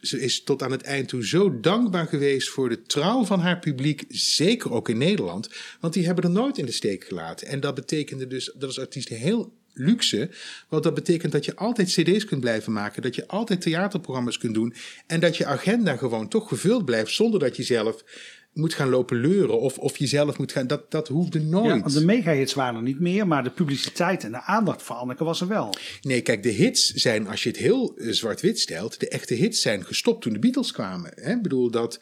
ze 0.00 0.20
is 0.20 0.42
tot 0.42 0.62
aan 0.62 0.70
het 0.70 0.82
eind 0.82 1.08
toe 1.08 1.26
zo 1.26 1.60
dankbaar 1.60 2.06
geweest 2.06 2.48
voor 2.48 2.68
de 2.68 2.82
trouw 2.82 3.24
van 3.24 3.40
haar 3.40 3.58
publiek, 3.58 4.04
zeker 4.08 4.72
ook 4.72 4.88
in 4.88 4.98
Nederland. 4.98 5.48
Want 5.80 5.94
die 5.94 6.06
hebben 6.06 6.24
er 6.24 6.30
nooit 6.30 6.58
in 6.58 6.66
de 6.66 6.72
steek 6.72 7.04
gelaten. 7.04 7.46
En 7.46 7.60
dat 7.60 7.74
betekende 7.74 8.26
dus, 8.26 8.52
dat 8.56 8.70
is 8.70 8.78
artiest 8.78 9.08
heel 9.08 9.52
luxe. 9.72 10.30
Want 10.68 10.82
dat 10.82 10.94
betekent 10.94 11.32
dat 11.32 11.44
je 11.44 11.56
altijd 11.56 11.88
cd's 11.88 12.24
kunt 12.24 12.40
blijven 12.40 12.72
maken, 12.72 13.02
dat 13.02 13.14
je 13.14 13.28
altijd 13.28 13.60
theaterprogramma's 13.60 14.38
kunt 14.38 14.54
doen 14.54 14.74
en 15.06 15.20
dat 15.20 15.36
je 15.36 15.46
agenda 15.46 15.96
gewoon 15.96 16.28
toch 16.28 16.48
gevuld 16.48 16.84
blijft 16.84 17.12
zonder 17.12 17.40
dat 17.40 17.56
je 17.56 17.62
zelf 17.62 18.04
moet 18.52 18.74
gaan 18.74 18.88
lopen 18.88 19.20
leuren 19.20 19.60
of, 19.60 19.78
of 19.78 19.96
jezelf 19.96 20.38
moet 20.38 20.52
gaan. 20.52 20.66
Dat, 20.66 20.90
dat 20.90 21.08
hoefde 21.08 21.40
nooit. 21.40 21.92
Ja, 21.92 22.00
de 22.00 22.04
megahits 22.04 22.54
waren 22.54 22.74
er 22.74 22.82
niet 22.82 23.00
meer, 23.00 23.26
maar 23.26 23.44
de 23.44 23.50
publiciteit 23.50 24.24
en 24.24 24.30
de 24.30 24.42
aandacht 24.42 24.82
voor 24.82 24.96
Anneke 24.96 25.24
was 25.24 25.40
er 25.40 25.48
wel. 25.48 25.74
Nee, 26.02 26.20
kijk, 26.20 26.42
de 26.42 26.48
hits 26.48 26.86
zijn, 26.86 27.28
als 27.28 27.42
je 27.42 27.48
het 27.48 27.58
heel 27.58 27.96
eh, 27.96 28.12
zwart-wit 28.12 28.58
stelt, 28.58 29.00
de 29.00 29.08
echte 29.08 29.34
hits 29.34 29.60
zijn 29.60 29.84
gestopt 29.84 30.22
toen 30.22 30.32
de 30.32 30.38
Beatles 30.38 30.72
kwamen. 30.72 31.12
Hè? 31.14 31.32
Ik 31.32 31.42
bedoel 31.42 31.70
dat. 31.70 32.00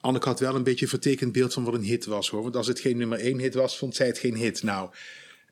Anneke 0.00 0.28
had 0.28 0.40
wel 0.40 0.54
een 0.54 0.62
beetje 0.62 0.84
een 0.84 0.90
vertekend 0.90 1.32
beeld 1.32 1.52
van 1.52 1.64
wat 1.64 1.74
een 1.74 1.82
hit 1.82 2.04
was 2.04 2.28
hoor. 2.28 2.42
Want 2.42 2.56
als 2.56 2.66
het 2.66 2.80
geen 2.80 2.96
nummer 2.96 3.18
één 3.18 3.38
hit 3.38 3.54
was, 3.54 3.78
vond 3.78 3.94
zij 3.94 4.06
het 4.06 4.18
geen 4.18 4.36
hit. 4.36 4.62
Nou, 4.62 4.90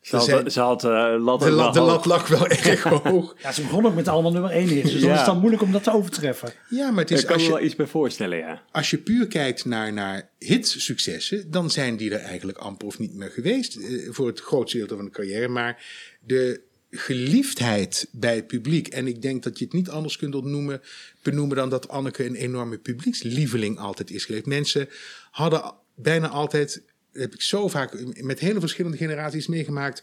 ze 0.01 0.17
had, 0.17 0.25
zijn- 0.25 0.51
ze 0.51 0.61
had 0.61 0.85
eh, 0.85 0.91
lat, 1.19 1.41
de, 1.41 1.51
lat, 1.51 1.75
de 1.75 1.81
lat 1.81 2.05
lag 2.05 2.29
wel 2.29 2.47
erg 2.67 2.83
hoog. 2.83 3.37
Ja, 3.43 3.53
ze 3.53 3.63
begon 3.63 3.87
ook 3.87 3.95
met 3.95 4.09
allemaal 4.09 4.33
nummer 4.33 4.51
1 4.51 4.69
hits, 4.69 4.91
dus 4.93 5.01
dan 5.01 5.09
Ja. 5.09 5.13
is 5.13 5.17
het 5.19 5.27
dan 5.27 5.39
moeilijk 5.39 5.63
om 5.63 5.73
dat 5.73 5.83
te 5.83 5.93
overtreffen. 5.93 6.53
Ja, 6.69 6.91
maar 6.91 7.01
het 7.03 7.11
Ik 7.11 7.17
is 7.17 7.25
kan 7.25 7.35
als 7.35 7.43
je, 7.43 7.49
wel 7.49 7.61
iets 7.61 7.77
bij 7.77 7.87
voorstellen, 7.87 8.39
ja. 8.39 8.63
als 8.73 8.91
je 8.91 8.99
puur 8.99 9.27
kijkt 9.27 9.65
naar, 9.65 9.93
naar 9.93 10.31
hitsuccessen, 10.39 11.51
dan 11.51 11.71
zijn 11.71 11.97
die 11.97 12.11
er 12.15 12.21
eigenlijk 12.21 12.59
amper 12.59 12.87
of 12.87 12.99
niet 12.99 13.15
meer 13.15 13.31
geweest 13.31 13.77
eh, 13.77 14.09
voor 14.11 14.27
het 14.27 14.41
grootste 14.41 14.77
deel 14.79 14.97
van 14.97 15.05
de 15.05 15.11
carrière. 15.11 15.49
Maar 15.49 15.85
de 16.27 16.61
geliefdheid 16.91 18.09
bij 18.13 18.35
het 18.35 18.47
publiek, 18.47 18.89
en 18.89 19.07
ik 19.07 19.23
denk 19.23 19.43
dat 19.43 19.59
je 19.59 19.65
het 19.65 19.75
niet 19.75 19.89
anders 19.91 20.17
kunt 20.17 20.35
ontnoemen, 20.35 20.81
benoemen 21.23 21.57
dan 21.57 21.69
dat 21.71 21.89
Anneke 21.89 22.25
een 22.27 22.35
enorme 22.35 22.79
publiekslieveling 22.79 23.79
altijd 23.79 24.11
is 24.11 24.25
geweest. 24.25 24.47
Mensen 24.47 24.89
hadden 25.31 25.75
bijna 25.95 26.29
altijd, 26.29 26.83
heb 27.13 27.35
ik 27.35 27.43
zo 27.43 27.69
vaak 27.69 28.15
met 28.23 28.39
hele 28.39 28.61
verschillende 28.61 28.97
generaties 28.97 29.47
meegemaakt. 29.47 30.03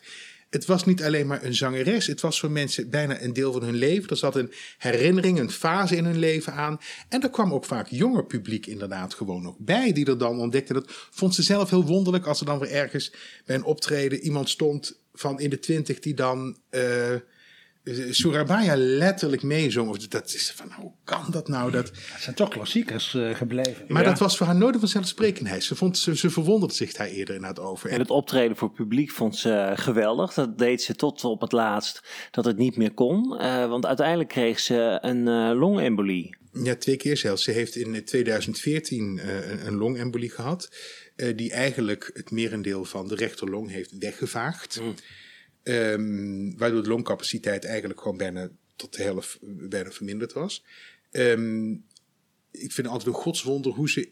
Het 0.50 0.66
was 0.66 0.86
niet 0.86 1.04
alleen 1.04 1.28
maar 1.28 1.44
een 1.44 1.56
zangeres. 1.56 2.08
Het 2.08 2.22
was 2.22 2.40
voor 2.40 2.52
mensen 2.52 2.90
bijna 2.90 3.22
een 3.22 3.34
deel 3.34 3.52
van 3.52 3.64
hun 3.64 3.76
leven. 3.76 4.10
Er 4.10 4.18
zat 4.18 4.36
een 4.36 4.52
herinnering, 4.78 5.40
een 5.40 5.52
fase 5.52 5.96
in 5.96 6.06
hun 6.06 6.20
leven 6.20 6.54
aan. 6.54 6.80
En 7.10 7.24
er 7.24 7.30
kwam 7.30 7.54
ook 7.54 7.66
vaak 7.66 7.88
jonger 7.88 8.26
publiek 8.26 8.66
inderdaad 8.66 9.14
gewoon 9.14 9.42
nog 9.42 9.56
bij. 9.58 9.94
Die 9.94 10.06
er 10.06 10.18
dan 10.18 10.40
ontdekte. 10.40 10.74
Dat 10.74 10.92
vond 11.12 11.36
ze 11.36 11.44
zelf 11.44 11.70
heel 11.70 11.86
wonderlijk. 11.86 12.26
Als 12.26 12.40
er 12.40 12.46
dan 12.46 12.60
weer 12.60 12.72
ergens 12.72 13.14
bij 13.46 13.56
een 13.56 13.64
optreden 13.64 14.20
iemand 14.20 14.50
stond 14.50 15.02
van 15.14 15.40
in 15.40 15.50
de 15.50 15.60
twintig. 15.60 16.00
Die 16.00 16.14
dan 16.14 16.58
eh 16.70 17.16
Surabaya 18.10 18.74
letterlijk 18.78 19.44
meezong. 19.44 19.90
Of 19.90 19.98
Dat 19.98 20.34
is 20.34 20.52
van, 20.56 20.72
hoe 20.72 20.92
kan 21.04 21.26
dat 21.32 21.48
nou? 21.48 21.72
Dat, 21.72 21.88
Het 21.88 22.22
zijn 22.22 22.36
toch 22.36 22.50
klassiekers 22.50 23.14
eh, 23.16 23.36
gebleven. 23.36 23.86
maar 23.88 24.04
Ja. 24.04 24.10
dat 24.10 24.20
was 24.20 24.38
voor 24.38 24.46
haar 24.46 24.56
nooit 24.56 24.74
een 24.74 24.80
vanzelfsprekendheid. 24.80 25.64
Ze, 25.64 25.76
vond, 25.76 25.98
ze, 25.98 26.16
ze 26.18 26.30
verwonderde 26.30 26.74
zich 26.76 26.94
daar 26.94 27.08
eerder 27.08 27.36
inderdaad 27.36 27.66
over. 27.66 27.90
En 27.90 28.00
het 28.00 28.10
optreden 28.10 28.58
voor 28.58 28.72
publiek 28.72 29.12
vond 29.12 29.36
ze 29.36 29.72
geweldig. 29.76 30.34
Dat 30.34 30.58
deed 30.58 30.82
ze 30.82 30.96
tot 30.96 31.24
op 31.24 31.42
het 31.42 31.52
laatst 31.52 32.02
dat 32.32 32.46
het 32.46 32.58
niet 32.58 32.78
meer 32.78 32.94
kon. 32.94 33.38
Eh, 33.40 33.70
want 33.70 33.86
uiteindelijk 33.86 34.30
kreeg 34.30 34.60
ze 34.60 34.98
een 35.02 35.28
eh, 35.28 35.60
longembolie. 35.60 36.36
Ja, 36.64 36.76
twee 36.76 36.98
keer 36.98 37.18
zelfs. 37.18 37.44
Ze 37.44 37.52
heeft 37.52 37.76
in 37.76 38.06
2014 38.06 39.20
eh, 39.20 39.50
een, 39.52 39.68
een 39.68 39.76
longembolie 39.78 40.30
gehad. 40.30 40.70
eh, 41.16 41.38
die 41.38 41.52
eigenlijk 41.52 42.10
het 42.14 42.32
merendeel 42.32 42.86
van 42.86 43.08
de 43.08 43.16
rechterlong 43.16 43.72
heeft 43.72 43.98
weggevaagd. 44.00 44.82
Ehm, 45.68 46.58
waardoor 46.58 46.84
de 46.84 46.90
longcapaciteit 46.90 47.66
eigenlijk 47.66 48.02
gewoon 48.02 48.18
bijna 48.18 48.50
tot 48.76 48.96
de 48.96 49.04
helft 49.04 49.38
bijna 49.42 49.92
verminderd 49.92 50.34
was. 50.34 50.64
Ehm, 51.12 51.72
ik 52.52 52.72
vind 52.72 52.78
het 52.78 52.88
altijd 52.88 53.08
een 53.08 53.22
godswonder 53.22 53.72
hoe 53.72 53.90
ze, 53.90 54.10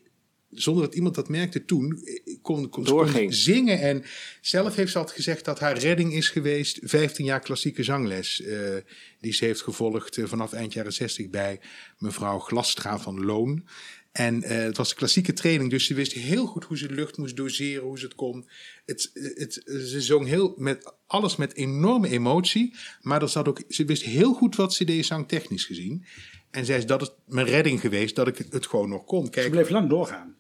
zonder 0.50 0.84
dat 0.84 0.96
iemand 0.96 1.16
dat 1.16 1.30
merkte 1.30 1.66
toen, 1.66 2.02
eh, 2.04 2.36
kon, 2.42 2.70
kon, 2.70 2.84
kon 2.84 3.34
zingen. 3.34 3.80
En 3.80 4.04
zelf 4.42 4.76
heeft 4.76 4.92
ze 4.92 4.98
altijd 4.98 5.16
gezegd 5.16 5.46
dat 5.46 5.60
haar 5.60 5.78
redding 5.78 6.14
is 6.14 6.30
geweest 6.30 6.80
15 6.82 7.26
jaar 7.26 7.40
klassieke 7.40 7.84
zangles. 7.84 8.42
eh, 8.42 8.76
die 9.20 9.34
ze 9.34 9.46
heeft 9.46 9.62
gevolgd 9.62 10.18
eh, 10.18 10.26
vanaf 10.26 10.54
eind 10.54 10.74
jaren 10.74 10.94
60 10.94 11.30
bij 11.30 11.60
mevrouw 11.98 12.40
Glastra 12.40 13.00
van 13.00 13.26
Loon. 13.26 13.68
En 14.16 14.44
eh, 14.44 14.58
het 14.58 14.78
was 14.78 14.90
een 14.90 14.96
klassieke 14.96 15.34
training, 15.34 15.70
dus 15.70 15.86
ze 15.86 15.94
wist 15.94 16.12
heel 16.12 16.46
goed 16.46 16.64
hoe 16.64 16.78
ze 16.78 16.88
de 16.88 16.94
lucht 16.94 17.18
moest 17.18 17.36
doseren, 17.36 17.84
hoe 17.84 18.00
ze 18.00 18.06
het 18.06 18.16
kon. 18.16 18.48
Het, 18.86 19.12
het, 19.14 19.62
ze 19.66 20.02
zong 20.02 20.28
heel 20.28 20.54
met, 20.58 20.94
alles 21.08 21.36
met 21.36 21.56
enorme 21.56 22.10
emotie, 22.10 22.76
maar 23.02 23.22
er 23.22 23.30
zat 23.30 23.48
ook, 23.48 23.62
ze 23.70 23.86
wist 23.86 24.04
heel 24.04 24.34
goed 24.34 24.56
wat 24.56 24.74
ze 24.74 24.86
deed 24.86 25.06
zangtechnisch 25.06 25.66
gezien. 25.66 26.06
En 26.52 26.66
zei 26.66 26.80
ze, 26.80 26.86
dat 26.86 27.02
is 27.02 27.12
mijn 27.26 27.48
redding 27.48 27.80
geweest, 27.80 28.16
dat 28.16 28.28
ik 28.28 28.38
het, 28.38 28.54
het 28.54 28.68
gewoon 28.68 28.90
nog 28.90 29.06
kon. 29.06 29.24
Ze 29.26 29.30
Kijk, 29.32 29.52
bleef 29.52 29.70
lang 29.70 29.90
doorgaan. 29.90 30.36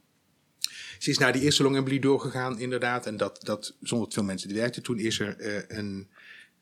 ze 0.99 1.09
is 1.09 1.17
naar 1.17 1.33
die 1.33 1.41
eerste 1.41 1.63
longembolie 1.63 1.99
doorgegaan, 1.99 2.59
inderdaad. 2.59 3.05
En 3.05 3.17
dat, 3.17 3.39
dat 3.43 3.75
zonder 3.81 4.05
dat 4.07 4.13
veel 4.13 4.23
mensen 4.23 4.49
het 4.49 4.57
werkten. 4.57 4.83
Toen 4.83 4.99
is 4.99 5.19
er 5.19 5.37
eh, 5.37 5.77
een 5.77 6.09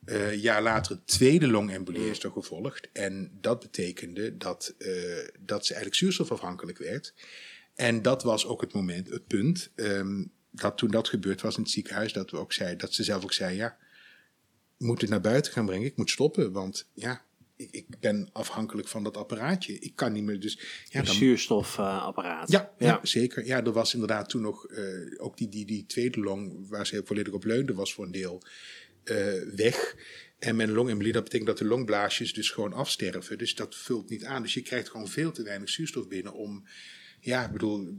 eh, 0.06 0.42
jaar 0.42 0.62
later 0.62 0.92
een 0.92 1.06
tweede 1.06 1.48
longembolie 1.48 2.10
is 2.10 2.24
er 2.24 2.32
gevolgd. 2.32 2.90
En 2.92 3.32
dat 3.42 3.60
betekende 3.60 4.38
dat, 4.38 4.74
eh, 4.78 4.90
dat 5.40 5.66
ze 5.66 5.74
eigenlijk 5.74 6.02
zuurstofafhankelijk 6.02 6.78
werd. 6.78 7.14
En 7.76 8.02
dat 8.02 8.24
was 8.24 8.46
ook 8.46 8.62
het 8.62 8.74
moment, 8.74 9.10
het 9.10 9.28
punt, 9.28 9.72
ehm, 9.76 10.24
dat 10.52 10.78
toen 10.78 10.92
dat 10.92 11.10
gebeurd 11.10 11.42
was 11.42 11.56
in 11.56 11.64
het 11.64 11.72
ziekenhuis, 11.72 12.14
dat, 12.14 12.32
we 12.32 12.38
ook 12.38 12.54
zei, 12.54 12.76
dat 12.76 12.94
ze 12.94 13.04
zelf 13.04 13.24
ook 13.24 13.34
zei, 13.34 13.56
ja, 13.56 13.78
ik 14.78 14.86
moet 14.86 15.02
het 15.02 15.10
naar 15.10 15.22
buiten 15.22 15.52
gaan 15.52 15.66
brengen, 15.66 15.86
ik 15.86 15.98
moet 15.98 16.10
stoppen, 16.10 16.52
want 16.52 16.90
ja, 16.94 17.26
ik, 17.56 17.72
ik 17.72 18.00
ben 18.00 18.30
afhankelijk 18.32 18.88
van 18.88 19.04
dat 19.04 19.18
apparaatje. 19.18 19.80
Ik 19.80 19.96
kan 19.96 20.12
niet 20.12 20.24
meer, 20.24 20.40
dus 20.40 20.60
ja, 20.90 21.02
dan, 21.02 21.16
zuurstofapparaat. 21.16 22.52
ja, 22.52 22.74
ja. 22.78 23.00
zeker. 23.04 23.46
Ja, 23.46 23.64
er 23.64 23.72
was 23.72 23.94
inderdaad 23.94 24.30
toen 24.30 24.42
nog 24.42 24.68
eh, 24.68 24.84
ook 25.18 25.38
die, 25.38 25.50
die, 25.50 25.66
die 25.66 25.86
tweede 25.86 26.20
long, 26.20 26.70
waar 26.70 26.88
ze 26.88 27.02
volledig 27.06 27.34
op 27.34 27.44
leunde, 27.44 27.74
was 27.74 27.94
voor 27.94 28.06
een 28.06 28.12
deel 28.12 28.42
weg. 29.56 29.96
En 30.40 30.56
met 30.56 30.68
een 30.68 30.74
longembolie, 30.74 31.12
dat 31.14 31.24
betekent 31.24 31.50
dat 31.50 31.58
de 31.58 31.66
longblaasjes 31.66 32.34
dus 32.34 32.50
gewoon 32.50 32.74
afsterven. 32.74 33.38
Dus 33.38 33.56
dat 33.56 33.76
vult 33.76 34.10
niet 34.10 34.24
aan. 34.26 34.42
Dus 34.42 34.54
je 34.54 34.62
krijgt 34.62 34.90
gewoon 34.90 35.08
veel 35.08 35.32
te 35.32 35.44
weinig 35.44 35.70
zuurstof 35.70 36.08
binnen 36.08 36.34
om, 36.34 36.68
ja, 37.20 37.46
ik 37.46 37.52
bedoel, 37.52 37.98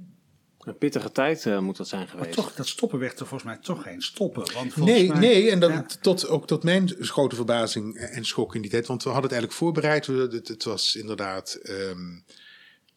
Een 0.59 0.78
pittige 0.78 1.12
tijd 1.12 1.46
eh, 1.46 1.59
moet 1.61 1.76
dat 1.76 1.88
zijn 1.88 2.00
Maar 2.00 2.11
geweest. 2.11 2.32
toch, 2.32 2.55
dat 2.55 2.68
stoppen 2.68 2.98
werd 2.98 3.20
er 3.20 3.26
volgens 3.26 3.50
mij 3.50 3.59
toch 3.62 3.82
geen 3.82 4.02
stoppen. 4.02 4.52
Want 4.55 4.76
Nee, 4.76 5.09
mij- 5.09 5.18
nee, 5.18 5.50
en 5.50 5.61
dat, 5.61 5.70
Ja. 5.70 5.86
tot, 6.00 6.28
ook 6.28 6.46
tot 6.46 6.62
mijn 6.62 6.94
grote 6.98 7.36
verbazing 7.36 7.96
en 7.96 8.24
schok 8.24 8.55
in 8.55 8.61
die 8.62 8.70
tijd. 8.70 8.86
Want 8.86 9.02
we 9.02 9.09
hadden 9.11 9.30
het 9.30 9.38
eigenlijk 9.40 9.62
voorbereid. 9.62 10.07
We- 10.07 10.28
Het, 10.36 10.48
het 10.48 10.64
was 10.64 10.94
inderdaad. 10.96 11.55
ehm, 11.55 12.18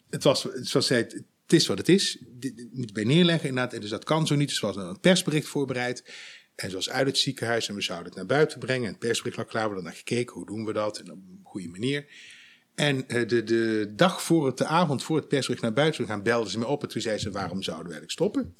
het 0.10 0.24
was, 0.24 0.41
zoals 0.62 0.88
zei, 0.88 1.01
het 1.03 1.53
is 1.53 1.68
wat 1.68 1.78
het 1.78 1.89
is. 1.89 2.18
Dit 2.28 2.68
moet 2.72 2.88
je 2.88 2.93
bij 2.93 3.03
neerleggen 3.03 3.49
inderdaad. 3.49 3.74
En 3.74 3.82
dus 3.82 3.89
dat 3.89 4.03
kan 4.03 4.28
zo 4.28 4.36
niet. 4.36 4.49
Dus 4.49 4.60
we 4.60 4.66
hadden 4.66 4.88
een 4.89 4.99
persbericht 4.99 5.47
voorbereid. 5.47 6.03
En 6.58 6.70
zoals 6.70 6.89
uit 6.89 7.08
het 7.08 7.18
ziekenhuis. 7.18 7.68
En 7.68 7.76
we 7.76 7.82
zouden 7.82 8.08
het 8.08 8.16
naar 8.16 8.26
buiten 8.26 8.60
brengen. 8.60 8.86
En 8.86 8.91
het 8.91 8.99
persbericht 8.99 9.38
lag 9.38 9.45
klaar. 9.45 9.64
We 9.64 9.68
hadden 9.68 9.86
naar 9.86 9.97
gekeken. 9.97 10.34
Hoe 10.36 10.45
doen 10.45 10.66
we 10.66 10.74
dat? 10.74 10.97
En 10.97 11.12
op 11.12 11.18
een 11.18 11.39
goede 11.43 11.68
manier. 11.68 12.05
En 12.76 13.08
eh, 13.08 13.28
de, 13.28 13.43
de 13.43 13.93
dag 13.95 14.24
voor 14.24 14.45
het, 14.45 14.58
de 14.58 14.66
avond 14.66 15.03
voor 15.03 15.18
het 15.18 15.28
persbericht 15.28 15.62
naar 15.62 15.74
buiten 15.74 16.05
gaan, 16.05 16.24
belden 16.24 16.51
ze 16.51 16.60
me 16.60 16.66
op. 16.66 16.84
En 16.84 16.89
toen 16.89 17.01
zei 17.01 17.18
ze, 17.18 17.32
waarom 17.32 17.64
zouden 17.64 17.88
we 17.88 17.93
eigenlijk 17.93 18.12
stoppen? 18.12 18.55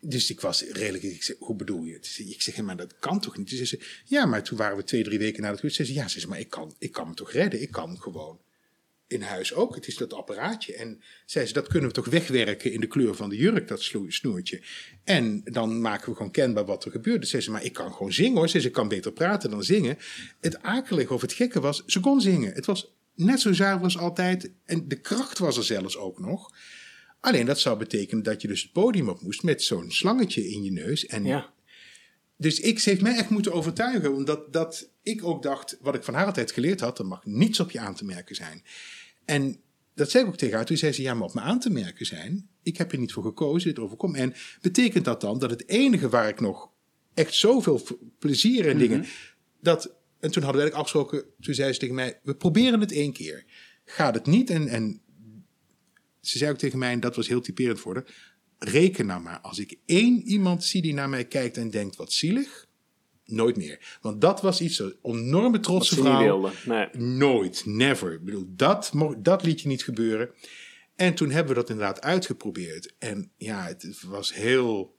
Dus 0.00 0.30
ik 0.30 0.40
was 0.40 0.62
redelijk, 0.62 1.02
ik 1.02 1.22
zeg, 1.22 1.36
hoe 1.38 1.56
bedoel 1.56 1.84
je 1.84 1.92
het? 1.92 2.16
Ik 2.18 2.42
zeg, 2.42 2.62
maar 2.62 2.76
dat 2.76 2.98
kan 2.98 3.20
toch 3.20 3.36
niet? 3.36 3.48
Toen 3.48 3.56
zei 3.56 3.68
ze, 3.68 4.00
ja, 4.04 4.26
maar 4.26 4.42
toen 4.42 4.58
waren 4.58 4.76
we 4.76 4.84
twee, 4.84 5.04
drie 5.04 5.18
weken 5.18 5.42
na 5.42 5.50
het. 5.50 5.72
Zei 5.72 5.88
ze, 5.88 5.94
ja, 5.94 6.08
ze 6.08 6.18
zei, 6.18 6.30
maar 6.30 6.40
ik 6.40 6.50
kan, 6.50 6.74
ik 6.78 6.92
kan 6.92 7.08
me 7.08 7.14
toch 7.14 7.32
redden? 7.32 7.62
Ik 7.62 7.70
kan 7.70 8.00
gewoon. 8.00 8.38
In 9.10 9.22
huis 9.22 9.54
ook. 9.54 9.74
Het 9.74 9.86
is 9.86 9.96
dat 9.96 10.12
apparaatje. 10.12 10.74
En 10.74 11.02
zei 11.26 11.46
ze, 11.46 11.52
dat 11.52 11.68
kunnen 11.68 11.88
we 11.88 11.94
toch 11.94 12.06
wegwerken 12.06 12.72
in 12.72 12.80
de 12.80 12.86
kleur 12.86 13.14
van 13.14 13.28
de 13.28 13.36
jurk, 13.36 13.68
dat 13.68 13.82
snoertje. 14.08 14.62
En 15.04 15.40
dan 15.44 15.80
maken 15.80 16.08
we 16.10 16.16
gewoon 16.16 16.30
kenbaar 16.32 16.64
wat 16.64 16.84
er 16.84 16.90
gebeurt. 16.90 17.20
Dus 17.20 17.30
zei 17.30 17.42
ze, 17.42 17.50
maar 17.50 17.64
ik 17.64 17.72
kan 17.72 17.92
gewoon 17.92 18.12
zingen 18.12 18.36
hoor. 18.36 18.48
Zei 18.48 18.62
ze, 18.62 18.68
ik 18.68 18.74
kan 18.74 18.88
beter 18.88 19.12
praten 19.12 19.50
dan 19.50 19.64
zingen. 19.64 19.98
Het 20.40 20.62
akelige 20.62 21.14
of 21.14 21.20
het 21.20 21.32
gekke 21.32 21.60
was, 21.60 21.84
ze 21.86 22.00
kon 22.00 22.20
zingen. 22.20 22.52
Het 22.52 22.66
was 22.66 22.94
net 23.14 23.40
zo 23.40 23.52
zuiver 23.52 23.84
als 23.84 23.98
altijd. 23.98 24.52
En 24.64 24.88
de 24.88 25.00
kracht 25.00 25.38
was 25.38 25.56
er 25.56 25.64
zelfs 25.64 25.96
ook 25.96 26.18
nog. 26.18 26.50
Alleen 27.20 27.46
dat 27.46 27.60
zou 27.60 27.78
betekenen 27.78 28.22
dat 28.22 28.42
je 28.42 28.48
dus 28.48 28.62
het 28.62 28.72
podium 28.72 29.08
op 29.08 29.22
moest 29.22 29.42
met 29.42 29.62
zo'n 29.62 29.90
slangetje 29.90 30.50
in 30.50 30.62
je 30.62 30.72
neus. 30.72 31.06
En 31.06 31.24
Ja. 31.24 31.52
dus 32.36 32.60
ik, 32.60 32.78
ze 32.78 32.88
heeft 32.88 33.02
mij 33.02 33.16
echt 33.16 33.30
moeten 33.30 33.52
overtuigen. 33.52 34.14
Omdat 34.14 34.52
dat 34.52 34.90
ik 35.02 35.24
ook 35.24 35.42
dacht, 35.42 35.78
wat 35.80 35.94
ik 35.94 36.04
van 36.04 36.14
haar 36.14 36.26
altijd 36.26 36.52
geleerd 36.52 36.80
had, 36.80 36.98
er 36.98 37.06
mag 37.06 37.24
niets 37.24 37.60
op 37.60 37.70
je 37.70 37.78
aan 37.78 37.94
te 37.94 38.04
merken 38.04 38.34
zijn. 38.34 38.62
En 39.30 39.60
dat 39.94 40.10
zei 40.10 40.24
ik 40.24 40.30
ook 40.30 40.36
tegen 40.36 40.56
haar. 40.56 40.66
Toen 40.66 40.76
zei 40.76 40.92
ze, 40.92 41.02
ja, 41.02 41.14
maar 41.14 41.28
op 41.28 41.34
me 41.34 41.40
aan 41.40 41.60
te 41.60 41.70
merken 41.70 42.06
zijn. 42.06 42.48
Ik 42.62 42.76
heb 42.76 42.92
er 42.92 42.98
niet 42.98 43.12
voor 43.12 43.22
gekozen, 43.22 43.68
dit 43.68 43.78
overkomt. 43.78 44.16
En 44.16 44.34
betekent 44.60 45.04
dat 45.04 45.20
dan 45.20 45.38
dat 45.38 45.50
het 45.50 45.68
enige 45.68 46.08
waar 46.08 46.28
ik 46.28 46.40
nog 46.40 46.70
echt 47.14 47.34
zoveel 47.34 47.82
plezier 48.18 48.68
en 48.68 48.78
dingen. 48.78 49.06
Dat, 49.60 49.94
en 50.20 50.30
toen 50.30 50.42
hadden 50.42 50.60
wij 50.60 50.70
ook 50.70 50.76
afgesproken, 50.76 51.24
toen 51.40 51.54
zei 51.54 51.72
ze 51.72 51.78
tegen 51.78 51.94
mij, 51.94 52.20
we 52.22 52.34
proberen 52.34 52.80
het 52.80 52.92
één 52.92 53.12
keer. 53.12 53.44
Gaat 53.84 54.14
het 54.14 54.26
niet? 54.26 54.50
En, 54.50 54.68
en 54.68 55.00
ze 56.20 56.38
zei 56.38 56.50
ook 56.50 56.58
tegen 56.58 56.78
mij, 56.78 56.92
en 56.92 57.00
dat 57.00 57.16
was 57.16 57.28
heel 57.28 57.40
typerend 57.40 57.80
voor 57.80 57.94
haar. 57.94 58.34
Reken 58.58 59.06
nou 59.06 59.22
maar, 59.22 59.40
als 59.40 59.58
ik 59.58 59.78
één 59.86 60.22
iemand 60.22 60.64
zie 60.64 60.82
die 60.82 60.94
naar 60.94 61.08
mij 61.08 61.24
kijkt 61.24 61.56
en 61.56 61.70
denkt, 61.70 61.96
wat 61.96 62.12
zielig. 62.12 62.68
Nooit 63.30 63.56
meer. 63.56 63.98
Want 64.00 64.20
dat 64.20 64.40
was 64.40 64.60
iets, 64.60 64.78
een 64.78 64.94
enorme 65.02 65.60
trotse 65.60 65.94
vrouw. 65.94 66.50
Nee. 66.66 66.88
Nooit, 66.96 67.62
never. 67.66 68.12
Ik 68.12 68.24
bedoel, 68.24 68.44
dat, 68.48 68.92
dat 69.18 69.42
liet 69.42 69.60
je 69.60 69.68
niet 69.68 69.84
gebeuren. 69.84 70.30
En 70.96 71.14
toen 71.14 71.30
hebben 71.30 71.54
we 71.54 71.60
dat 71.60 71.70
inderdaad 71.70 72.00
uitgeprobeerd. 72.00 72.94
En 72.98 73.30
ja, 73.36 73.66
het 73.66 74.02
was 74.02 74.34
heel. 74.34 74.98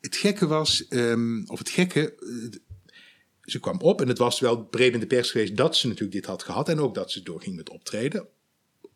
Het 0.00 0.16
gekke 0.16 0.46
was, 0.46 0.88
ehm, 0.88 1.44
of 1.46 1.58
het 1.58 1.68
gekke. 1.68 2.14
eh, 2.14 2.58
ze 3.42 3.60
kwam 3.60 3.80
op 3.80 4.00
en 4.00 4.08
het 4.08 4.18
was 4.18 4.40
wel 4.40 4.64
breed 4.64 4.94
in 4.94 5.00
de 5.00 5.06
pers 5.06 5.30
geweest 5.30 5.56
dat 5.56 5.76
ze 5.76 5.86
natuurlijk 5.86 6.12
dit 6.14 6.26
had 6.26 6.42
gehad. 6.42 6.68
En 6.68 6.78
ook 6.80 6.94
dat 6.94 7.10
ze 7.10 7.22
doorging 7.22 7.56
met 7.56 7.70
optreden. 7.70 8.28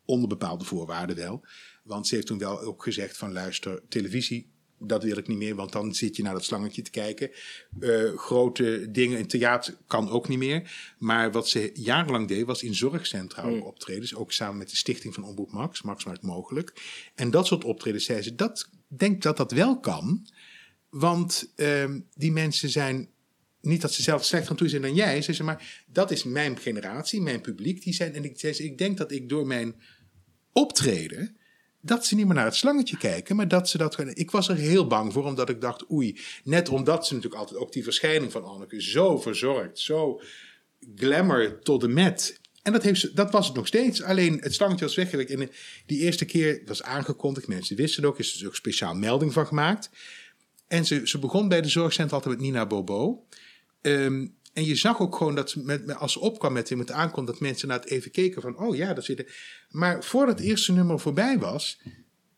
Onder 0.05 0.29
bepaalde 0.29 0.65
voorwaarden 0.65 1.15
wel. 1.15 1.45
Want 1.83 2.07
ze 2.07 2.15
heeft 2.15 2.27
toen 2.27 2.37
wel 2.37 2.59
ook 2.61 2.83
gezegd 2.83 3.17
van 3.17 3.31
luister, 3.31 3.81
televisie, 3.89 4.51
dat 4.79 5.03
wil 5.03 5.17
ik 5.17 5.27
niet 5.27 5.37
meer. 5.37 5.55
Want 5.55 5.71
dan 5.71 5.93
zit 5.93 6.15
je 6.15 6.23
naar 6.23 6.33
dat 6.33 6.43
slangetje 6.43 6.81
te 6.81 6.89
kijken. 6.89 7.31
Eh, 7.79 8.15
grote 8.15 8.87
dingen 8.91 9.17
in 9.17 9.27
theater 9.27 9.77
kan 9.87 10.09
ook 10.09 10.27
niet 10.27 10.37
meer. 10.37 10.71
Maar 10.97 11.31
wat 11.31 11.49
ze 11.49 11.71
jarenlang 11.73 12.27
deed, 12.27 12.45
was 12.45 12.63
in 12.63 12.75
zorgcentra 12.75 13.43
ook 13.43 13.65
optredens. 13.65 14.15
Ook 14.15 14.31
samen 14.31 14.57
met 14.57 14.69
de 14.69 14.75
stichting 14.75 15.13
van 15.13 15.23
Omroep 15.23 15.51
Max. 15.51 15.81
Max 15.81 16.03
maakt 16.03 16.21
mogelijk. 16.21 16.73
En 17.15 17.31
dat 17.31 17.47
soort 17.47 17.63
optredens, 17.63 18.05
zei 18.05 18.21
ze, 18.21 18.35
dat 18.35 18.69
denk 18.87 19.21
dat 19.21 19.37
dat 19.37 19.51
wel 19.51 19.79
kan. 19.79 20.27
Want 20.89 21.51
ehm, 21.55 21.99
die 22.13 22.31
mensen 22.31 22.69
zijn 22.69 23.09
niet 23.61 23.81
dat 23.81 23.93
ze 23.93 24.01
zelf 24.01 24.25
slecht 24.25 24.49
aan 24.49 24.55
toe 24.55 24.69
zijn 24.69 24.81
dan 24.81 24.95
jij. 24.95 25.21
Ze 25.21 25.33
zei, 25.33 25.47
maar 25.47 25.83
dat 25.87 26.11
is 26.11 26.23
mijn 26.23 26.57
generatie, 26.57 27.21
mijn 27.21 27.41
publiek. 27.41 27.83
Die 27.83 27.93
zijn, 27.93 28.13
en 28.13 28.23
ik, 28.23 28.39
zei, 28.39 28.53
ze, 28.53 28.63
ik 28.63 28.77
denk 28.77 28.97
dat 28.97 29.11
ik 29.11 29.29
door 29.29 29.47
mijn 29.47 29.75
optreden. 30.51 31.37
Dat 31.81 32.05
ze 32.05 32.15
niet 32.15 32.25
meer 32.25 32.35
naar 32.35 32.45
het 32.45 32.55
slangetje 32.55 32.97
kijken, 32.97 33.35
maar 33.35 33.47
dat 33.47 33.69
ze 33.69 33.77
dat. 33.77 33.97
Ik 34.13 34.31
was 34.31 34.49
er 34.49 34.55
heel 34.55 34.87
bang 34.87 35.13
voor, 35.13 35.25
omdat 35.25 35.49
ik 35.49 35.61
dacht, 35.61 35.91
oei. 35.91 36.19
Net 36.43 36.69
omdat 36.69 37.07
ze 37.07 37.13
natuurlijk 37.13 37.41
altijd 37.41 37.59
ook 37.59 37.71
die 37.71 37.83
verschijning 37.83 38.31
van 38.31 38.43
Anneke 38.43 38.81
zo 38.81 39.17
verzorgd, 39.17 39.79
zo 39.79 40.21
glamour 40.95 41.59
tot 41.59 41.81
de 41.81 41.87
met. 41.87 42.39
En 42.63 42.71
dat, 42.71 42.83
heeft 42.83 43.15
dat 43.15 43.31
was 43.31 43.47
het 43.47 43.55
nog 43.55 43.67
steeds. 43.67 44.01
Alleen 44.01 44.37
het 44.41 44.53
slangetje 44.53 44.85
was 44.85 44.95
weggewerkt. 44.95 45.31
En 45.31 45.49
die 45.85 45.99
eerste 45.99 46.25
keer 46.25 46.61
was 46.65 46.83
aangekondigd, 46.83 47.47
mensen 47.47 47.75
wisten 47.75 48.03
het 48.03 48.11
ook, 48.11 48.19
is 48.19 48.41
er 48.41 48.47
ook 48.47 48.55
speciaal 48.55 48.93
melding 48.93 49.33
van 49.33 49.47
gemaakt. 49.47 49.89
En 50.67 50.85
ze, 50.85 51.01
ze 51.03 51.19
begon 51.19 51.47
bij 51.47 51.61
de 51.61 51.69
zorgcentra 51.69 52.15
altijd 52.15 52.35
met 52.35 52.43
Nina 52.43 52.65
Bobo. 52.65 53.25
Ehm, 53.81 54.27
en 54.59 54.65
je 54.65 54.75
zag 54.75 54.99
ook 54.99 55.15
gewoon 55.15 55.35
dat 55.35 55.49
ze 55.49 55.59
met, 55.63 55.95
als 55.95 56.11
ze 56.11 56.19
opkwam 56.19 56.53
met 56.53 56.69
hem 56.69 56.79
het 56.79 56.91
aankomt, 56.91 57.27
dat 57.27 57.39
mensen 57.39 57.67
naar 57.67 57.79
het 57.79 57.89
even 57.89 58.11
keken 58.11 58.41
van, 58.41 58.57
oh 58.57 58.75
ja, 58.75 58.93
dat 58.93 59.05
zit 59.05 59.19
er. 59.19 59.35
Maar 59.69 60.03
voordat 60.03 60.37
het 60.37 60.47
eerste 60.47 60.71
nummer 60.71 60.99
voorbij 60.99 61.37
was, 61.37 61.79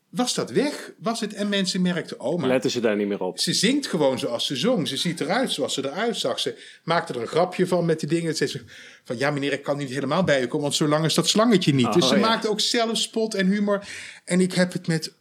was 0.08 0.34
dat 0.34 0.50
weg. 0.50 0.92
Was 0.98 1.20
het, 1.20 1.34
en 1.34 1.48
mensen 1.48 1.82
merkten, 1.82 2.20
oh, 2.20 2.38
maar 2.38 2.48
Letten 2.48 2.70
ze 2.70 2.80
daar 2.80 2.96
niet 2.96 3.06
meer 3.06 3.20
op. 3.20 3.38
ze 3.38 3.52
zingt 3.52 3.86
gewoon 3.86 4.18
zoals 4.18 4.46
ze 4.46 4.56
zong. 4.56 4.88
Ze 4.88 4.96
ziet 4.96 5.20
eruit 5.20 5.52
zoals 5.52 5.74
ze 5.74 5.84
eruit 5.84 6.16
zag. 6.16 6.40
Ze 6.40 6.58
maakte 6.84 7.12
er 7.12 7.20
een 7.20 7.26
grapje 7.26 7.66
van 7.66 7.84
met 7.84 8.00
die 8.00 8.08
dingen. 8.08 8.36
Ze 8.36 8.46
zei 8.46 8.64
van, 9.04 9.18
ja 9.18 9.30
meneer, 9.30 9.52
ik 9.52 9.62
kan 9.62 9.76
niet 9.76 9.90
helemaal 9.90 10.24
bij 10.24 10.42
u 10.42 10.46
komen, 10.46 10.60
want 10.60 10.74
zo 10.74 10.88
lang 10.88 11.04
is 11.04 11.14
dat 11.14 11.28
slangetje 11.28 11.74
niet. 11.74 11.86
Oh, 11.86 11.92
dus 11.92 12.08
ze 12.08 12.14
ja. 12.14 12.20
maakte 12.20 12.48
ook 12.48 12.60
zelf 12.60 12.98
spot 12.98 13.34
en 13.34 13.46
humor. 13.46 13.86
En 14.24 14.40
ik 14.40 14.52
heb 14.52 14.72
het 14.72 14.86
met 14.86 15.14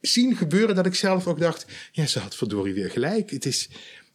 zien 0.00 0.36
gebeuren 0.36 0.74
dat 0.74 0.86
ik 0.86 0.94
zelf 0.94 1.26
ook 1.26 1.40
dacht, 1.40 1.66
ja, 1.92 2.06
ze 2.06 2.18
had 2.18 2.34
verdorie 2.34 2.74
weer 2.74 2.90
gelijk. 2.90 3.30
Het 3.30 3.46
is, 3.46 3.68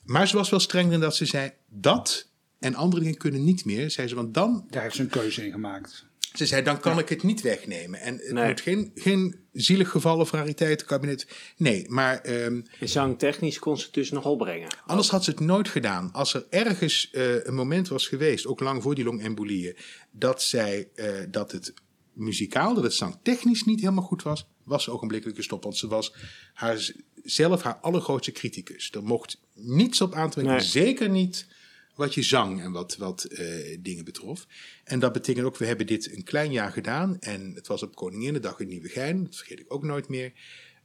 maar 0.06 0.28
ze 0.28 0.36
was 0.38 0.50
wel 0.50 0.60
streng 0.60 0.92
in 0.92 1.00
dat 1.00 1.16
ze 1.16 1.26
zei, 1.26 1.52
dat 1.70 2.32
en 2.60 2.76
andere 2.76 3.02
dingen 3.04 3.18
kunnen 3.18 3.44
niet 3.44 3.66
meer. 3.66 3.92
Zei 3.92 4.08
ze, 4.08 4.16
want 4.16 4.34
dan, 4.34 4.66
Daar 4.70 4.82
heeft 4.84 4.96
ze 4.96 5.02
een 5.02 5.08
keuze 5.10 5.46
in 5.46 5.52
gemaakt. 5.52 6.06
ze 6.34 6.46
zei, 6.46 6.64
dan 6.64 6.80
kan 6.80 7.00
ik 7.00 7.10
het 7.10 7.24
niet 7.24 7.42
wegnemen. 7.42 8.00
En 8.02 8.14
het 8.18 8.32
Nee. 8.32 8.48
moet 8.48 8.62
geen, 8.62 8.92
geen 8.96 9.36
zielig 9.54 9.90
geval 9.90 10.18
of 10.20 10.32
rariteitenkabinet. 10.32 11.28
Nee, 11.58 11.86
maar 11.90 12.18
ehm, 12.22 12.62
En 12.80 12.90
zangtechnisch 12.90 13.60
kon 13.60 13.78
ze 13.78 13.86
het 13.86 13.94
dus 13.94 14.12
nog 14.12 14.26
opbrengen. 14.26 14.68
Anders 14.86 15.10
had 15.10 15.24
ze 15.24 15.30
het 15.30 15.40
nooit 15.40 15.68
gedaan. 15.70 16.12
Als 16.12 16.34
er 16.34 16.46
ergens 16.50 17.10
eh, 17.12 17.46
een 17.46 17.56
moment 17.56 17.88
was 17.88 18.08
geweest, 18.08 18.46
ook 18.48 18.60
lang 18.60 18.82
voor 18.84 18.96
die 18.96 19.04
longembolieën, 19.04 19.76
dat 20.12 20.42
zij 20.42 20.90
eh, 20.96 21.08
dat 21.30 21.52
het 21.52 21.74
muzikaal, 22.14 22.74
dat 22.74 22.84
het 22.84 22.94
zangtechnisch 22.94 23.64
niet 23.64 23.80
helemaal 23.80 24.04
goed 24.04 24.24
was, 24.24 24.48
was 24.64 24.90
ogenblikkelijk 24.90 25.38
gestopt. 25.38 25.64
Want 25.64 25.78
ze 25.78 25.88
was 25.88 26.14
haar, 26.54 26.92
zelf 27.24 27.62
haar 27.62 27.76
allergrootste 27.76 28.32
criticus. 28.32 28.92
Er 28.92 29.04
mocht 29.04 29.40
niets 29.54 30.02
op 30.02 30.14
aan 30.14 30.30
te 30.30 30.40
merken, 30.44 30.56
Nee. 30.58 30.86
zeker 30.86 31.10
niet 31.10 31.48
wat 31.96 32.14
je 32.14 32.24
zang 32.24 32.62
en 32.62 32.72
wat, 32.72 32.96
wat 32.98 33.24
eh, 33.24 33.78
dingen 33.80 34.06
betrof. 34.06 34.48
En 34.84 35.00
dat 35.00 35.14
betekent 35.14 35.46
ook, 35.46 35.58
we 35.58 35.66
hebben 35.66 35.88
dit 35.88 36.16
een 36.16 36.24
klein 36.24 36.52
jaar 36.52 36.72
gedaan. 36.72 37.20
En 37.20 37.52
het 37.56 37.68
was 37.68 37.84
op 37.84 37.96
Koninginnedag 37.96 38.60
in 38.60 38.68
Nieuwegein, 38.68 39.24
dat 39.24 39.36
vergeet 39.36 39.60
ik 39.60 39.74
ook 39.74 39.84
nooit 39.84 40.08
meer, 40.08 40.32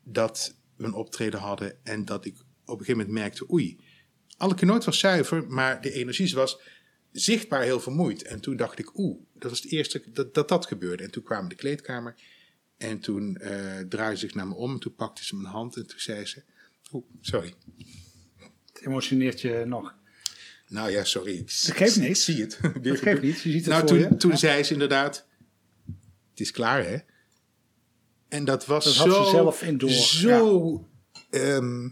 dat 0.03 0.55
we 0.77 0.85
een 0.85 0.93
optreden 0.95 1.41
hadden 1.41 1.85
en 1.85 2.05
dat 2.05 2.25
ik 2.25 2.35
op 2.65 2.79
een 2.79 2.85
gegeven 2.85 2.97
moment 2.97 3.11
merkte, 3.19 3.51
oei, 3.53 3.79
Anneke 4.37 4.65
nooit 4.65 4.85
was 4.85 4.99
zuiver, 4.99 5.47
maar 5.49 5.81
de 5.81 5.93
energie 5.93 6.35
was 6.35 6.59
zichtbaar 7.13 7.63
heel 7.63 7.81
vermoeid. 7.81 8.23
En 8.23 8.41
toen 8.41 8.57
dacht 8.57 8.79
ik, 8.79 8.99
oeh, 8.99 9.21
dat 9.35 9.51
was 9.51 9.63
het 9.63 9.73
eerste 9.73 10.03
dat 10.13 10.35
dat, 10.35 10.49
dat 10.49 10.67
gebeurde. 10.67 11.03
En 11.03 11.11
toen 11.11 11.23
kwamen 11.23 11.49
de 11.49 11.55
kleedkamer 11.55 12.15
en 12.79 12.99
toen 13.01 13.37
eh 13.37 13.79
draaide 13.89 14.17
ze 14.19 14.27
zich 14.27 14.35
naar 14.35 14.47
me 14.49 14.55
om. 14.55 14.73
En 14.73 14.79
toen 14.79 14.95
pakte 14.95 15.25
ze 15.25 15.37
mijn 15.37 15.53
hand 15.53 15.77
en 15.77 15.87
toen 15.87 15.99
zei 16.01 16.25
ze, 16.27 16.43
oeh, 16.93 17.05
sorry. 17.21 17.55
Het 18.73 18.87
emotioneert 18.87 19.41
je 19.41 19.63
nog. 19.67 19.95
Nou 20.69 20.91
ja, 20.91 21.05
sorry. 21.05 21.33
Ik, 21.37 21.47
Dat 21.67 21.77
geeft 21.77 21.97
ik 21.97 22.03
niks. 22.03 22.25
zie 22.25 22.41
het. 22.41 22.59
Dat 22.83 22.99
geeft 22.99 23.23
niet. 23.23 23.41
Je 23.41 23.51
ziet 23.51 23.65
het 23.65 23.75
nou, 23.75 23.79
voor 23.81 23.89
toen, 23.89 23.99
je. 23.99 24.17
toen 24.17 24.31
Ja. 24.31 24.37
zei 24.37 24.63
ze 24.63 24.73
inderdaad, 24.73 25.27
het 26.31 26.41
is 26.41 26.51
klaar 26.51 26.85
hè. 26.85 26.99
En 28.29 28.45
dat 28.45 28.67
was 28.67 28.85
Dat 28.85 28.95
zo, 28.95 29.09
had 29.11 29.25
ze 29.27 29.31
zelf 29.31 29.63
in 29.63 29.79
door, 29.79 29.91
zo 29.91 30.89
ehm, 31.31 31.89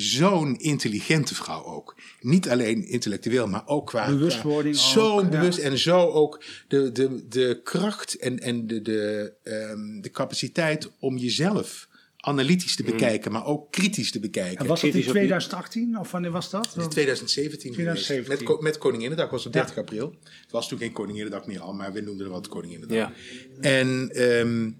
zo'n 0.00 0.56
intelligente 0.56 1.34
vrouw 1.34 1.64
ook. 1.64 1.96
Niet 2.20 2.48
alleen 2.48 2.84
intellectueel, 2.88 3.46
maar 3.46 3.66
ook 3.66 3.86
qua 3.86 4.06
Bewustwording 4.06 4.76
qua- 4.76 4.84
ook, 4.84 4.92
Zo 4.92 5.20
ja. 5.22 5.28
bewust 5.28 5.58
en 5.58 5.78
zo 5.78 6.10
ook 6.10 6.44
de, 6.68 6.92
de, 6.92 7.28
de 7.28 7.60
kracht 7.64 8.14
en, 8.18 8.38
en 8.38 8.66
de, 8.66 8.82
de, 8.82 9.32
ehm, 9.42 10.00
de 10.00 10.10
capaciteit 10.10 10.90
om 10.98 11.16
jezelf 11.16 11.88
analytisch 12.22 12.76
te 12.76 12.82
bekijken, 12.82 13.32
maar 13.32 13.44
ook 13.44 13.72
kritisch 13.72 14.10
te 14.10 14.20
bekijken. 14.20 14.58
En 14.58 14.66
was 14.66 14.80
dat 14.80 14.84
in 14.84 14.90
kritisch 14.90 15.08
op- 15.08 15.14
2018 15.14 15.98
of 15.98 16.10
wanneer 16.10 16.30
was 16.30 16.50
dat? 16.50 16.66
Is 16.76 16.86
2017 16.86 17.74
geweest. 17.74 18.04
2017. 18.04 18.46
Met, 18.54 18.60
met 18.60 18.78
Koninginnedag 18.78 19.30
was 19.30 19.44
het 19.44 19.52
30 19.52 19.78
april. 19.78 20.14
Het 20.42 20.50
was 20.50 20.68
toen 20.68 20.78
geen 20.78 20.92
Koninginnedag 20.92 21.46
meer 21.46 21.60
al, 21.60 21.72
maar 21.72 21.92
we 21.92 22.00
noemden 22.00 22.24
het 22.26 22.34
wat 22.34 22.48
Koninginnedag. 22.48 22.96
Ja. 22.96 23.12
En 23.60 24.10
ehm, 24.12 24.70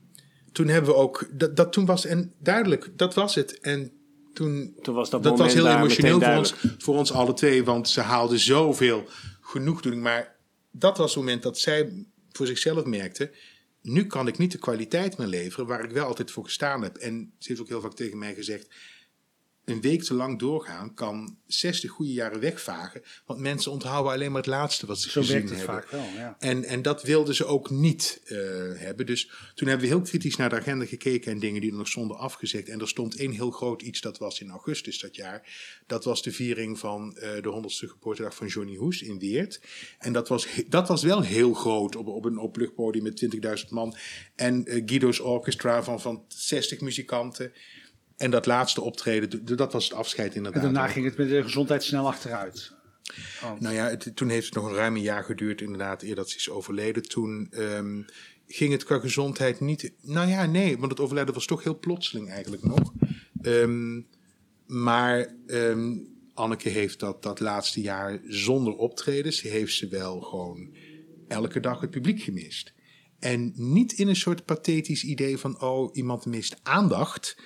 toen 0.52 0.68
hebben 0.68 0.90
we 0.90 0.97
ook, 0.97 1.28
dat, 1.32 1.56
dat 1.56 1.72
toen 1.72 1.84
was, 1.86 2.05
en 2.05 2.32
duidelijk, 2.38 2.90
dat 2.97 3.14
was 3.14 3.34
het. 3.34 3.60
En 3.60 3.92
toen, 4.32 4.77
Toen 4.82 4.94
was 4.94 5.11
dat 5.11 5.39
was 5.39 5.55
heel 5.55 5.69
emotioneel 5.69 6.20
voor 6.20 6.36
ons, 6.36 6.55
voor 6.78 6.97
ons 6.97 7.12
alle 7.12 7.32
twee, 7.32 7.65
want 7.65 7.89
ze 7.89 8.01
haalden 8.01 8.39
zoveel 8.39 9.09
genoegdoening. 9.40 10.02
Maar 10.02 10.36
dat 10.70 10.97
was 10.98 11.15
het 11.15 11.24
moment 11.24 11.43
dat 11.43 11.59
zij 11.59 12.07
voor 12.31 12.47
zichzelf 12.47 12.85
merkte, 12.85 13.31
nu 13.82 14.07
kan 14.07 14.28
ik 14.28 14.39
niet 14.39 14.52
de 14.52 14.59
kwaliteit 14.59 15.19
meer 15.19 15.27
leveren 15.27 15.66
waar 15.66 15.85
ik 15.85 15.90
wel 15.90 16.07
altijd 16.07 16.31
voor 16.31 16.44
gestaan 16.44 16.82
heb. 16.82 16.97
En 16.97 17.32
ze 17.39 17.48
heeft 17.48 17.61
ook 17.61 17.69
heel 17.69 17.81
vaak 17.81 17.94
tegen 17.94 18.19
mij 18.19 18.35
gezegd, 18.35 18.69
een 19.70 19.80
week 19.80 20.02
te 20.02 20.14
lang 20.14 20.38
doorgaan 20.38 20.94
kan 20.94 21.38
60 21.47 21.90
goede 21.90 22.12
jaren 22.12 22.40
wegvagen. 22.40 23.02
Want 23.26 23.40
mensen 23.40 23.72
onthouden 23.72 24.12
alleen 24.12 24.32
maar 24.32 24.40
het 24.40 24.51
laatste 24.51 24.86
wat 24.86 25.01
ze 25.01 25.10
Zo 25.10 25.20
gezien 25.20 25.36
werkt 25.36 25.51
het 25.51 25.59
hebben. 25.59 25.74
vaak 25.76 25.90
wel, 25.90 26.05
ja. 26.16 26.36
En, 26.38 26.64
en 26.64 26.82
dat 26.82 27.02
wilden 27.02 27.34
ze 27.34 27.44
ook 27.44 27.70
niet 27.70 28.20
eh, 28.24 28.36
hebben. 28.74 29.06
Dus 29.06 29.30
toen 29.55 29.68
hebben 29.68 29.88
we 29.88 29.94
heel 29.94 30.02
kritisch 30.02 30.36
naar 30.36 30.48
de 30.48 30.56
agenda 30.56 30.84
gekeken 30.84 31.32
en 31.32 31.38
dingen 31.38 31.60
die 31.60 31.70
er 31.70 31.76
nog 31.76 31.88
stonden 31.88 32.18
afgezegd. 32.18 32.68
En 32.68 32.80
er 32.80 32.88
stond 32.88 33.16
één 33.16 33.30
heel 33.30 33.51
groot 33.51 33.82
iets, 33.82 34.01
dat 34.01 34.18
was 34.18 34.40
in 34.40 34.51
augustus 34.51 35.01
dat 35.01 35.16
jaar. 35.16 35.48
Dat 35.86 36.05
was 36.05 36.22
de 36.22 36.32
viering 36.32 36.78
van 36.78 37.16
eh, 37.16 37.42
de 37.42 37.62
100ste 37.62 37.88
geboortedag 37.88 38.34
van 38.34 38.47
Johnny 38.47 38.76
Hoes 38.76 39.02
in 39.02 39.18
Weert. 39.18 39.60
En 39.98 40.12
dat 40.12 40.28
was, 40.28 40.47
dat 40.68 40.88
was 40.88 41.02
wel 41.02 41.20
heel 41.20 41.55
groot 41.55 41.97
op, 41.97 42.06
op 42.06 42.24
een 42.24 42.40
openluchtpodium 42.40 43.05
met 43.05 43.64
20.000 43.64 43.68
man. 43.68 43.97
En 44.34 44.66
eh, 44.66 44.82
Guido's 44.86 45.20
orchestra 45.20 45.82
van, 45.82 46.01
van 46.01 46.24
60 46.28 46.80
muzikanten. 46.80 47.52
En 48.20 48.30
dat 48.30 48.47
laatste 48.47 48.80
optreden, 48.80 49.56
dat 49.56 49.72
was 49.72 49.84
het 49.84 49.92
afscheid 49.92 50.30
En 50.30 50.36
inderdaad. 50.36 50.62
daarna 50.62 50.84
ook. 50.84 50.90
ging 50.90 51.05
het 51.05 51.16
met 51.16 51.28
de 51.28 51.42
gezondheid 51.42 51.82
snel 51.82 52.06
achteruit. 52.06 52.72
Nou 53.59 53.74
ja, 53.74 53.88
het- 53.88 54.10
toen 54.14 54.28
heeft 54.28 54.44
het 54.47 54.55
nog 54.55 54.64
een 54.66 54.74
ruim 54.74 54.94
een 54.97 55.02
jaar 55.02 55.24
geduurd, 55.24 55.60
inderdaad, 55.60 56.02
eer 56.02 56.14
dat 56.14 56.30
ze 56.30 56.36
is 56.36 56.51
overleden. 56.51 57.02
Toen 57.02 57.47
ehm, 57.51 58.02
ging 58.47 58.72
het 58.72 58.84
qua 58.84 58.98
gezondheid 58.98 59.60
niet. 59.60 59.92
Nou 60.02 60.28
ja, 60.28 60.47
nee, 60.47 60.78
want 60.78 60.90
het 60.90 61.01
overlijden 61.01 61.34
was 61.34 61.47
toch 61.47 61.62
heel 61.64 61.78
plotseling 61.78 62.30
eigenlijk 62.30 62.62
nog. 62.64 62.92
Ehm, 63.42 64.01
maar 64.66 65.34
ehm, 65.47 65.97
Anneke 66.34 66.68
heeft 66.68 66.98
dat, 67.01 67.22
dat 67.22 67.40
laatste 67.40 67.80
jaar 67.80 68.20
zonder 68.26 68.72
optredens, 68.74 69.40
heeft 69.42 69.74
ze 69.74 69.88
wel 69.88 70.20
gewoon 70.20 70.74
elke 71.28 71.60
dag 71.60 71.80
het 71.80 71.90
publiek 71.90 72.22
gemist. 72.22 72.72
En 73.18 73.52
niet 73.56 73.92
in 73.92 74.09
een 74.09 74.16
soort 74.16 74.44
pathetisch 74.44 75.05
idee 75.05 75.38
van, 75.38 75.60
oh, 75.60 75.97
iemand 75.97 76.26
mist 76.26 76.56
aandacht 76.62 77.36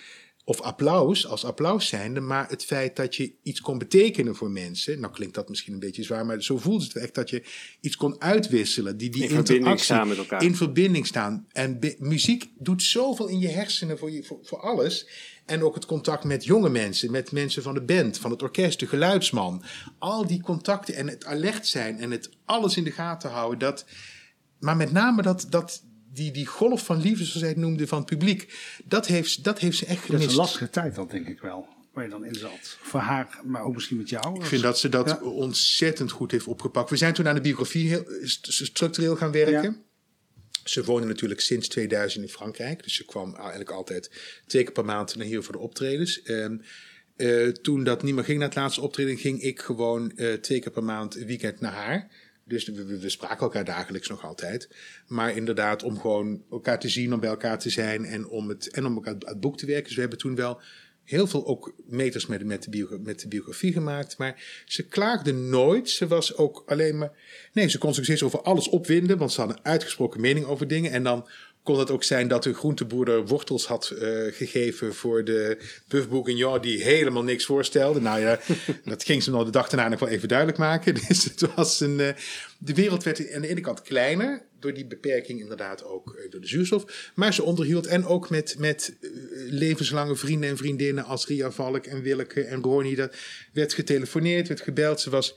of 0.47 0.61
applaus 0.61 1.27
als 1.27 1.45
applaus 1.45 1.89
zijnde, 1.89 2.21
maar 2.21 2.49
het 2.49 2.65
feit 2.65 2.97
dat 2.97 3.17
je 3.17 3.33
iets 3.43 3.61
kon 3.61 3.79
betekenen 3.79 4.37
voor 4.37 4.51
mensen. 4.51 5.01
Nou 5.01 5.13
klinkt 5.13 5.35
dat 5.35 5.49
misschien 5.49 5.73
een 5.73 5.79
beetje 5.79 6.03
zwaar, 6.03 6.27
maar 6.27 6.43
zo 6.43 6.59
voelde 6.59 6.85
het 6.85 6.97
echt 6.97 7.15
dat 7.15 7.31
je 7.31 7.43
iets 7.81 7.97
kon 7.97 8.21
uitwisselen. 8.21 8.97
Die, 8.97 9.11
die 9.11 9.23
In 9.23 9.29
verbinding 9.29 9.81
staan 9.81 10.09
met 10.09 10.17
elkaar. 10.17 10.43
In 10.43 10.57
verbinding 10.57 11.07
staan. 11.07 11.47
En 11.53 11.79
muziek 11.99 12.51
doet 12.59 12.83
zoveel 12.83 13.29
in 13.29 13.39
je 13.39 13.49
hersenen 13.49 13.99
voor, 13.99 14.11
je, 14.11 14.25
voor, 14.25 14.39
voor 14.43 14.61
alles. 14.61 15.09
En 15.47 15.63
ook 15.63 15.75
het 15.75 15.87
contact 15.87 16.25
met 16.25 16.45
jonge 16.45 16.69
mensen, 16.69 17.11
met 17.11 17.33
mensen 17.33 17.63
van 17.63 17.75
de 17.75 17.83
band, 17.83 18.19
van 18.19 18.31
het 18.31 18.43
orkest, 18.43 18.81
de 18.81 18.87
geluidsman. 18.87 19.65
Al 19.99 20.27
die 20.27 20.43
contacten 20.43 20.95
en 20.95 21.09
het 21.09 21.25
alert 21.25 21.67
zijn 21.67 21.99
en 21.99 22.11
het 22.11 22.31
alles 22.45 22.77
in 22.77 22.85
de 22.85 22.91
gaten 22.91 23.31
houden. 23.31 23.59
Dat, 23.59 23.85
maar 24.61 24.77
met 24.77 24.93
name 24.93 25.23
dat, 25.23 25.47
dat, 25.51 25.83
die, 26.15 26.31
die 26.33 26.47
golf 26.47 26.85
van 26.85 27.01
liefde, 27.01 27.25
zoals 27.25 27.41
hij 27.41 27.49
het 27.49 27.59
noemde, 27.59 27.87
van 27.87 27.99
het 27.99 28.07
publiek. 28.07 28.55
Dat 28.85 29.07
heeft, 29.07 29.45
dat 29.45 29.59
heeft 29.59 29.79
ze 29.79 29.87
echt 29.87 29.97
Dat 30.01 30.07
gemist. 30.07 30.25
is 30.27 30.31
een 30.33 30.39
lastige 30.41 30.71
tijd 30.71 30.95
dan, 30.95 31.09
denk 31.09 31.29
ik 31.29 31.41
wel. 31.41 31.67
Waar 31.93 32.05
je 32.05 32.11
dan 32.11 32.25
in 32.25 32.35
zat. 32.35 32.79
Voor 32.83 33.01
haar, 33.01 33.41
maar 33.45 33.63
ook 33.63 33.75
misschien 33.75 33.97
met 33.97 34.09
jou. 34.09 34.35
Ik 34.41 34.45
vind 34.47 34.63
dat 34.63 34.79
ze 34.79 34.89
dat 34.89 35.09
Ja. 35.09 35.21
ontzettend 35.23 36.11
goed 36.11 36.31
heeft 36.31 36.47
opgepakt. 36.47 36.91
We 36.91 36.97
zijn 36.97 37.15
toen 37.15 37.29
aan 37.29 37.35
de 37.35 37.41
biografie 37.41 37.89
heel 37.89 38.05
st- 38.23 38.53
structureel 38.53 39.17
gaan 39.17 39.33
werken. 39.33 39.63
Ja. 39.63 39.77
Ze 40.65 40.85
woonde 40.85 41.07
natuurlijk 41.07 41.41
sinds 41.41 41.69
2000 41.69 42.25
in 42.25 42.31
Frankrijk. 42.31 42.83
Dus 42.83 42.95
ze 42.95 43.05
kwam 43.05 43.35
eigenlijk 43.37 43.71
altijd 43.71 44.11
twee 44.47 44.63
keer 44.63 44.73
per 44.73 44.85
maand 44.85 45.17
naar 45.17 45.27
hier 45.27 45.43
voor 45.43 45.53
de 45.53 45.59
optredens. 45.59 46.23
Ehm, 46.23 46.57
eh, 47.17 47.49
toen 47.49 47.85
dat 47.85 48.03
niet 48.03 48.15
meer 48.15 48.25
ging 48.25 48.39
na 48.39 48.45
het 48.45 48.55
laatste 48.55 48.81
optreden, 48.81 49.17
ging 49.19 49.41
ik 49.43 49.61
gewoon 49.61 50.11
eh, 50.17 50.33
twee 50.33 50.61
keer 50.61 50.73
per 50.73 50.85
maand 50.85 51.15
een 51.17 51.27
weekend 51.27 51.61
naar 51.61 51.73
haar. 51.73 52.11
Dus 52.45 52.65
we, 52.65 53.09
spraken 53.09 53.39
elkaar 53.39 53.65
dagelijks 53.65 54.09
nog 54.09 54.25
altijd. 54.25 54.69
Maar 55.07 55.37
inderdaad, 55.37 55.83
om 55.83 56.01
gewoon 56.01 56.45
elkaar 56.51 56.79
te 56.79 56.89
zien, 56.89 57.13
om 57.13 57.21
bij 57.21 57.29
elkaar 57.29 57.59
te 57.59 57.71
zijn 57.71 58.05
en 58.05 58.29
om 58.29 58.49
het, 58.49 58.71
en 58.71 58.87
om 58.87 58.95
elkaar 58.95 59.13
aan 59.13 59.29
het 59.29 59.41
boek 59.41 59.59
te 59.59 59.67
werken. 59.67 59.85
Dus 59.85 59.95
we 59.95 60.01
hebben 60.01 60.19
toen 60.19 60.35
wel 60.35 60.61
heel 61.05 61.27
veel 61.27 61.47
ook 61.47 61.75
meters 61.87 62.27
met, 62.27 62.45
met 62.45 63.21
de 63.21 63.29
biografie 63.29 63.73
gemaakt. 63.73 64.19
Maar 64.19 64.63
ze 64.65 64.83
klaagde 64.83 65.33
nooit. 65.33 65.91
Ze 65.91 66.07
was 66.07 66.37
ook 66.37 66.63
alleen 66.67 66.99
maar. 66.99 67.13
Nee, 67.53 67.69
ze 67.69 67.79
kon 67.79 67.95
zich 67.95 68.05
steeds 68.05 68.23
over 68.23 68.43
alles 68.43 68.69
opwinden, 68.69 69.19
want 69.19 69.33
ze 69.33 69.41
had 69.41 69.51
een 69.51 69.65
uitgesproken 69.65 70.21
mening 70.21 70.47
over 70.47 70.69
dingen. 70.69 70.91
En 70.91 71.03
dan 71.03 71.29
kon 71.65 71.79
het 71.79 71.91
ook 71.91 72.05
zijn 72.05 72.29
dat 72.29 72.43
de 72.43 72.55
groenteboerder 72.55 73.27
wortels 73.27 73.67
had 73.67 73.91
eh, 73.91 74.09
gegeven 74.31 74.95
voor 74.95 75.25
de 75.25 75.59
Buff 75.89 76.09
Bourguignon 76.09 76.61
die 76.61 76.83
helemaal 76.83 77.23
niks 77.23 77.45
voorstelde. 77.45 78.01
Nou 78.01 78.21
ja, 78.21 78.41
dat 78.85 79.05
ging 79.05 79.23
ze 79.23 79.31
nog 79.31 79.45
de 79.45 79.51
dag 79.51 79.69
daarna 79.69 79.89
nog 79.89 80.01
wel 80.01 80.09
even 80.09 80.29
duidelijk 80.29 80.59
maken. 80.59 80.95
Dus 81.09 81.25
het 81.25 81.55
was 81.55 81.81
een, 81.81 82.01
eh, 82.01 82.15
de 82.59 82.75
wereld 82.75 83.03
werd 83.03 83.33
aan 83.33 83.41
de 83.41 83.49
ene 83.49 83.61
kant 83.61 83.83
kleiner, 83.83 84.43
door 84.61 84.75
die 84.75 84.87
beperking 84.87 85.41
inderdaad 85.41 85.85
ook 85.85 86.15
eh, 86.15 86.31
door 86.31 86.41
de 86.41 86.47
zuurstof. 86.47 87.11
Maar 87.15 87.35
ze 87.35 87.43
onderhield 87.43 87.87
en 87.87 88.07
ook 88.07 88.31
met, 88.31 88.55
met 88.59 88.95
levenslange 89.49 90.17
vrienden 90.17 90.51
en 90.51 90.57
vriendinnen 90.57 91.05
als 91.05 91.27
Ria 91.27 91.51
Valk 91.51 91.87
en 91.87 92.03
Willeke 92.03 92.45
en 92.45 92.63
Ronnie. 92.63 92.97
Dat 92.97 93.15
werd 93.53 93.75
getelefoneerd, 93.75 94.49
werd 94.49 94.61
gebeld. 94.61 95.01
Ze 95.01 95.11
was 95.11 95.35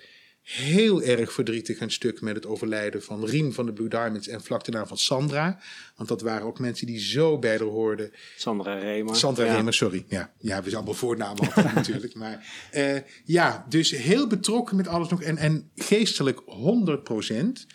heel 0.47 1.01
erg 1.01 1.33
verdrietig 1.33 1.77
en 1.77 1.91
stuk 1.91 2.21
met 2.21 2.35
het 2.35 2.45
overlijden 2.45 3.03
van 3.03 3.25
Rien 3.25 3.53
van 3.53 3.65
de 3.65 3.73
Blue 3.73 3.87
Diamonds 3.89 4.27
en 4.27 4.43
vlak 4.43 4.65
daarna 4.65 4.87
van 4.87 4.97
Sandra. 4.97 5.59
Want 5.95 6.09
dat 6.09 6.21
waren 6.21 6.45
ook 6.45 6.59
mensen 6.59 6.87
die 6.87 6.99
zo 6.99 7.39
bij 7.39 7.49
haar 7.49 7.59
hoorden. 7.67 8.11
Sandra 8.37 8.77
Remer. 8.77 9.15
Sandra 9.15 9.45
Ja. 9.45 9.55
Remer, 9.55 9.73
sorry. 9.73 10.05
Ja, 10.07 10.33
ja, 10.37 10.57
we 10.57 10.63
zijn 10.63 10.75
allemaal 10.75 10.93
voornamen 10.93 11.39
altijd 11.39 11.73
natuurlijk. 11.81 12.15
Maar 12.15 12.67
eh, 12.71 12.97
ja, 13.23 13.65
dus 13.69 13.91
heel 13.91 14.27
betrokken 14.27 14.75
met 14.75 14.87
alles 14.87 15.07
nog. 15.09 15.21
En, 15.21 15.37
en 15.37 15.71
geestelijk 15.75 16.41
100 16.45 17.03
procent. 17.03 17.67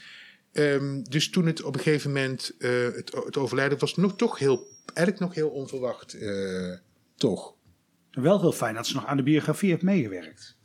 Ehm, 0.53 1.03
dus 1.03 1.31
toen 1.31 1.47
het 1.47 1.63
op 1.63 1.75
een 1.75 1.81
gegeven 1.81 2.13
moment 2.13 2.55
eh, 2.59 2.71
het, 2.85 3.13
het 3.25 3.37
overlijden 3.37 3.79
was 3.79 3.97
nog 3.97 4.17
toch 4.17 4.39
heel, 4.39 4.67
eigenlijk 4.95 5.27
nog 5.27 5.35
heel 5.35 5.49
onverwacht. 5.49 6.15
eh, 6.15 6.73
toch. 7.17 7.55
Wel 8.11 8.41
heel 8.41 8.53
fijn 8.53 8.75
dat 8.75 8.87
ze 8.87 8.95
nog 8.95 9.07
aan 9.07 9.17
de 9.17 9.23
biografie 9.23 9.71
heeft 9.71 9.83
meegewerkt. 9.83 10.57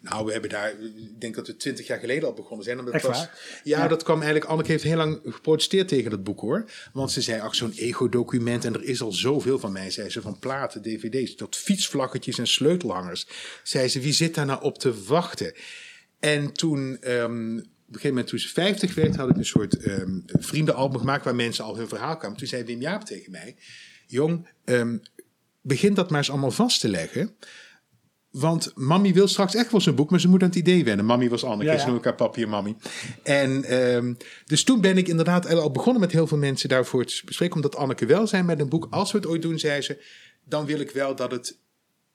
Nou, 0.00 0.26
we 0.26 0.32
hebben 0.32 0.50
daar, 0.50 0.70
ik 0.80 1.20
denk 1.20 1.34
dat 1.34 1.46
we 1.46 1.56
twintig 1.56 1.86
jaar 1.86 1.98
geleden 1.98 2.28
al 2.28 2.34
begonnen 2.34 2.64
zijn. 2.64 2.78
Omdat 2.78 3.02
was? 3.02 3.18
Ja, 3.18 3.28
Ja. 3.62 3.88
dat 3.88 4.02
kwam 4.02 4.16
eigenlijk, 4.16 4.50
Anneke 4.50 4.70
heeft 4.70 4.84
heel 4.84 4.96
lang 4.96 5.20
geprotesteerd 5.24 5.88
tegen 5.88 6.10
dat 6.10 6.24
boek 6.24 6.40
hoor. 6.40 6.70
Want 6.92 7.12
ze 7.12 7.20
zei, 7.20 7.40
ach 7.40 7.54
zo'n 7.54 7.72
ego-document 7.72 8.64
en 8.64 8.74
er 8.74 8.84
is 8.84 9.00
al 9.02 9.12
zoveel 9.12 9.58
van 9.58 9.72
mij, 9.72 9.90
zei 9.90 10.08
ze, 10.10 10.20
van 10.20 10.38
platen, 10.38 10.82
dvd's, 10.82 11.34
tot 11.34 11.56
fietsvlaggetjes 11.56 12.38
en 12.38 12.46
sleutelhangers. 12.46 13.26
Zei 13.62 13.88
ze, 13.88 14.00
wie 14.00 14.12
zit 14.12 14.34
daar 14.34 14.46
nou 14.46 14.62
op 14.62 14.78
te 14.78 15.04
wachten? 15.04 15.54
En 16.20 16.52
toen, 16.52 16.96
ehm, 17.00 17.56
op 17.56 17.94
een 17.94 18.00
gegeven 18.00 18.08
moment 18.08 18.26
toen 18.26 18.38
ze 18.38 18.48
50 18.48 18.94
werd, 18.94 19.16
had 19.16 19.30
ik 19.30 19.36
een 19.36 19.44
soort 19.44 19.76
ehm, 19.76 20.18
vriendenalbum 20.26 20.98
gemaakt 21.00 21.24
waar 21.24 21.34
mensen 21.34 21.64
al 21.64 21.76
hun 21.76 21.88
verhaal 21.88 22.16
kwamen. 22.16 22.36
Toen 22.36 22.46
zei 22.46 22.64
Wim 22.64 22.80
Jaap 22.80 23.04
tegen 23.04 23.30
mij, 23.30 23.56
jong, 24.06 24.48
ehm, 24.64 24.96
begin 25.60 25.94
dat 25.94 26.10
maar 26.10 26.18
eens 26.18 26.30
allemaal 26.30 26.50
vast 26.50 26.80
te 26.80 26.88
leggen. 26.88 27.36
Want 28.38 28.72
Mammy 28.74 29.12
wil 29.12 29.28
straks 29.28 29.54
echt 29.54 29.70
wel 29.70 29.80
zijn 29.80 29.94
boek, 29.94 30.10
maar 30.10 30.20
ze 30.20 30.28
moet 30.28 30.42
aan 30.42 30.48
het 30.48 30.56
idee 30.56 30.84
wennen. 30.84 31.04
Mammy 31.04 31.28
was 31.28 31.44
Anneke, 31.44 31.64
Ja, 31.64 31.72
ja. 31.72 31.78
ze 31.78 31.84
noemen 31.84 32.04
elkaar 32.04 32.26
papi 32.26 32.42
en 32.42 32.48
Mammy. 32.48 32.76
En 33.22 33.64
ehm, 33.64 34.14
dus 34.46 34.64
toen 34.64 34.80
ben 34.80 34.96
ik 34.96 35.08
inderdaad 35.08 35.54
al 35.54 35.70
begonnen 35.70 36.00
met 36.00 36.12
heel 36.12 36.26
veel 36.26 36.38
mensen 36.38 36.68
daarvoor 36.68 37.04
te 37.04 37.22
bespreken. 37.24 37.54
Omdat 37.54 37.76
Anneke 37.76 38.06
wel 38.06 38.26
zei 38.26 38.42
met 38.42 38.60
een 38.60 38.68
boek, 38.68 38.86
als 38.90 39.12
we 39.12 39.18
het 39.18 39.26
ooit 39.26 39.42
doen, 39.42 39.58
zei 39.58 39.80
ze, 39.80 40.04
dan 40.44 40.66
wil 40.66 40.80
ik 40.80 40.90
wel 40.90 41.14
dat 41.16 41.30
het 41.30 41.58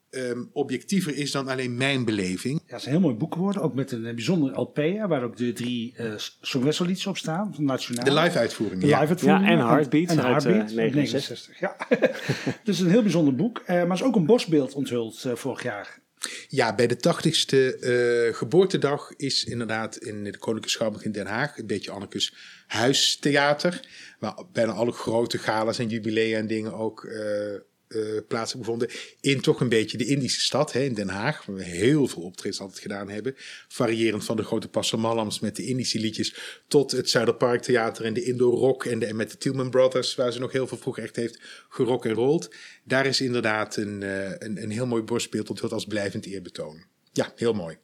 ehm, 0.10 0.44
objectiever 0.52 1.16
is 1.16 1.32
dan 1.32 1.48
alleen 1.48 1.78
mijn 1.78 2.06
beleving. 2.06 2.60
Ja, 2.60 2.64
het 2.66 2.80
is 2.80 2.86
een 2.86 2.92
heel 2.92 3.02
mooi 3.02 3.16
boek 3.16 3.34
geworden. 3.34 3.62
Ook 3.62 3.74
met 3.74 3.92
een 3.92 4.06
eh, 4.06 4.14
bijzondere 4.14 4.60
LP, 4.60 4.76
hè, 4.76 5.08
waar 5.08 5.24
ook 5.24 5.38
de 5.38 5.54
drie 5.54 5.94
eh 5.96 6.14
songwesselliedjes 6.42 7.08
op 7.08 7.18
staan. 7.18 7.54
Van 7.56 7.64
Nationaal. 7.64 8.06
De 8.06 8.14
live-uitvoering, 8.14 8.82
De 8.82 8.88
ja. 8.88 9.00
live-uitvoering. 9.00 9.46
Ja, 9.46 9.52
en 9.52 9.60
Heartbeat 9.60 10.10
En 10.10 10.22
uit, 10.22 10.44
Heartbeat, 10.44 10.70
eh, 10.70 10.76
69. 10.76 11.60
Ja. 11.60 11.76
dus 12.64 12.80
een 12.80 12.90
heel 12.90 13.02
bijzonder 13.02 13.36
boek. 13.36 13.62
Eh, 13.66 13.84
maar 13.84 13.98
is 13.98 14.04
ook 14.04 14.16
een 14.16 14.26
bosbeeld 14.26 14.74
onthuld 14.74 15.26
vorig 15.34 15.64
jaar. 15.64 16.00
Ja, 16.48 16.76
bij 16.76 16.88
de 16.88 16.98
80ste 16.98 17.80
eh, 17.80 18.36
geboortedag 18.38 19.12
is 19.16 19.44
inderdaad 19.44 19.98
in 19.98 20.24
de 20.24 20.38
Koninklijke 20.38 20.70
Schouwburg 20.70 21.04
in 21.04 21.12
Den 21.12 21.26
Haag 21.26 21.58
een 21.58 21.68
beetje 21.68 21.92
Annekes 21.92 22.34
huistheater. 22.68 23.88
Waar 24.20 24.44
bijna 24.54 24.72
alle 24.72 24.92
grote 24.92 25.38
galas 25.38 25.80
en 25.80 25.88
jubilea 25.88 26.38
en 26.38 26.48
dingen 26.48 26.74
ook 26.74 27.04
eh, 27.04 27.60
eh, 27.92 28.22
plaats 28.28 28.54
hebben 28.54 28.74
gevonden. 28.74 28.90
In 29.20 29.42
toch 29.42 29.60
een 29.62 29.70
beetje 29.70 29.98
de 29.98 30.06
Indische 30.06 30.42
stad, 30.42 30.74
hè, 30.74 30.80
in 30.80 30.94
Den 30.94 31.10
Haag. 31.10 31.46
Waar 31.46 31.56
we 31.56 31.64
heel 31.64 32.08
veel 32.08 32.22
optredens 32.22 32.62
altijd 32.62 32.80
gedaan 32.80 33.10
hebben. 33.10 33.34
Variërend 33.68 34.24
van 34.24 34.36
de 34.36 34.44
grote 34.44 34.68
Passamallams 34.68 35.40
met 35.40 35.56
de 35.56 35.66
Indische 35.66 36.00
liedjes. 36.00 36.36
Tot 36.68 36.92
het 36.92 37.10
Zuiderpark 37.10 37.62
Theater 37.62 38.06
en 38.06 38.14
de 38.14 38.24
Indo 38.24 38.50
Rock. 38.50 38.86
En, 38.86 39.00
de, 39.00 39.06
en 39.06 39.16
met 39.16 39.32
de 39.32 39.38
Tillman 39.38 39.70
Brothers, 39.70 40.16
waar 40.16 40.32
ze 40.32 40.40
nog 40.40 40.52
heel 40.52 40.68
veel 40.68 40.78
vroeger 40.78 41.04
echt 41.04 41.16
heeft 41.16 41.40
gerock 41.70 42.06
en 42.06 42.14
rolled. 42.14 42.56
Daar 42.84 43.06
is 43.06 43.22
inderdaad 43.22 43.76
een, 43.76 44.04
eh, 44.04 44.30
een, 44.30 44.64
een 44.64 44.72
heel 44.72 44.86
mooi 44.88 45.04
borstbeeld 45.04 45.50
onthuld 45.50 45.72
als 45.72 45.86
blijvend 45.86 46.26
eerbetoon. 46.26 46.84
Ja, 47.12 47.34
heel 47.36 47.54
mooi. 47.54 47.78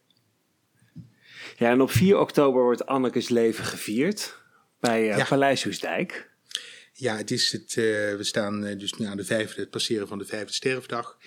Ja, 1.56 1.70
en 1.70 1.80
op 1.80 1.90
4 1.90 2.18
oktober 2.18 2.62
wordt 2.62 2.86
Annekes 2.86 3.28
leven 3.28 3.64
gevierd 3.64 4.38
bij 4.80 5.04
Ja. 5.04 5.24
Paleis 5.24 5.64
Hoesdijk. 5.64 6.30
Ja, 7.00 7.16
het 7.16 7.30
is 7.30 7.52
het, 7.52 7.68
eh, 7.68 7.84
we 8.16 8.18
staan 8.20 8.64
eh, 8.64 8.78
dus 8.78 8.92
nu 8.92 9.06
aan 9.06 9.16
de 9.16 9.24
vijfde, 9.24 9.60
het 9.60 9.70
passeren 9.70 10.08
van 10.08 10.18
de 10.18 10.24
vijfde 10.24 10.52
sterfdag. 10.52 11.18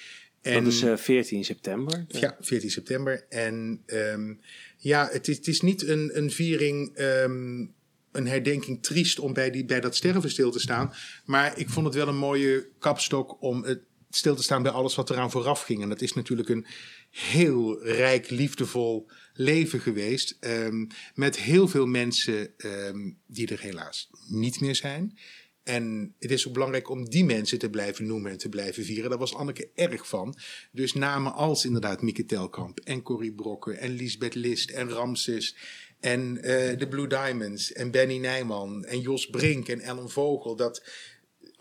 En, 0.41 0.63
Dat 0.63 0.73
is 0.73 0.81
eh, 0.81 0.97
14 0.97 1.45
september. 1.45 2.05
ja, 2.07 2.37
14 2.39 2.71
september. 2.71 3.25
En 3.29 3.81
ehm, 3.85 4.33
ja, 4.77 5.09
het 5.11 5.27
is, 5.27 5.37
het 5.37 5.47
is 5.47 5.61
niet 5.61 5.87
een, 5.87 6.17
een 6.17 6.31
viering, 6.31 6.95
ehm, 6.95 7.65
een 8.11 8.27
herdenking 8.27 8.83
triest 8.83 9.19
om 9.19 9.33
bij, 9.33 9.51
die, 9.51 9.65
bij 9.65 9.79
dat 9.79 9.95
sterven 9.95 10.29
stil 10.29 10.51
te 10.51 10.59
staan. 10.59 10.93
Maar 11.25 11.59
ik 11.59 11.69
vond 11.69 11.85
het 11.85 11.95
wel 11.95 12.07
een 12.07 12.17
mooie 12.17 12.67
kapstok 12.79 13.41
om 13.41 13.63
het 13.63 13.81
stil 14.09 14.35
te 14.35 14.43
staan 14.43 14.63
bij 14.63 14.71
alles 14.71 14.95
wat 14.95 15.09
eraan 15.09 15.31
vooraf 15.31 15.61
ging. 15.61 15.81
En 15.81 15.89
dat 15.89 16.01
is 16.01 16.13
natuurlijk 16.13 16.49
een 16.49 16.65
heel 17.09 17.83
rijk, 17.83 18.29
liefdevol 18.29 19.09
leven 19.33 19.79
geweest. 19.79 20.37
ehm, 20.39 20.85
met 21.15 21.37
heel 21.37 21.67
veel 21.67 21.85
mensen 21.85 22.57
ehm, 22.57 23.11
die 23.27 23.47
er 23.47 23.59
helaas 23.59 24.09
niet 24.27 24.59
meer 24.59 24.75
zijn. 24.75 25.17
En 25.63 26.15
het 26.19 26.31
is 26.31 26.47
ook 26.47 26.53
belangrijk 26.53 26.89
om 26.89 27.09
die 27.09 27.25
mensen 27.25 27.59
te 27.59 27.69
blijven 27.69 28.05
noemen 28.05 28.31
en 28.31 28.37
te 28.37 28.49
blijven 28.49 28.83
vieren. 28.83 29.09
Daar 29.09 29.19
was 29.19 29.35
Anneke 29.35 29.69
erg 29.75 30.07
van. 30.07 30.35
Dus 30.71 30.93
namen 30.93 31.33
als 31.33 31.65
inderdaad 31.65 32.01
Mieke 32.01 32.25
Telkamp 32.25 32.79
en 32.79 33.01
Corrie 33.01 33.33
Brokken 33.33 33.77
en 33.77 33.91
Lisbeth 33.91 34.35
List 34.35 34.69
en 34.69 34.89
Ramses 34.89 35.55
en 35.99 36.43
eh, 36.43 36.77
de 36.77 36.87
Blue 36.87 37.07
Diamonds 37.07 37.73
en 37.73 37.91
Benny 37.91 38.17
Nijman 38.17 38.85
en 38.85 39.01
Jos 39.01 39.29
Brink 39.29 39.67
en 39.67 39.79
Ellen 39.79 40.09
Vogel. 40.09 40.55
Dat, 40.55 40.83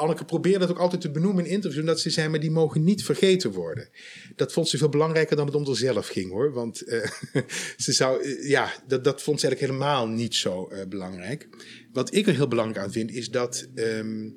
Anneke 0.01 0.25
probeerde 0.25 0.59
dat 0.59 0.71
ook 0.71 0.79
altijd 0.79 1.01
te 1.01 1.11
benoemen 1.11 1.45
in 1.45 1.51
interviews. 1.51 1.81
Omdat 1.81 2.01
ze 2.01 2.11
zei, 2.11 2.29
maar 2.29 2.41
die 2.41 2.51
mogen 2.51 2.85
niet 2.85 3.05
vergeten 3.05 3.51
worden. 3.51 3.89
Dat 4.37 4.53
vond 4.53 4.69
ze 4.69 4.79
veel 4.79 4.89
belangrijker 4.89 5.37
dan 5.37 5.47
het 5.47 5.55
om 5.55 5.67
zichzelf 5.67 6.09
ging 6.09 6.31
hoor. 6.31 6.53
Want 6.53 6.81
eh, 6.81 7.11
ze 7.77 7.93
zou, 7.93 8.23
eh, 8.23 8.49
ja, 8.49 8.73
dat, 8.87 9.05
dat 9.05 9.23
vond 9.23 9.41
ze 9.41 9.47
eigenlijk 9.47 9.73
helemaal 9.73 10.09
niet 10.09 10.35
zo 10.35 10.69
eh, 10.69 10.87
belangrijk. 10.89 11.49
Wat 11.93 12.15
ik 12.15 12.27
er 12.27 12.35
heel 12.35 12.49
belangrijk 12.49 12.85
aan 12.85 12.93
vind, 12.93 13.11
is 13.11 13.31
dat 13.31 13.69
ehm, 13.75 14.29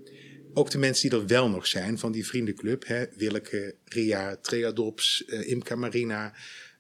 ook 0.54 0.70
de 0.70 0.78
mensen 0.78 1.10
die 1.10 1.20
er 1.20 1.28
wel 1.28 1.50
nog 1.50 1.68
zijn, 1.68 1.98
van 1.98 2.12
die 2.12 2.26
vriendenclub, 2.26 2.88
hè, 2.88 3.06
Willeke, 3.16 3.76
Ria, 3.86 4.36
Trea 4.36 4.72
Dops, 4.72 5.26
eh, 5.26 5.50
Imka 5.50 5.76
Marina, 5.76 6.34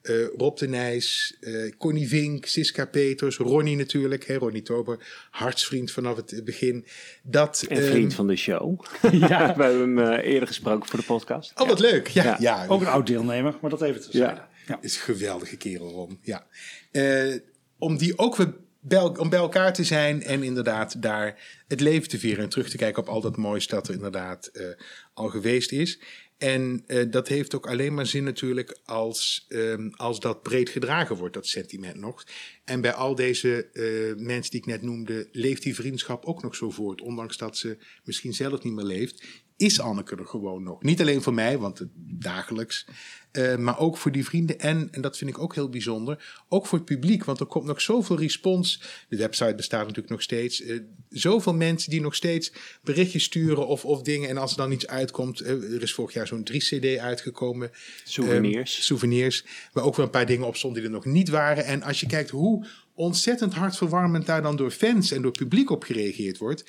eh, 0.03 0.15
Rob 0.37 0.57
de 0.57 0.67
Nijs, 0.67 1.37
eh, 1.39 1.71
Connie 1.77 2.07
Vink, 2.07 2.45
Siska 2.45 2.85
Peters, 2.85 3.37
Ronnie 3.37 3.75
natuurlijk, 3.75 4.25
hè, 4.25 4.35
Ronnie 4.35 4.61
Tober, 4.61 5.27
hartsvriend 5.29 5.91
vanaf 5.91 6.15
het 6.15 6.41
begin. 6.45 6.85
Dat, 7.23 7.65
En 7.69 7.77
ehm, 7.77 7.91
vriend 7.91 8.13
van 8.13 8.27
de 8.27 8.35
show. 8.35 8.85
Ja. 9.11 9.55
We 9.55 9.63
hebben 9.63 9.79
hem 9.79 9.99
eh, 9.99 10.31
eerder 10.31 10.47
gesproken 10.47 10.89
voor 10.89 10.99
de 10.99 11.05
podcast. 11.05 11.59
Oh, 11.59 11.67
wat 11.67 11.79
leuk. 11.79 12.07
Ja, 12.07 12.23
Ja. 12.23 12.37
ja. 12.39 12.65
Ook 12.67 12.81
een 12.81 12.87
oud 12.87 13.07
deelnemer, 13.07 13.55
maar 13.61 13.69
dat 13.69 13.81
even 13.81 14.01
te 14.01 14.07
zeggen. 14.11 14.35
Ja. 14.35 14.49
Ja. 14.67 14.77
is 14.81 14.95
een 14.95 15.01
geweldige 15.01 15.57
kerel, 15.57 15.89
Ron. 15.91 16.19
Ja. 16.21 16.45
Eh, 16.91 17.35
om 17.77 17.97
die 17.97 18.17
ook 18.17 18.35
weer 18.35 18.53
bij, 18.79 18.99
om 18.99 19.29
bij 19.29 19.39
elkaar 19.39 19.73
te 19.73 19.83
zijn 19.83 20.23
en 20.23 20.43
inderdaad 20.43 21.01
daar 21.01 21.39
het 21.67 21.79
leven 21.79 22.09
te 22.09 22.19
vieren 22.19 22.43
en 22.43 22.49
terug 22.49 22.69
te 22.69 22.77
kijken 22.77 23.01
op 23.01 23.09
al 23.09 23.21
dat 23.21 23.37
moois 23.37 23.67
dat 23.67 23.87
er 23.87 23.93
inderdaad 23.93 24.45
eh, 24.45 24.65
al 25.13 25.27
geweest 25.27 25.71
is. 25.71 25.99
En 26.37 26.83
eh, 26.87 27.11
dat 27.11 27.27
heeft 27.27 27.55
ook 27.55 27.67
alleen 27.67 27.93
maar 27.93 28.05
zin 28.05 28.23
natuurlijk 28.23 28.79
als, 28.85 29.45
ehm, 29.47 29.89
als 29.91 30.19
dat 30.19 30.41
breed 30.41 30.69
gedragen 30.69 31.15
wordt, 31.15 31.33
dat 31.33 31.47
sentiment 31.47 31.95
nog. 31.95 32.23
En 32.63 32.81
bij 32.81 32.93
al 32.93 33.15
deze 33.15 33.65
eh, 33.65 34.23
mensen 34.23 34.51
die 34.51 34.59
ik 34.59 34.65
net 34.65 34.81
noemde, 34.81 35.27
leeft 35.31 35.63
die 35.63 35.75
vriendschap 35.75 36.25
ook 36.25 36.41
nog 36.41 36.55
zo 36.55 36.69
voort. 36.69 37.01
Ondanks 37.01 37.37
dat 37.37 37.57
ze 37.57 37.77
misschien 38.03 38.33
zelf 38.33 38.63
niet 38.63 38.73
meer 38.73 38.85
leeft, 38.85 39.42
is 39.63 39.79
Anneke 39.79 40.15
er 40.15 40.25
gewoon 40.25 40.63
nog. 40.63 40.81
Niet 40.81 41.01
alleen 41.01 41.21
voor 41.21 41.33
mij, 41.33 41.57
want 41.57 41.79
het 41.79 41.89
dagelijks, 42.19 42.85
eh, 43.31 43.55
maar 43.55 43.79
ook 43.79 43.97
voor 43.97 44.11
die 44.11 44.25
vrienden. 44.25 44.59
En, 44.59 44.87
en 44.91 45.01
dat 45.01 45.17
vind 45.17 45.29
ik 45.29 45.39
ook 45.39 45.55
heel 45.55 45.69
bijzonder, 45.69 46.43
ook 46.49 46.65
voor 46.67 46.77
het 46.77 46.87
publiek. 46.87 47.23
Want 47.23 47.39
er 47.39 47.45
komt 47.45 47.65
nog 47.65 47.81
zoveel 47.81 48.19
respons. 48.19 48.81
De 49.09 49.17
website 49.17 49.55
bestaat 49.55 49.81
natuurlijk 49.81 50.09
nog 50.09 50.21
steeds. 50.21 50.61
eh, 50.61 50.79
zoveel 51.09 51.53
mensen 51.53 51.89
die 51.89 52.01
nog 52.01 52.15
steeds 52.15 52.53
berichtjes 52.83 53.23
sturen 53.23 53.67
of, 53.67 53.85
of 53.85 54.01
dingen. 54.01 54.29
En 54.29 54.37
als 54.37 54.51
er 54.51 54.57
dan 54.57 54.71
iets 54.71 54.87
uitkomt, 54.87 55.39
eh, 55.39 55.51
er 55.51 55.81
is 55.81 55.93
vorig 55.93 56.13
jaar 56.13 56.27
zo'n 56.27 56.43
3CD 56.43 56.97
uitgekomen. 56.97 57.71
Souvenirs. 58.03 58.75
Ehm, 58.75 58.83
souvenirs, 58.83 59.45
waar 59.73 59.83
ook 59.83 59.95
wel 59.95 60.05
een 60.05 60.11
paar 60.11 60.25
dingen 60.25 60.47
op 60.47 60.55
stonden 60.55 60.81
die 60.81 60.89
er 60.89 60.95
nog 60.95 61.05
niet 61.05 61.29
waren. 61.29 61.65
En 61.65 61.83
als 61.83 61.99
je 61.99 62.07
kijkt 62.07 62.29
hoe 62.29 62.67
ontzettend 62.93 63.53
hartverwarmend 63.53 64.25
daar 64.25 64.41
dan 64.41 64.55
door 64.55 64.71
fans 64.71 65.11
en 65.11 65.21
door 65.21 65.31
publiek 65.31 65.69
op 65.69 65.83
gereageerd 65.83 66.37
wordt. 66.37 66.65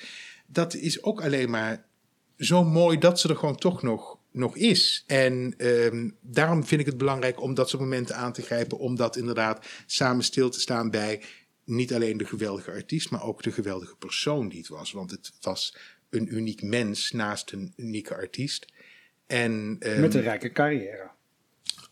Dat 0.47 0.75
is 0.75 1.03
ook 1.03 1.21
alleen 1.21 1.49
maar 1.49 1.85
zo 2.37 2.63
mooi 2.63 2.97
dat 2.97 3.19
ze 3.19 3.29
er 3.29 3.35
gewoon 3.35 3.55
toch 3.55 3.81
nog, 3.81 4.17
nog 4.31 4.57
is. 4.57 5.03
En 5.07 5.53
ehm, 5.57 6.09
daarom 6.21 6.65
vind 6.65 6.81
ik 6.81 6.87
het 6.87 6.97
belangrijk 6.97 7.41
om 7.41 7.53
dat 7.53 7.69
soort 7.69 7.81
momenten 7.81 8.15
aan 8.15 8.33
te 8.33 8.41
grijpen. 8.41 8.77
Om 8.77 8.95
dat 8.95 9.15
inderdaad 9.15 9.65
samen 9.85 10.23
stil 10.23 10.49
te 10.49 10.59
staan 10.59 10.89
bij 10.89 11.21
niet 11.63 11.93
alleen 11.93 12.17
de 12.17 12.25
geweldige 12.25 12.71
artiest, 12.71 13.11
maar 13.11 13.23
ook 13.23 13.43
de 13.43 13.51
geweldige 13.51 13.95
persoon 13.95 14.49
die 14.49 14.59
het 14.59 14.67
was. 14.67 14.91
Want 14.91 15.11
het 15.11 15.31
was 15.41 15.77
een 16.09 16.35
uniek 16.35 16.61
mens 16.61 17.11
naast 17.11 17.51
een 17.51 17.73
unieke 17.75 18.15
artiest. 18.15 18.65
En, 19.27 19.75
ehm, 19.79 20.01
Met 20.01 20.13
een 20.13 20.21
rijke 20.21 20.51
carrière. 20.51 21.09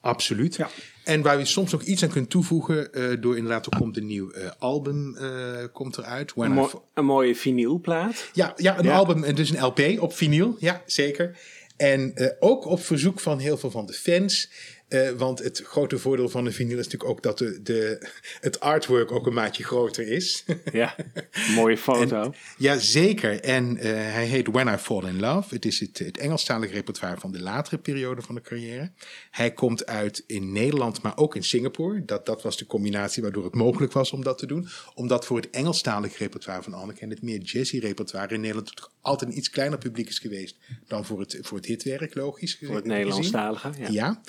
Absoluut. 0.04 0.56
Ja. 0.56 0.70
En 1.04 1.22
waar 1.22 1.38
je 1.40 1.46
soms 1.46 1.72
nog 1.72 1.82
iets 1.84 2.04
aan 2.04 2.10
kunt 2.10 2.30
toevoegen, 2.30 2.94
eh, 2.94 3.22
door 3.22 3.36
inderdaad, 3.38 3.66
er 3.66 3.78
komt 3.78 3.98
een 3.98 4.06
nieuw 4.06 4.32
eh, 4.32 4.50
album 4.58 5.16
eh, 5.18 5.28
komt 5.74 5.98
eruit. 5.98 6.34
When 6.34 6.50
Een, 6.50 6.56
mo- 6.56 6.84
een 6.94 7.06
mooie 7.06 7.36
vinylplaat. 7.36 8.30
ja, 8.34 8.54
ja, 8.56 8.78
een 8.80 8.84
Ja. 8.86 8.96
album, 8.96 9.24
en 9.24 9.36
dus 9.36 9.50
een 9.50 9.64
LP 9.66 9.80
op 10.02 10.14
vinyl, 10.14 10.56
ja, 10.60 10.82
zeker. 10.86 11.38
En 11.78 12.16
eh, 12.16 12.28
ook 12.40 12.66
op 12.66 12.84
verzoek 12.84 13.20
van 13.20 13.40
heel 13.40 13.58
veel 13.58 13.72
van 13.72 13.86
de 13.86 13.94
fans. 13.94 14.50
Eh, 14.94 15.10
want 15.10 15.40
het 15.40 15.61
grote 15.65 15.98
voordeel 15.98 16.30
van 16.30 16.45
een 16.45 16.53
vinyl 16.53 16.78
is 16.78 16.84
natuurlijk 16.84 17.11
ook 17.11 17.24
dat 17.24 17.38
de, 17.38 17.61
de, 17.61 18.07
het 18.40 18.60
artwork 18.60 19.11
ook 19.11 19.28
een 19.28 19.34
maatje 19.34 19.64
groter 19.64 20.07
is. 20.07 20.45
Ja, 20.72 20.95
mooie 21.56 21.78
foto. 21.78 22.22
En, 22.22 22.34
ja, 22.57 22.78
zeker. 22.78 23.40
En 23.40 23.78
eh, 23.78 23.91
hij 23.91 24.26
heet 24.26 24.48
When 24.48 24.68
I 24.68 24.78
Fall 24.78 25.07
in 25.07 25.20
Love. 25.20 25.53
Het 25.53 25.65
is 25.65 25.80
het, 25.80 25.99
het 25.99 26.18
Engelstalige 26.18 26.74
repertoire 26.74 27.20
van 27.20 27.32
de 27.32 27.41
latere 27.41 27.78
periode 27.78 28.22
van 28.22 28.36
de 28.36 28.41
carrière. 28.41 28.91
Hij 29.32 29.52
komt 29.52 29.86
uit 29.86 30.24
in 30.28 30.52
Nederland, 30.52 31.02
maar 31.02 31.18
ook 31.18 31.36
in 31.36 31.44
Singapore. 31.44 32.06
Dat, 32.06 32.26
dat 32.26 32.41
was 32.41 32.57
de 32.57 32.65
combinatie 32.65 33.22
waardoor 33.22 33.44
het 33.44 33.56
mogelijk 33.56 33.94
was 33.94 34.11
om 34.11 34.24
dat 34.24 34.38
te 34.38 34.45
doen. 34.45 34.68
Omdat 34.94 35.26
voor 35.26 35.38
het 35.38 35.49
Engelstalige 35.49 36.18
repertoire 36.18 36.64
van 36.64 36.74
Anneke 36.74 37.02
en 37.02 37.10
het 37.10 37.22
meer 37.22 37.41
jazzy 37.41 37.80
repertoire 37.80 38.34
in 38.34 38.41
Nederland 38.41 38.91
altijd 39.03 39.32
een 39.32 39.38
iets 39.38 39.49
kleiner 39.49 39.78
publiek 39.78 40.10
is 40.10 40.20
geweest 40.20 40.57
dan 40.88 41.06
voor 41.06 41.20
het, 41.20 41.38
voor 41.41 41.57
het 41.57 41.65
hitwerk, 41.65 42.15
logisch. 42.15 42.57
voor 42.61 42.76
het 42.76 42.86
Nederlandstalige. 42.86 43.72
Ja. 43.78 43.88
Ja. 43.90 44.22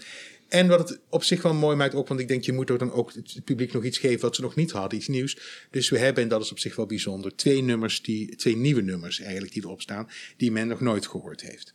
En 0.55 0.69
wat 0.69 0.89
het 0.89 1.01
op 1.09 1.23
zich 1.25 1.43
wel 1.43 1.55
mooi 1.55 1.77
maakt, 1.77 1.95
ook, 1.95 2.09
want 2.09 2.21
ik 2.21 2.29
denk 2.29 2.45
je 2.45 2.53
moet 2.53 2.71
er 2.71 2.79
dan 2.79 2.93
ook 2.93 3.13
het 3.13 3.41
publiek 3.45 3.73
nog 3.73 3.85
iets 3.85 3.99
geven 3.99 4.21
wat 4.21 4.35
ze 4.35 4.43
nog 4.43 4.55
niet 4.55 4.71
hadden, 4.73 4.99
iets 4.99 5.09
nieuws. 5.09 5.67
Dus 5.71 5.91
we 5.91 5.99
hebben, 5.99 6.23
en 6.23 6.29
dat 6.29 6.43
is 6.43 6.51
op 6.51 6.59
zich 6.59 6.77
wel 6.77 6.87
bijzonder, 6.87 7.37
twee 7.37 7.63
nummers, 7.63 8.03
die, 8.03 8.37
twee 8.37 8.57
nieuwe 8.57 8.81
nummers 8.83 9.21
eigenlijk 9.21 9.53
die 9.53 9.63
erop 9.65 9.81
staan, 9.81 10.09
die 10.37 10.53
men 10.53 10.67
nog 10.69 10.81
nooit 10.81 11.07
gehoord 11.07 11.41
heeft. 11.41 11.75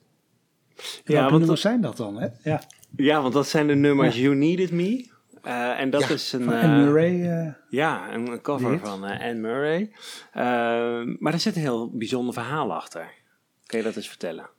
Ja, 1.03 1.29
want, 1.29 1.39
nummers 1.39 1.61
zijn 1.61 1.81
dat 1.81 1.97
dan? 1.97 2.19
Hè? 2.19 2.27
Ja. 2.43 2.63
ja, 2.95 3.21
want 3.21 3.33
dat 3.33 3.47
zijn 3.47 3.67
de 3.67 3.75
nummers 3.75 4.15
You 4.17 4.35
Needed 4.35 4.71
Me. 4.71 5.07
Eh, 5.43 5.79
en 5.79 5.89
dat 5.89 6.01
Ja, 6.01 6.09
is 6.09 6.31
een, 6.31 6.43
Van 6.43 6.53
eh, 6.53 6.63
Anne 6.63 6.83
Murray. 6.85 7.29
eh, 7.45 7.53
ja, 7.69 8.13
een 8.13 8.27
een 8.27 8.41
cover 8.41 8.71
Dit. 8.71 8.79
van 8.79 9.05
eh, 9.05 9.19
Anne 9.27 9.39
Murray. 9.39 9.91
Maar 11.19 11.33
er 11.33 11.39
zit 11.39 11.55
een 11.55 11.61
heel 11.61 11.89
bijzonder 11.89 12.33
verhaal 12.33 12.73
achter. 12.73 13.11
Kun 13.65 13.77
je 13.77 13.83
dat 13.83 13.95
eens 13.95 14.07
vertellen? 14.07 14.49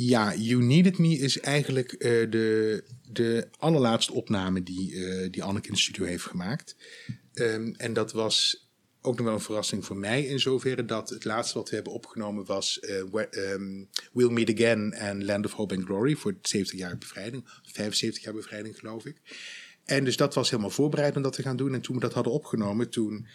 Ja, 0.00 0.34
You 0.34 0.62
Needed 0.62 0.98
Me 0.98 1.18
is 1.18 1.40
eigenlijk 1.40 1.92
eh, 1.92 2.30
de, 2.30 2.84
de 3.12 3.48
allerlaatste 3.58 4.12
opname 4.12 4.62
die, 4.62 5.06
eh, 5.06 5.30
die 5.30 5.42
Anneke 5.42 5.68
in 5.68 5.72
de 5.72 5.80
studio 5.80 6.04
heeft 6.04 6.24
gemaakt. 6.24 6.76
Ehm, 7.32 7.72
en 7.76 7.92
dat 7.92 8.12
was 8.12 8.66
ook 9.00 9.16
nog 9.16 9.26
wel 9.26 9.34
een 9.34 9.40
verrassing 9.40 9.84
voor 9.84 9.96
mij 9.96 10.24
in 10.24 10.40
zoverre 10.40 10.84
dat 10.84 11.08
het 11.08 11.24
laatste 11.24 11.58
wat 11.58 11.68
we 11.68 11.74
hebben 11.74 11.92
opgenomen 11.92 12.44
was 12.44 12.80
eh, 12.80 12.98
ehm, 13.30 13.84
We'll 14.12 14.30
Meet 14.30 14.54
Again 14.54 14.92
en 14.92 15.24
Land 15.24 15.46
of 15.46 15.52
Hope 15.52 15.74
and 15.74 15.84
Glory 15.84 16.14
voor 16.14 16.30
het 16.30 16.48
70 16.48 16.78
jaar 16.78 16.98
bevrijding, 16.98 17.44
75 17.62 18.22
jaar 18.22 18.34
bevrijding 18.34 18.78
geloof 18.78 19.06
ik. 19.06 19.20
En 19.84 20.04
dus 20.04 20.16
dat 20.16 20.34
was 20.34 20.50
helemaal 20.50 20.70
voorbereid 20.70 21.16
om 21.16 21.22
dat 21.22 21.32
te 21.32 21.42
gaan 21.42 21.56
doen. 21.56 21.74
En 21.74 21.80
toen 21.80 21.94
we 21.94 22.00
dat 22.00 22.12
hadden 22.12 22.32
opgenomen, 22.32 22.90
toen 22.90 23.26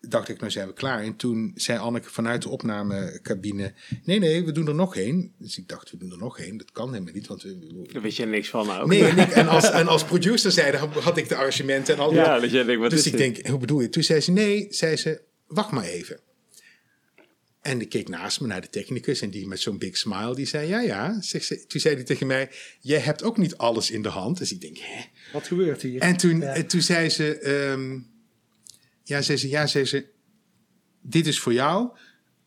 dacht 0.00 0.28
ik, 0.28 0.40
nou 0.40 0.50
zijn 0.52 0.66
we 0.66 0.72
klaar. 0.72 1.02
En 1.02 1.16
toen 1.16 1.52
zei 1.54 1.78
Anneke 1.78 2.10
vanuit 2.10 2.42
de 2.42 2.48
opnamecabine, 2.48 3.72
nee, 4.04 4.18
nee, 4.18 4.44
we 4.44 4.52
doen 4.52 4.68
er 4.68 4.74
nog 4.74 4.96
één. 4.96 5.32
Dus 5.38 5.58
ik 5.58 5.68
dacht, 5.68 5.90
we 5.90 5.96
doen 5.96 6.10
er 6.10 6.18
nog 6.18 6.38
één. 6.38 6.56
Dat 6.56 6.72
kan 6.72 6.92
helemaal 6.92 7.14
niet, 7.14 7.26
want 7.26 7.42
we... 7.42 7.86
Daar 7.92 8.02
wist 8.02 8.16
je 8.16 8.26
niks 8.26 8.48
van 8.48 8.70
ook. 8.70 8.86
Nee, 8.88 9.04
en, 9.04 9.18
ik, 9.18 9.30
en, 9.30 9.48
als, 9.48 9.70
en 9.70 9.86
als 9.86 10.04
producer 10.04 10.52
zeiden, 10.52 10.80
had 10.80 11.16
ik 11.16 11.28
de 11.28 11.36
arrangementen 11.36 11.94
en 11.94 12.00
al 12.00 12.08
die... 12.08 12.18
Ja, 12.18 12.40
dat 12.40 12.50
jij 12.50 12.64
denkt, 12.64 12.80
wat 12.80 12.90
dus 12.90 12.98
is 12.98 13.06
ik 13.06 13.12
dit? 13.18 13.34
denk, 13.34 13.46
hoe 13.46 13.58
bedoel 13.58 13.80
je? 13.80 13.88
Toen 13.88 14.02
zei 14.02 14.20
ze, 14.20 14.30
nee, 14.30 14.66
zei 14.70 14.96
ze, 14.96 15.20
wacht 15.46 15.70
maar 15.70 15.84
even. 15.84 16.20
En 17.60 17.80
ik 17.80 17.88
keek 17.88 18.08
naast 18.08 18.40
me 18.40 18.46
naar 18.46 18.60
de 18.60 18.68
technicus 18.68 19.20
en 19.20 19.30
die 19.30 19.46
met 19.46 19.60
zo'n 19.60 19.78
big 19.78 19.96
smile, 19.96 20.34
die 20.34 20.46
zei, 20.46 20.68
ja, 20.68 20.80
ja. 20.80 21.20
Ze, 21.20 21.64
toen 21.66 21.80
zei 21.80 21.94
hij 21.94 22.04
tegen 22.04 22.26
mij, 22.26 22.50
jij 22.80 22.98
hebt 22.98 23.22
ook 23.22 23.36
niet 23.36 23.56
alles 23.56 23.90
in 23.90 24.02
de 24.02 24.08
hand. 24.08 24.38
Dus 24.38 24.52
ik 24.52 24.60
denk, 24.60 24.76
hè? 24.78 25.02
wat 25.32 25.46
gebeurt 25.46 25.82
hier? 25.82 26.00
En 26.00 26.16
toen, 26.16 26.40
Ja. 26.40 26.54
en 26.54 26.66
toen 26.66 26.80
zei 26.82 27.08
ze, 27.08 27.38
ehm, 27.38 27.98
ja, 29.10 29.22
zei 29.22 29.38
ze, 29.38 29.48
ja, 29.48 29.66
zei 29.66 29.84
ze, 29.84 30.06
dit 31.02 31.26
is 31.26 31.38
voor 31.40 31.52
jou, 31.52 31.90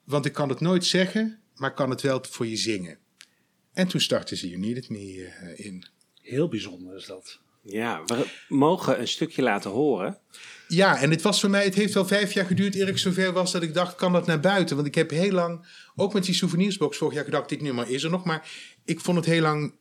want 0.03 0.25
ik 0.25 0.33
kan 0.33 0.49
het 0.49 0.59
nooit 0.59 0.85
zeggen, 0.85 1.39
maar 1.55 1.69
ik 1.69 1.75
kan 1.75 1.89
het 1.89 2.01
wel 2.01 2.25
voor 2.29 2.47
je 2.47 2.55
zingen. 2.55 2.97
En 3.73 3.87
toen 3.87 4.01
startte 4.01 4.35
ze 4.35 4.49
You 4.49 4.59
Needed 4.59 4.89
Me 4.89 5.25
eh, 5.25 5.65
in. 5.65 5.85
Heel 6.21 6.47
bijzonder 6.47 6.95
is 6.95 7.05
dat. 7.05 7.39
Ja, 7.61 8.03
we 8.05 8.27
mogen 8.47 8.99
een 8.99 9.07
stukje 9.07 9.41
laten 9.41 9.71
horen. 9.71 10.17
Ja, 10.67 11.01
en 11.01 11.09
het 11.09 11.21
was 11.21 11.39
voor 11.39 11.49
mij, 11.49 11.63
het 11.63 11.75
heeft 11.75 11.93
wel 11.93 12.05
vijf 12.05 12.33
jaar 12.33 12.45
geduurd 12.45 12.75
eer 12.75 12.87
ik 12.87 12.97
zover 12.97 13.33
was 13.33 13.51
dat 13.51 13.63
ik 13.63 13.73
dacht, 13.73 13.95
kan 13.95 14.13
dat 14.13 14.25
naar 14.25 14.39
buiten? 14.39 14.75
Want 14.75 14.87
ik 14.87 14.95
heb 14.95 15.09
heel 15.09 15.31
lang, 15.31 15.67
ook 15.95 16.13
met 16.13 16.23
die 16.23 16.35
souvenirsbox 16.35 16.97
vorig 16.97 17.13
jaar 17.13 17.23
gedacht, 17.23 17.49
dit 17.49 17.61
nummer 17.61 17.89
is 17.89 18.03
er 18.03 18.09
nog. 18.09 18.25
Maar 18.25 18.49
ik 18.85 18.99
vond 18.99 19.17
het 19.17 19.25
heel 19.25 19.41
lang 19.41 19.73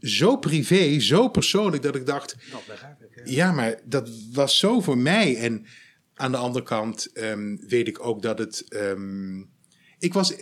zo 0.00 0.36
privé, 0.36 1.00
zo 1.00 1.28
persoonlijk, 1.28 1.82
dat 1.82 1.96
ik 1.96 2.06
dacht, 2.06 2.36
Dat 2.50 2.66
begrijp 2.66 3.00
ik. 3.00 3.28
ja, 3.28 3.52
maar 3.52 3.80
dat 3.84 4.10
was 4.32 4.58
zo 4.58 4.80
voor 4.80 4.98
mij. 4.98 5.36
En 5.36 5.66
aan 6.16 6.30
de 6.32 6.38
andere 6.38 6.64
kant 6.64 7.12
ehm, 7.12 7.56
weet 7.68 7.88
ik 7.88 8.06
ook 8.06 8.22
dat 8.22 8.38
het. 8.38 8.64
ehm, 8.68 9.38
ik 9.98 10.12
was 10.12 10.34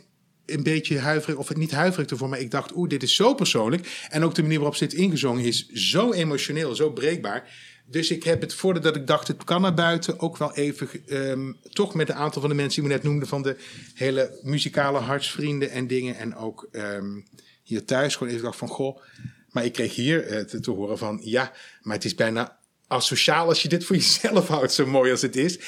een 0.46 0.62
beetje 0.62 0.98
huiverig, 0.98 1.38
of 1.38 1.55
niet 1.55 1.70
huiverig 1.70 2.10
ervoor, 2.10 2.28
maar 2.28 2.40
ik 2.40 2.51
dacht, 2.51 2.76
oeh, 2.76 2.88
dit 2.88 3.02
is 3.02 3.14
zo 3.14 3.34
persoonlijk. 3.34 4.06
En 4.10 4.24
ook 4.24 4.34
de 4.34 4.42
manier 4.42 4.59
waarop 4.59 4.76
ze 4.76 4.86
dit 4.86 4.98
ingezongen 4.98 5.44
is 5.44 5.68
zo 5.68 6.12
emotioneel, 6.12 6.74
zo 6.74 6.90
breekbaar. 6.90 7.72
Dus 7.86 8.10
ik 8.10 8.22
heb 8.22 8.40
het, 8.40 8.55
voordat 8.55 8.96
ik 8.96 9.06
dacht 9.06 9.28
het 9.28 9.44
kan 9.44 9.60
naar 9.60 9.74
buiten, 9.74 10.20
ook 10.20 10.36
wel 10.36 10.55
even, 10.55 10.88
ehm, 11.06 11.52
toch 11.72 11.94
met 11.94 12.09
een 12.09 12.14
aantal 12.14 12.40
van 12.40 12.51
de 12.51 12.56
mensen 12.56 12.80
die 12.80 12.90
we 12.90 12.96
net 12.96 13.05
noemden, 13.05 13.28
van 13.28 13.42
de 13.42 13.56
hele 13.94 14.38
muzikale 14.42 14.98
hartsvrienden 14.98 15.70
en 15.70 15.86
dingen. 15.86 16.16
En 16.16 16.36
ook 16.36 16.68
ehm, 16.72 17.20
hier 17.62 17.84
thuis 17.84 18.16
gewoon 18.16 18.32
even 18.32 18.44
dacht 18.44 18.59
van, 18.59 18.68
goh, 18.68 19.01
maar 19.51 19.64
ik 19.64 19.72
kreeg 19.72 19.94
hier 19.94 20.26
eh, 20.26 20.40
te 20.40 20.70
horen 20.70 20.98
van, 20.98 21.20
ja, 21.22 21.52
maar 21.82 21.94
het 21.94 22.05
is 22.05 22.14
bijna 22.14 22.59
asociaal 22.94 23.48
als 23.48 23.62
je 23.62 23.68
dit 23.68 23.84
voor 23.84 23.96
jezelf 23.96 24.48
houdt, 24.48 24.72
zo 24.72 24.86
mooi 24.86 25.10
als 25.10 25.22
het 25.22 25.36
is. 25.36 25.58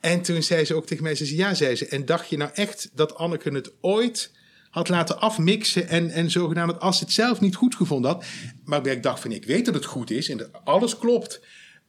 En 0.00 0.22
toen 0.22 0.42
zei 0.42 0.64
ze 0.64 0.74
ook 0.74 0.86
tegen 0.86 1.02
mij, 1.02 1.14
ze 1.14 1.24
zei, 1.24 1.38
ja, 1.38 1.54
zei 1.54 1.76
ze, 1.76 1.86
en 1.86 2.04
dacht 2.04 2.28
je 2.28 2.36
nou 2.36 2.50
echt 2.54 2.90
dat 2.94 3.14
Anneke 3.14 3.50
het 3.50 3.72
ooit 3.80 4.32
had 4.70 4.88
laten 4.88 5.20
afmixen 5.20 5.88
en, 5.88 6.10
en 6.10 6.30
zogenaamd 6.30 6.80
als 6.80 6.98
ze 6.98 7.04
het 7.04 7.12
zelf 7.12 7.40
niet 7.40 7.54
goed 7.54 7.74
gevonden 7.74 8.10
had. 8.10 8.24
Maar 8.64 8.86
ik 8.86 9.02
dacht 9.02 9.20
van, 9.20 9.32
ik 9.32 9.44
weet 9.44 9.64
dat 9.64 9.74
het 9.74 9.84
goed 9.84 10.10
is 10.10 10.28
en 10.28 10.36
dat 10.36 10.50
alles 10.64 10.98
klopt. 10.98 11.40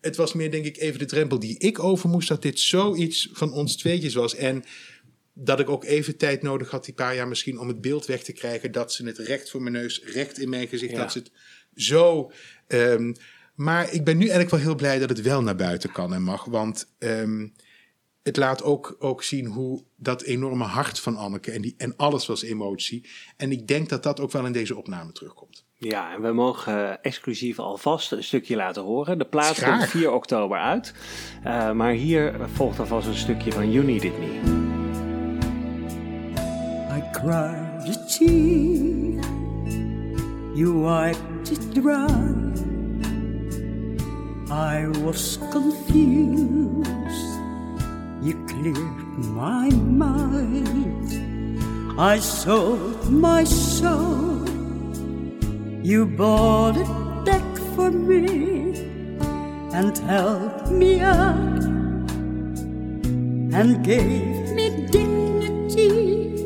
Het 0.02 0.16
was 0.16 0.34
meer, 0.34 0.52
denk 0.52 0.66
ik, 0.66 0.78
even 0.78 1.00
de 1.00 1.06
drempel 1.06 1.40
die 1.40 1.58
ik 1.60 1.80
over 1.80 2.10
moest, 2.10 2.28
dat 2.28 2.42
dit 2.42 2.60
zoiets 2.60 3.30
van 3.34 3.54
ons 3.54 3.76
tweetjes 3.76 4.14
was. 4.14 4.36
En 4.36 4.64
dat 5.34 5.60
ik 5.60 5.70
ook 5.70 5.84
even 5.84 6.18
tijd 6.18 6.42
nodig 6.42 6.70
had, 6.70 6.86
die 6.86 6.94
paar 6.94 7.16
jaar 7.16 7.28
misschien, 7.28 7.60
om 7.60 7.68
het 7.68 7.82
beeld 7.82 8.06
weg 8.06 8.24
te 8.24 8.32
krijgen. 8.32 8.72
Dat 8.72 8.94
ze 8.94 9.06
het 9.06 9.18
recht 9.18 9.50
voor 9.50 9.62
mijn 9.62 9.74
neus, 9.74 10.02
recht 10.04 10.40
in 10.40 10.50
mijn 10.50 10.68
gezicht, 10.68 10.92
Ja. 10.92 10.98
dat 11.00 11.12
ze 11.12 11.18
het 11.18 11.32
zo... 11.76 12.32
ehm, 12.68 13.14
maar 13.56 13.92
ik 13.92 14.04
ben 14.04 14.16
nu 14.16 14.22
eigenlijk 14.22 14.52
wel 14.52 14.60
heel 14.60 14.76
blij 14.76 15.00
dat 15.00 15.10
het 15.10 15.22
wel 15.22 15.42
naar 15.42 15.56
buiten 15.56 15.92
kan 15.92 16.14
en 16.14 16.22
mag. 16.22 16.46
Want 16.46 16.88
ehm, 16.98 17.48
het 18.24 18.38
laat 18.38 18.64
ook, 18.64 18.96
ook 19.00 19.24
zien 19.24 19.46
hoe 19.46 19.84
dat 19.96 20.22
enorme 20.22 20.64
hart 20.64 21.00
van 21.00 21.18
Anneke 21.18 21.52
en, 21.52 21.62
die, 21.62 21.74
en 21.78 21.94
alles 21.98 22.26
was 22.26 22.44
emotie. 22.44 23.10
En 23.38 23.52
ik 23.52 23.68
denk 23.68 23.90
dat 23.90 24.04
dat 24.04 24.20
ook 24.20 24.32
wel 24.32 24.46
in 24.46 24.52
deze 24.52 24.76
opname 24.76 25.12
terugkomt. 25.12 25.66
Ja, 25.78 26.14
en 26.14 26.22
we 26.22 26.32
mogen 26.32 26.90
eh, 26.90 26.98
exclusief 27.02 27.60
alvast 27.60 28.12
een 28.12 28.24
stukje 28.24 28.56
laten 28.56 28.84
horen. 28.84 29.18
De 29.18 29.26
plaat 29.26 29.56
Graag. 29.56 29.78
komt 29.78 29.90
4 29.90 30.12
oktober 30.12 30.58
uit. 30.58 30.94
Eh, 31.44 31.72
maar 31.72 31.92
hier 31.92 32.36
volgt 32.54 32.80
alvast 32.80 33.08
een 33.08 33.16
stukje 33.16 33.52
van 33.52 33.72
You 33.72 33.86
Needed 33.86 34.20
Me. 34.20 34.64
I 36.98 37.02
cried 37.12 37.96
a 37.96 38.06
tear, 38.06 39.24
you 40.54 40.74
wiped 40.74 41.52
it 41.52 41.74
dry. 41.74 42.55
I 44.52 44.88
was 45.02 45.38
confused, 45.52 46.86
you 48.22 48.46
cleared 48.48 49.18
my 49.34 49.70
mind. 49.70 51.10
I 52.00 52.20
sold 52.20 53.10
my 53.10 53.44
soul, 53.44 54.48
you 55.82 56.06
bought 56.06 56.78
it 56.78 57.26
back 57.26 57.58
for 57.76 57.90
me 57.90 58.76
and 59.74 59.98
held 59.98 60.72
me 60.72 61.02
up 61.02 61.64
and 63.58 63.84
gave 63.84 64.52
me 64.52 64.70
dignity. 64.92 66.38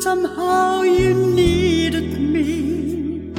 Somehow 0.00 0.82
you 0.82 1.14
needed 1.14 2.20
me. 2.20 3.32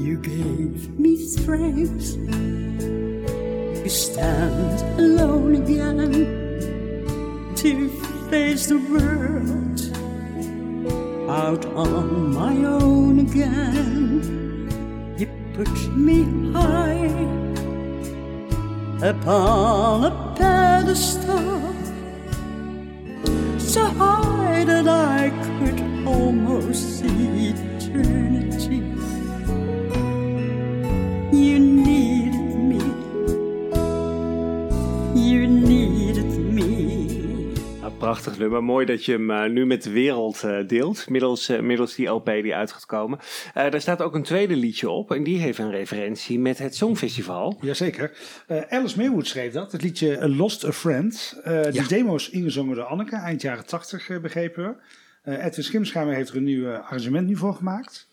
You 0.00 0.16
gave 0.18 0.96
me 0.96 1.16
strength 1.26 2.16
to 3.86 3.92
stand 3.92 4.80
alone 4.98 5.54
again, 5.54 6.10
to 7.54 7.88
face 8.28 8.66
the 8.66 8.78
world 8.90 9.80
out 11.30 11.64
on 11.66 12.34
my 12.34 12.56
own 12.64 13.20
again. 13.20 15.14
You 15.16 15.28
put 15.54 15.70
me 15.94 16.24
high 16.52 17.06
upon 19.06 20.04
a 20.10 20.34
pedestal 20.36 21.60
so 23.60 23.84
high 23.84 24.64
that 24.64 24.88
I 24.88 25.30
could 25.60 25.80
almost 26.04 26.98
see 26.98 27.50
eternity. 27.54 28.82
You 31.32 31.85
prachtig 37.98 38.38
nummer. 38.38 38.64
Mooi 38.64 38.86
dat 38.86 39.04
je 39.04 39.12
hem 39.12 39.30
eh, 39.30 39.50
nu 39.50 39.66
met 39.66 39.82
de 39.82 39.90
wereld 39.90 40.42
eh, 40.42 40.66
deelt, 40.66 41.08
middels, 41.08 41.48
eh, 41.48 41.60
middels 41.60 41.94
die 41.94 42.06
LP 42.06 42.26
die 42.26 42.54
uit 42.54 42.72
gaat 42.72 42.86
komen. 42.86 43.18
Daar 43.54 43.80
staat 43.80 44.02
ook 44.02 44.14
een 44.14 44.22
tweede 44.22 44.56
liedje 44.56 44.90
op 44.90 45.12
en 45.12 45.22
die 45.22 45.38
heeft 45.38 45.58
een 45.58 45.70
referentie 45.70 46.38
met 46.38 46.58
het 46.58 46.76
Songfestival. 46.76 47.58
Jazeker. 47.60 48.16
Uh, 48.48 48.60
Alice 48.68 48.96
Maywood 48.98 49.26
schreef 49.26 49.52
dat, 49.52 49.72
het 49.72 49.82
liedje 49.82 50.28
Lost 50.28 50.64
a 50.64 50.72
Friend. 50.72 51.40
Uh, 51.46 51.62
die 51.70 51.86
demo's 51.86 52.28
ingezongen 52.28 52.76
door 52.76 52.84
Anneke, 52.84 53.16
eind 53.16 53.42
jaren 53.42 53.66
80 53.66 54.20
begrepen 54.20 54.78
we. 55.22 55.38
Edwin 55.38 55.64
Schimschamer 55.64 56.14
heeft 56.14 56.30
er 56.30 56.36
een 56.36 56.44
nieuw 56.44 56.68
arrangement 56.68 57.26
nu 57.26 57.36
voor 57.36 57.54
gemaakt. 57.54 58.08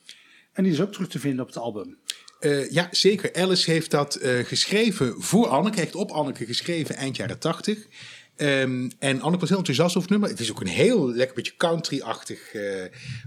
En 0.54 0.64
die 0.64 0.74
is 0.74 0.82
ook 0.82 0.92
terug 0.92 1.08
te 1.08 1.20
vinden 1.20 1.42
op 1.42 1.48
het 1.48 1.58
album. 1.58 1.98
Uh, 2.40 2.72
ja, 2.72 2.88
zeker. 2.92 3.34
Alice 3.34 3.72
heeft 3.72 3.92
dat 3.92 4.20
geschreven 4.22 5.22
voor 5.22 5.48
Anneke, 5.48 5.80
heeft 5.80 5.96
op 5.96 6.12
Anneke 6.12 6.46
geschreven 6.46 6.96
eind 6.96 7.16
jaren 7.16 7.40
80. 7.40 7.88
Ehm, 8.36 8.90
en 9.00 9.22
Anneke 9.22 9.40
was 9.40 9.50
heel 9.50 9.58
enthousiast 9.58 9.96
over 9.96 10.02
het 10.02 10.10
nummer. 10.10 10.30
Het 10.30 10.40
is 10.40 10.52
ook 10.52 10.62
een 10.62 10.68
heel 10.68 11.12
lekker 11.12 11.36
beetje 11.36 11.56
country-achtig 11.58 12.54
eh, 12.54 12.62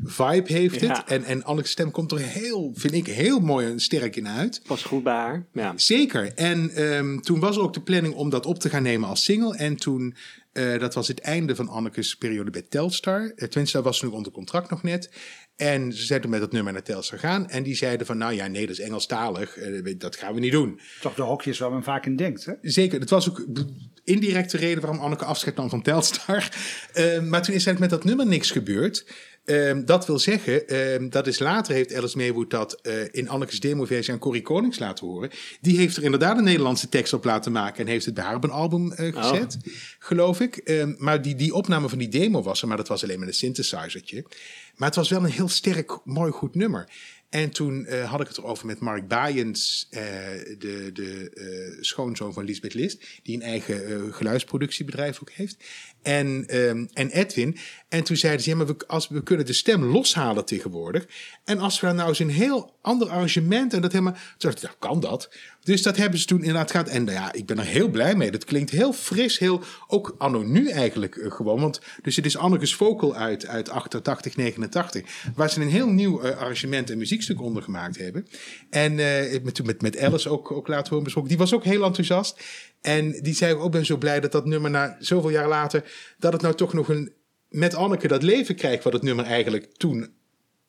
vibe 0.05 0.53
heeft 0.53 0.81
het. 0.81 1.05
En, 1.07 1.25
en 1.25 1.45
Anneke's 1.45 1.71
stem 1.71 1.91
komt 1.91 2.13
er 2.13 2.19
heel, 2.19 2.73
vind 2.75 2.95
ik, 2.95 3.07
heel 3.07 3.41
mooi 3.41 3.67
en 3.67 3.81
sterk 3.81 4.17
in 4.17 4.29
uit. 4.29 4.61
Pas 4.67 4.83
goed 4.83 5.03
bij 5.03 5.15
haar. 5.15 5.47
Ja. 5.53 5.73
Zeker. 5.77 6.33
En 6.35 6.71
ehm, 6.71 7.19
toen 7.19 7.41
was 7.41 7.57
er 7.57 7.63
ook 7.63 7.73
de 7.73 7.83
planning 7.83 8.15
om 8.15 8.31
dat 8.31 8.47
op 8.47 8.59
te 8.59 8.69
gaan 8.69 8.83
nemen 8.83 9.09
als 9.09 9.25
single. 9.25 9.57
En 9.57 9.77
toen, 9.77 10.17
eh, 10.53 10.79
dat 10.79 10.95
was 10.95 11.09
het 11.09 11.21
einde 11.21 11.57
van 11.57 11.69
Anneke's 11.69 12.17
periode 12.17 12.51
bij 12.51 12.67
Telstar. 12.69 13.33
Uh, 13.37 13.83
was 13.83 13.99
ze 13.99 14.05
nog 14.05 14.15
onder 14.15 14.33
contract 14.33 14.71
nog 14.71 14.83
net. 14.83 15.11
En 15.57 15.93
ze 15.93 16.05
zijn 16.05 16.21
toen 16.21 16.31
met 16.31 16.41
dat 16.41 16.53
nummer 16.53 16.73
naar 16.73 16.83
Telstar 16.83 17.19
gaan. 17.19 17.49
En 17.49 17.63
die 17.63 17.75
zeiden 17.75 18.07
van, 18.07 18.19
nou 18.19 18.33
ja, 18.33 18.47
nee, 18.47 18.67
dat 18.67 18.79
is 18.79 18.85
Engelstalig. 18.85 19.59
Dat 19.99 20.17
gaan 20.17 20.35
we 20.35 20.41
niet 20.41 20.53
doen. 20.53 20.81
Toch 21.01 21.15
de 21.15 21.23
hokjes 21.23 21.59
waar 21.59 21.71
men 21.71 21.83
vaak 21.83 22.07
in 22.07 22.17
denkt. 22.17 22.57
Zeker. 22.63 23.01
Het 23.01 23.11
was 23.11 23.29
ook 23.29 23.47
indirecte 24.07 24.57
reden 24.57 24.83
waarom 24.83 25.01
Anneke 25.01 25.25
afscheid 25.25 25.57
nam 25.57 25.69
van 25.69 25.83
Telstar. 25.83 26.49
Eh, 26.93 27.21
maar 27.21 27.43
toen 27.43 27.55
is 27.55 27.67
er 27.67 27.79
met 27.79 27.91
dat 27.91 28.05
nummer 28.05 28.27
niks 28.27 28.51
gebeurd. 28.51 29.05
Ehm, 29.47 29.85
dat 29.85 30.07
wil 30.07 30.19
zeggen, 30.19 30.69
ehm, 30.69 31.09
dat 31.09 31.27
is 31.27 31.39
later 31.39 31.75
heeft 31.75 31.95
Alice 31.95 32.17
Maywood 32.17 32.51
dat 32.51 32.81
eh, 32.83 32.95
in 33.11 33.29
Anneke's 33.29 33.61
demoversie 33.61 34.13
aan 34.13 34.19
Corrie 34.19 34.43
Konings 34.43 34.79
laten 34.79 35.07
horen. 35.07 35.31
Die 35.61 35.77
heeft 35.77 35.97
er 35.97 36.03
inderdaad 36.03 36.39
een 36.39 36.45
Nederlandse 36.45 36.89
tekst 36.89 37.13
op 37.13 37.25
laten 37.25 37.53
maken 37.53 37.85
en 37.85 37.91
heeft 37.91 38.05
het 38.05 38.15
bij 38.15 38.25
haar 38.25 38.35
op 38.35 38.45
een 38.45 38.51
album 38.51 38.93
eh, 38.93 39.23
gezet, 39.23 39.57
geloof 39.99 40.41
ik. 40.41 40.57
Ehm, 40.57 40.95
maar 40.99 41.23
die, 41.23 41.35
die 41.35 41.55
opname 41.55 41.89
van 41.89 41.99
die 41.99 42.09
demo 42.09 42.43
was 42.43 42.63
er, 42.63 42.69
maar 42.69 42.77
dat 42.77 42.89
was 42.89 43.03
alleen 43.03 43.19
met 43.19 43.29
een 43.29 43.35
synthesizertje. 43.35 44.25
Maar 44.77 44.89
het 44.89 44.97
was 44.97 45.11
wel 45.11 45.25
een 45.25 45.31
heel 45.31 45.49
sterk, 45.49 45.99
mooi, 46.05 46.33
goed 46.33 46.55
nummer. 46.55 46.89
En 47.29 47.51
toen 47.51 47.87
eh, 47.87 48.11
had 48.11 48.21
ik 48.21 48.29
het 48.29 48.39
erover 48.39 48.67
met 48.67 48.81
Mark 48.81 49.09
Baaiens, 49.09 49.87
eh, 49.91 50.03
de, 50.59 50.91
de 50.93 51.31
eh, 51.31 51.83
schoonzoon 51.83 52.33
van 52.33 52.45
Lisbeth 52.45 52.75
List, 52.75 53.05
die 53.23 53.35
een 53.35 53.43
eigen 53.43 54.15
geluidsproductiebedrijf 54.15 55.21
ook 55.21 55.31
heeft. 55.31 55.57
En, 56.03 56.45
ehm, 56.47 56.87
en 56.93 57.11
Edwin. 57.11 57.57
En 57.89 58.05
toen 58.05 58.17
zeiden 58.17 58.43
ze, 58.43 58.51
ja, 58.51 58.57
maar 58.57 58.67
we, 58.67 58.77
als, 58.87 59.09
we 59.09 59.23
kunnen 59.23 59.47
de 59.47 59.53
stem 59.53 59.85
loshalen 59.85 60.45
tegenwoordig. 60.45 61.07
En 61.45 61.59
als 61.59 61.81
we 61.81 61.93
nou 61.93 62.09
eens 62.09 62.19
een 62.19 62.31
heel 62.31 62.76
ander 62.87 63.09
arrangement 63.09 63.73
en 63.73 63.81
dat 63.81 63.93
helemaal... 63.93 64.17
Toen 64.39 64.53
dacht 64.61 64.77
kan 64.79 65.01
dat? 65.01 65.29
Dus 65.63 65.83
dat 65.83 65.97
hebben 65.97 66.19
ze 66.19 66.27
toen 66.27 66.39
inderdaad 66.39 66.71
gehad. 66.71 66.89
En 66.89 67.05
nou 67.05 67.17
ja, 67.17 67.33
ik 67.33 67.47
ben 67.47 67.59
er 67.59 67.65
heel 67.65 67.89
blij 67.89 68.15
mee. 68.15 68.31
Dat 68.31 68.45
klinkt 68.45 68.71
heel 68.71 68.93
fris, 68.93 69.39
heel, 69.39 69.63
ook 69.87 70.15
anno 70.19 70.43
nu 70.43 70.71
eigenlijk 70.71 71.17
eh, 71.17 71.31
gewoon. 71.31 71.61
Want 71.61 71.81
dus 72.03 72.17
het 72.17 72.27
is 72.27 72.37
Anneke's 72.37 72.75
Vocal 72.75 73.17
uit, 73.17 73.47
uit 73.47 73.71
88, 73.71 74.37
89. 74.37 75.03
Waar 75.35 75.51
ze 75.51 75.61
een 75.61 75.69
heel 75.69 75.89
nieuw 75.89 76.21
eh, 76.21 76.37
arrangement 76.37 76.91
en 76.91 76.99
muziekstuk 76.99 77.41
onder 77.41 77.63
gemaakt 77.63 77.99
hebben. 77.99 78.27
En 78.71 78.99
eh, 78.99 79.43
met, 79.43 79.65
met, 79.65 79.83
met 79.83 79.99
Alice 79.99 80.29
ook, 80.29 80.51
ook 80.51 80.69
laten 80.69 80.89
horen 80.89 81.05
besproken. 81.05 81.31
Die 81.31 81.39
was 81.39 81.55
ook 81.55 81.65
heel 81.65 81.85
enthousiast. 81.85 82.43
En 82.81 83.23
die 83.23 83.35
zei 83.35 83.55
ook, 83.55 83.73
ben 83.73 83.87
zo 83.87 83.97
blij 83.97 84.21
dat 84.21 84.33
dat 84.33 84.47
nummer 84.47 84.71
na 84.71 84.97
zoveel 84.99 85.31
jaar 85.31 85.49
later... 85.49 85.85
dat 86.19 86.33
het 86.33 86.43
nou 86.43 86.55
toch 86.55 86.73
nog 86.73 86.89
een, 86.89 87.13
met 87.49 87.75
Anneke 87.75 88.09
dat 88.09 88.23
leven 88.23 88.55
krijgt... 88.55 88.85
wat 88.85 88.93
het 88.93 89.03
nummer 89.03 89.25
eigenlijk 89.25 89.73
toen 89.77 90.16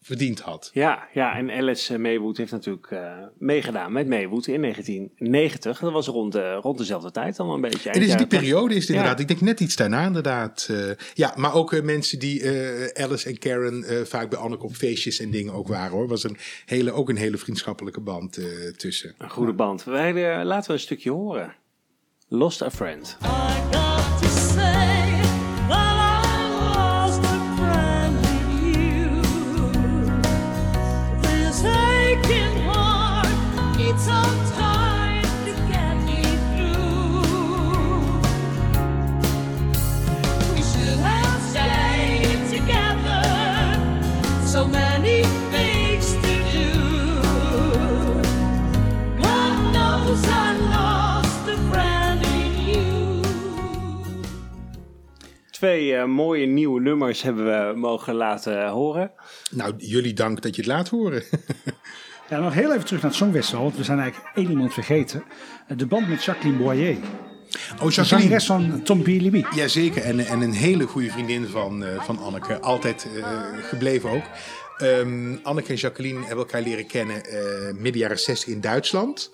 verdiend 0.07 0.39
had. 0.39 0.69
Ja, 0.73 1.07
ja, 1.13 1.35
en 1.37 1.51
Alice 1.51 1.93
eh, 1.93 1.99
Maywood 1.99 2.37
heeft 2.37 2.51
natuurlijk 2.51 2.91
eh, 2.91 3.11
meegedaan 3.37 3.91
met 3.91 4.07
Maywood 4.07 4.47
in 4.47 4.61
1990. 4.61 5.79
Dat 5.79 5.91
was 5.91 6.07
rond, 6.07 6.31
de, 6.31 6.53
rond 6.53 6.77
dezelfde 6.77 7.11
tijd 7.11 7.35
dan 7.35 7.49
een 7.49 7.61
beetje. 7.61 7.89
Het 7.89 8.01
is 8.01 8.15
die 8.15 8.27
periode 8.27 8.73
is 8.75 8.79
het 8.79 8.87
Ja. 8.87 8.93
inderdaad. 8.93 9.19
Ik 9.19 9.27
denk 9.27 9.41
net 9.41 9.59
iets 9.59 9.75
daarna 9.75 10.05
inderdaad. 10.05 10.67
eh, 10.71 10.77
ja, 11.13 11.33
maar 11.35 11.53
ook 11.53 11.81
mensen 11.81 12.19
die 12.19 12.41
eh, 12.41 13.03
Alice 13.03 13.29
en 13.29 13.37
Karen 13.37 13.83
eh, 13.83 13.97
vaak 14.05 14.29
bij 14.29 14.39
Anneke 14.39 14.63
op 14.63 14.75
feestjes 14.75 15.19
en 15.19 15.31
dingen 15.31 15.53
ook 15.53 15.67
waren 15.67 15.91
hoor. 15.91 16.07
Was 16.07 16.23
een 16.23 16.37
hele, 16.65 16.91
ook 16.91 17.09
een 17.09 17.17
hele 17.17 17.37
vriendschappelijke 17.37 17.99
band 18.01 18.37
eh, 18.37 18.45
tussen. 18.77 19.15
Een 19.17 19.29
goede 19.29 19.53
band. 19.53 19.83
Wij, 19.83 20.43
laten 20.45 20.67
we 20.67 20.73
een 20.73 20.79
stukje 20.79 21.11
horen. 21.11 21.55
Lost 22.27 22.61
a 22.61 22.71
Friend. 22.71 23.17
Twee 55.57 55.95
eh, 55.95 56.05
mooie 56.05 56.45
nieuwe 56.45 56.81
nummers 56.81 57.21
hebben 57.21 57.45
we 57.45 57.79
mogen 57.79 58.13
laten 58.13 58.67
horen. 58.69 59.11
Nou, 59.51 59.73
jullie 59.77 60.13
dank 60.13 60.41
dat 60.41 60.55
je 60.55 60.61
het 60.61 60.71
laat 60.71 60.89
horen. 60.89 61.23
Ja, 62.29 62.39
nog 62.39 62.53
heel 62.53 62.73
even 62.73 62.85
terug 62.85 63.01
naar 63.01 63.11
het 63.11 63.19
Songfestival, 63.19 63.63
want 63.63 63.77
we 63.77 63.83
zijn 63.83 63.99
eigenlijk 63.99 64.35
één 64.35 64.49
iemand 64.49 64.73
vergeten. 64.73 65.23
Eh, 65.67 65.77
De 65.77 65.85
band 65.85 66.07
met 66.09 66.23
Jacqueline 66.23 66.63
Boyer. 66.63 66.95
Oh, 66.95 66.97
De 66.97 67.03
Jacqueline. 67.77 68.05
zangeres 68.05 68.45
van 68.45 68.81
Tom 68.83 69.03
Jazeker, 69.55 70.01
en, 70.03 70.19
en 70.19 70.41
een 70.41 70.53
hele 70.53 70.85
goede 70.87 71.11
vriendin 71.11 71.47
van, 71.47 71.83
eh, 71.85 72.03
van 72.03 72.17
Anneke. 72.19 72.59
Altijd 72.59 73.07
eh, 73.15 73.41
gebleven 73.61 74.09
ook. 74.09 74.23
Ehm, 74.77 75.35
Anneke 75.43 75.69
en 75.69 75.75
Jacqueline 75.75 76.19
hebben 76.19 76.37
elkaar 76.37 76.61
leren 76.61 76.87
kennen 76.87 77.25
eh, 77.25 77.73
midden 77.73 78.01
jaren 78.01 78.19
60 78.19 78.53
in 78.53 78.61
Duitsland. 78.61 79.31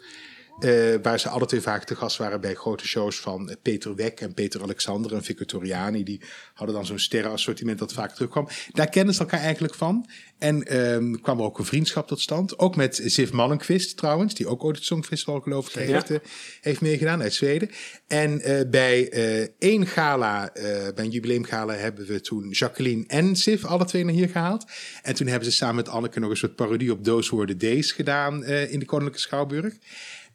Eh, 0.60 0.96
waar 1.02 1.20
ze 1.20 1.30
alle 1.30 1.46
twee 1.46 1.62
vaak 1.62 1.84
te 1.84 1.96
gast 1.96 2.18
waren 2.18 2.42
bij 2.42 2.54
grote 2.54 2.88
shows 2.88 3.20
van 3.20 3.56
Peter 3.62 3.96
Weck 3.96 4.22
en 4.22 4.34
Peter 4.34 4.62
Alexander 4.62 5.14
en 5.14 5.24
Vico 5.24 5.46
Toriani. 5.46 6.04
Die 6.04 6.22
hadden 6.54 6.76
dan 6.76 6.86
zo'n 6.86 7.00
sterrenassortiment 7.00 7.80
dat 7.80 7.94
vaak 7.94 8.14
terugkwam. 8.14 8.48
Daar 8.72 8.90
kennen 8.90 9.14
ze 9.14 9.20
elkaar 9.20 9.40
eigenlijk 9.40 9.74
van. 9.74 10.10
En 10.38 10.64
ehm, 10.64 11.14
kwam 11.14 11.40
er 11.40 11.46
ook 11.46 11.60
een 11.60 11.66
vriendschap 11.66 12.08
tot 12.08 12.20
stand. 12.20 12.60
Ook 12.60 12.76
met 12.76 13.02
Sif 13.06 13.32
Mallenqvist 13.32 13.98
trouwens, 13.98 14.34
die 14.34 14.48
ook 14.48 14.64
ooit 14.64 14.76
het 14.76 14.86
Songfestival 14.86 15.40
geloof 15.40 15.68
ik 15.68 15.74
heeft, 15.74 16.10
eh, 16.10 16.18
heeft 16.62 16.82
meegedaan 16.82 17.22
uit 17.22 17.34
Zweden. 17.34 17.70
En 18.08 18.42
eh, 18.42 18.70
bij 18.70 19.10
één 19.60 19.88
gala, 19.88 20.52
bij 20.54 20.94
een 20.96 21.10
jubileumgala, 21.10 21.74
hebben 21.74 22.06
we 22.06 22.22
toen 22.22 22.50
Jacqueline 22.50 23.04
en 23.08 23.36
Sif 23.36 23.66
alle 23.66 23.86
twee 23.86 24.04
naar 24.04 24.14
hier 24.14 24.30
gehaald. 24.30 24.66
En 25.02 25.16
toen 25.16 25.28
hebben 25.28 25.52
ze 25.52 25.56
samen 25.56 25.76
met 25.76 25.90
Anneke 25.90 26.20
nog 26.20 26.30
een 26.30 26.38
soort 26.38 26.56
parodie 26.56 26.92
op 26.92 27.04
the 27.04 27.56
Days 27.58 27.92
gedaan 27.92 28.46
in 28.46 28.80
de 28.80 28.86
Koninklijke 28.86 29.20
Schouwburg. 29.20 29.74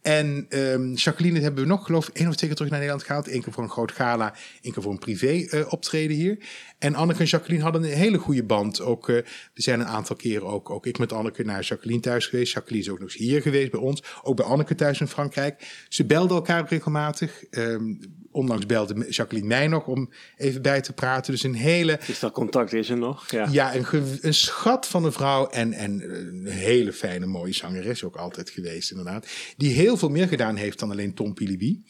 En 0.09 0.47
ehm, 0.49 0.93
Jacqueline 0.93 1.41
hebben 1.41 1.63
we 1.63 1.69
nog, 1.69 1.85
geloof 1.85 2.09
ik, 2.09 2.15
één 2.15 2.29
of 2.29 2.35
twee 2.35 2.49
keer 2.49 2.57
terug 2.57 2.71
naar 2.71 2.81
Nederland 2.81 3.07
gehaald. 3.07 3.29
Eén 3.29 3.43
keer 3.43 3.53
voor 3.53 3.63
een 3.63 3.71
groot 3.71 3.93
gala, 3.93 4.35
één 4.63 4.73
keer 4.73 4.83
voor 4.83 4.93
een 4.93 4.99
privé 4.99 5.47
eh, 5.47 5.73
optreden 5.73 6.17
hier. 6.17 6.39
En 6.79 6.95
Anneke 6.95 7.21
en 7.21 7.27
Jacqueline 7.27 7.63
hadden 7.63 7.83
een 7.83 7.97
hele 7.97 8.19
goede 8.19 8.45
band. 8.45 8.81
Ook, 8.81 9.09
er 9.09 9.25
zijn 9.55 9.81
een 9.81 9.87
aantal 9.87 10.17
keren 10.17 10.47
ook, 10.47 10.71
ook 10.71 10.87
ik 10.87 10.99
met 10.99 11.13
Anneke 11.13 11.45
naar 11.45 11.63
Jacqueline 11.63 12.01
thuis 12.01 12.27
geweest. 12.27 12.53
Jacqueline 12.53 12.85
is 12.85 12.91
ook 12.93 12.99
nog 12.99 13.09
eens 13.09 13.19
hier 13.19 13.43
geweest 13.43 13.71
bij 13.71 13.81
ons. 13.81 14.03
Ook 14.23 14.37
bij 14.37 14.45
Anneke 14.45 14.75
thuis 14.75 15.01
in 15.01 15.09
Frankrijk. 15.09 15.85
Ze 15.89 16.05
belden 16.05 16.37
elkaar 16.37 16.69
regelmatig. 16.69 17.45
Ehm, 17.45 17.95
onlangs 18.39 18.67
belde 18.67 19.07
Jacqueline 19.09 19.49
mij 19.49 19.67
nog 19.67 19.87
om 19.87 20.11
even 20.37 20.63
bij 20.63 20.81
te 20.81 20.93
praten. 20.93 21.33
Dus 21.33 21.43
een 21.43 21.55
hele... 21.55 22.01
Dus 22.07 22.19
dat 22.19 22.33
contact 22.33 22.73
is 22.73 22.89
er 22.91 22.99
nog. 22.99 23.31
Ja. 23.31 23.49
Ja, 23.51 23.75
een, 23.75 23.87
een 24.21 24.35
schat 24.35 24.87
van 24.87 25.05
een 25.05 25.13
vrouw 25.13 25.47
en, 25.47 25.73
en 25.73 26.03
een 26.03 26.47
hele 26.47 26.93
fijne, 26.93 27.27
mooie 27.27 27.55
zangeres 27.55 28.05
ook 28.05 28.17
altijd 28.17 28.51
geweest, 28.51 28.91
inderdaad. 28.91 29.27
Die 29.57 29.73
heel 29.73 29.97
veel 29.97 30.09
meer 30.09 30.29
gedaan 30.29 30.57
heeft 30.57 30.79
dan 30.79 30.91
alleen 30.91 31.15
Tom 31.15 31.35
Pilibi. 31.35 31.83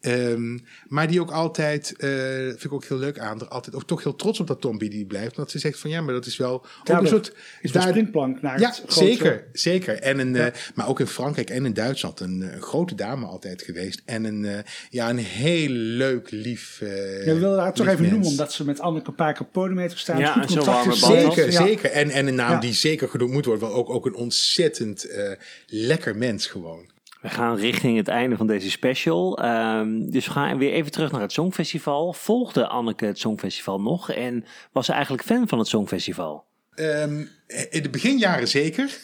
Ehm, 0.00 0.58
maar 0.86 1.06
die 1.08 1.20
ook 1.20 1.30
altijd, 1.30 1.94
eh, 1.96 2.08
vind 2.46 2.64
ik 2.64 2.72
ook 2.72 2.84
heel 2.84 2.98
leuk 2.98 3.18
aan, 3.18 3.40
er 3.40 3.48
altijd 3.48 3.74
ook 3.76 3.84
toch 3.86 4.02
heel 4.02 4.16
trots 4.16 4.40
op 4.40 4.46
dat 4.46 4.60
Tom 4.60 4.78
Pilibi 4.78 5.06
blijft. 5.06 5.36
Want 5.36 5.50
ze 5.50 5.58
zegt 5.58 5.78
van 5.78 5.90
ja, 5.90 6.00
maar 6.00 6.14
dat 6.14 6.26
is 6.26 6.36
wel 6.36 6.52
ook 6.52 7.00
een 7.00 7.06
soort... 7.06 7.32
is 7.60 7.72
daar- 7.72 7.88
springplank 7.88 8.42
naar 8.42 8.60
ja, 8.60 8.68
het 8.68 8.76
grote- 8.86 9.06
zeker, 9.06 9.46
zeker. 9.52 10.00
En 10.00 10.18
een, 10.18 10.36
eh, 10.36 10.46
maar 10.74 10.88
ook 10.88 11.00
in 11.00 11.06
Frankrijk 11.06 11.50
en 11.50 11.64
in 11.64 11.72
Duitsland 11.72 12.20
een, 12.20 12.42
eh, 12.42 12.60
grote 12.62 12.94
dame 12.94 13.26
altijd 13.26 13.62
geweest. 13.62 14.02
En 14.04 14.24
een, 14.24 14.44
eh, 14.44 14.58
ja, 14.90 15.10
een 15.10 15.18
heel 15.18 15.68
leuk, 15.68 16.30
lief 16.30 16.76
Ja, 16.80 16.86
we 16.86 17.38
willen 17.38 17.58
haar 17.58 17.72
toch 17.72 17.86
even 17.86 17.98
mens. 18.00 18.12
noemen, 18.12 18.28
omdat 18.30 18.52
ze 18.52 18.64
met 18.64 18.80
Anneke 18.80 19.08
een 19.08 19.14
paar 19.14 19.32
keer 19.34 19.46
podium 19.46 19.78
heeft 19.78 19.92
gestaan. 19.94 20.18
Ja, 20.18 20.32
Goed 20.32 20.42
en 20.42 20.48
contact 20.48 20.96
Zeker, 20.96 21.50
Ja. 21.50 21.64
zeker. 21.66 21.90
En, 21.90 22.10
en 22.10 22.26
een 22.26 22.34
naam 22.34 22.50
Ja. 22.52 22.60
die 22.60 22.72
zeker 22.74 23.08
genoemd 23.08 23.32
moet 23.32 23.44
worden. 23.44 23.68
Wel 23.68 23.76
ook, 23.76 23.90
ook 23.90 24.06
een 24.06 24.14
ontzettend 24.14 25.04
eh, 25.04 25.30
lekker 25.66 26.16
mens 26.16 26.46
gewoon. 26.46 26.94
We 27.26 27.32
gaan 27.32 27.56
richting 27.56 27.96
het 27.96 28.08
einde 28.08 28.36
van 28.36 28.46
deze 28.46 28.70
special. 28.70 29.38
Ehm, 29.38 30.10
dus 30.10 30.26
we 30.26 30.32
gaan 30.32 30.58
weer 30.58 30.72
even 30.72 30.92
terug 30.92 31.12
naar 31.12 31.20
het 31.20 31.32
Songfestival. 31.32 32.12
Volgde 32.12 32.66
Anneke 32.66 33.04
het 33.04 33.18
Songfestival 33.18 33.80
nog 33.80 34.10
en 34.10 34.44
was 34.72 34.86
ze 34.86 34.92
eigenlijk 34.92 35.22
fan 35.22 35.48
van 35.48 35.58
het 35.58 35.68
Songfestival? 35.68 36.44
Ehm, 36.74 37.24
in 37.70 37.82
de 37.82 37.90
beginjaren 37.90 38.48
zeker. 38.48 38.88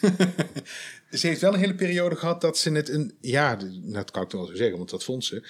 ze 1.10 1.26
heeft 1.26 1.40
wel 1.40 1.54
een 1.54 1.60
hele 1.60 1.74
periode 1.74 2.16
gehad 2.16 2.40
dat 2.40 2.58
ze 2.58 2.72
het 2.72 2.88
een... 2.88 3.16
Ja, 3.20 3.58
dat 3.72 4.10
kan 4.10 4.22
ik 4.22 4.30
wel 4.30 4.46
zo 4.46 4.54
zeggen, 4.54 4.76
want 4.76 4.90
dat 4.90 5.04
vond 5.04 5.24
ze. 5.24 5.48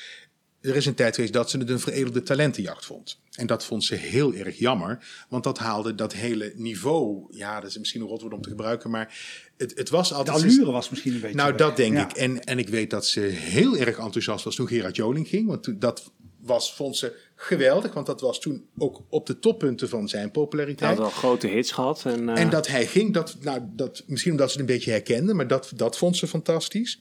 Er 0.62 0.76
is 0.76 0.86
een 0.86 0.94
tijd 0.94 1.14
geweest 1.14 1.32
dat 1.32 1.50
ze 1.50 1.58
het 1.58 1.70
een 1.70 1.80
veredelde 1.80 2.22
talentenjacht 2.22 2.84
vond. 2.86 3.18
En 3.32 3.46
dat 3.46 3.64
vond 3.64 3.84
ze 3.84 3.94
heel 3.94 4.34
erg 4.34 4.58
jammer. 4.58 5.04
Want 5.28 5.44
dat 5.44 5.58
haalde 5.58 5.94
dat 5.94 6.12
hele 6.12 6.52
niveau... 6.56 7.26
Ja, 7.30 7.60
dat 7.60 7.70
is 7.70 7.78
misschien 7.78 8.00
een 8.00 8.06
rotwoord 8.06 8.32
om 8.34 8.42
te 8.42 8.48
gebruiken, 8.48 8.90
maar... 8.90 9.18
Het, 9.56 9.72
het 9.78 9.88
was 9.90 10.08
De 10.08 10.14
altijd... 10.14 10.36
allure 10.36 10.70
was 10.70 10.90
misschien 10.90 11.14
een 11.14 11.20
beetje 11.20 11.36
Nou, 11.36 11.48
weg. 11.50 11.58
dat 11.60 11.76
denk 11.76 11.96
Ja. 11.96 12.04
ik. 12.10 12.12
En, 12.16 12.44
en 12.44 12.58
ik 12.58 12.68
weet 12.68 12.90
dat 12.90 13.06
ze 13.06 13.20
heel 13.20 13.76
erg 13.76 13.98
enthousiast 13.98 14.44
was 14.44 14.54
toen 14.54 14.66
Gerard 14.68 14.96
Joling 14.96 15.28
ging. 15.28 15.46
Want 15.48 15.62
toen- 15.62 15.78
dat 15.78 16.10
was, 16.40 16.74
vond 16.74 16.96
ze 16.96 17.16
geweldig. 17.36 17.92
Want 17.94 18.06
dat 18.06 18.20
was 18.20 18.40
toen 18.40 18.66
ook 18.78 19.02
op 19.08 19.26
de 19.26 19.38
toppunten 19.38 19.88
van 19.88 20.08
zijn 20.08 20.22
Hij 20.22 20.30
populariteit. 20.30 20.90
had 20.90 20.98
wel 20.98 21.10
grote 21.10 21.46
hits 21.46 21.70
gehad. 21.72 22.02
En, 22.04 22.28
eh, 22.28 22.40
En 22.42 22.50
dat 22.50 22.66
hij 22.66 22.86
ging, 22.86 23.14
dat, 23.14 23.36
nou, 23.40 23.60
dat, 23.76 24.02
misschien 24.06 24.32
omdat 24.32 24.50
ze 24.50 24.58
het 24.58 24.68
een 24.68 24.74
beetje 24.74 24.90
herkende, 24.90 25.34
maar 25.34 25.46
dat, 25.48 25.72
dat 25.76 25.98
vond 25.98 26.16
ze 26.16 26.26
fantastisch. 26.26 27.00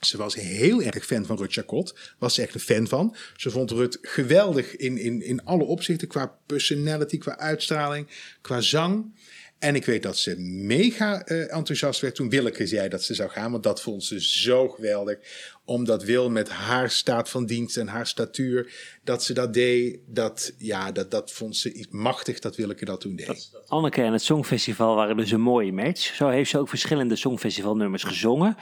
Ze 0.00 0.16
was 0.16 0.34
heel 0.34 0.82
erg 0.82 1.06
fan 1.06 1.26
van 1.26 1.36
Rut 1.36 1.52
Chacot. 1.52 1.94
Was 2.18 2.34
ze 2.34 2.42
echt 2.42 2.54
een 2.54 2.60
fan 2.60 2.86
van. 2.86 3.16
Ze 3.36 3.50
vond 3.50 3.70
Rut 3.70 3.98
geweldig 4.02 4.76
in, 4.76 4.98
in, 4.98 5.22
in 5.22 5.44
alle 5.44 5.64
opzichten. 5.64 6.08
Qua 6.08 6.38
personality, 6.46 7.18
qua 7.18 7.38
uitstraling, 7.38 8.06
qua 8.40 8.60
zang. 8.60 9.12
En 9.58 9.74
ik 9.74 9.84
weet 9.84 10.02
dat 10.02 10.18
ze 10.18 10.36
mega 10.40 11.24
eh, 11.24 11.54
enthousiast 11.54 12.00
werd 12.00 12.14
toen 12.14 12.28
Willeke 12.28 12.66
zei 12.66 12.88
dat 12.88 13.02
ze 13.02 13.14
zou 13.14 13.30
gaan. 13.30 13.50
Want 13.50 13.62
dat 13.62 13.82
vond 13.82 14.04
ze 14.04 14.20
zo 14.20 14.68
geweldig. 14.68 15.18
Omdat 15.64 16.04
Wil 16.04 16.30
met 16.30 16.48
haar 16.48 16.90
staat 16.90 17.28
van 17.30 17.46
dienst 17.46 17.76
en 17.76 17.88
haar 17.88 18.06
statuur. 18.06 18.72
Dat 19.04 19.24
ze 19.24 19.32
dat 19.32 19.54
deed. 19.54 19.98
Dat, 20.06 20.52
ja, 20.58 20.92
dat, 20.92 21.10
dat 21.10 21.32
vond 21.32 21.56
ze 21.56 21.72
iets 21.72 21.88
machtig 21.90 22.38
dat 22.38 22.56
Willeke 22.56 22.84
dat 22.84 23.00
toen 23.00 23.16
deed. 23.16 23.50
Anneke 23.66 24.02
en 24.02 24.12
het 24.12 24.22
Songfestival 24.22 24.94
waren 24.94 25.16
dus 25.16 25.30
een 25.30 25.40
mooie 25.40 25.72
match. 25.72 26.14
Zo 26.14 26.28
heeft 26.28 26.50
ze 26.50 26.58
ook 26.58 26.68
verschillende 26.68 27.16
Songfestivalnummers 27.16 28.02
gezongen. 28.02 28.56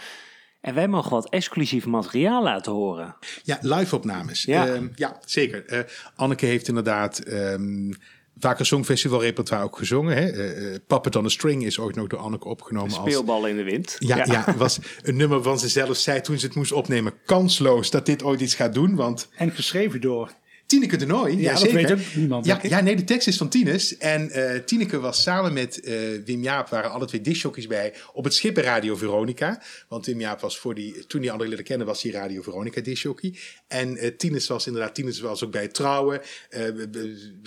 En 0.66 0.74
wij 0.74 0.88
mogen 0.88 1.10
wat 1.10 1.28
exclusief 1.28 1.86
materiaal 1.86 2.42
laten 2.42 2.72
horen. 2.72 3.16
Ja, 3.42 3.58
live-opnames. 3.60 4.42
Ja. 4.42 4.64
Ja, 4.64 4.80
ja 4.94 5.20
zeker. 5.24 5.66
Eh, 5.66 5.80
Anneke 6.16 6.46
heeft 6.46 6.68
inderdaad 6.68 7.18
ehm 7.18 7.92
vaker 8.38 8.66
Songfestival 8.66 9.22
repertoire 9.22 9.64
ook 9.64 9.78
gezongen. 9.78 10.16
Hè? 10.16 10.28
Eh, 10.30 10.74
eh, 10.74 10.80
Puppet 10.86 11.16
on 11.16 11.24
a 11.24 11.28
String 11.28 11.64
is 11.64 11.78
ooit 11.78 11.96
nog 11.96 12.06
door 12.06 12.18
Anneke 12.18 12.48
opgenomen. 12.48 12.96
als 12.96 13.10
Speelballen 13.10 13.50
in 13.50 13.56
de 13.56 13.62
wind. 13.62 13.96
ja, 13.98 14.16
ja. 14.24 14.54
was 14.56 14.78
een 15.02 15.16
nummer 15.16 15.42
van 15.42 15.58
ze 15.58 15.68
zelf 15.68 15.96
zei 15.96 16.20
toen 16.20 16.38
ze 16.38 16.46
het 16.46 16.54
moest 16.54 16.72
opnemen. 16.72 17.12
Kansloos 17.24 17.90
dat 17.90 18.06
dit 18.06 18.22
ooit 18.22 18.40
iets 18.40 18.54
gaat 18.54 18.74
doen. 18.74 18.94
Want 18.94 19.28
En 19.36 19.50
geschreven 19.50 20.00
door. 20.00 20.30
Tineke 20.66 20.96
de 20.96 21.06
Nooi, 21.06 21.36
ja, 21.36 21.52
Ja, 21.52 21.58
dat 21.58 21.72
weet 21.72 21.92
ook 21.92 21.98
niemand, 22.14 22.46
Ja, 22.46 22.58
ja, 22.62 22.80
nee, 22.80 22.96
de 22.96 23.04
tekst 23.04 23.28
is 23.28 23.36
van 23.36 23.48
Tines. 23.48 23.96
En 23.96 24.30
eh 24.30 24.60
Tineke 24.60 24.98
was 24.98 25.22
samen 25.22 25.52
met 25.52 25.80
eh, 25.80 25.94
Wim 26.24 26.42
Jaap, 26.42 26.68
waren 26.68 26.90
alle 26.90 27.06
twee 27.06 27.20
discjockeys 27.20 27.66
bij 27.66 27.94
op 28.12 28.24
het 28.24 28.34
schip 28.34 28.54
bij 28.54 28.64
Radio 28.64 28.96
Veronica. 28.96 29.62
Want 29.88 30.06
Wim 30.06 30.20
Jaap 30.20 30.40
was 30.40 30.58
voor 30.58 30.74
die, 30.74 31.06
toen 31.06 31.20
die 31.20 31.30
anderen 31.30 31.50
leren 31.50 31.66
kennen, 31.66 31.86
was 31.86 32.02
hij 32.02 32.12
Radio 32.12 32.42
Veronica 32.42 32.80
discjockey. 32.80 33.38
En 33.68 33.96
eh 33.96 34.10
Tines 34.16 34.46
was 34.46 34.66
inderdaad, 34.66 34.94
Tines 34.94 35.20
was 35.20 35.44
ook 35.44 35.52
bij 35.52 35.62
het 35.62 35.74
trouwen. 35.74 36.20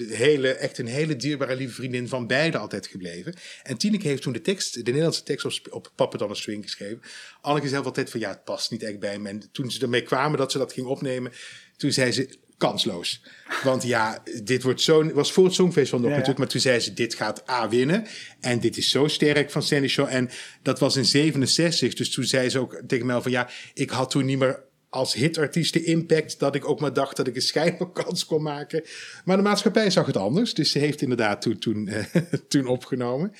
Hele, 0.07 0.51
echt 0.53 0.77
een 0.77 0.87
hele 0.87 1.15
dierbare 1.15 1.55
lieve 1.55 1.73
vriendin 1.73 2.07
van 2.07 2.27
beide 2.27 2.57
altijd 2.57 2.87
gebleven. 2.87 3.33
En 3.63 3.77
Tineke 3.77 4.07
heeft 4.07 4.21
toen 4.21 4.33
de 4.33 4.41
tekst, 4.41 4.73
de 4.73 4.81
Nederlandse 4.83 5.23
tekst 5.23 5.45
op, 5.45 5.73
op 5.73 5.91
Puppet 5.95 6.21
on 6.21 6.29
a 6.29 6.33
String 6.33 6.63
geschreven. 6.63 7.01
Anneke 7.41 7.67
zei 7.67 7.83
altijd 7.83 8.09
van 8.09 8.19
ja, 8.19 8.29
het 8.29 8.43
past 8.43 8.71
niet 8.71 8.83
echt 8.83 8.99
bij 8.99 9.19
me. 9.19 9.29
En 9.29 9.43
toen 9.51 9.71
ze 9.71 9.81
ermee 9.81 10.03
kwamen 10.03 10.37
dat 10.37 10.51
ze 10.51 10.57
dat 10.57 10.73
ging 10.73 10.87
opnemen, 10.87 11.31
toen 11.77 11.91
zei 11.91 12.11
ze 12.11 12.37
kansloos. 12.59 13.23
Want 13.63 13.83
ja, 13.83 14.23
dit 14.43 14.63
wordt 14.63 14.81
zo, 14.81 15.13
was 15.13 15.31
voor 15.31 15.45
het 15.45 15.53
Songfestival 15.53 15.99
nog 15.99 16.09
Ja, 16.09 16.15
ja. 16.15 16.19
natuurlijk, 16.19 16.39
maar 16.39 16.47
toen 16.47 16.71
zei 16.71 16.79
ze, 16.79 16.93
dit 16.93 17.13
gaat 17.13 17.49
A 17.49 17.69
winnen. 17.69 18.07
En 18.39 18.59
dit 18.59 18.77
is 18.77 18.89
zo 18.89 19.07
sterk 19.07 19.51
van 19.51 19.63
Sandy 19.63 19.87
Shaw. 19.87 20.07
En 20.09 20.29
dat 20.61 20.79
was 20.79 20.95
in 20.95 21.05
67, 21.05 21.93
dus 21.93 22.11
toen 22.11 22.23
zei 22.23 22.49
ze 22.49 22.59
ook 22.59 22.81
tegen 22.87 23.05
mij 23.05 23.21
van 23.21 23.31
ja, 23.31 23.49
ik 23.73 23.89
had 23.89 24.09
toen 24.09 24.25
niet 24.25 24.39
meer 24.39 24.67
als 24.89 25.13
hitartiest 25.13 25.73
de 25.73 25.83
impact 25.83 26.39
dat 26.39 26.55
ik 26.55 26.69
ook 26.69 26.79
maar 26.79 26.93
dacht 26.93 27.17
dat 27.17 27.27
ik 27.27 27.35
een 27.35 27.41
schijnvakantie 27.41 28.25
kon 28.25 28.41
maken. 28.41 28.83
Maar 29.25 29.37
de 29.37 29.43
maatschappij 29.43 29.89
zag 29.89 30.05
het 30.05 30.17
anders, 30.17 30.53
dus 30.53 30.71
ze 30.71 30.79
heeft 30.79 31.01
inderdaad 31.01 31.41
toen, 31.41 31.57
toen, 31.57 31.87
eh, 31.87 32.15
toen 32.47 32.65
opgenomen. 32.65 33.33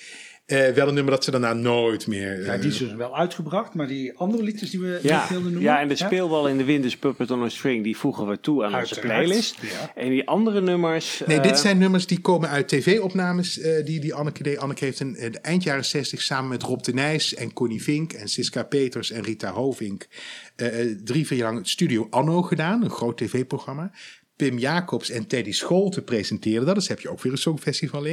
Eh, 0.49 0.69
wel 0.69 0.88
een 0.88 0.93
nummer 0.93 1.13
dat 1.13 1.23
ze 1.23 1.31
daarna 1.31 1.53
nooit 1.53 2.07
meer... 2.07 2.45
Ja, 2.45 2.53
eh, 2.53 2.61
die 2.61 2.69
is 2.69 2.77
dus 2.77 2.93
wel 2.93 3.17
uitgebracht, 3.17 3.73
maar 3.73 3.88
die 3.88 4.17
andere 4.17 4.43
liedjes 4.43 4.69
die 4.69 4.80
we 4.80 4.99
Ja, 5.01 5.19
niet 5.19 5.30
wilden 5.30 5.51
noemen. 5.51 5.71
ja, 5.71 5.80
en 5.80 5.88
de 5.88 5.95
speelbal 5.95 6.47
in 6.47 6.57
de 6.57 6.63
wind, 6.63 6.84
dus 6.84 6.97
Puppet 6.97 7.31
on 7.31 7.43
a 7.43 7.49
String, 7.49 7.84
die 7.84 7.97
voegen 7.97 8.27
we 8.27 8.39
toe 8.39 8.65
aan 8.65 8.76
onze 8.76 8.99
playlist. 8.99 9.57
ja. 9.61 9.91
En 9.95 10.09
die 10.09 10.27
andere 10.27 10.61
nummers... 10.61 11.21
Nee, 11.26 11.38
eh, 11.38 11.43
dit 11.43 11.59
zijn 11.59 11.77
nummers 11.77 12.07
die 12.07 12.21
komen 12.21 12.49
uit 12.49 12.67
tv-opnames 12.67 13.59
eh, 13.59 13.85
die, 13.85 13.99
die 13.99 14.13
Anneke 14.13 14.43
deed. 14.43 14.57
Anneke 14.57 14.85
heeft 14.85 14.99
in 14.99 15.13
de 15.13 15.39
eind 15.41 15.63
jaren 15.63 15.85
60 15.85 16.21
samen 16.21 16.49
met 16.49 16.63
Rob 16.63 16.81
de 16.81 16.93
Nijs 16.93 17.35
en 17.35 17.53
Connie 17.53 17.84
Vink 17.84 18.13
en 18.13 18.27
Siska 18.27 18.63
Peters 18.63 19.11
en 19.11 19.23
Rita 19.23 19.51
Hovink 19.51 20.07
eh, 20.55 20.81
eh, 20.81 20.97
drie, 21.03 21.27
vier 21.27 21.38
jaar 21.38 21.53
lang 21.53 21.67
Studio 21.67 22.07
Anno 22.09 22.41
gedaan, 22.41 22.84
een 22.84 22.89
groot 22.89 23.17
tv-programma. 23.17 23.91
Pim 24.35 24.57
Jacobs 24.57 25.09
en 25.09 25.27
Teddy 25.27 25.51
Scholte 25.51 26.01
presenteerden 26.01 26.65
dat, 26.65 26.76
dus 26.76 26.88
heb 26.88 26.99
je 26.99 27.09
ook 27.09 27.21
weer 27.21 27.31
een 27.31 27.38
Songfestival 27.38 28.05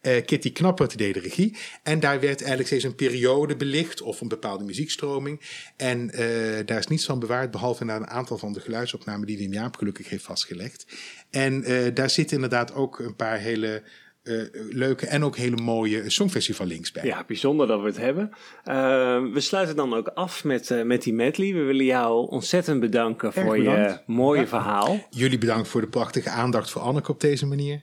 Eh, 0.00 0.24
Kitty 0.24 0.52
Knappert 0.52 0.98
deed 0.98 1.14
de 1.14 1.20
regie. 1.20 1.56
En 1.82 2.00
daar 2.00 2.20
werd 2.20 2.38
eigenlijk 2.38 2.66
steeds 2.66 2.84
een 2.84 2.94
periode 2.94 3.56
belicht 3.56 4.02
of 4.02 4.20
een 4.20 4.28
bepaalde 4.28 4.64
muziekstroming. 4.64 5.40
En 5.76 6.10
eh, 6.10 6.66
daar 6.66 6.78
is 6.78 6.86
niets 6.86 7.04
van 7.04 7.18
bewaard, 7.18 7.50
behalve 7.50 7.84
naar 7.84 8.00
een 8.00 8.06
aantal 8.06 8.38
van 8.38 8.52
de 8.52 8.60
geluidsopnamen 8.60 9.26
die 9.26 9.38
Wim 9.38 9.52
Jaap 9.52 9.76
gelukkig 9.76 10.08
heeft 10.08 10.24
vastgelegd. 10.24 10.86
En 11.30 11.64
eh, 11.64 11.94
daar 11.94 12.10
zitten 12.10 12.34
inderdaad 12.34 12.74
ook 12.74 12.98
een 12.98 13.16
paar 13.16 13.38
hele 13.38 13.82
leuke 14.70 15.06
en 15.06 15.24
ook 15.24 15.36
hele 15.36 15.56
mooie 15.56 16.10
songfestival 16.10 16.66
links 16.66 16.92
bij. 16.92 17.04
Ja, 17.04 17.24
bijzonder 17.26 17.66
dat 17.66 17.80
we 17.80 17.86
het 17.86 17.96
hebben. 17.96 18.30
We 19.32 19.40
sluiten 19.40 19.76
dan 19.76 19.94
ook 19.94 20.08
af 20.08 20.44
met, 20.44 20.84
met 20.84 21.02
die 21.02 21.12
medley. 21.12 21.52
We 21.52 21.62
willen 21.62 21.84
jou 21.84 22.30
ontzettend 22.30 22.80
bedanken 22.80 23.32
Erg 23.34 23.44
voor 23.44 23.56
bedankt. 23.56 23.92
je 24.06 24.12
mooie 24.12 24.46
verhaal. 24.46 25.06
Jullie 25.10 25.38
bedankt 25.38 25.68
voor 25.68 25.80
de 25.80 25.88
prachtige 25.88 26.30
aandacht 26.30 26.70
voor 26.70 26.82
Anneke 26.82 27.10
op 27.10 27.20
deze 27.20 27.46
manier. 27.46 27.82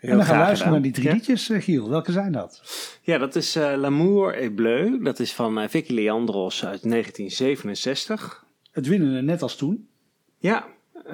En 0.00 0.16
dan 0.16 0.24
gaan 0.24 0.36
we 0.38 0.42
luisteren 0.42 0.56
gedaan. 0.56 0.72
naar 0.72 0.80
die 0.82 0.92
drie 0.92 1.12
liedjes, 1.12 1.48
eh, 1.50 1.62
Giel. 1.62 1.90
Welke 1.90 2.12
zijn 2.12 2.32
dat? 2.32 2.62
Ja, 3.02 3.18
dat 3.18 3.34
is 3.36 3.56
eh, 3.56 3.72
L'amour 3.76 4.34
est 4.34 4.54
bleu. 4.54 5.02
Dat 5.02 5.18
is 5.18 5.32
van 5.32 5.58
eh, 5.60 5.68
Vicky 5.68 5.92
Leandros 5.94 6.64
uit 6.64 6.82
1967. 6.90 8.44
Het 8.72 8.86
winnen 8.86 9.24
net 9.24 9.42
als 9.42 9.56
toen. 9.56 9.88
Ja, 10.38 10.66
eh, 11.06 11.12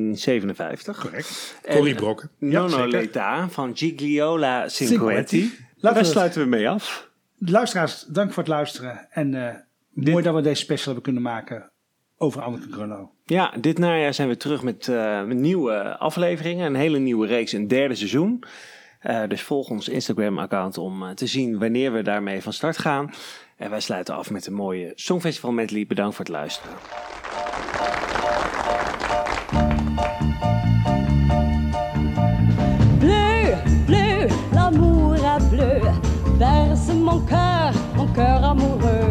1957. 0.00 0.98
Correct. 1.00 1.54
En 1.64 1.76
Corrie 1.76 1.94
Brokken. 1.94 2.30
Nono 2.38 2.68
zeker. 2.68 2.88
Leta 2.88 3.48
van 3.48 3.76
Gigliola 3.76 4.68
Cinquetti. 4.68 5.52
Daar 5.80 5.94
we- 5.94 6.04
sluiten 6.04 6.42
we 6.42 6.48
mee 6.48 6.68
af. 6.68 7.10
Luisteraars, 7.38 8.04
dank 8.08 8.32
voor 8.32 8.42
het 8.42 8.52
luisteren. 8.52 9.06
En 9.10 9.34
eh, 9.48 9.54
mooi 9.92 10.22
dat 10.24 10.34
we 10.34 10.40
deze 10.40 10.62
special 10.62 10.84
hebben 10.84 11.02
kunnen 11.02 11.22
maken 11.22 11.70
over 12.18 12.42
Anneke 12.42 12.72
Grunlo. 12.72 13.10
Ja, 13.24 13.52
dit 13.60 13.78
najaar 13.78 14.14
zijn 14.14 14.28
we 14.28 14.36
terug 14.36 14.62
met, 14.62 14.88
eh, 14.88 15.24
met 15.24 15.36
nieuwe 15.36 15.96
afleveringen. 15.98 16.66
Een 16.66 16.74
hele 16.74 16.98
nieuwe 16.98 17.26
reeks, 17.26 17.52
een 17.52 17.68
derde 17.68 17.94
seizoen. 17.94 18.44
Eh, 19.00 19.22
dus 19.28 19.42
volg 19.42 19.70
ons 19.70 19.88
Instagram-account 19.88 20.78
om 20.78 21.02
eh, 21.02 21.10
te 21.10 21.26
zien 21.26 21.58
wanneer 21.58 21.92
we 21.92 22.02
daarmee 22.02 22.42
van 22.42 22.52
start 22.52 22.78
gaan. 22.78 23.10
En 23.56 23.70
wij 23.70 23.80
sluiten 23.80 24.14
af 24.14 24.30
met 24.30 24.46
een 24.46 24.54
mooie 24.54 24.92
Songfestival 24.94 25.52
medley. 25.52 25.86
Bedankt 25.86 26.14
voor 26.14 26.24
het 26.24 26.34
luisteren. 26.34 26.76
Bleu, 32.98 33.54
bleu, 33.86 34.28
l'amour 34.52 35.14
est 35.14 35.48
bleu. 35.48 35.80
Verse 36.38 36.94
mon 36.94 37.24
cœur, 37.24 37.72
mon 37.96 38.12
cœur 38.12 38.42
amoureux. 38.42 39.05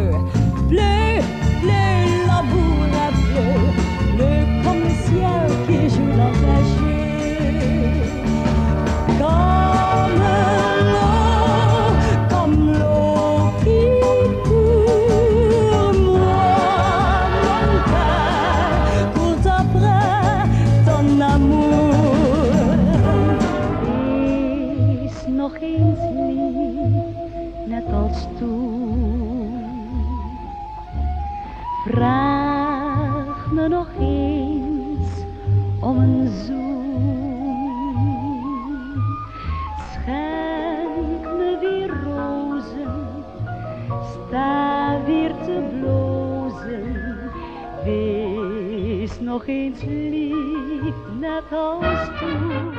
Nog 49.36 49.46
eens 49.46 49.82
lief, 49.82 50.94
net 51.20 51.52
als 51.52 52.08
toen. 52.18 52.72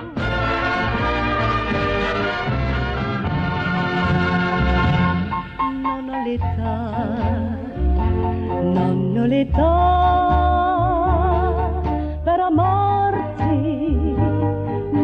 Nonnoletta, 5.82 6.76
nonnoletta, 8.74 9.74
per 12.24 12.40
amarti, 12.40 13.60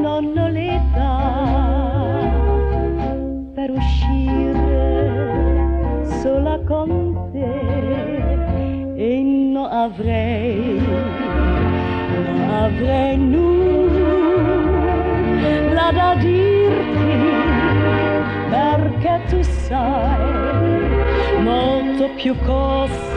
nonnoletta, 0.02 1.12
per 3.54 3.70
uscire 3.70 4.86
sola 6.22 6.60
con 6.66 7.30
te 7.32 7.94
e 8.96 9.22
non 9.22 9.66
avrei, 9.66 10.73
non 10.73 10.73
avrei 12.84 13.18
nulla 13.18 13.52
da 15.92 16.16
dirti 16.16 17.18
perché 18.50 19.22
tu 19.30 19.42
sai 19.42 20.22
molto 21.42 22.10
più 22.16 22.36
cose 22.46 23.13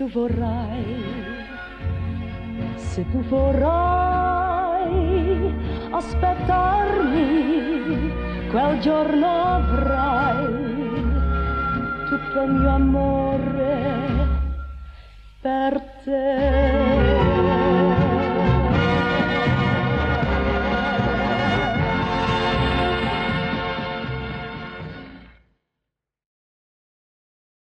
tu 0.00 0.08
vorrai, 0.08 0.96
se 2.76 3.04
tu 3.10 3.20
vorrai 3.28 4.94
aspettarmi, 5.90 7.28
quel 8.48 8.78
giorno 8.80 9.26
avrai 9.26 10.46
tutto 12.08 12.42
il 12.44 12.50
mio 12.50 12.70
amore 12.70 13.76
per 15.42 15.80
te. 16.02 16.89